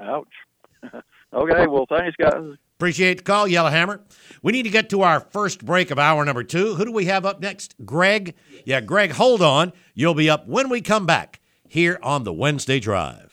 Ouch. 0.00 0.28
okay. 1.34 1.66
Well, 1.66 1.84
thanks, 1.90 2.16
guys. 2.16 2.56
Appreciate 2.76 3.18
the 3.18 3.24
call, 3.24 3.48
Yellowhammer. 3.48 4.02
We 4.42 4.52
need 4.52 4.62
to 4.62 4.70
get 4.70 4.88
to 4.90 5.02
our 5.02 5.20
first 5.20 5.64
break 5.64 5.90
of 5.90 5.98
hour 5.98 6.24
number 6.24 6.44
two. 6.44 6.74
Who 6.74 6.84
do 6.84 6.92
we 6.92 7.06
have 7.06 7.26
up 7.26 7.40
next? 7.40 7.74
Greg? 7.84 8.34
Yeah, 8.64 8.80
Greg, 8.80 9.12
hold 9.12 9.42
on. 9.42 9.72
You'll 9.94 10.14
be 10.14 10.30
up 10.30 10.46
when 10.46 10.68
we 10.68 10.80
come 10.80 11.06
back 11.06 11.40
here 11.66 11.98
on 12.02 12.24
the 12.24 12.32
Wednesday 12.32 12.78
Drive. 12.78 13.25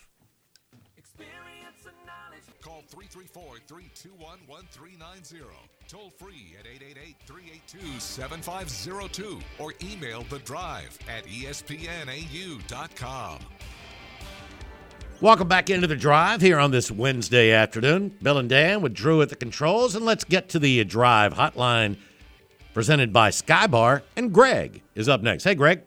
888-382-7502 8.14 9.42
or 9.60 9.74
email 9.82 10.24
the 10.30 10.40
drive 10.40 10.98
at 11.10 11.26
espnau.com. 11.26 12.60
Welcome 15.22 15.48
back 15.48 15.70
into 15.70 15.88
the 15.88 15.96
drive 15.96 16.42
here 16.42 16.60
on 16.60 16.72
this 16.72 16.92
Wednesday 16.92 17.52
afternoon. 17.52 18.18
Bill 18.22 18.38
and 18.38 18.50
Dan 18.50 18.82
with 18.82 18.94
Drew 18.94 19.22
at 19.22 19.30
the 19.30 19.38
controls, 19.38 19.96
and 19.96 20.04
let's 20.06 20.26
get 20.26 20.50
to 20.50 20.60
the 20.60 20.84
drive 20.84 21.34
hotline 21.36 21.96
presented 22.74 23.14
by 23.14 23.30
Skybar. 23.30 24.02
And 24.18 24.34
Greg 24.34 24.82
is 24.96 25.08
up 25.08 25.22
next. 25.22 25.46
Hey, 25.46 25.56
Greg. 25.56 25.82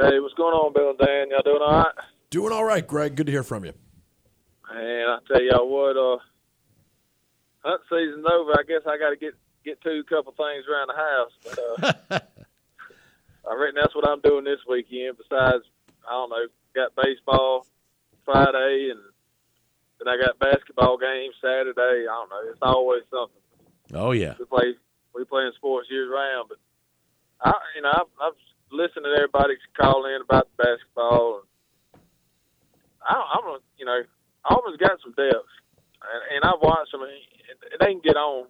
Hey, 0.00 0.18
what's 0.20 0.34
going 0.34 0.54
on, 0.54 0.72
Bill 0.72 0.90
and 0.90 0.98
Dan? 0.98 1.30
Y'all 1.30 1.42
doing 1.42 1.60
all 1.60 1.82
right? 1.82 1.92
Doing 2.30 2.52
all 2.52 2.64
right, 2.64 2.86
Greg. 2.86 3.16
Good 3.16 3.26
to 3.26 3.32
hear 3.32 3.42
from 3.42 3.66
you. 3.66 3.74
And 4.70 5.10
I 5.10 5.18
tell 5.28 5.42
y'all 5.42 5.68
what, 5.68 5.96
uh, 5.98 6.18
hunt 7.58 7.82
season's 7.90 8.24
over. 8.24 8.52
I 8.52 8.62
guess 8.66 8.80
I 8.86 8.96
got 8.96 9.10
to 9.10 9.16
get 9.16 9.34
get 9.64 9.80
to 9.82 10.00
a 10.00 10.04
couple 10.04 10.32
things 10.32 10.64
around 10.68 10.88
the 10.88 10.96
house. 10.96 11.32
But, 11.44 11.58
uh, 12.10 12.20
I 13.50 13.54
reckon 13.54 13.80
that's 13.80 13.94
what 13.94 14.08
I'm 14.08 14.20
doing 14.20 14.44
this 14.44 14.60
weekend. 14.68 15.18
Besides, 15.18 15.64
I 16.08 16.12
don't 16.12 16.30
know, 16.30 16.46
got 16.74 16.94
baseball 16.96 17.66
Friday, 18.24 18.90
and 18.90 19.00
then 19.98 20.08
I 20.08 20.16
got 20.20 20.38
basketball 20.38 20.98
games 20.98 21.34
Saturday. 21.40 22.06
I 22.06 22.12
don't 22.12 22.30
know. 22.30 22.50
It's 22.50 22.62
always 22.62 23.02
something. 23.10 23.42
Oh, 23.94 24.12
yeah. 24.12 24.34
we 24.38 24.44
play 24.46 24.74
we 25.14 25.24
playing 25.24 25.52
sports 25.56 25.88
year 25.90 26.12
round. 26.12 26.48
But 26.48 26.58
I, 27.42 27.52
you 27.76 27.82
know, 27.82 27.92
I've, 27.92 28.10
I've 28.20 28.40
listened 28.70 29.04
to 29.04 29.12
everybody 29.14 29.54
call 29.76 30.06
in 30.06 30.22
about 30.22 30.48
the 30.56 30.64
basketball, 30.64 31.42
and 31.42 32.02
I, 33.06 33.14
I'm, 33.14 33.44
a, 33.44 33.58
you 33.76 33.84
know, 33.84 34.00
Auburn's 34.48 34.78
got 34.78 34.98
some 35.02 35.12
depth, 35.12 35.50
and, 36.02 36.22
and 36.36 36.44
I've 36.44 36.62
watched 36.62 36.92
them. 36.92 37.02
And 37.02 37.80
they 37.80 37.92
can 37.92 38.00
get 38.02 38.16
on, 38.16 38.46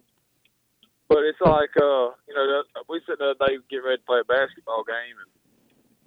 but 1.13 1.25
it's 1.25 1.41
like, 1.41 1.69
uh, 1.77 2.09
you 2.25 2.33
know, 2.33 2.63
we 2.89 2.99
sit 3.05 3.19
the 3.19 3.35
other 3.37 3.45
day 3.45 3.57
getting 3.69 3.85
ready 3.85 3.97
to 3.97 4.03
play 4.03 4.19
a 4.19 4.25
basketball 4.25 4.83
game, 4.83 5.13
and 5.21 5.29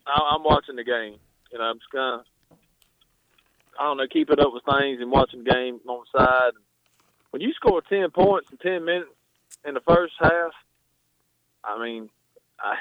I'm 0.04 0.42
watching 0.42 0.74
the 0.74 0.82
game. 0.82 1.18
You 1.52 1.59
know, 1.59 1.64
I'm 1.64 1.78
just 1.78 1.90
kind 1.92 2.20
of, 2.20 2.59
I 3.78 3.84
don't 3.84 3.98
know, 3.98 4.11
keeping 4.11 4.40
up 4.40 4.52
with 4.52 4.64
things 4.64 4.98
and 5.00 5.12
watching 5.12 5.44
the 5.44 5.50
game 5.50 5.78
on 5.86 6.02
the 6.02 6.18
side. 6.18 6.59
When 7.30 7.40
you 7.40 7.52
score 7.52 7.82
ten 7.82 8.11
points 8.11 8.50
in 8.50 8.59
ten 8.59 8.84
minutes 8.84 9.14
in 9.64 9.74
the 9.74 9.80
first 9.86 10.14
half, 10.18 10.50
I 11.62 11.80
mean, 11.80 12.11
I, 12.59 12.74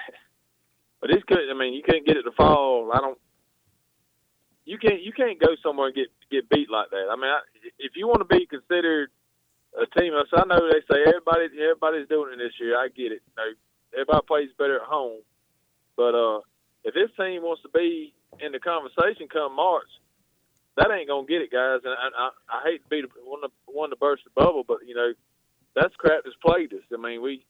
but 1.01 1.11
it's 1.11 1.25
good. 1.25 1.45
I 1.47 1.53
mean, 1.53 1.75
you 1.75 1.83
can't 1.83 2.07
get 2.07 2.17
it 2.17 2.23
to 2.23 2.31
fall. 2.31 2.89
I 2.91 2.97
don't. 2.97 3.19
You 4.65 4.79
can't. 4.79 5.03
You 5.03 5.13
can't 5.13 5.39
go 5.39 5.55
somewhere 5.61 5.87
and 5.87 5.95
get 5.95 6.07
get 6.31 6.49
beat 6.49 6.71
like 6.71 6.89
that. 6.89 7.05
I 7.11 7.15
mean, 7.17 7.29
I, 7.29 7.41
if 7.77 7.91
you 7.95 8.07
want 8.07 8.27
to 8.27 8.35
be 8.35 8.47
considered 8.47 9.11
a 9.75 9.99
team, 9.99 10.13
so 10.29 10.37
I 10.37 10.45
know 10.45 10.67
they 10.67 10.81
say 10.87 11.03
everybody 11.05 11.51
everybody's 11.59 12.07
doing 12.07 12.33
it 12.33 12.37
this 12.37 12.55
year. 12.59 12.77
I 12.77 12.87
get 12.87 13.11
it. 13.11 13.21
You 13.23 13.35
know, 13.37 13.49
everybody 13.93 14.25
plays 14.27 14.49
better 14.57 14.77
at 14.77 14.87
home, 14.87 15.21
but 15.97 16.15
uh, 16.15 16.39
if 16.83 16.93
this 16.93 17.11
team 17.17 17.43
wants 17.43 17.61
to 17.63 17.69
be 17.69 18.13
in 18.39 18.51
the 18.51 18.59
conversation 18.59 19.27
come 19.27 19.55
March, 19.55 19.89
that 20.77 20.91
ain't 20.91 21.07
gonna 21.07 21.27
get 21.27 21.41
it, 21.41 21.51
guys. 21.51 21.81
And 21.83 21.93
I, 21.93 22.07
I, 22.15 22.29
I 22.49 22.59
hate 22.63 22.83
to 22.83 22.89
be 22.89 23.01
the 23.01 23.09
one 23.23 23.41
to 23.41 23.49
one 23.65 23.89
to 23.89 23.95
burst 23.95 24.23
the 24.23 24.31
bubble, 24.35 24.63
but 24.67 24.79
you 24.85 24.95
know, 24.95 25.13
that's 25.75 25.95
crap 25.95 26.23
that's 26.23 26.35
plagued 26.45 26.73
us. 26.73 26.83
I 26.93 26.97
mean, 26.97 27.21
we 27.21 27.45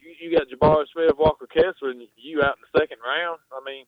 you, 0.00 0.14
you 0.20 0.36
got 0.36 0.48
Jabari 0.48 0.84
Smith, 0.92 1.16
Walker 1.18 1.46
Kessler, 1.46 1.90
and 1.90 2.02
you 2.16 2.42
out 2.42 2.56
in 2.56 2.64
the 2.64 2.78
second 2.78 2.98
round. 3.04 3.40
I 3.52 3.60
mean, 3.64 3.84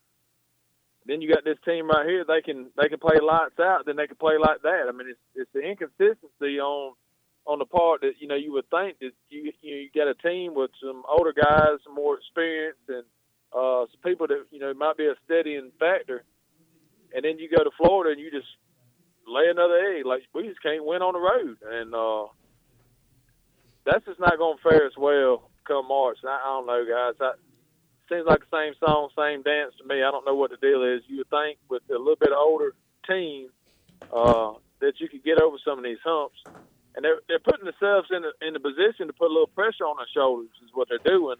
then 1.06 1.20
you 1.20 1.32
got 1.32 1.44
this 1.44 1.58
team 1.64 1.88
right 1.88 2.06
here. 2.06 2.24
They 2.26 2.40
can 2.42 2.70
they 2.80 2.88
can 2.88 2.98
play 2.98 3.18
lights 3.20 3.58
out, 3.60 3.84
then 3.86 3.96
they 3.96 4.06
can 4.06 4.16
play 4.16 4.36
like 4.38 4.62
that. 4.62 4.86
I 4.88 4.92
mean, 4.92 5.08
it's 5.08 5.20
it's 5.34 5.50
the 5.52 5.60
inconsistency 5.60 6.60
on 6.60 6.94
on 7.46 7.58
the 7.58 7.64
part 7.64 8.02
that 8.02 8.14
you 8.20 8.28
know 8.28 8.34
you 8.34 8.52
would 8.52 8.68
think 8.70 8.98
that 9.00 9.12
you 9.28 9.52
you, 9.60 9.76
you 9.76 9.90
got 9.94 10.08
a 10.08 10.14
team 10.14 10.54
with 10.54 10.70
some 10.82 11.02
older 11.08 11.32
guys, 11.32 11.78
some 11.84 11.94
more 11.94 12.16
experience, 12.16 12.78
and 12.88 13.04
uh, 13.52 13.86
some 13.90 14.00
people 14.04 14.26
that 14.26 14.44
you 14.50 14.60
know 14.60 14.72
might 14.74 14.96
be 14.96 15.06
a 15.06 15.14
steadying 15.24 15.72
factor. 15.78 16.24
And 17.14 17.24
then 17.24 17.38
you 17.38 17.48
go 17.50 17.62
to 17.62 17.70
Florida 17.76 18.12
and 18.12 18.20
you 18.20 18.30
just 18.30 18.48
lay 19.26 19.48
another 19.50 19.96
egg. 19.96 20.06
Like 20.06 20.22
we 20.34 20.48
just 20.48 20.62
can't 20.62 20.84
win 20.84 21.02
on 21.02 21.12
the 21.14 21.20
road, 21.20 21.58
and 21.66 21.94
uh, 21.94 22.26
that's 23.84 24.04
just 24.06 24.20
not 24.20 24.38
going 24.38 24.56
to 24.56 24.62
fare 24.62 24.86
us 24.86 24.96
well 24.96 25.50
come 25.66 25.88
March. 25.88 26.18
I, 26.24 26.28
I 26.28 26.46
don't 26.46 26.66
know, 26.66 26.84
guys. 26.88 27.14
That 27.18 27.34
seems 28.08 28.26
like 28.26 28.40
the 28.40 28.56
same 28.56 28.74
song, 28.80 29.10
same 29.16 29.42
dance 29.42 29.74
to 29.78 29.84
me. 29.86 30.02
I 30.02 30.10
don't 30.10 30.26
know 30.26 30.34
what 30.34 30.50
the 30.50 30.56
deal 30.56 30.82
is. 30.82 31.02
You 31.06 31.18
would 31.18 31.30
think 31.30 31.58
with 31.68 31.82
a 31.90 31.98
little 31.98 32.16
bit 32.20 32.30
older 32.36 32.74
team 33.06 33.48
uh, 34.12 34.52
that 34.80 35.00
you 35.00 35.08
could 35.08 35.24
get 35.24 35.40
over 35.40 35.56
some 35.64 35.78
of 35.78 35.84
these 35.84 35.98
humps, 36.04 36.38
and 36.94 37.04
they're 37.04 37.20
they're 37.28 37.40
putting 37.40 37.64
themselves 37.64 38.08
in 38.10 38.22
the, 38.22 38.32
in 38.46 38.52
the 38.52 38.60
position 38.60 39.06
to 39.06 39.12
put 39.12 39.30
a 39.30 39.34
little 39.34 39.48
pressure 39.48 39.84
on 39.84 39.96
their 39.96 40.10
shoulders. 40.12 40.50
Is 40.64 40.70
what 40.74 40.88
they're 40.88 41.04
doing. 41.04 41.36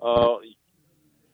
Uh, 0.00 0.36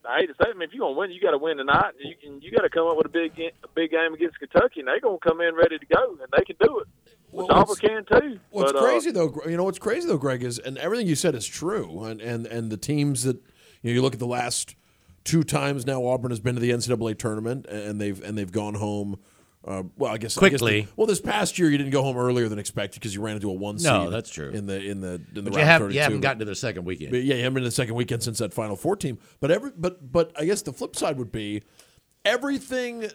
I 0.07 0.19
hate 0.19 0.27
to 0.27 0.33
say 0.33 0.49
it, 0.49 0.55
I 0.55 0.57
mean, 0.57 0.69
if 0.69 0.73
you're 0.73 0.87
gonna 0.87 0.97
win, 0.97 1.11
you 1.11 1.19
got 1.19 1.31
to 1.31 1.37
win 1.37 1.57
tonight. 1.57 1.91
And 1.99 2.09
you 2.09 2.15
can, 2.15 2.41
you 2.41 2.51
got 2.51 2.61
to 2.61 2.69
come 2.69 2.87
up 2.87 2.95
with 2.95 3.07
a 3.07 3.09
big 3.09 3.33
a 3.39 3.67
big 3.75 3.91
game 3.91 4.13
against 4.13 4.39
Kentucky, 4.39 4.79
and 4.79 4.87
they're 4.87 5.01
gonna 5.01 5.17
come 5.19 5.41
in 5.41 5.55
ready 5.55 5.77
to 5.77 5.85
go, 5.85 6.17
and 6.21 6.27
they 6.37 6.43
can 6.45 6.55
do 6.61 6.79
it. 6.79 6.87
Well, 7.31 7.47
Auburn 7.49 7.75
can 7.75 8.05
too. 8.05 8.39
What's 8.51 8.71
but, 8.71 8.81
uh, 8.81 8.85
crazy 8.85 9.11
though, 9.11 9.35
you 9.45 9.57
know, 9.57 9.65
what's 9.65 9.79
crazy 9.79 10.07
though, 10.07 10.17
Greg 10.17 10.43
is, 10.43 10.59
and 10.59 10.77
everything 10.77 11.07
you 11.07 11.15
said 11.15 11.35
is 11.35 11.45
true, 11.45 12.03
and 12.03 12.21
and 12.21 12.47
and 12.47 12.71
the 12.71 12.77
teams 12.77 13.23
that 13.23 13.35
you 13.81 13.91
know, 13.91 13.95
you 13.95 14.01
look 14.01 14.13
at 14.13 14.19
the 14.19 14.27
last 14.27 14.75
two 15.25 15.43
times 15.43 15.85
now 15.85 16.05
Auburn 16.05 16.31
has 16.31 16.39
been 16.39 16.55
to 16.55 16.61
the 16.61 16.71
NCAA 16.71 17.17
tournament, 17.17 17.65
and 17.65 17.99
they've 17.99 18.21
and 18.23 18.37
they've 18.37 18.51
gone 18.51 18.75
home 18.75 19.19
Uh, 19.67 19.83
well, 19.97 20.13
I 20.13 20.17
guess 20.17 20.37
I 20.37 20.39
Quickly. 20.39 20.81
guess 20.81 20.89
the- 20.89 20.93
well, 20.95 21.07
this 21.07 21.19
past 21.19 21.59
year 21.59 21.69
you 21.69 21.77
didn't 21.77 21.91
go 21.91 22.01
home 22.01 22.15
earlier 22.17 22.47
than 22.47 22.57
expected 22.57 23.01
because 23.01 23.13
you 23.13 23.21
ran 23.21 23.35
into 23.35 23.49
a 23.49 23.53
one 23.53 23.77
seed. 23.77 23.91
No, 23.91 24.09
that's 24.09 24.29
true. 24.29 24.49
In 24.51 24.65
the 24.65 24.81
in 24.81 25.01
the 25.01 25.15
in 25.15 25.21
the 25.33 25.41
But 25.41 25.55
round 25.55 25.55
you, 25.57 25.65
have, 25.65 25.81
32, 25.81 25.95
you 25.95 26.01
haven't 26.03 26.21
gotten 26.21 26.39
to 26.39 26.45
the 26.45 26.55
second 26.55 26.85
weekend. 26.85 27.11
but 27.11 27.23
yeah, 27.23 27.35
you 27.35 27.41
haven't 27.43 27.55
been 27.55 27.63
in 27.63 27.67
the 27.67 27.71
second 27.71 27.95
weekend 27.95 28.23
since 28.23 28.37
that 28.37 28.53
Final 28.53 28.77
Four 28.77 28.95
team. 28.95 29.17
But 29.41 29.51
every 29.51 29.71
but 29.77 30.09
but 30.11 30.31
I 30.39 30.45
guess 30.45 30.61
the 30.61 30.71
flip 30.71 30.95
side 30.95 31.17
would 31.17 31.31
be 31.31 31.63
everything. 32.25 33.09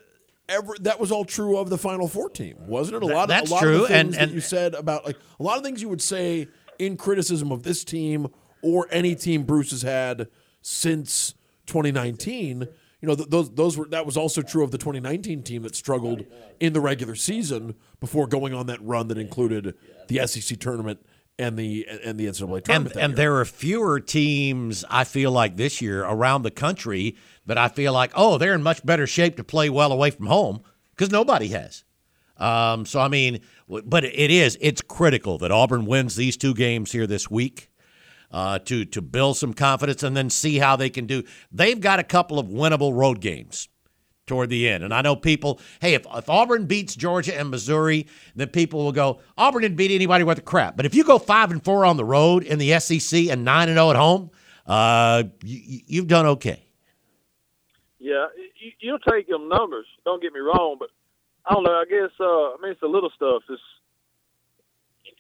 Ever, 0.48 0.74
that 0.80 0.98
was 1.00 1.11
all 1.12 1.24
true 1.24 1.57
of 1.57 1.70
the 1.70 1.78
Final 1.78 2.09
Four 2.09 2.28
team, 2.28 2.57
wasn't 2.66 2.96
it? 2.96 3.03
A 3.05 3.07
lot. 3.07 3.28
that's 3.28 3.44
of, 3.46 3.50
a 3.53 3.55
lot 3.55 3.61
true, 3.62 3.84
Of 3.84 3.90
and- 3.92 4.12
that 4.12 4.22
and- 4.24 4.32
you 4.32 4.40
said 4.40 4.74
about 4.74 5.07
like 5.07 5.16
a 5.38 5.42
lot 5.42 5.57
of 5.57 5.62
things 5.64 5.80
you 5.80 5.88
would 5.88 6.03
say 6.03 6.48
in 6.78 6.96
criticism 6.96 7.50
of 7.53 7.62
this 7.62 7.84
team 7.84 8.26
or 8.61 8.88
any 8.90 9.14
team 9.14 9.44
Bruce 9.44 9.70
has 9.70 9.82
had 9.82 10.28
since 10.61 11.34
2019. 11.66 12.66
You 13.03 13.09
know, 13.09 13.16
th- 13.16 13.28
those 13.28 13.50
those 13.50 13.76
were 13.76 13.86
that 13.88 14.07
was 14.07 14.16
also 14.16 14.42
true 14.42 14.62
of 14.62 14.70
the 14.70 14.78
2019 14.78 15.42
team 15.42 15.62
that 15.62 15.74
struggled 15.74 16.24
in 16.61 16.72
the 16.72 16.80
regular 16.80 17.16
season 17.16 17.74
before 17.98 18.28
going 18.28 18.55
on 18.55 18.66
that 18.66 18.80
run 18.80 19.09
that 19.09 19.18
included 19.18 19.74
the 20.07 20.24
SEC 20.26 20.59
tournament 20.61 21.05
and 21.36 21.59
the 21.59 21.84
and 21.88 22.16
the 22.16 22.26
NCAA 22.26 22.64
tournament. 22.64 22.94
and 22.94 22.96
and 22.96 23.16
there 23.16 23.36
are 23.38 23.44
fewer 23.44 23.98
teams 23.98 24.84
I 24.88 25.03
feel 25.03 25.32
like 25.32 25.57
this 25.57 25.82
year 25.82 26.05
around 26.05 26.42
the 26.42 26.53
country 26.53 27.16
that 27.44 27.59
I 27.59 27.66
feel 27.66 27.92
like 27.92 28.12
oh 28.14 28.38
they're 28.38 28.55
in 28.55 28.62
much 28.62 28.86
better 28.86 29.07
shape 29.09 29.36
to 29.36 29.44
play 29.44 29.68
well 29.68 29.90
away 29.90 30.11
from 30.11 30.26
home 30.26 30.62
because 30.94 31.11
nobody 31.11 31.48
has. 31.48 31.82
Um, 32.36 32.86
so 32.86 33.00
I 33.00 33.09
mean, 33.09 33.40
but 33.68 34.05
it 34.05 34.30
is 34.30 34.57
it's 34.61 34.80
critical 34.80 35.38
that 35.38 35.50
Auburn 35.50 35.86
wins 35.86 36.14
these 36.14 36.36
two 36.36 36.55
games 36.55 36.92
here 36.92 37.09
this 37.09 37.28
week 37.28 37.68
uh, 38.33 38.59
to 38.61 38.85
to 38.87 39.03
build 39.03 39.37
some 39.37 39.53
confidence 39.53 40.03
and 40.03 40.16
then 40.16 40.30
see 40.30 40.59
how 40.59 40.76
they 40.76 40.91
can 40.91 41.07
do. 41.07 41.22
They've 41.51 41.80
got 41.80 41.99
a 41.99 42.05
couple 42.05 42.39
of 42.39 42.47
winnable 42.47 42.97
road 42.97 43.20
games 43.20 43.68
toward 44.26 44.49
the 44.49 44.68
end. 44.68 44.85
And 44.85 44.95
I 44.95 45.03
know 45.03 45.16
people, 45.16 45.61
hey, 45.80 45.95
if, 45.95 46.07
if 46.14 46.30
Auburn 46.30 46.66
beats 46.66 46.95
Georgia 46.95 47.37
and 47.37 47.51
Missouri, 47.51 48.07
then 48.37 48.49
people 48.49 48.85
will 48.85 48.93
go, 48.93 49.20
Auburn 49.37 49.62
didn't 49.62 49.76
beat 49.76 49.91
anybody 49.91 50.24
worth 50.24 50.39
a 50.39 50.43
crap. 50.43 50.76
But 50.76 50.87
if 50.87 50.95
you 50.95 51.05
go 51.05 51.18
five 51.18 51.51
and 51.51 51.62
four 51.62 51.85
on 51.85 51.97
the 51.97 52.05
road 52.05 52.45
in 52.45 52.59
the 52.59 52.78
SEC 52.78 53.26
and 53.26 53.45
nine 53.45 53.68
and 53.68 53.76
zero 53.76 53.91
at 53.91 53.97
home, 53.97 54.30
uh, 54.66 55.24
you, 55.43 55.80
you've 55.87 56.07
done 56.07 56.26
okay. 56.26 56.64
Yeah, 57.99 58.26
you'll 58.80 58.99
take 58.99 59.28
them 59.28 59.49
numbers. 59.49 59.87
Don't 60.05 60.22
get 60.22 60.33
me 60.33 60.41
wrong, 60.41 60.76
but 60.78 60.89
I 61.47 61.55
don't 61.55 61.64
know. 61.64 61.72
I 61.72 61.85
guess 61.89 62.11
uh, 62.18 62.24
I 62.24 62.57
mean 62.61 62.72
it's 62.72 62.80
the 62.80 62.89
little 62.89 63.11
stuff. 63.14 63.43
It's 63.49 63.62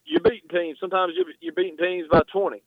you're 0.04 0.20
beating 0.20 0.48
teams. 0.50 0.78
Sometimes 0.80 1.12
you're 1.40 1.54
beating 1.54 1.76
teams 1.76 2.08
by 2.10 2.22
20. 2.32 2.62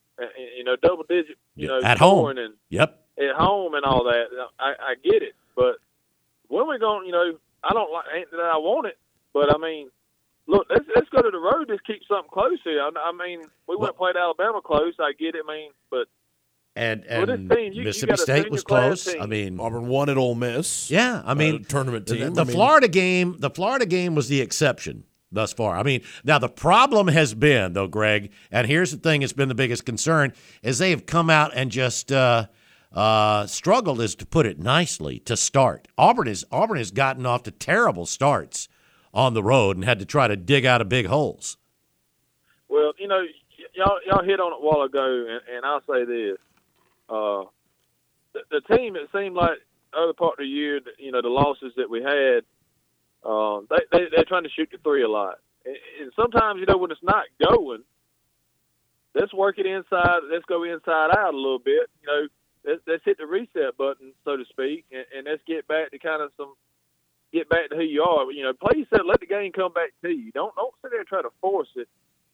You 0.58 0.64
know, 0.64 0.76
double 0.82 1.04
digit. 1.08 1.38
You 1.56 1.68
know, 1.68 1.82
At 1.84 1.98
home. 1.98 2.38
and 2.38 2.54
Yep. 2.70 3.00
at 3.20 3.36
home 3.36 3.74
and 3.76 3.84
all 3.86 4.04
that. 4.06 4.26
I, 4.60 4.74
I 4.80 4.96
get 5.04 5.22
it, 5.24 5.34
but 5.56 5.76
when 6.48 6.68
we're 6.68 6.78
going, 6.80 7.06
you 7.06 7.12
know, 7.12 7.38
I 7.64 7.74
don't 7.74 7.92
like 7.92 8.06
ain't 8.16 8.32
that 8.32 8.40
I 8.40 8.58
want 8.58 8.88
it, 8.88 8.98
but 9.34 9.54
I 9.54 9.58
mean, 9.58 9.90
look, 10.48 10.68
let's 10.70 10.86
let's 10.96 11.10
go 11.10 11.22
to 11.22 11.32
the 11.32 11.38
road. 11.40 11.68
Just 11.68 11.86
keep 11.86 12.02
something 12.08 12.30
close 12.32 12.60
here. 12.64 12.82
I, 12.82 12.90
I 13.10 13.12
mean, 13.12 13.42
we 13.68 13.76
went 13.76 13.90
and 13.92 13.98
played 13.98 14.16
Alabama 14.16 14.62
close. 14.64 14.94
I 15.00 15.12
get 15.20 15.36
it. 15.36 15.44
I 15.48 15.52
mean, 15.54 15.72
but 15.90 16.08
And 16.78 17.04
and 17.06 17.28
this 17.50 17.58
team, 17.58 17.74
you- 17.74 17.80
you 17.80 17.84
Mississippi 17.86 18.10
got 18.12 18.20
a 18.20 18.22
State 18.22 18.52
was 18.52 18.64
close. 18.64 19.06
team. 19.06 19.22
I 19.22 19.26
mean, 19.26 19.60
Auburn 19.60 19.88
won 19.88 20.10
at 20.10 20.18
Ole 20.18 20.36
Miss. 20.36 20.90
yeah. 20.92 21.22
I 21.26 21.34
mean, 21.34 21.56
uh, 21.66 21.68
tournament 21.68 22.06
the, 22.06 22.16
team. 22.18 22.34
the 22.34 22.42
I 22.42 22.44
mean- 22.46 22.54
Florida 22.54 22.88
game, 22.88 23.36
the 23.40 23.50
Florida 23.50 23.86
game 23.86 24.14
was 24.16 24.30
the 24.30 24.40
exception 24.42 25.04
thus 25.36 25.54
far. 25.54 25.78
I 25.78 25.84
mean, 25.84 26.02
now 26.24 26.40
the 26.40 26.50
problem 26.50 27.08
has 27.10 27.34
been 27.34 27.74
though, 27.74 27.88
Greg, 27.88 28.32
and 28.52 28.68
here's 28.68 28.92
the 28.92 28.98
thing: 28.98 29.22
it's 29.22 29.34
been 29.34 29.50
the 29.50 29.56
biggest 29.56 29.86
concern 29.86 30.34
is 30.64 30.80
they 30.80 30.90
have 30.90 31.06
come 31.06 31.30
out 31.30 31.52
and 31.54 31.72
just 31.72 32.12
uh, 32.12 32.48
uh, 32.92 33.46
struggled, 33.46 34.02
is 34.02 34.16
to 34.16 34.26
put 34.26 34.46
it 34.46 34.60
nicely, 34.60 35.20
to 35.20 35.38
start. 35.38 35.88
Auburn 35.98 36.28
is 36.28 36.46
Auburn 36.52 36.78
has 36.78 36.92
gotten 36.92 37.26
off 37.26 37.44
to 37.44 37.52
terrible 37.52 38.06
starts 38.06 38.68
on 39.14 39.34
the 39.34 39.44
road 39.44 39.78
and 39.78 39.86
had 39.86 40.00
to 40.00 40.06
try 40.06 40.28
to 40.28 40.36
dig 40.36 40.66
out 40.66 40.82
of 40.82 40.90
big 40.90 41.06
holes. 41.06 41.58
Well, 42.68 42.94
you 42.98 43.08
know, 43.08 43.22
y'all 43.74 44.00
y'all 44.06 44.24
hit 44.24 44.40
on 44.40 44.52
it 44.52 44.58
a 44.60 44.66
while 44.66 44.82
ago, 44.82 45.26
and, 45.30 45.42
and 45.56 45.66
I'll 45.66 45.82
say 45.82 46.06
this: 46.06 46.38
uh, 47.10 47.44
the, 48.34 48.42
the 48.52 48.76
team 48.76 48.96
it 48.96 49.10
seemed 49.14 49.36
like 49.36 49.60
other 49.96 50.14
part 50.14 50.34
of 50.34 50.40
the 50.40 50.48
year, 50.48 50.82
you 50.98 51.12
know, 51.12 51.22
the 51.22 51.30
losses 51.30 51.74
that 51.78 51.90
we 51.90 52.02
had, 52.02 52.44
um, 53.26 53.68
they, 53.70 53.84
they 53.92 54.06
they're 54.16 54.26
trying 54.26 54.44
to 54.44 54.50
shoot 54.50 54.70
the 54.72 54.78
three 54.84 55.04
a 55.04 55.10
lot, 55.10 55.40
and, 55.66 55.76
and 56.02 56.12
sometimes 56.16 56.60
you 56.60 56.66
know 56.66 56.78
when 56.78 56.92
it's 56.92 57.04
not 57.04 57.26
going, 57.44 57.84
let's 59.16 59.34
work 59.34 59.58
it 59.58 59.66
inside. 59.66 60.20
Let's 60.32 60.46
go 60.46 60.64
inside 60.64 61.12
out 61.18 61.34
a 61.34 61.38
little 61.38 61.60
bit. 61.60 61.90
You 62.02 62.08
know, 62.08 62.28
let's, 62.66 62.82
let's 62.88 63.06
hit 63.06 63.18
the 63.18 63.26
reset 63.26 63.78
button, 63.78 64.14
so 64.24 64.38
to 64.38 64.46
speak, 64.46 64.86
and, 64.92 65.06
and 65.16 65.28
let's 65.28 65.42
get 65.48 65.68
back 65.68 65.92
to 65.92 66.00
kind 66.00 66.22
of 66.22 66.32
some 66.38 66.54
get 67.34 67.50
back 67.50 67.70
to 67.70 67.76
who 67.76 67.84
you 67.84 68.04
are. 68.04 68.32
You 68.32 68.44
know, 68.44 68.54
play 68.54 68.80
yourself. 68.80 69.08
Let 69.08 69.20
the 69.20 69.26
game 69.26 69.52
come 69.52 69.74
back 69.74 69.92
to 70.04 70.10
you. 70.10 70.32
Don't 70.32 70.56
don't 70.56 70.74
sit 70.82 70.92
there 70.92 71.00
and 71.00 71.08
try 71.08 71.22
to 71.22 71.34
force 71.42 71.70
it. 71.76 71.88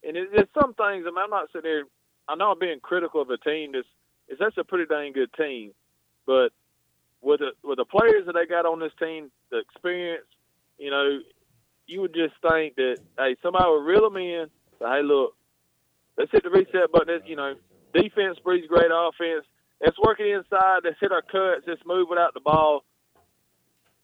And 0.04 0.18
it, 0.18 0.30
there's 0.34 0.50
some 0.60 0.74
things. 0.74 1.06
I 1.08 1.12
mean, 1.12 1.24
I'm 1.24 1.30
not 1.30 1.48
sitting 1.54 1.70
there. 1.70 1.84
I 2.28 2.36
know 2.36 2.52
I'm 2.52 2.60
being 2.60 2.80
critical 2.82 3.22
of 3.22 3.30
a 3.30 3.38
team 3.38 3.72
that's 3.74 3.88
is 4.28 4.38
that's 4.40 4.58
a 4.58 4.64
pretty 4.64 4.86
dang 4.86 5.14
good 5.14 5.32
team, 5.34 5.72
but 6.26 6.50
with 7.22 7.40
the 7.40 7.52
with 7.64 7.78
the 7.78 7.86
players 7.86 8.26
that 8.26 8.34
they 8.34 8.46
got 8.46 8.66
on 8.66 8.80
this 8.80 8.94
team, 9.00 9.32
the 9.52 9.60
experience, 9.60 10.26
you 10.82 10.90
know, 10.90 11.20
you 11.88 12.02
would 12.02 12.14
just 12.14 12.34
think 12.42 12.76
that 12.76 12.98
hey, 13.18 13.36
somebody 13.42 13.66
would 13.70 13.86
reel 13.86 14.10
them 14.10 14.18
in. 14.18 14.48
Say, 14.80 14.86
hey, 14.86 15.04
look, 15.04 15.36
let's 16.18 16.32
hit 16.32 16.44
the 16.44 16.50
reset 16.50 16.92
button. 16.92 17.14
Let's, 17.14 17.28
you 17.28 17.36
know, 17.36 17.54
defense 17.94 18.40
breeds 18.44 18.68
great 18.68 18.92
offense. 18.92 19.46
Let's 19.84 19.98
work 20.00 20.20
it 20.20 20.28
inside. 20.28 20.82
Let's 20.84 21.00
hit 21.00 21.12
our 21.12 21.22
cuts. 21.22 21.66
Let's 21.68 21.82
move 21.86 22.08
without 22.10 22.34
the 22.34 22.42
ball 22.42 22.84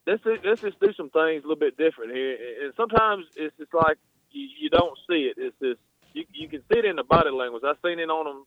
let's 0.08 0.24
let's 0.44 0.62
just 0.62 0.80
do 0.80 0.94
some 0.96 1.10
things 1.12 1.44
a 1.44 1.48
little 1.48 1.60
bit 1.60 1.78
different 1.78 2.16
here. 2.16 2.38
And 2.64 2.74
sometimes 2.78 3.26
it's 3.36 3.56
just 3.58 3.74
like 3.74 3.98
you, 4.32 4.48
you 4.60 4.70
don't 4.70 4.98
see 5.08 5.30
it. 5.30 5.36
It's 5.38 5.56
just 5.62 5.80
you 6.14 6.24
you 6.34 6.48
can 6.48 6.62
see 6.72 6.80
it 6.80 6.86
in 6.86 6.96
the 6.96 7.04
body 7.04 7.30
language. 7.30 7.64
I've 7.68 7.78
seen 7.84 8.00
it 8.00 8.10
on 8.10 8.26
them 8.26 8.46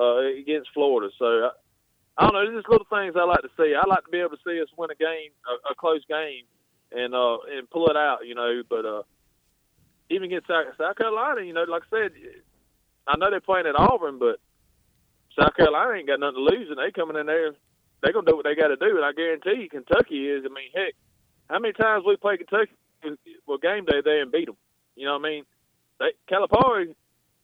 uh, 0.00 0.24
against 0.40 0.70
Florida. 0.72 1.12
So 1.18 1.26
I, 1.26 1.50
I 2.16 2.22
don't 2.24 2.32
know. 2.32 2.44
There's 2.44 2.64
just 2.64 2.70
little 2.70 2.88
things 2.88 3.14
I 3.16 3.24
like 3.24 3.42
to 3.42 3.52
see. 3.56 3.74
I 3.76 3.86
like 3.86 4.04
to 4.04 4.10
be 4.10 4.18
able 4.18 4.30
to 4.30 4.42
see 4.44 4.60
us 4.60 4.68
win 4.76 4.90
a 4.90 4.96
game, 4.96 5.30
a, 5.46 5.72
a 5.72 5.74
close 5.76 6.02
game, 6.08 6.48
and 6.94 7.14
uh, 7.14 7.38
and 7.56 7.68
pull 7.70 7.88
it 7.88 7.96
out. 7.96 8.20
You 8.26 8.34
know, 8.34 8.62
but 8.68 8.84
uh, 8.84 9.02
even 10.10 10.24
against 10.24 10.48
South, 10.48 10.66
South 10.78 10.96
Carolina, 10.96 11.42
you 11.42 11.52
know, 11.52 11.64
like 11.68 11.82
I 11.92 11.96
said, 11.96 12.12
I 13.06 13.16
know 13.16 13.30
they're 13.30 13.40
playing 13.40 13.66
at 13.66 13.78
Auburn, 13.78 14.18
but 14.18 14.40
South 15.38 15.54
Carolina 15.56 15.98
ain't 15.98 16.06
got 16.06 16.20
nothing 16.20 16.46
to 16.46 16.54
lose, 16.56 16.68
and 16.70 16.78
they 16.78 16.92
coming 16.92 17.16
in 17.16 17.26
there 17.26 17.52
they're 18.04 18.12
gonna 18.12 18.30
do 18.30 18.36
what 18.36 18.44
they 18.44 18.54
got 18.54 18.68
to 18.68 18.76
do, 18.76 18.96
and 18.96 19.04
I 19.04 19.12
guarantee 19.12 19.62
you, 19.62 19.68
Kentucky 19.68 20.28
is. 20.28 20.44
I 20.44 20.52
mean, 20.52 20.68
heck, 20.74 20.92
how 21.48 21.58
many 21.58 21.72
times 21.72 22.04
we 22.06 22.16
play 22.16 22.36
Kentucky? 22.36 22.72
Well, 23.46 23.58
game 23.58 23.86
day 23.86 24.00
there 24.04 24.22
and 24.22 24.30
beat 24.30 24.46
them. 24.46 24.56
You 24.94 25.06
know 25.06 25.18
what 25.18 25.26
I 25.26 25.30
mean? 25.30 25.44
They, 25.98 26.12
Calipari 26.30 26.94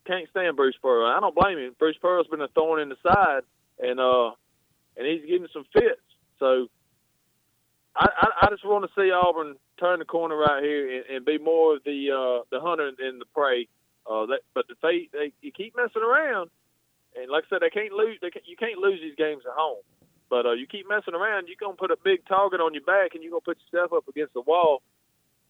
can't 0.06 0.28
stand 0.30 0.56
Bruce 0.56 0.76
Pearl. 0.80 1.06
I 1.06 1.20
don't 1.20 1.34
blame 1.34 1.58
him. 1.58 1.74
Bruce 1.78 1.96
Pearl's 2.00 2.26
been 2.26 2.40
a 2.42 2.48
thorn 2.48 2.80
in 2.80 2.90
the 2.90 2.96
side, 3.02 3.42
and 3.78 3.98
uh, 3.98 4.32
and 4.96 5.06
he's 5.06 5.22
getting 5.22 5.48
some 5.52 5.64
fits. 5.72 6.00
So 6.38 6.68
I, 8.00 8.08
I, 8.16 8.46
I 8.46 8.50
just 8.50 8.64
want 8.64 8.88
to 8.88 8.92
see 8.96 9.12
Auburn 9.12 9.56
turn 9.78 9.98
the 9.98 10.06
corner 10.06 10.36
right 10.36 10.64
here 10.64 10.96
and, 10.96 11.16
and 11.16 11.24
be 11.24 11.36
more 11.36 11.76
of 11.76 11.84
the 11.84 12.08
uh, 12.10 12.44
the 12.50 12.60
hunter 12.60 12.88
and 12.88 13.20
the 13.20 13.28
prey. 13.36 13.68
Uh, 14.08 14.24
that, 14.26 14.40
but 14.54 14.64
if 14.70 14.80
they, 14.80 15.08
they 15.12 15.32
you 15.42 15.52
keep 15.52 15.76
messing 15.76 16.02
around, 16.02 16.48
and 17.14 17.30
like 17.30 17.44
I 17.44 17.48
said, 17.50 17.60
they 17.60 17.68
can't 17.68 17.92
lose. 17.92 18.16
They 18.22 18.30
can, 18.30 18.42
you 18.46 18.56
can't 18.56 18.78
lose 18.78 19.00
these 19.00 19.16
games 19.16 19.42
at 19.46 19.52
home. 19.52 19.84
But 20.30 20.46
uh, 20.46 20.52
you 20.52 20.66
keep 20.66 20.88
messing 20.88 21.14
around, 21.14 21.48
you're 21.48 21.60
gonna 21.60 21.76
put 21.76 21.90
a 21.90 21.98
big 22.02 22.24
target 22.26 22.60
on 22.60 22.72
your 22.72 22.84
back, 22.84 23.12
and 23.14 23.22
you're 23.22 23.32
gonna 23.32 23.44
put 23.44 23.58
yourself 23.68 23.92
up 23.92 24.08
against 24.08 24.32
the 24.32 24.40
wall. 24.40 24.80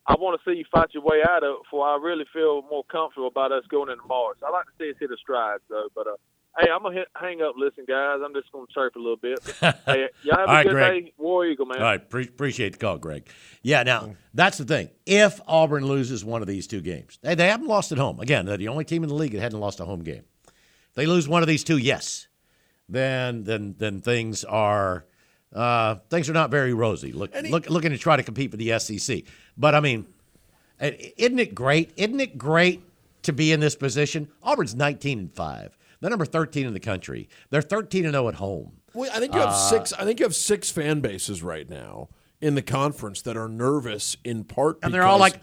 I 0.06 0.16
want 0.18 0.40
to 0.40 0.42
see 0.42 0.56
you 0.56 0.64
fight 0.72 0.90
your 0.92 1.04
way 1.04 1.22
out 1.22 1.44
of 1.44 1.54
it 1.54 1.62
before 1.64 1.86
I 1.86 1.96
really 2.02 2.24
feel 2.32 2.62
more 2.62 2.82
comfortable 2.84 3.28
about 3.28 3.52
us 3.52 3.62
going 3.70 3.90
into 3.90 4.02
March. 4.08 4.38
I 4.42 4.50
like 4.50 4.66
to 4.66 4.72
see 4.80 4.90
us 4.90 4.96
hit 4.98 5.12
a 5.12 5.16
stride, 5.18 5.60
though. 5.68 5.86
But 5.94 6.06
uh, 6.08 6.18
hey, 6.58 6.68
I'm 6.70 6.82
gonna 6.82 6.96
hit, 6.96 7.08
hang 7.14 7.42
up. 7.42 7.54
Listen, 7.56 7.84
guys, 7.86 8.18
I'm 8.24 8.34
just 8.34 8.50
gonna 8.52 8.66
chirp 8.72 8.96
a 8.96 8.98
little 8.98 9.16
bit. 9.16 9.38
But, 9.60 9.80
hey, 9.86 10.08
y'all 10.22 10.38
have 10.38 10.48
a 10.48 10.52
right, 10.52 10.66
good 10.66 10.72
Greg. 10.72 11.04
day, 11.06 11.12
War 11.18 11.46
Eagle, 11.46 11.66
man. 11.66 11.78
All 11.78 11.84
right, 11.84 12.10
pre- 12.10 12.24
appreciate 12.24 12.72
the 12.72 12.78
call, 12.78 12.98
Greg. 12.98 13.28
Yeah, 13.62 13.82
now 13.82 14.14
that's 14.34 14.58
the 14.58 14.64
thing. 14.64 14.90
If 15.06 15.40
Auburn 15.46 15.86
loses 15.86 16.24
one 16.24 16.42
of 16.42 16.48
these 16.48 16.66
two 16.66 16.80
games, 16.80 17.18
they, 17.22 17.34
they 17.34 17.48
haven't 17.48 17.68
lost 17.68 17.92
at 17.92 17.98
home. 17.98 18.20
Again, 18.20 18.46
they're 18.46 18.56
the 18.56 18.68
only 18.68 18.84
team 18.84 19.02
in 19.02 19.08
the 19.08 19.14
league 19.14 19.32
that 19.32 19.40
hadn't 19.40 19.60
lost 19.60 19.80
a 19.80 19.84
home 19.84 20.00
game. 20.02 20.24
If 20.46 20.94
they 20.94 21.06
lose 21.06 21.28
one 21.28 21.42
of 21.42 21.48
these 21.48 21.64
two, 21.64 21.78
yes, 21.78 22.26
then 22.88 23.44
then 23.44 23.74
then 23.78 24.00
things 24.00 24.44
are 24.44 25.06
uh, 25.54 25.96
things 26.08 26.28
are 26.28 26.34
not 26.34 26.50
very 26.50 26.74
rosy. 26.74 27.12
Look, 27.12 27.34
look 27.48 27.68
looking 27.68 27.90
to 27.90 27.98
try 27.98 28.16
to 28.16 28.22
compete 28.22 28.50
for 28.50 28.56
the 28.56 28.78
SEC. 28.78 29.22
But 29.56 29.74
I 29.74 29.80
mean, 29.80 30.06
isn't 30.80 31.38
it 31.38 31.54
great? 31.54 31.92
Isn't 31.96 32.20
it 32.20 32.38
great 32.38 32.82
to 33.22 33.32
be 33.32 33.52
in 33.52 33.60
this 33.60 33.76
position? 33.76 34.28
Auburn's 34.42 34.74
19 34.74 35.18
and 35.18 35.34
five. 35.34 35.76
They're 36.00 36.10
number 36.10 36.24
13 36.24 36.66
in 36.66 36.72
the 36.72 36.80
country. 36.80 37.28
They're 37.50 37.62
13 37.62 38.04
and 38.04 38.14
0 38.14 38.28
at 38.28 38.34
home. 38.36 38.72
Well, 38.94 39.10
I 39.14 39.20
think 39.20 39.34
you 39.34 39.40
have 39.40 39.50
Uh, 39.50 39.70
six. 39.70 39.92
I 39.92 40.04
think 40.04 40.18
you 40.20 40.24
have 40.26 40.34
six 40.34 40.70
fan 40.70 41.00
bases 41.00 41.42
right 41.42 41.68
now 41.68 42.08
in 42.40 42.54
the 42.54 42.62
conference 42.62 43.22
that 43.22 43.36
are 43.36 43.48
nervous 43.48 44.16
in 44.24 44.44
part, 44.44 44.78
And 44.82 44.92
they're 44.94 45.02
all 45.04 45.18
like, 45.18 45.40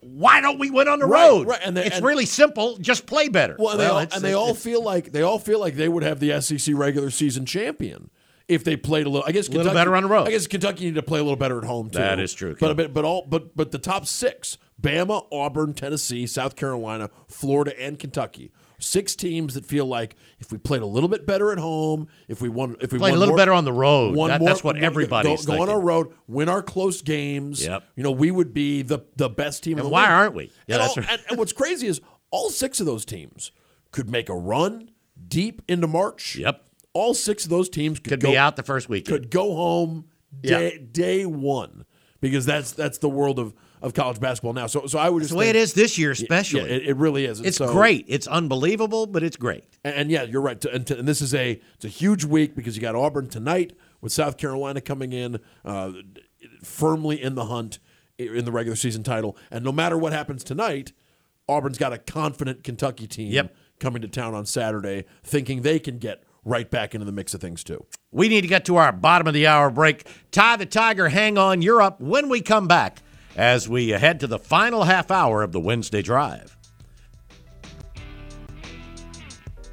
why 0.00 0.40
don't 0.40 0.58
we 0.58 0.70
win 0.70 0.88
on 0.88 0.98
the 0.98 1.06
Right, 1.06 1.28
road? 1.28 1.46
right, 1.48 1.60
and 1.64 1.76
they- 1.76 1.86
it's 1.86 1.96
and- 1.96 2.04
really 2.04 2.26
simple. 2.26 2.76
Just 2.78 3.06
play 3.06 3.28
better. 3.28 3.56
Well, 3.58 3.72
and 3.72 3.80
they 3.80 3.86
all, 3.86 3.98
and 3.98 4.22
they 4.24 4.32
all 4.32 4.54
feel 4.54 4.82
like 4.82 5.12
they 5.12 5.22
all 5.22 5.38
feel 5.38 5.58
like 5.60 5.76
they 5.76 5.88
would 5.88 6.02
have 6.02 6.20
the 6.20 6.32
SEC 6.32 6.72
regular 6.74 7.10
season 7.10 7.44
champion 7.44 8.10
if 8.48 8.64
they 8.64 8.76
played 8.76 9.06
a 9.06 9.10
little. 9.10 9.24
I 9.26 9.32
guess 9.32 9.46
a 9.48 9.50
little 9.50 9.64
Kentucky, 9.64 9.74
better 9.80 9.96
on 9.96 10.02
the 10.04 10.08
road. 10.08 10.28
I 10.28 10.30
guess 10.30 10.46
Kentucky 10.46 10.84
needed 10.84 10.94
to 10.96 11.02
play 11.02 11.18
a 11.20 11.22
little 11.22 11.36
better 11.36 11.58
at 11.58 11.64
home 11.64 11.90
too. 11.90 11.98
That 11.98 12.18
is 12.18 12.32
true, 12.32 12.56
But 12.58 12.76
but 12.76 12.92
but 12.94 13.04
all 13.04 13.26
but 13.28 13.54
but 13.56 13.72
the 13.72 13.78
top 13.78 14.06
six: 14.06 14.56
Bama, 14.80 15.26
Auburn, 15.32 15.74
Tennessee, 15.74 16.26
South 16.26 16.56
Carolina, 16.56 17.10
Florida, 17.28 17.78
and 17.80 17.98
Kentucky. 17.98 18.52
Six 18.80 19.14
teams 19.14 19.54
that 19.54 19.64
feel 19.66 19.86
like 19.86 20.16
if 20.38 20.50
we 20.50 20.58
played 20.58 20.82
a 20.82 20.86
little 20.86 21.08
bit 21.08 21.26
better 21.26 21.52
at 21.52 21.58
home, 21.58 22.08
if 22.28 22.40
we 22.40 22.48
won, 22.48 22.76
if 22.80 22.92
we 22.92 22.98
Played 22.98 23.14
a 23.14 23.16
little 23.18 23.32
more- 23.32 23.36
better 23.36 23.52
on 23.52 23.64
the 23.64 23.72
road. 23.72 24.14
one 24.16 24.30
That- 24.30 24.40
more- 24.40 24.48
that's 24.48 24.64
what 24.64 24.76
everybody's 24.76 25.44
go, 25.46 25.56
go 25.56 25.62
on 25.62 25.68
our 25.68 25.80
road, 25.80 26.08
win 26.26 26.48
our 26.48 26.62
close 26.62 27.02
games. 27.02 27.64
Yep. 27.64 27.84
You 27.96 28.02
know, 28.02 28.10
we 28.10 28.30
would 28.30 28.52
be 28.54 28.82
the 28.82 29.00
the 29.16 29.28
best 29.28 29.62
team. 29.62 29.74
in 29.74 29.80
And 29.84 29.90
why 29.90 30.02
league. 30.02 30.10
aren't 30.10 30.34
we? 30.34 30.44
Yeah, 30.66 30.76
and, 30.76 30.82
that's 30.84 30.96
all- 30.96 31.02
right. 31.04 31.12
and, 31.12 31.22
and 31.30 31.38
what's 31.38 31.52
crazy 31.52 31.86
is 31.86 32.00
all 32.30 32.50
six 32.50 32.80
of 32.80 32.86
those 32.86 33.04
teams 33.04 33.52
could 33.92 34.08
make 34.08 34.28
a 34.28 34.34
run 34.36 34.90
deep 35.28 35.62
into 35.68 35.86
March. 35.86 36.36
Yep. 36.36 36.62
All 36.92 37.14
six 37.14 37.44
of 37.44 37.50
those 37.50 37.68
teams 37.68 37.98
could, 38.00 38.10
Could 38.10 38.20
go, 38.20 38.30
be 38.30 38.36
out 38.38 38.56
the 38.56 38.62
first 38.62 38.88
week. 38.88 39.06
Could 39.06 39.30
go 39.30 39.54
home 39.54 40.06
day, 40.42 40.78
day 40.78 41.26
one 41.26 41.84
because 42.20 42.46
that's 42.46 42.72
that's 42.72 42.98
the 42.98 43.08
world 43.08 43.38
of, 43.38 43.52
of 43.82 43.94
college 43.94 44.20
basketball 44.20 44.52
now. 44.52 44.66
So 44.66 44.86
so 44.86 44.98
I 44.98 45.08
would 45.08 45.20
just 45.20 45.30
the 45.32 45.36
way 45.38 45.48
it 45.48 45.56
is 45.56 45.72
this 45.74 45.96
year, 45.98 46.10
Yeah, 46.10 46.22
especially. 46.24 46.70
it, 46.70 46.88
it 46.88 46.96
really 46.96 47.24
is. 47.24 47.38
And 47.38 47.46
it's 47.48 47.56
so- 47.58 47.72
great. 47.72 48.04
It's 48.08 48.26
unbelievable, 48.26 49.06
but 49.06 49.22
it's 49.22 49.36
great. 49.36 49.64
and, 49.84 49.94
and 49.94 50.10
yeah, 50.10 50.22
you're 50.24 50.42
right. 50.42 50.62
And, 50.64 50.88
and 50.90 51.08
this 51.08 51.20
is 51.22 51.34
a 51.34 51.60
it's 51.74 51.84
a 51.84 51.88
huge 51.88 52.24
week 52.24 52.54
because 52.54 52.76
you 52.76 52.82
got 52.82 52.94
Auburn 52.94 53.28
tonight 53.28 53.72
with 54.00 54.12
South 54.12 54.36
Carolina 54.36 54.80
coming 54.80 55.12
in 55.12 55.40
uh, 55.64 55.92
firmly 56.62 57.22
in 57.22 57.34
the 57.34 57.46
hunt 57.46 57.78
in 58.18 58.44
the 58.44 58.52
regular 58.52 58.76
season 58.76 59.02
title. 59.02 59.36
And 59.50 59.64
no 59.64 59.72
matter 59.72 59.96
what 59.96 60.12
happens 60.12 60.44
tonight, 60.44 60.92
Auburn's 61.48 61.78
got 61.78 61.92
a 61.92 61.98
confident 61.98 62.62
Kentucky 62.64 63.06
team 63.06 63.32
Yep. 63.32 63.54
coming 63.78 64.02
to 64.02 64.08
town 64.08 64.34
on 64.34 64.44
Saturday, 64.46 65.04
thinking 65.24 65.62
they 65.62 65.78
can 65.78 65.98
get 65.98 66.22
right 66.44 66.70
back 66.70 66.94
into 66.94 67.04
the 67.04 67.12
mix 67.12 67.34
of 67.34 67.40
things 67.40 67.64
too. 67.64 67.84
We 68.10 68.28
need 68.28 68.42
to 68.42 68.46
get 68.48 68.64
to 68.66 68.76
our 68.76 68.92
bottom 68.92 69.26
of 69.26 69.34
the 69.34 69.46
hour 69.46 69.70
break. 69.70 70.06
Tie 70.32 70.56
the 70.56 70.66
Tiger, 70.66 71.08
hang 71.08 71.38
on, 71.38 71.62
you're 71.62 71.80
up 71.82 72.00
when 72.00 72.28
we 72.28 72.40
come 72.40 72.66
back 72.68 73.02
as 73.36 73.68
we 73.68 73.90
head 73.90 74.20
to 74.20 74.26
the 74.26 74.38
final 74.38 74.84
half 74.84 75.10
hour 75.10 75.42
of 75.42 75.52
the 75.52 75.60
Wednesday 75.60 76.02
drive. 76.02 76.56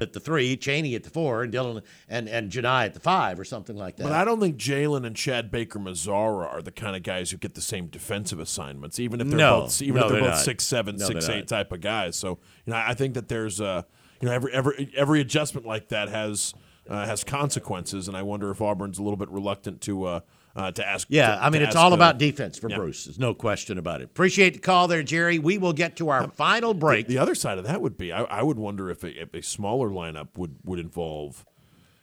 At 0.00 0.12
the 0.12 0.20
three, 0.20 0.56
Chaney 0.56 0.94
at 0.94 1.02
the 1.02 1.10
four, 1.10 1.42
and 1.42 1.52
Dylan 1.52 1.82
and, 2.08 2.28
and 2.28 2.52
Johni 2.52 2.84
at 2.84 2.94
the 2.94 3.00
five, 3.00 3.40
or 3.40 3.44
something 3.44 3.76
like 3.76 3.96
that. 3.96 4.04
But 4.04 4.12
I 4.12 4.24
don't 4.24 4.38
think 4.38 4.56
Jaylin 4.56 5.04
and 5.04 5.16
Chad 5.16 5.50
Baker 5.50 5.80
Mazara 5.80 6.46
are 6.54 6.62
the 6.62 6.70
kind 6.70 6.94
of 6.94 7.02
guys 7.02 7.32
who 7.32 7.36
get 7.36 7.54
the 7.54 7.60
same 7.60 7.88
defensive 7.88 8.38
assignments, 8.38 9.00
even 9.00 9.20
if 9.20 9.26
they're 9.26 9.36
No. 9.36 9.62
both 9.62 9.82
even 9.82 9.96
No, 9.96 10.02
if 10.06 10.12
they're, 10.12 10.20
they're 10.20 10.28
both 10.30 10.36
not. 10.36 10.44
six 10.44 10.62
seven, 10.64 10.96
No, 10.98 11.06
six 11.06 11.28
eight 11.28 11.48
type 11.48 11.72
of 11.72 11.80
guys. 11.80 12.14
So 12.14 12.38
you 12.64 12.72
know, 12.74 12.76
I 12.76 12.94
think 12.94 13.14
that 13.14 13.26
there's 13.26 13.60
uh, 13.60 13.82
you 14.20 14.28
know 14.28 14.34
every 14.34 14.52
every 14.52 14.88
every 14.96 15.20
adjustment 15.20 15.66
like 15.66 15.88
that 15.88 16.08
has 16.10 16.54
uh, 16.88 17.04
has 17.04 17.24
consequences, 17.24 18.06
and 18.06 18.16
I 18.16 18.22
wonder 18.22 18.52
if 18.52 18.60
Auburn's 18.62 19.00
a 19.00 19.02
little 19.02 19.16
bit 19.16 19.30
reluctant 19.30 19.80
to 19.80 20.04
uh, 20.04 20.20
uh, 20.58 20.72
to 20.72 20.86
ask. 20.86 21.06
Yeah, 21.08 21.36
to- 21.36 21.44
I 21.44 21.50
mean, 21.50 21.62
it's 21.62 21.76
all 21.76 21.92
uh, 21.92 21.94
about 21.94 22.18
defense 22.18 22.58
for 22.58 22.68
yeah. 22.68 22.76
Bruce. 22.76 23.04
There's 23.04 23.18
no 23.18 23.32
question 23.32 23.78
about 23.78 24.00
it. 24.00 24.04
Appreciate 24.04 24.54
the 24.54 24.58
call 24.58 24.88
there, 24.88 25.02
Jerry. 25.04 25.38
We 25.38 25.56
will 25.56 25.72
get 25.72 25.96
to 25.96 26.08
our 26.08 26.28
final 26.28 26.74
break. 26.74 27.06
The 27.06 27.18
other 27.18 27.36
side 27.36 27.58
of 27.58 27.64
that 27.64 27.80
would 27.80 27.96
be 27.96 28.12
I, 28.12 28.24
I 28.24 28.42
would 28.42 28.58
wonder 28.58 28.90
if 28.90 29.04
a, 29.04 29.22
if 29.22 29.32
a 29.34 29.42
smaller 29.42 29.88
lineup 29.88 30.36
would 30.36 30.56
would 30.64 30.80
involve, 30.80 31.46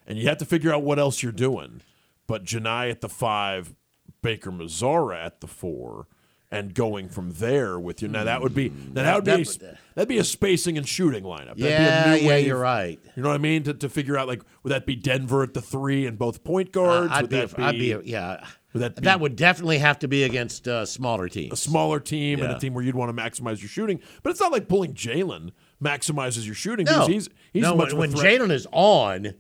and 0.08 0.18
you 0.18 0.28
have 0.30 0.38
to 0.38 0.46
figure 0.46 0.74
out 0.74 0.84
what 0.84 0.98
else 0.98 1.22
you're 1.22 1.32
doing. 1.34 1.82
But 2.28 2.46
Johni 2.46 2.90
at 2.90 3.02
the 3.02 3.10
five, 3.10 3.76
Baker 4.22 4.52
Mazara 4.52 5.24
at 5.24 5.42
the 5.42 5.48
four, 5.48 6.08
and 6.52 6.74
going 6.74 7.10
from 7.10 7.32
there 7.32 7.80
with 7.80 8.02
you. 8.02 8.08
Now 8.08 8.24
that 8.26 8.42
would 8.42 8.54
be 8.56 8.70
now 8.70 8.76
mm. 8.76 8.94
that 8.94 9.16
would 9.16 9.26
be 9.26 9.32
a, 9.32 9.36
That- 9.38 9.42
s- 9.42 9.58
that- 9.58 9.78
that'd 9.96 10.08
be 10.10 10.18
a 10.18 10.24
spacing 10.24 10.78
and 10.78 10.88
shooting 10.88 11.24
lineup. 11.24 11.58
That'd 11.58 11.60
Yeah, 11.60 12.04
be 12.04 12.10
a 12.10 12.16
new 12.18 12.22
yeah, 12.24 12.28
wave. 12.30 12.48
you're 12.48 12.60
right. 12.60 13.00
You 13.16 13.24
know 13.24 13.30
what 13.30 13.36
I 13.36 13.40
mean? 13.40 13.64
To, 13.64 13.74
to 13.74 13.90
figure 13.90 14.18
out 14.18 14.28
like 14.28 14.42
would 14.64 14.72
that 14.72 14.86
be 14.86 14.96
Denver 14.96 15.44
at 15.44 15.54
the 15.54 15.62
three 15.62 16.06
and 16.06 16.18
both 16.18 16.44
point 16.44 16.70
uh, 16.70 16.72
guards? 16.72 17.12
I'd 17.12 17.22
would 17.24 17.30
be, 17.30 17.38
that 17.38 17.60
I'd 17.60 17.72
be, 17.80 17.96
yeah. 18.06 18.46
would 18.74 18.82
that 18.82 18.96
that, 19.04 19.20
would 19.20 19.36
definitely 19.36 19.80
have 19.80 20.00
to 20.00 20.08
be 20.08 20.24
against 20.24 20.68
a 20.68 20.86
smaller 20.86 21.30
team. 21.30 21.52
a 21.52 21.56
smaller 21.56 22.00
team 22.00 22.42
and 22.42 22.52
a 22.54 22.60
team 22.60 22.74
where 22.74 22.84
you'd 22.84 22.96
want 22.96 23.16
to 23.16 23.22
maximize 23.24 23.62
your 23.62 23.70
shooting. 23.70 24.00
But 24.22 24.32
it's 24.32 24.40
not 24.40 24.52
like 24.52 24.68
pulling 24.68 24.94
Jaylin 24.94 25.52
maximizes 25.84 26.46
your 26.46 26.56
shooting 26.56 26.86
No, 26.86 26.92
because 26.94 27.08
he's 27.08 27.30
he's 27.54 27.64
no. 27.64 27.76
much 27.76 27.94
when, 27.94 28.12
when. 28.12 28.24
Jaylin 28.24 28.52
is 28.52 28.68
on, 28.72 29.34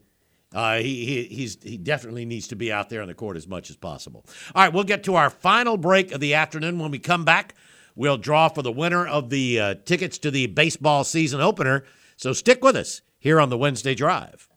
uh, 0.55 0.77
he, 0.77 1.05
he 1.05 1.23
he's 1.25 1.57
he 1.61 1.77
definitely 1.77 2.25
needs 2.25 2.47
to 2.47 2.55
be 2.55 2.71
out 2.71 2.89
there 2.89 3.01
on 3.01 3.07
the 3.07 3.13
court 3.13 3.35
as 3.35 3.47
much 3.47 3.69
as 3.69 3.75
possible. 3.75 4.25
All 4.55 4.63
right, 4.63 4.73
we'll 4.73 4.85
get 4.85 5.03
to 5.03 5.15
our 5.15 5.29
final 5.29 5.77
break 5.77 6.11
of 6.11 6.21
the 6.21 6.33
afternoon. 6.33 6.79
When 6.79 6.91
we 6.91 6.99
come 6.99 7.25
back, 7.25 7.53
we'll 7.95 8.17
draw 8.17 8.47
for 8.47 8.61
the 8.61 8.71
winner 8.71 9.05
of 9.05 9.29
the 9.29 9.59
uh, 9.59 9.75
tickets 9.85 10.17
to 10.19 10.31
the 10.31 10.47
baseball 10.47 11.03
season 11.03 11.41
opener. 11.41 11.83
So 12.15 12.31
stick 12.31 12.63
with 12.63 12.77
us 12.77 13.01
here 13.19 13.39
on 13.41 13.49
the 13.49 13.57
Wednesday 13.57 13.93
Drive. 13.93 14.49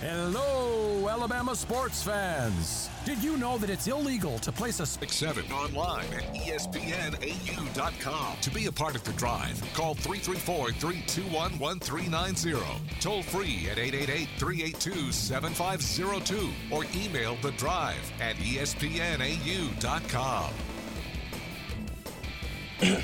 Hello, 0.00 1.06
Alabama 1.08 1.54
sports 1.54 2.02
fans. 2.02 2.88
Did 3.04 3.24
you 3.24 3.36
know 3.36 3.58
that 3.58 3.68
it's 3.68 3.88
illegal 3.88 4.38
to 4.38 4.52
place 4.52 4.78
a 4.78 4.84
6-7 4.84 5.50
online 5.50 6.06
at 6.14 6.22
espnau.com. 6.34 8.36
To 8.40 8.50
be 8.50 8.66
a 8.66 8.72
part 8.72 8.94
of 8.94 9.02
the 9.02 9.12
drive, 9.14 9.60
call 9.74 9.96
334-321-1390. 9.96 12.62
Toll 13.00 13.24
free 13.24 13.66
at 13.68 13.78
888-382-7502 13.78 16.52
or 16.70 16.84
email 16.94 17.34
the 17.42 17.50
drive 17.52 18.12
at 18.20 18.36
espnau.com. 18.36 20.52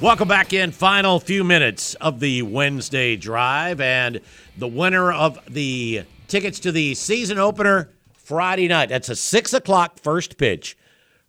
Welcome 0.00 0.28
back 0.28 0.54
in. 0.54 0.72
Final 0.72 1.20
few 1.20 1.44
minutes 1.44 1.94
of 1.96 2.20
the 2.20 2.40
Wednesday 2.40 3.16
drive, 3.16 3.82
and 3.82 4.22
the 4.56 4.66
winner 4.66 5.12
of 5.12 5.38
the 5.46 6.04
tickets 6.26 6.58
to 6.60 6.72
the 6.72 6.94
season 6.94 7.36
opener 7.36 7.90
Friday 8.30 8.68
night. 8.68 8.90
That's 8.90 9.08
a 9.08 9.16
six 9.16 9.52
o'clock 9.52 9.98
first 9.98 10.38
pitch 10.38 10.78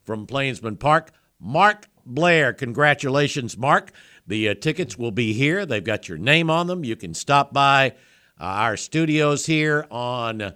from 0.04 0.28
Plainsman 0.28 0.78
Park. 0.78 1.10
Mark 1.40 1.88
Blair. 2.06 2.54
Congratulations, 2.54 3.58
Mark. 3.58 3.92
The 4.28 4.50
uh, 4.50 4.54
tickets 4.54 5.00
will 5.00 5.10
be 5.10 5.34
here. 5.34 5.66
They've 5.66 5.84
got 5.84 6.08
your 6.08 6.20
name 6.20 6.52
on 6.52 6.68
them. 6.68 6.86
You 6.86 6.96
can 6.96 7.16
stop 7.16 7.54
by 7.54 7.96
uh, 8.40 8.44
our 8.44 8.78
studios 8.78 9.48
here 9.48 9.88
on 9.90 10.54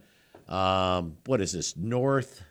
um, 0.48 1.18
what 1.26 1.42
is 1.42 1.54
this 1.54 1.76
North 1.76 2.44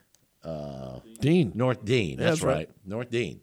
Dean. 1.21 1.53
North 1.55 1.85
Dean. 1.85 2.17
That's, 2.17 2.31
that's 2.31 2.43
right. 2.43 2.55
right. 2.55 2.69
North 2.85 3.09
Dean. 3.09 3.39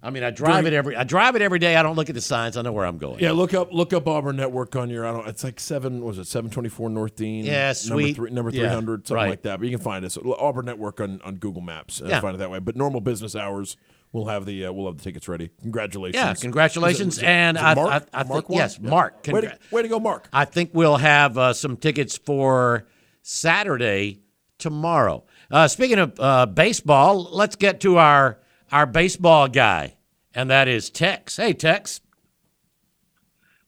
I 0.00 0.10
mean, 0.10 0.22
I 0.22 0.30
drive 0.30 0.64
it 0.66 0.72
every. 0.72 0.94
I 0.94 1.02
drive 1.02 1.34
it 1.34 1.42
every 1.42 1.58
day. 1.58 1.74
I 1.74 1.82
don't 1.82 1.96
look 1.96 2.08
at 2.08 2.14
the 2.14 2.20
signs. 2.20 2.56
I 2.56 2.62
know 2.62 2.70
where 2.72 2.86
I'm 2.86 2.98
going. 2.98 3.18
Yeah, 3.18 3.32
look 3.32 3.52
up 3.52 3.72
look 3.72 3.92
up 3.92 4.06
Auburn 4.06 4.36
Network 4.36 4.76
on 4.76 4.90
your. 4.90 5.04
I 5.04 5.10
don't. 5.12 5.26
It's 5.26 5.42
like 5.42 5.58
seven. 5.58 6.04
Was 6.04 6.18
it 6.18 6.26
seven 6.28 6.50
twenty 6.50 6.68
four 6.68 6.88
North 6.88 7.16
Dean? 7.16 7.44
Yeah, 7.44 7.66
number 7.66 7.74
sweet. 7.74 8.16
three, 8.16 8.30
number 8.30 8.50
Yeah, 8.50 8.60
three 8.60 8.68
hundred, 8.68 9.08
something 9.08 9.22
right. 9.22 9.30
like 9.30 9.42
that. 9.42 9.58
But 9.58 9.68
you 9.68 9.76
can 9.76 9.82
find 9.84 10.04
us 10.04 10.16
Auburn 10.16 10.66
Network 10.66 11.00
on, 11.00 11.20
on 11.24 11.34
Google 11.36 11.62
Maps. 11.62 12.00
And 12.00 12.10
Yeah. 12.10 12.20
find 12.20 12.36
it 12.36 12.38
that 12.38 12.50
way. 12.50 12.60
But 12.60 12.76
normal 12.76 13.00
business 13.00 13.34
hours, 13.34 13.76
we'll 14.12 14.26
have 14.26 14.46
the 14.46 14.66
uh, 14.66 14.72
we'll 14.72 14.86
have 14.86 14.98
the 14.98 15.02
tickets 15.02 15.26
ready. 15.26 15.50
Congratulations. 15.62 16.14
Yeah, 16.24 16.34
congratulations. 16.34 17.14
Is 17.16 17.18
it- 17.18 17.22
is 17.22 17.24
it- 17.24 17.26
and 17.26 17.58
I, 17.58 17.74
Mark? 17.74 18.04
I, 18.14 18.20
I 18.20 18.22
Mark 18.22 18.46
think 18.46 18.56
yes, 18.58 18.78
Yeah. 18.80 18.90
Mark. 18.90 19.26
Way 19.26 19.40
to, 19.40 19.58
way 19.72 19.82
to 19.82 19.88
go, 19.88 19.98
Mark. 19.98 20.28
I 20.32 20.44
think 20.44 20.70
we'll 20.74 20.98
have 20.98 21.36
uh, 21.36 21.52
some 21.54 21.76
tickets 21.76 22.16
for 22.16 22.86
Saturday 23.22 24.20
tomorrow. 24.58 25.24
Uh, 25.50 25.66
speaking 25.66 25.98
of 25.98 26.18
uh, 26.20 26.46
baseball, 26.46 27.24
let's 27.32 27.56
get 27.56 27.80
to 27.80 27.98
our 27.98 28.38
our 28.72 28.86
baseball 28.86 29.48
guy, 29.48 29.94
and 30.34 30.50
that 30.50 30.68
is 30.68 30.90
Tex. 30.90 31.36
Hey, 31.36 31.52
Tex. 31.52 32.00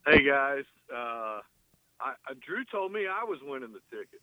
Hey 0.07 0.25
guys, 0.25 0.65
uh, 0.93 0.97
I, 2.01 2.11
uh, 2.29 2.35
Drew 2.45 2.65
told 2.65 2.93
me 2.93 3.07
I 3.07 3.23
was 3.25 3.39
winning 3.43 3.73
the 3.73 3.81
ticket. 3.97 4.21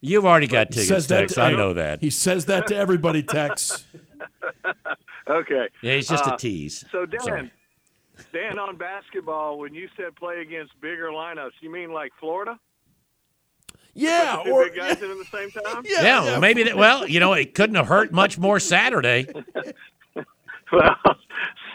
You've 0.00 0.26
already 0.26 0.46
got 0.46 0.68
tickets, 0.70 0.88
says 0.88 1.06
Tex. 1.08 1.34
to- 1.34 1.42
I 1.42 1.52
know 1.52 1.72
that. 1.72 2.00
He 2.00 2.10
says 2.10 2.44
that 2.46 2.66
to 2.68 2.76
everybody. 2.76 3.22
Tex. 3.22 3.84
Okay. 5.30 5.68
Yeah, 5.82 5.96
he's 5.96 6.08
just 6.08 6.26
Uh, 6.26 6.32
a 6.32 6.38
tease. 6.38 6.86
So 6.90 7.04
Dan, 7.04 7.20
Sorry. 7.20 7.52
Dan 8.32 8.58
on 8.58 8.78
basketball, 8.78 9.58
when 9.58 9.74
you 9.74 9.90
said 9.94 10.16
play 10.16 10.40
against 10.40 10.72
bigger 10.80 11.08
lineups, 11.10 11.50
you 11.60 11.70
mean 11.70 11.92
like 11.92 12.12
Florida? 12.18 12.58
Yeah, 13.92 14.36
the 14.38 14.44
two 14.44 14.50
or 14.52 14.64
big 14.64 14.76
guys 14.76 15.02
in 15.02 15.10
at 15.10 15.18
the 15.18 15.24
same 15.30 15.50
time? 15.64 15.82
yeah, 15.86 16.02
Yeah, 16.02 16.20
well, 16.22 16.40
maybe 16.40 16.62
that. 16.62 16.78
Well, 16.78 17.06
you 17.06 17.20
know, 17.20 17.34
it 17.34 17.54
couldn't 17.54 17.76
have 17.76 17.88
hurt 17.88 18.10
much 18.10 18.38
more 18.38 18.58
Saturday. 18.58 19.26
Well, 20.72 20.96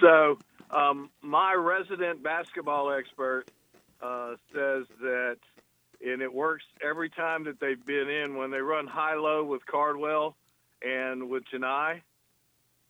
so 0.01 0.37
um, 0.71 1.09
my 1.21 1.53
resident 1.53 2.21
basketball 2.23 2.91
expert 2.91 3.45
uh, 4.01 4.31
says 4.53 4.85
that, 5.01 5.37
and 6.05 6.21
it 6.21 6.31
works 6.33 6.63
every 6.87 7.09
time 7.09 7.43
that 7.45 7.59
they've 7.59 7.83
been 7.85 8.09
in 8.09 8.35
when 8.37 8.51
they 8.51 8.59
run 8.59 8.85
high 8.87 9.15
low 9.15 9.43
with 9.43 9.65
Cardwell 9.65 10.35
and 10.85 11.29
with 11.29 11.43
Johni. 11.53 12.01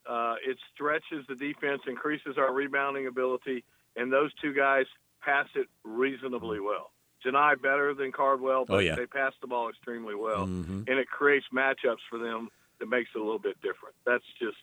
Uh, 0.05 0.35
it 0.45 0.57
stretches 0.73 1.25
the 1.29 1.35
defense, 1.35 1.81
increases 1.87 2.37
our 2.37 2.51
rebounding 2.53 3.07
ability, 3.07 3.63
and 3.95 4.11
those 4.11 4.31
two 4.41 4.53
guys 4.53 4.85
pass 5.21 5.47
it 5.55 5.67
reasonably 5.85 6.59
well. 6.59 6.91
Johni 7.25 7.61
better 7.61 7.93
than 7.93 8.11
Cardwell, 8.11 8.65
but 8.65 8.73
Oh, 8.75 8.79
yeah. 8.79 8.95
they 8.95 9.05
pass 9.05 9.31
the 9.39 9.47
ball 9.47 9.69
extremely 9.69 10.15
well, 10.15 10.45
Mhm. 10.47 10.89
and 10.89 10.99
it 10.99 11.07
creates 11.09 11.45
matchups 11.53 12.01
for 12.09 12.17
them 12.19 12.49
that 12.79 12.89
makes 12.89 13.09
it 13.15 13.19
a 13.19 13.23
little 13.23 13.39
bit 13.39 13.61
different. 13.61 13.95
That's 14.05 14.25
just 14.37 14.57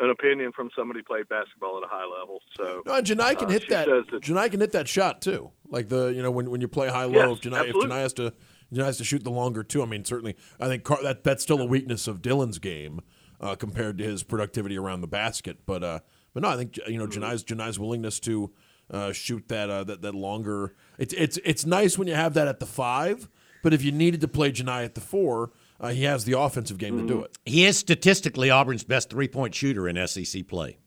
an 0.00 0.10
opinion 0.10 0.50
from 0.52 0.70
somebody 0.76 1.00
who 1.00 1.04
played 1.04 1.28
basketball 1.28 1.76
at 1.78 1.84
a 1.84 1.88
high 1.88 2.04
level. 2.04 2.40
So 2.56 2.82
No, 2.86 2.94
and 2.94 3.06
Johni 3.06 3.38
can 3.38 3.48
Uh, 3.48 3.52
hit 3.52 3.68
that. 3.68 3.86
that- 3.86 4.20
Johni 4.22 4.50
can 4.50 4.60
hit 4.60 4.72
that 4.72 4.88
shot 4.88 5.22
too. 5.22 5.50
Like 5.68 5.88
the 5.88 6.08
you 6.08 6.22
know 6.22 6.30
when, 6.30 6.50
when 6.50 6.60
you 6.60 6.68
play 6.68 6.88
high 6.88 7.06
Yes, 7.06 7.14
low, 7.26 7.32
if 7.32 7.40
Johni 7.40 7.68
if. 7.68 7.74
Johni 7.76 7.90
has 8.00 8.12
to 8.14 8.32
Johni's 8.72 8.96
to 8.98 9.04
shoot 9.04 9.22
the 9.22 9.30
longer 9.30 9.62
too. 9.62 9.82
I 9.82 9.86
mean, 9.86 10.04
certainly, 10.04 10.36
I 10.58 10.66
think 10.66 10.82
Car- 10.84 11.02
that 11.02 11.22
that's 11.24 11.42
still 11.42 11.60
a 11.60 11.66
weakness 11.66 12.08
of 12.08 12.22
Dylan's 12.22 12.58
game 12.58 13.00
uh, 13.40 13.54
compared 13.54 13.98
to 13.98 14.04
his 14.04 14.22
productivity 14.24 14.76
around 14.76 15.00
the 15.00 15.06
basket. 15.06 15.58
But 15.66 15.84
uh, 15.84 16.00
but 16.32 16.42
no, 16.42 16.48
I 16.48 16.56
think 16.56 16.78
you 16.88 16.98
know 16.98 17.06
Johni's 17.06 17.44
Johni's 17.44 17.78
willingness 17.78 18.18
to 18.20 18.50
uh, 18.90 19.12
shoot 19.12 19.46
that 19.48 19.70
uh, 19.70 19.84
that 19.84 20.02
that 20.02 20.14
longer. 20.14 20.74
It's 20.98 21.14
it's 21.14 21.38
it's 21.44 21.64
nice 21.64 21.96
when 21.98 22.08
you 22.08 22.14
have 22.14 22.34
that 22.34 22.48
at 22.48 22.58
the 22.58 22.66
five. 22.66 23.28
But 23.62 23.72
if 23.72 23.82
you 23.82 23.92
needed 23.92 24.20
to 24.22 24.28
play 24.28 24.50
Johni 24.52 24.84
at 24.84 24.94
the 24.94 25.00
four, 25.00 25.52
uh, 25.80 25.88
he 25.88 26.04
has 26.04 26.24
the 26.24 26.38
offensive 26.38 26.78
game 26.78 26.98
to 26.98 27.06
do 27.06 27.22
it. 27.22 27.36
He 27.44 27.64
is 27.64 27.78
statistically 27.78 28.50
Auburn's 28.50 28.84
best 28.84 29.10
three 29.10 29.28
point 29.28 29.54
shooter 29.54 29.88
in 29.88 30.06
SEC 30.06 30.46
play. 30.46 30.78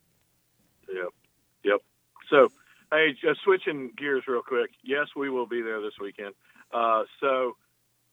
Yep. 0.94 1.10
Yep. 1.64 1.82
So, 2.30 2.50
hey, 2.92 3.16
just 3.22 3.42
switching 3.44 3.92
gears 3.98 4.24
real 4.28 4.42
quick. 4.42 4.72
Yes, 4.84 5.08
we 5.16 5.30
will 5.30 5.46
be 5.48 5.62
there 5.62 5.82
this 5.82 5.94
weekend. 6.02 6.34
Uh, 6.74 7.04
so, 7.20 7.56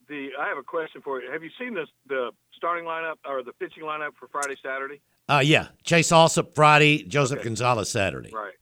the 0.07 0.29
I 0.39 0.47
have 0.47 0.57
a 0.57 0.63
question 0.63 1.01
for 1.01 1.21
you. 1.21 1.31
Have 1.31 1.43
you 1.43 1.49
seen 1.59 1.73
this 1.73 1.87
the 2.07 2.31
starting 2.55 2.85
lineup 2.85 3.15
or 3.27 3.43
the 3.43 3.53
pitching 3.53 3.83
lineup 3.83 4.11
for 4.19 4.27
Friday, 4.27 4.55
Saturday? 4.63 5.01
Uh, 5.27 5.41
yeah, 5.43 5.69
Chase 5.83 6.09
Allsup 6.11 6.53
Friday, 6.53 7.03
Joseph 7.03 7.39
Okay. 7.39 7.45
Gonzalez 7.45 7.89
Saturday. 7.89 8.31
Right. 8.31 8.53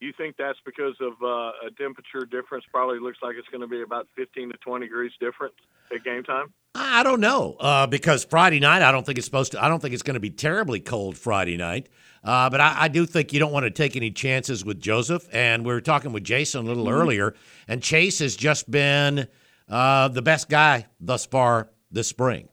You 0.00 0.12
think 0.16 0.36
that's 0.36 0.58
because 0.64 0.94
of 1.00 1.14
uh, 1.22 1.66
a 1.66 1.70
temperature 1.78 2.26
difference? 2.30 2.64
Probably 2.70 2.98
looks 2.98 3.18
like 3.22 3.36
it's 3.38 3.48
going 3.48 3.62
to 3.62 3.66
be 3.66 3.80
about 3.82 4.06
15 4.16 4.50
to 4.50 4.56
20 4.58 4.86
degrees 4.86 5.12
different 5.18 5.54
at 5.94 6.04
game 6.04 6.22
time. 6.22 6.52
I 6.74 7.02
don't 7.02 7.20
know 7.20 7.56
uh, 7.58 7.86
because 7.86 8.22
Friday 8.24 8.60
night 8.60 8.82
I 8.82 8.92
don't 8.92 9.06
think 9.06 9.16
it's 9.16 9.24
supposed 9.26 9.52
to. 9.52 9.64
I 9.64 9.68
don't 9.68 9.80
think 9.80 9.94
it's 9.94 10.02
going 10.02 10.14
to 10.14 10.20
be 10.20 10.28
terribly 10.30 10.80
cold 10.80 11.16
Friday 11.16 11.56
night. 11.56 11.88
Uh, 12.22 12.50
but 12.50 12.60
I, 12.60 12.74
I 12.82 12.88
do 12.88 13.06
think 13.06 13.32
you 13.32 13.38
don't 13.38 13.52
want 13.52 13.64
to 13.64 13.70
take 13.70 13.96
any 13.96 14.10
chances 14.10 14.64
with 14.64 14.78
Joseph. 14.80 15.26
And 15.32 15.64
we 15.64 15.72
were 15.72 15.80
talking 15.80 16.12
with 16.12 16.24
Jason 16.24 16.66
a 16.66 16.68
little 16.68 16.84
Mhm. 16.86 16.92
earlier, 16.92 17.34
and 17.66 17.82
Chase 17.82 18.18
has 18.18 18.36
just 18.36 18.70
been 18.70 19.28
uh, 19.68 20.08
the 20.08 20.22
best 20.22 20.50
guy 20.50 20.86
thus 21.00 21.24
far 21.24 21.70
this 21.90 22.08
spring. 22.08 22.48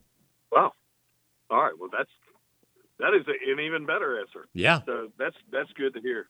Wow. 0.51 0.71
All 1.49 1.61
right. 1.61 1.73
Well, 1.77 1.89
that's 1.91 2.09
that 2.99 3.13
is 3.13 3.25
a, 3.27 3.51
an 3.51 3.59
even 3.59 3.85
better 3.85 4.19
answer. 4.19 4.47
Yeah. 4.53 4.79
So 4.85 5.09
that's 5.19 5.35
that's 5.51 5.71
good 5.73 5.93
to 5.95 5.99
hear. 6.01 6.27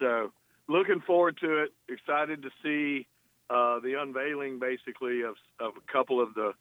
So 0.00 0.32
looking 0.68 1.00
forward 1.00 1.36
to 1.40 1.62
it. 1.64 1.72
Excited 1.88 2.42
to 2.42 2.50
see 2.62 3.06
uh, 3.50 3.78
the 3.80 4.00
unveiling, 4.00 4.58
basically, 4.58 5.22
of 5.22 5.34
of 5.60 5.72
a 5.76 5.92
couple 5.92 6.20
of 6.20 6.34
the 6.34 6.52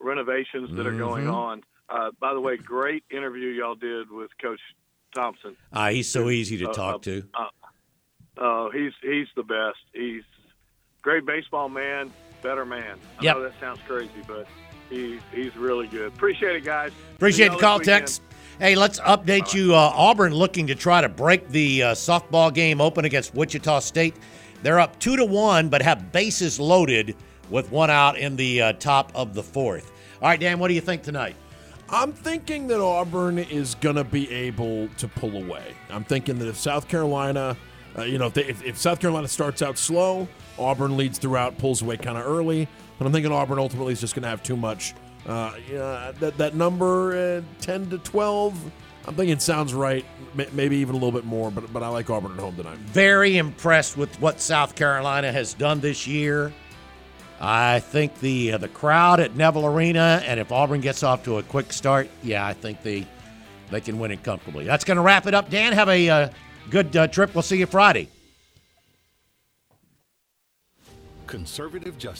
renovations 0.00 0.70
that 0.76 0.86
are 0.86 0.96
going 0.96 1.24
Mhm. 1.26 1.32
on. 1.32 1.64
Uh, 1.88 2.10
by 2.20 2.32
the 2.34 2.40
way, 2.40 2.56
great 2.56 3.02
interview 3.10 3.48
y'all 3.48 3.74
did 3.74 4.10
with 4.10 4.30
Coach 4.40 4.60
Thompson. 5.14 5.56
Uh, 5.72 5.88
he's 5.90 6.08
so 6.08 6.28
easy 6.30 6.56
to 6.58 6.70
Uh, 6.70 6.72
talk 6.74 6.94
uh, 6.96 6.98
to. 6.98 7.28
Uh, 7.34 8.40
uh, 8.40 8.70
he's 8.70 8.92
he's 9.02 9.26
the 9.34 9.42
best. 9.42 9.78
He's 9.92 10.22
great 11.02 11.24
baseball 11.26 11.68
man, 11.68 12.12
better 12.42 12.64
man. 12.64 12.98
I 13.18 13.24
Yep. 13.24 13.36
know 13.36 13.42
that 13.42 13.58
sounds 13.58 13.80
crazy, 13.86 14.22
but 14.26 14.46
he's 14.90 15.20
he's 15.32 15.56
really 15.56 15.88
good. 15.88 16.12
Appreciate 16.12 16.54
it, 16.56 16.64
guys. 16.64 16.92
Appreciate 17.16 17.48
the 17.50 17.56
call, 17.56 17.78
weekend. 17.78 18.20
Hey, 18.60 18.74
let's 18.74 18.98
update 18.98 19.54
you. 19.54 19.72
Uh, 19.72 19.92
Auburn 19.94 20.34
looking 20.34 20.66
to 20.66 20.74
try 20.74 21.00
to 21.00 21.08
break 21.08 21.48
the 21.48 21.84
uh, 21.84 21.94
softball 21.94 22.52
game 22.52 22.80
open 22.80 23.04
against 23.04 23.32
Wichita 23.32 23.78
State. 23.78 24.16
They're 24.64 24.80
up 24.80 24.98
two 24.98 25.16
to 25.16 25.24
one, 25.24 25.68
but 25.68 25.80
have 25.80 26.10
bases 26.10 26.58
loaded 26.58 27.14
with 27.50 27.70
one 27.70 27.88
out 27.88 28.18
in 28.18 28.34
the 28.34 28.60
uh, 28.60 28.72
top 28.72 29.12
of 29.14 29.32
the 29.32 29.44
fourth. 29.44 29.92
All 30.20 30.28
right, 30.28 30.40
Dan, 30.40 30.58
what 30.58 30.66
do 30.66 30.74
you 30.74 30.80
think 30.80 31.04
tonight? 31.04 31.36
I'm 31.88 32.12
thinking 32.12 32.66
that 32.66 32.80
Auburn 32.80 33.38
is 33.38 33.76
going 33.76 33.94
to 33.94 34.02
be 34.02 34.28
able 34.32 34.88
to 34.88 35.06
pull 35.06 35.36
away. 35.36 35.76
I'm 35.88 36.02
thinking 36.02 36.40
that 36.40 36.48
if 36.48 36.56
South 36.56 36.88
Carolina, 36.88 37.56
uh, 37.96 38.02
you 38.02 38.18
know, 38.18 38.26
if, 38.26 38.34
they, 38.34 38.44
if, 38.44 38.64
if 38.64 38.76
South 38.76 38.98
Carolina 38.98 39.28
starts 39.28 39.62
out 39.62 39.78
slow, 39.78 40.26
Auburn 40.58 40.96
leads 40.96 41.20
throughout, 41.20 41.58
pulls 41.58 41.80
away 41.80 41.96
kind 41.96 42.18
of 42.18 42.26
early. 42.26 42.66
But 42.98 43.06
I'm 43.06 43.12
thinking 43.12 43.30
Auburn 43.30 43.60
ultimately 43.60 43.92
is 43.92 44.00
just 44.00 44.16
going 44.16 44.24
to 44.24 44.28
have 44.28 44.42
too 44.42 44.56
much. 44.56 44.94
Uh, 45.28 45.52
yeah, 45.70 46.10
that 46.20 46.38
that 46.38 46.54
number 46.54 47.38
uh, 47.38 47.42
10 47.60 47.90
to 47.90 47.98
12. 47.98 48.72
I'm 49.06 49.14
thinking 49.14 49.34
it 49.34 49.42
sounds 49.42 49.74
right. 49.74 50.04
May- 50.34 50.48
Maybe 50.52 50.76
even 50.78 50.94
a 50.94 50.98
little 50.98 51.12
bit 51.12 51.24
more. 51.26 51.50
But 51.50 51.70
but 51.72 51.82
I 51.82 51.88
like 51.88 52.08
Auburn 52.08 52.32
at 52.32 52.38
home 52.38 52.56
tonight. 52.56 52.78
Very 52.78 53.36
impressed 53.36 53.96
with 53.98 54.18
what 54.20 54.40
South 54.40 54.74
Carolina 54.74 55.30
has 55.30 55.52
done 55.54 55.80
this 55.80 56.06
year. 56.06 56.52
I 57.40 57.80
think 57.80 58.18
the 58.20 58.52
uh, 58.52 58.58
the 58.58 58.68
crowd 58.68 59.20
at 59.20 59.36
Neville 59.36 59.66
Arena, 59.66 60.22
and 60.24 60.40
if 60.40 60.50
Auburn 60.50 60.80
gets 60.80 61.02
off 61.02 61.24
to 61.24 61.38
a 61.38 61.42
quick 61.42 61.72
start, 61.72 62.08
yeah, 62.22 62.46
I 62.46 62.54
think 62.54 62.82
they 62.82 63.06
they 63.70 63.80
can 63.82 63.98
win 63.98 64.10
it 64.10 64.22
comfortably. 64.22 64.64
That's 64.64 64.84
going 64.84 64.96
to 64.96 65.02
wrap 65.02 65.26
it 65.26 65.34
up. 65.34 65.50
Dan, 65.50 65.74
have 65.74 65.88
a 65.90 66.08
uh, 66.08 66.28
good 66.70 66.96
uh, 66.96 67.06
trip. 67.06 67.34
We'll 67.34 67.42
see 67.42 67.58
you 67.58 67.66
Friday. 67.66 68.08
Conservative 71.26 71.98
justice. 71.98 72.16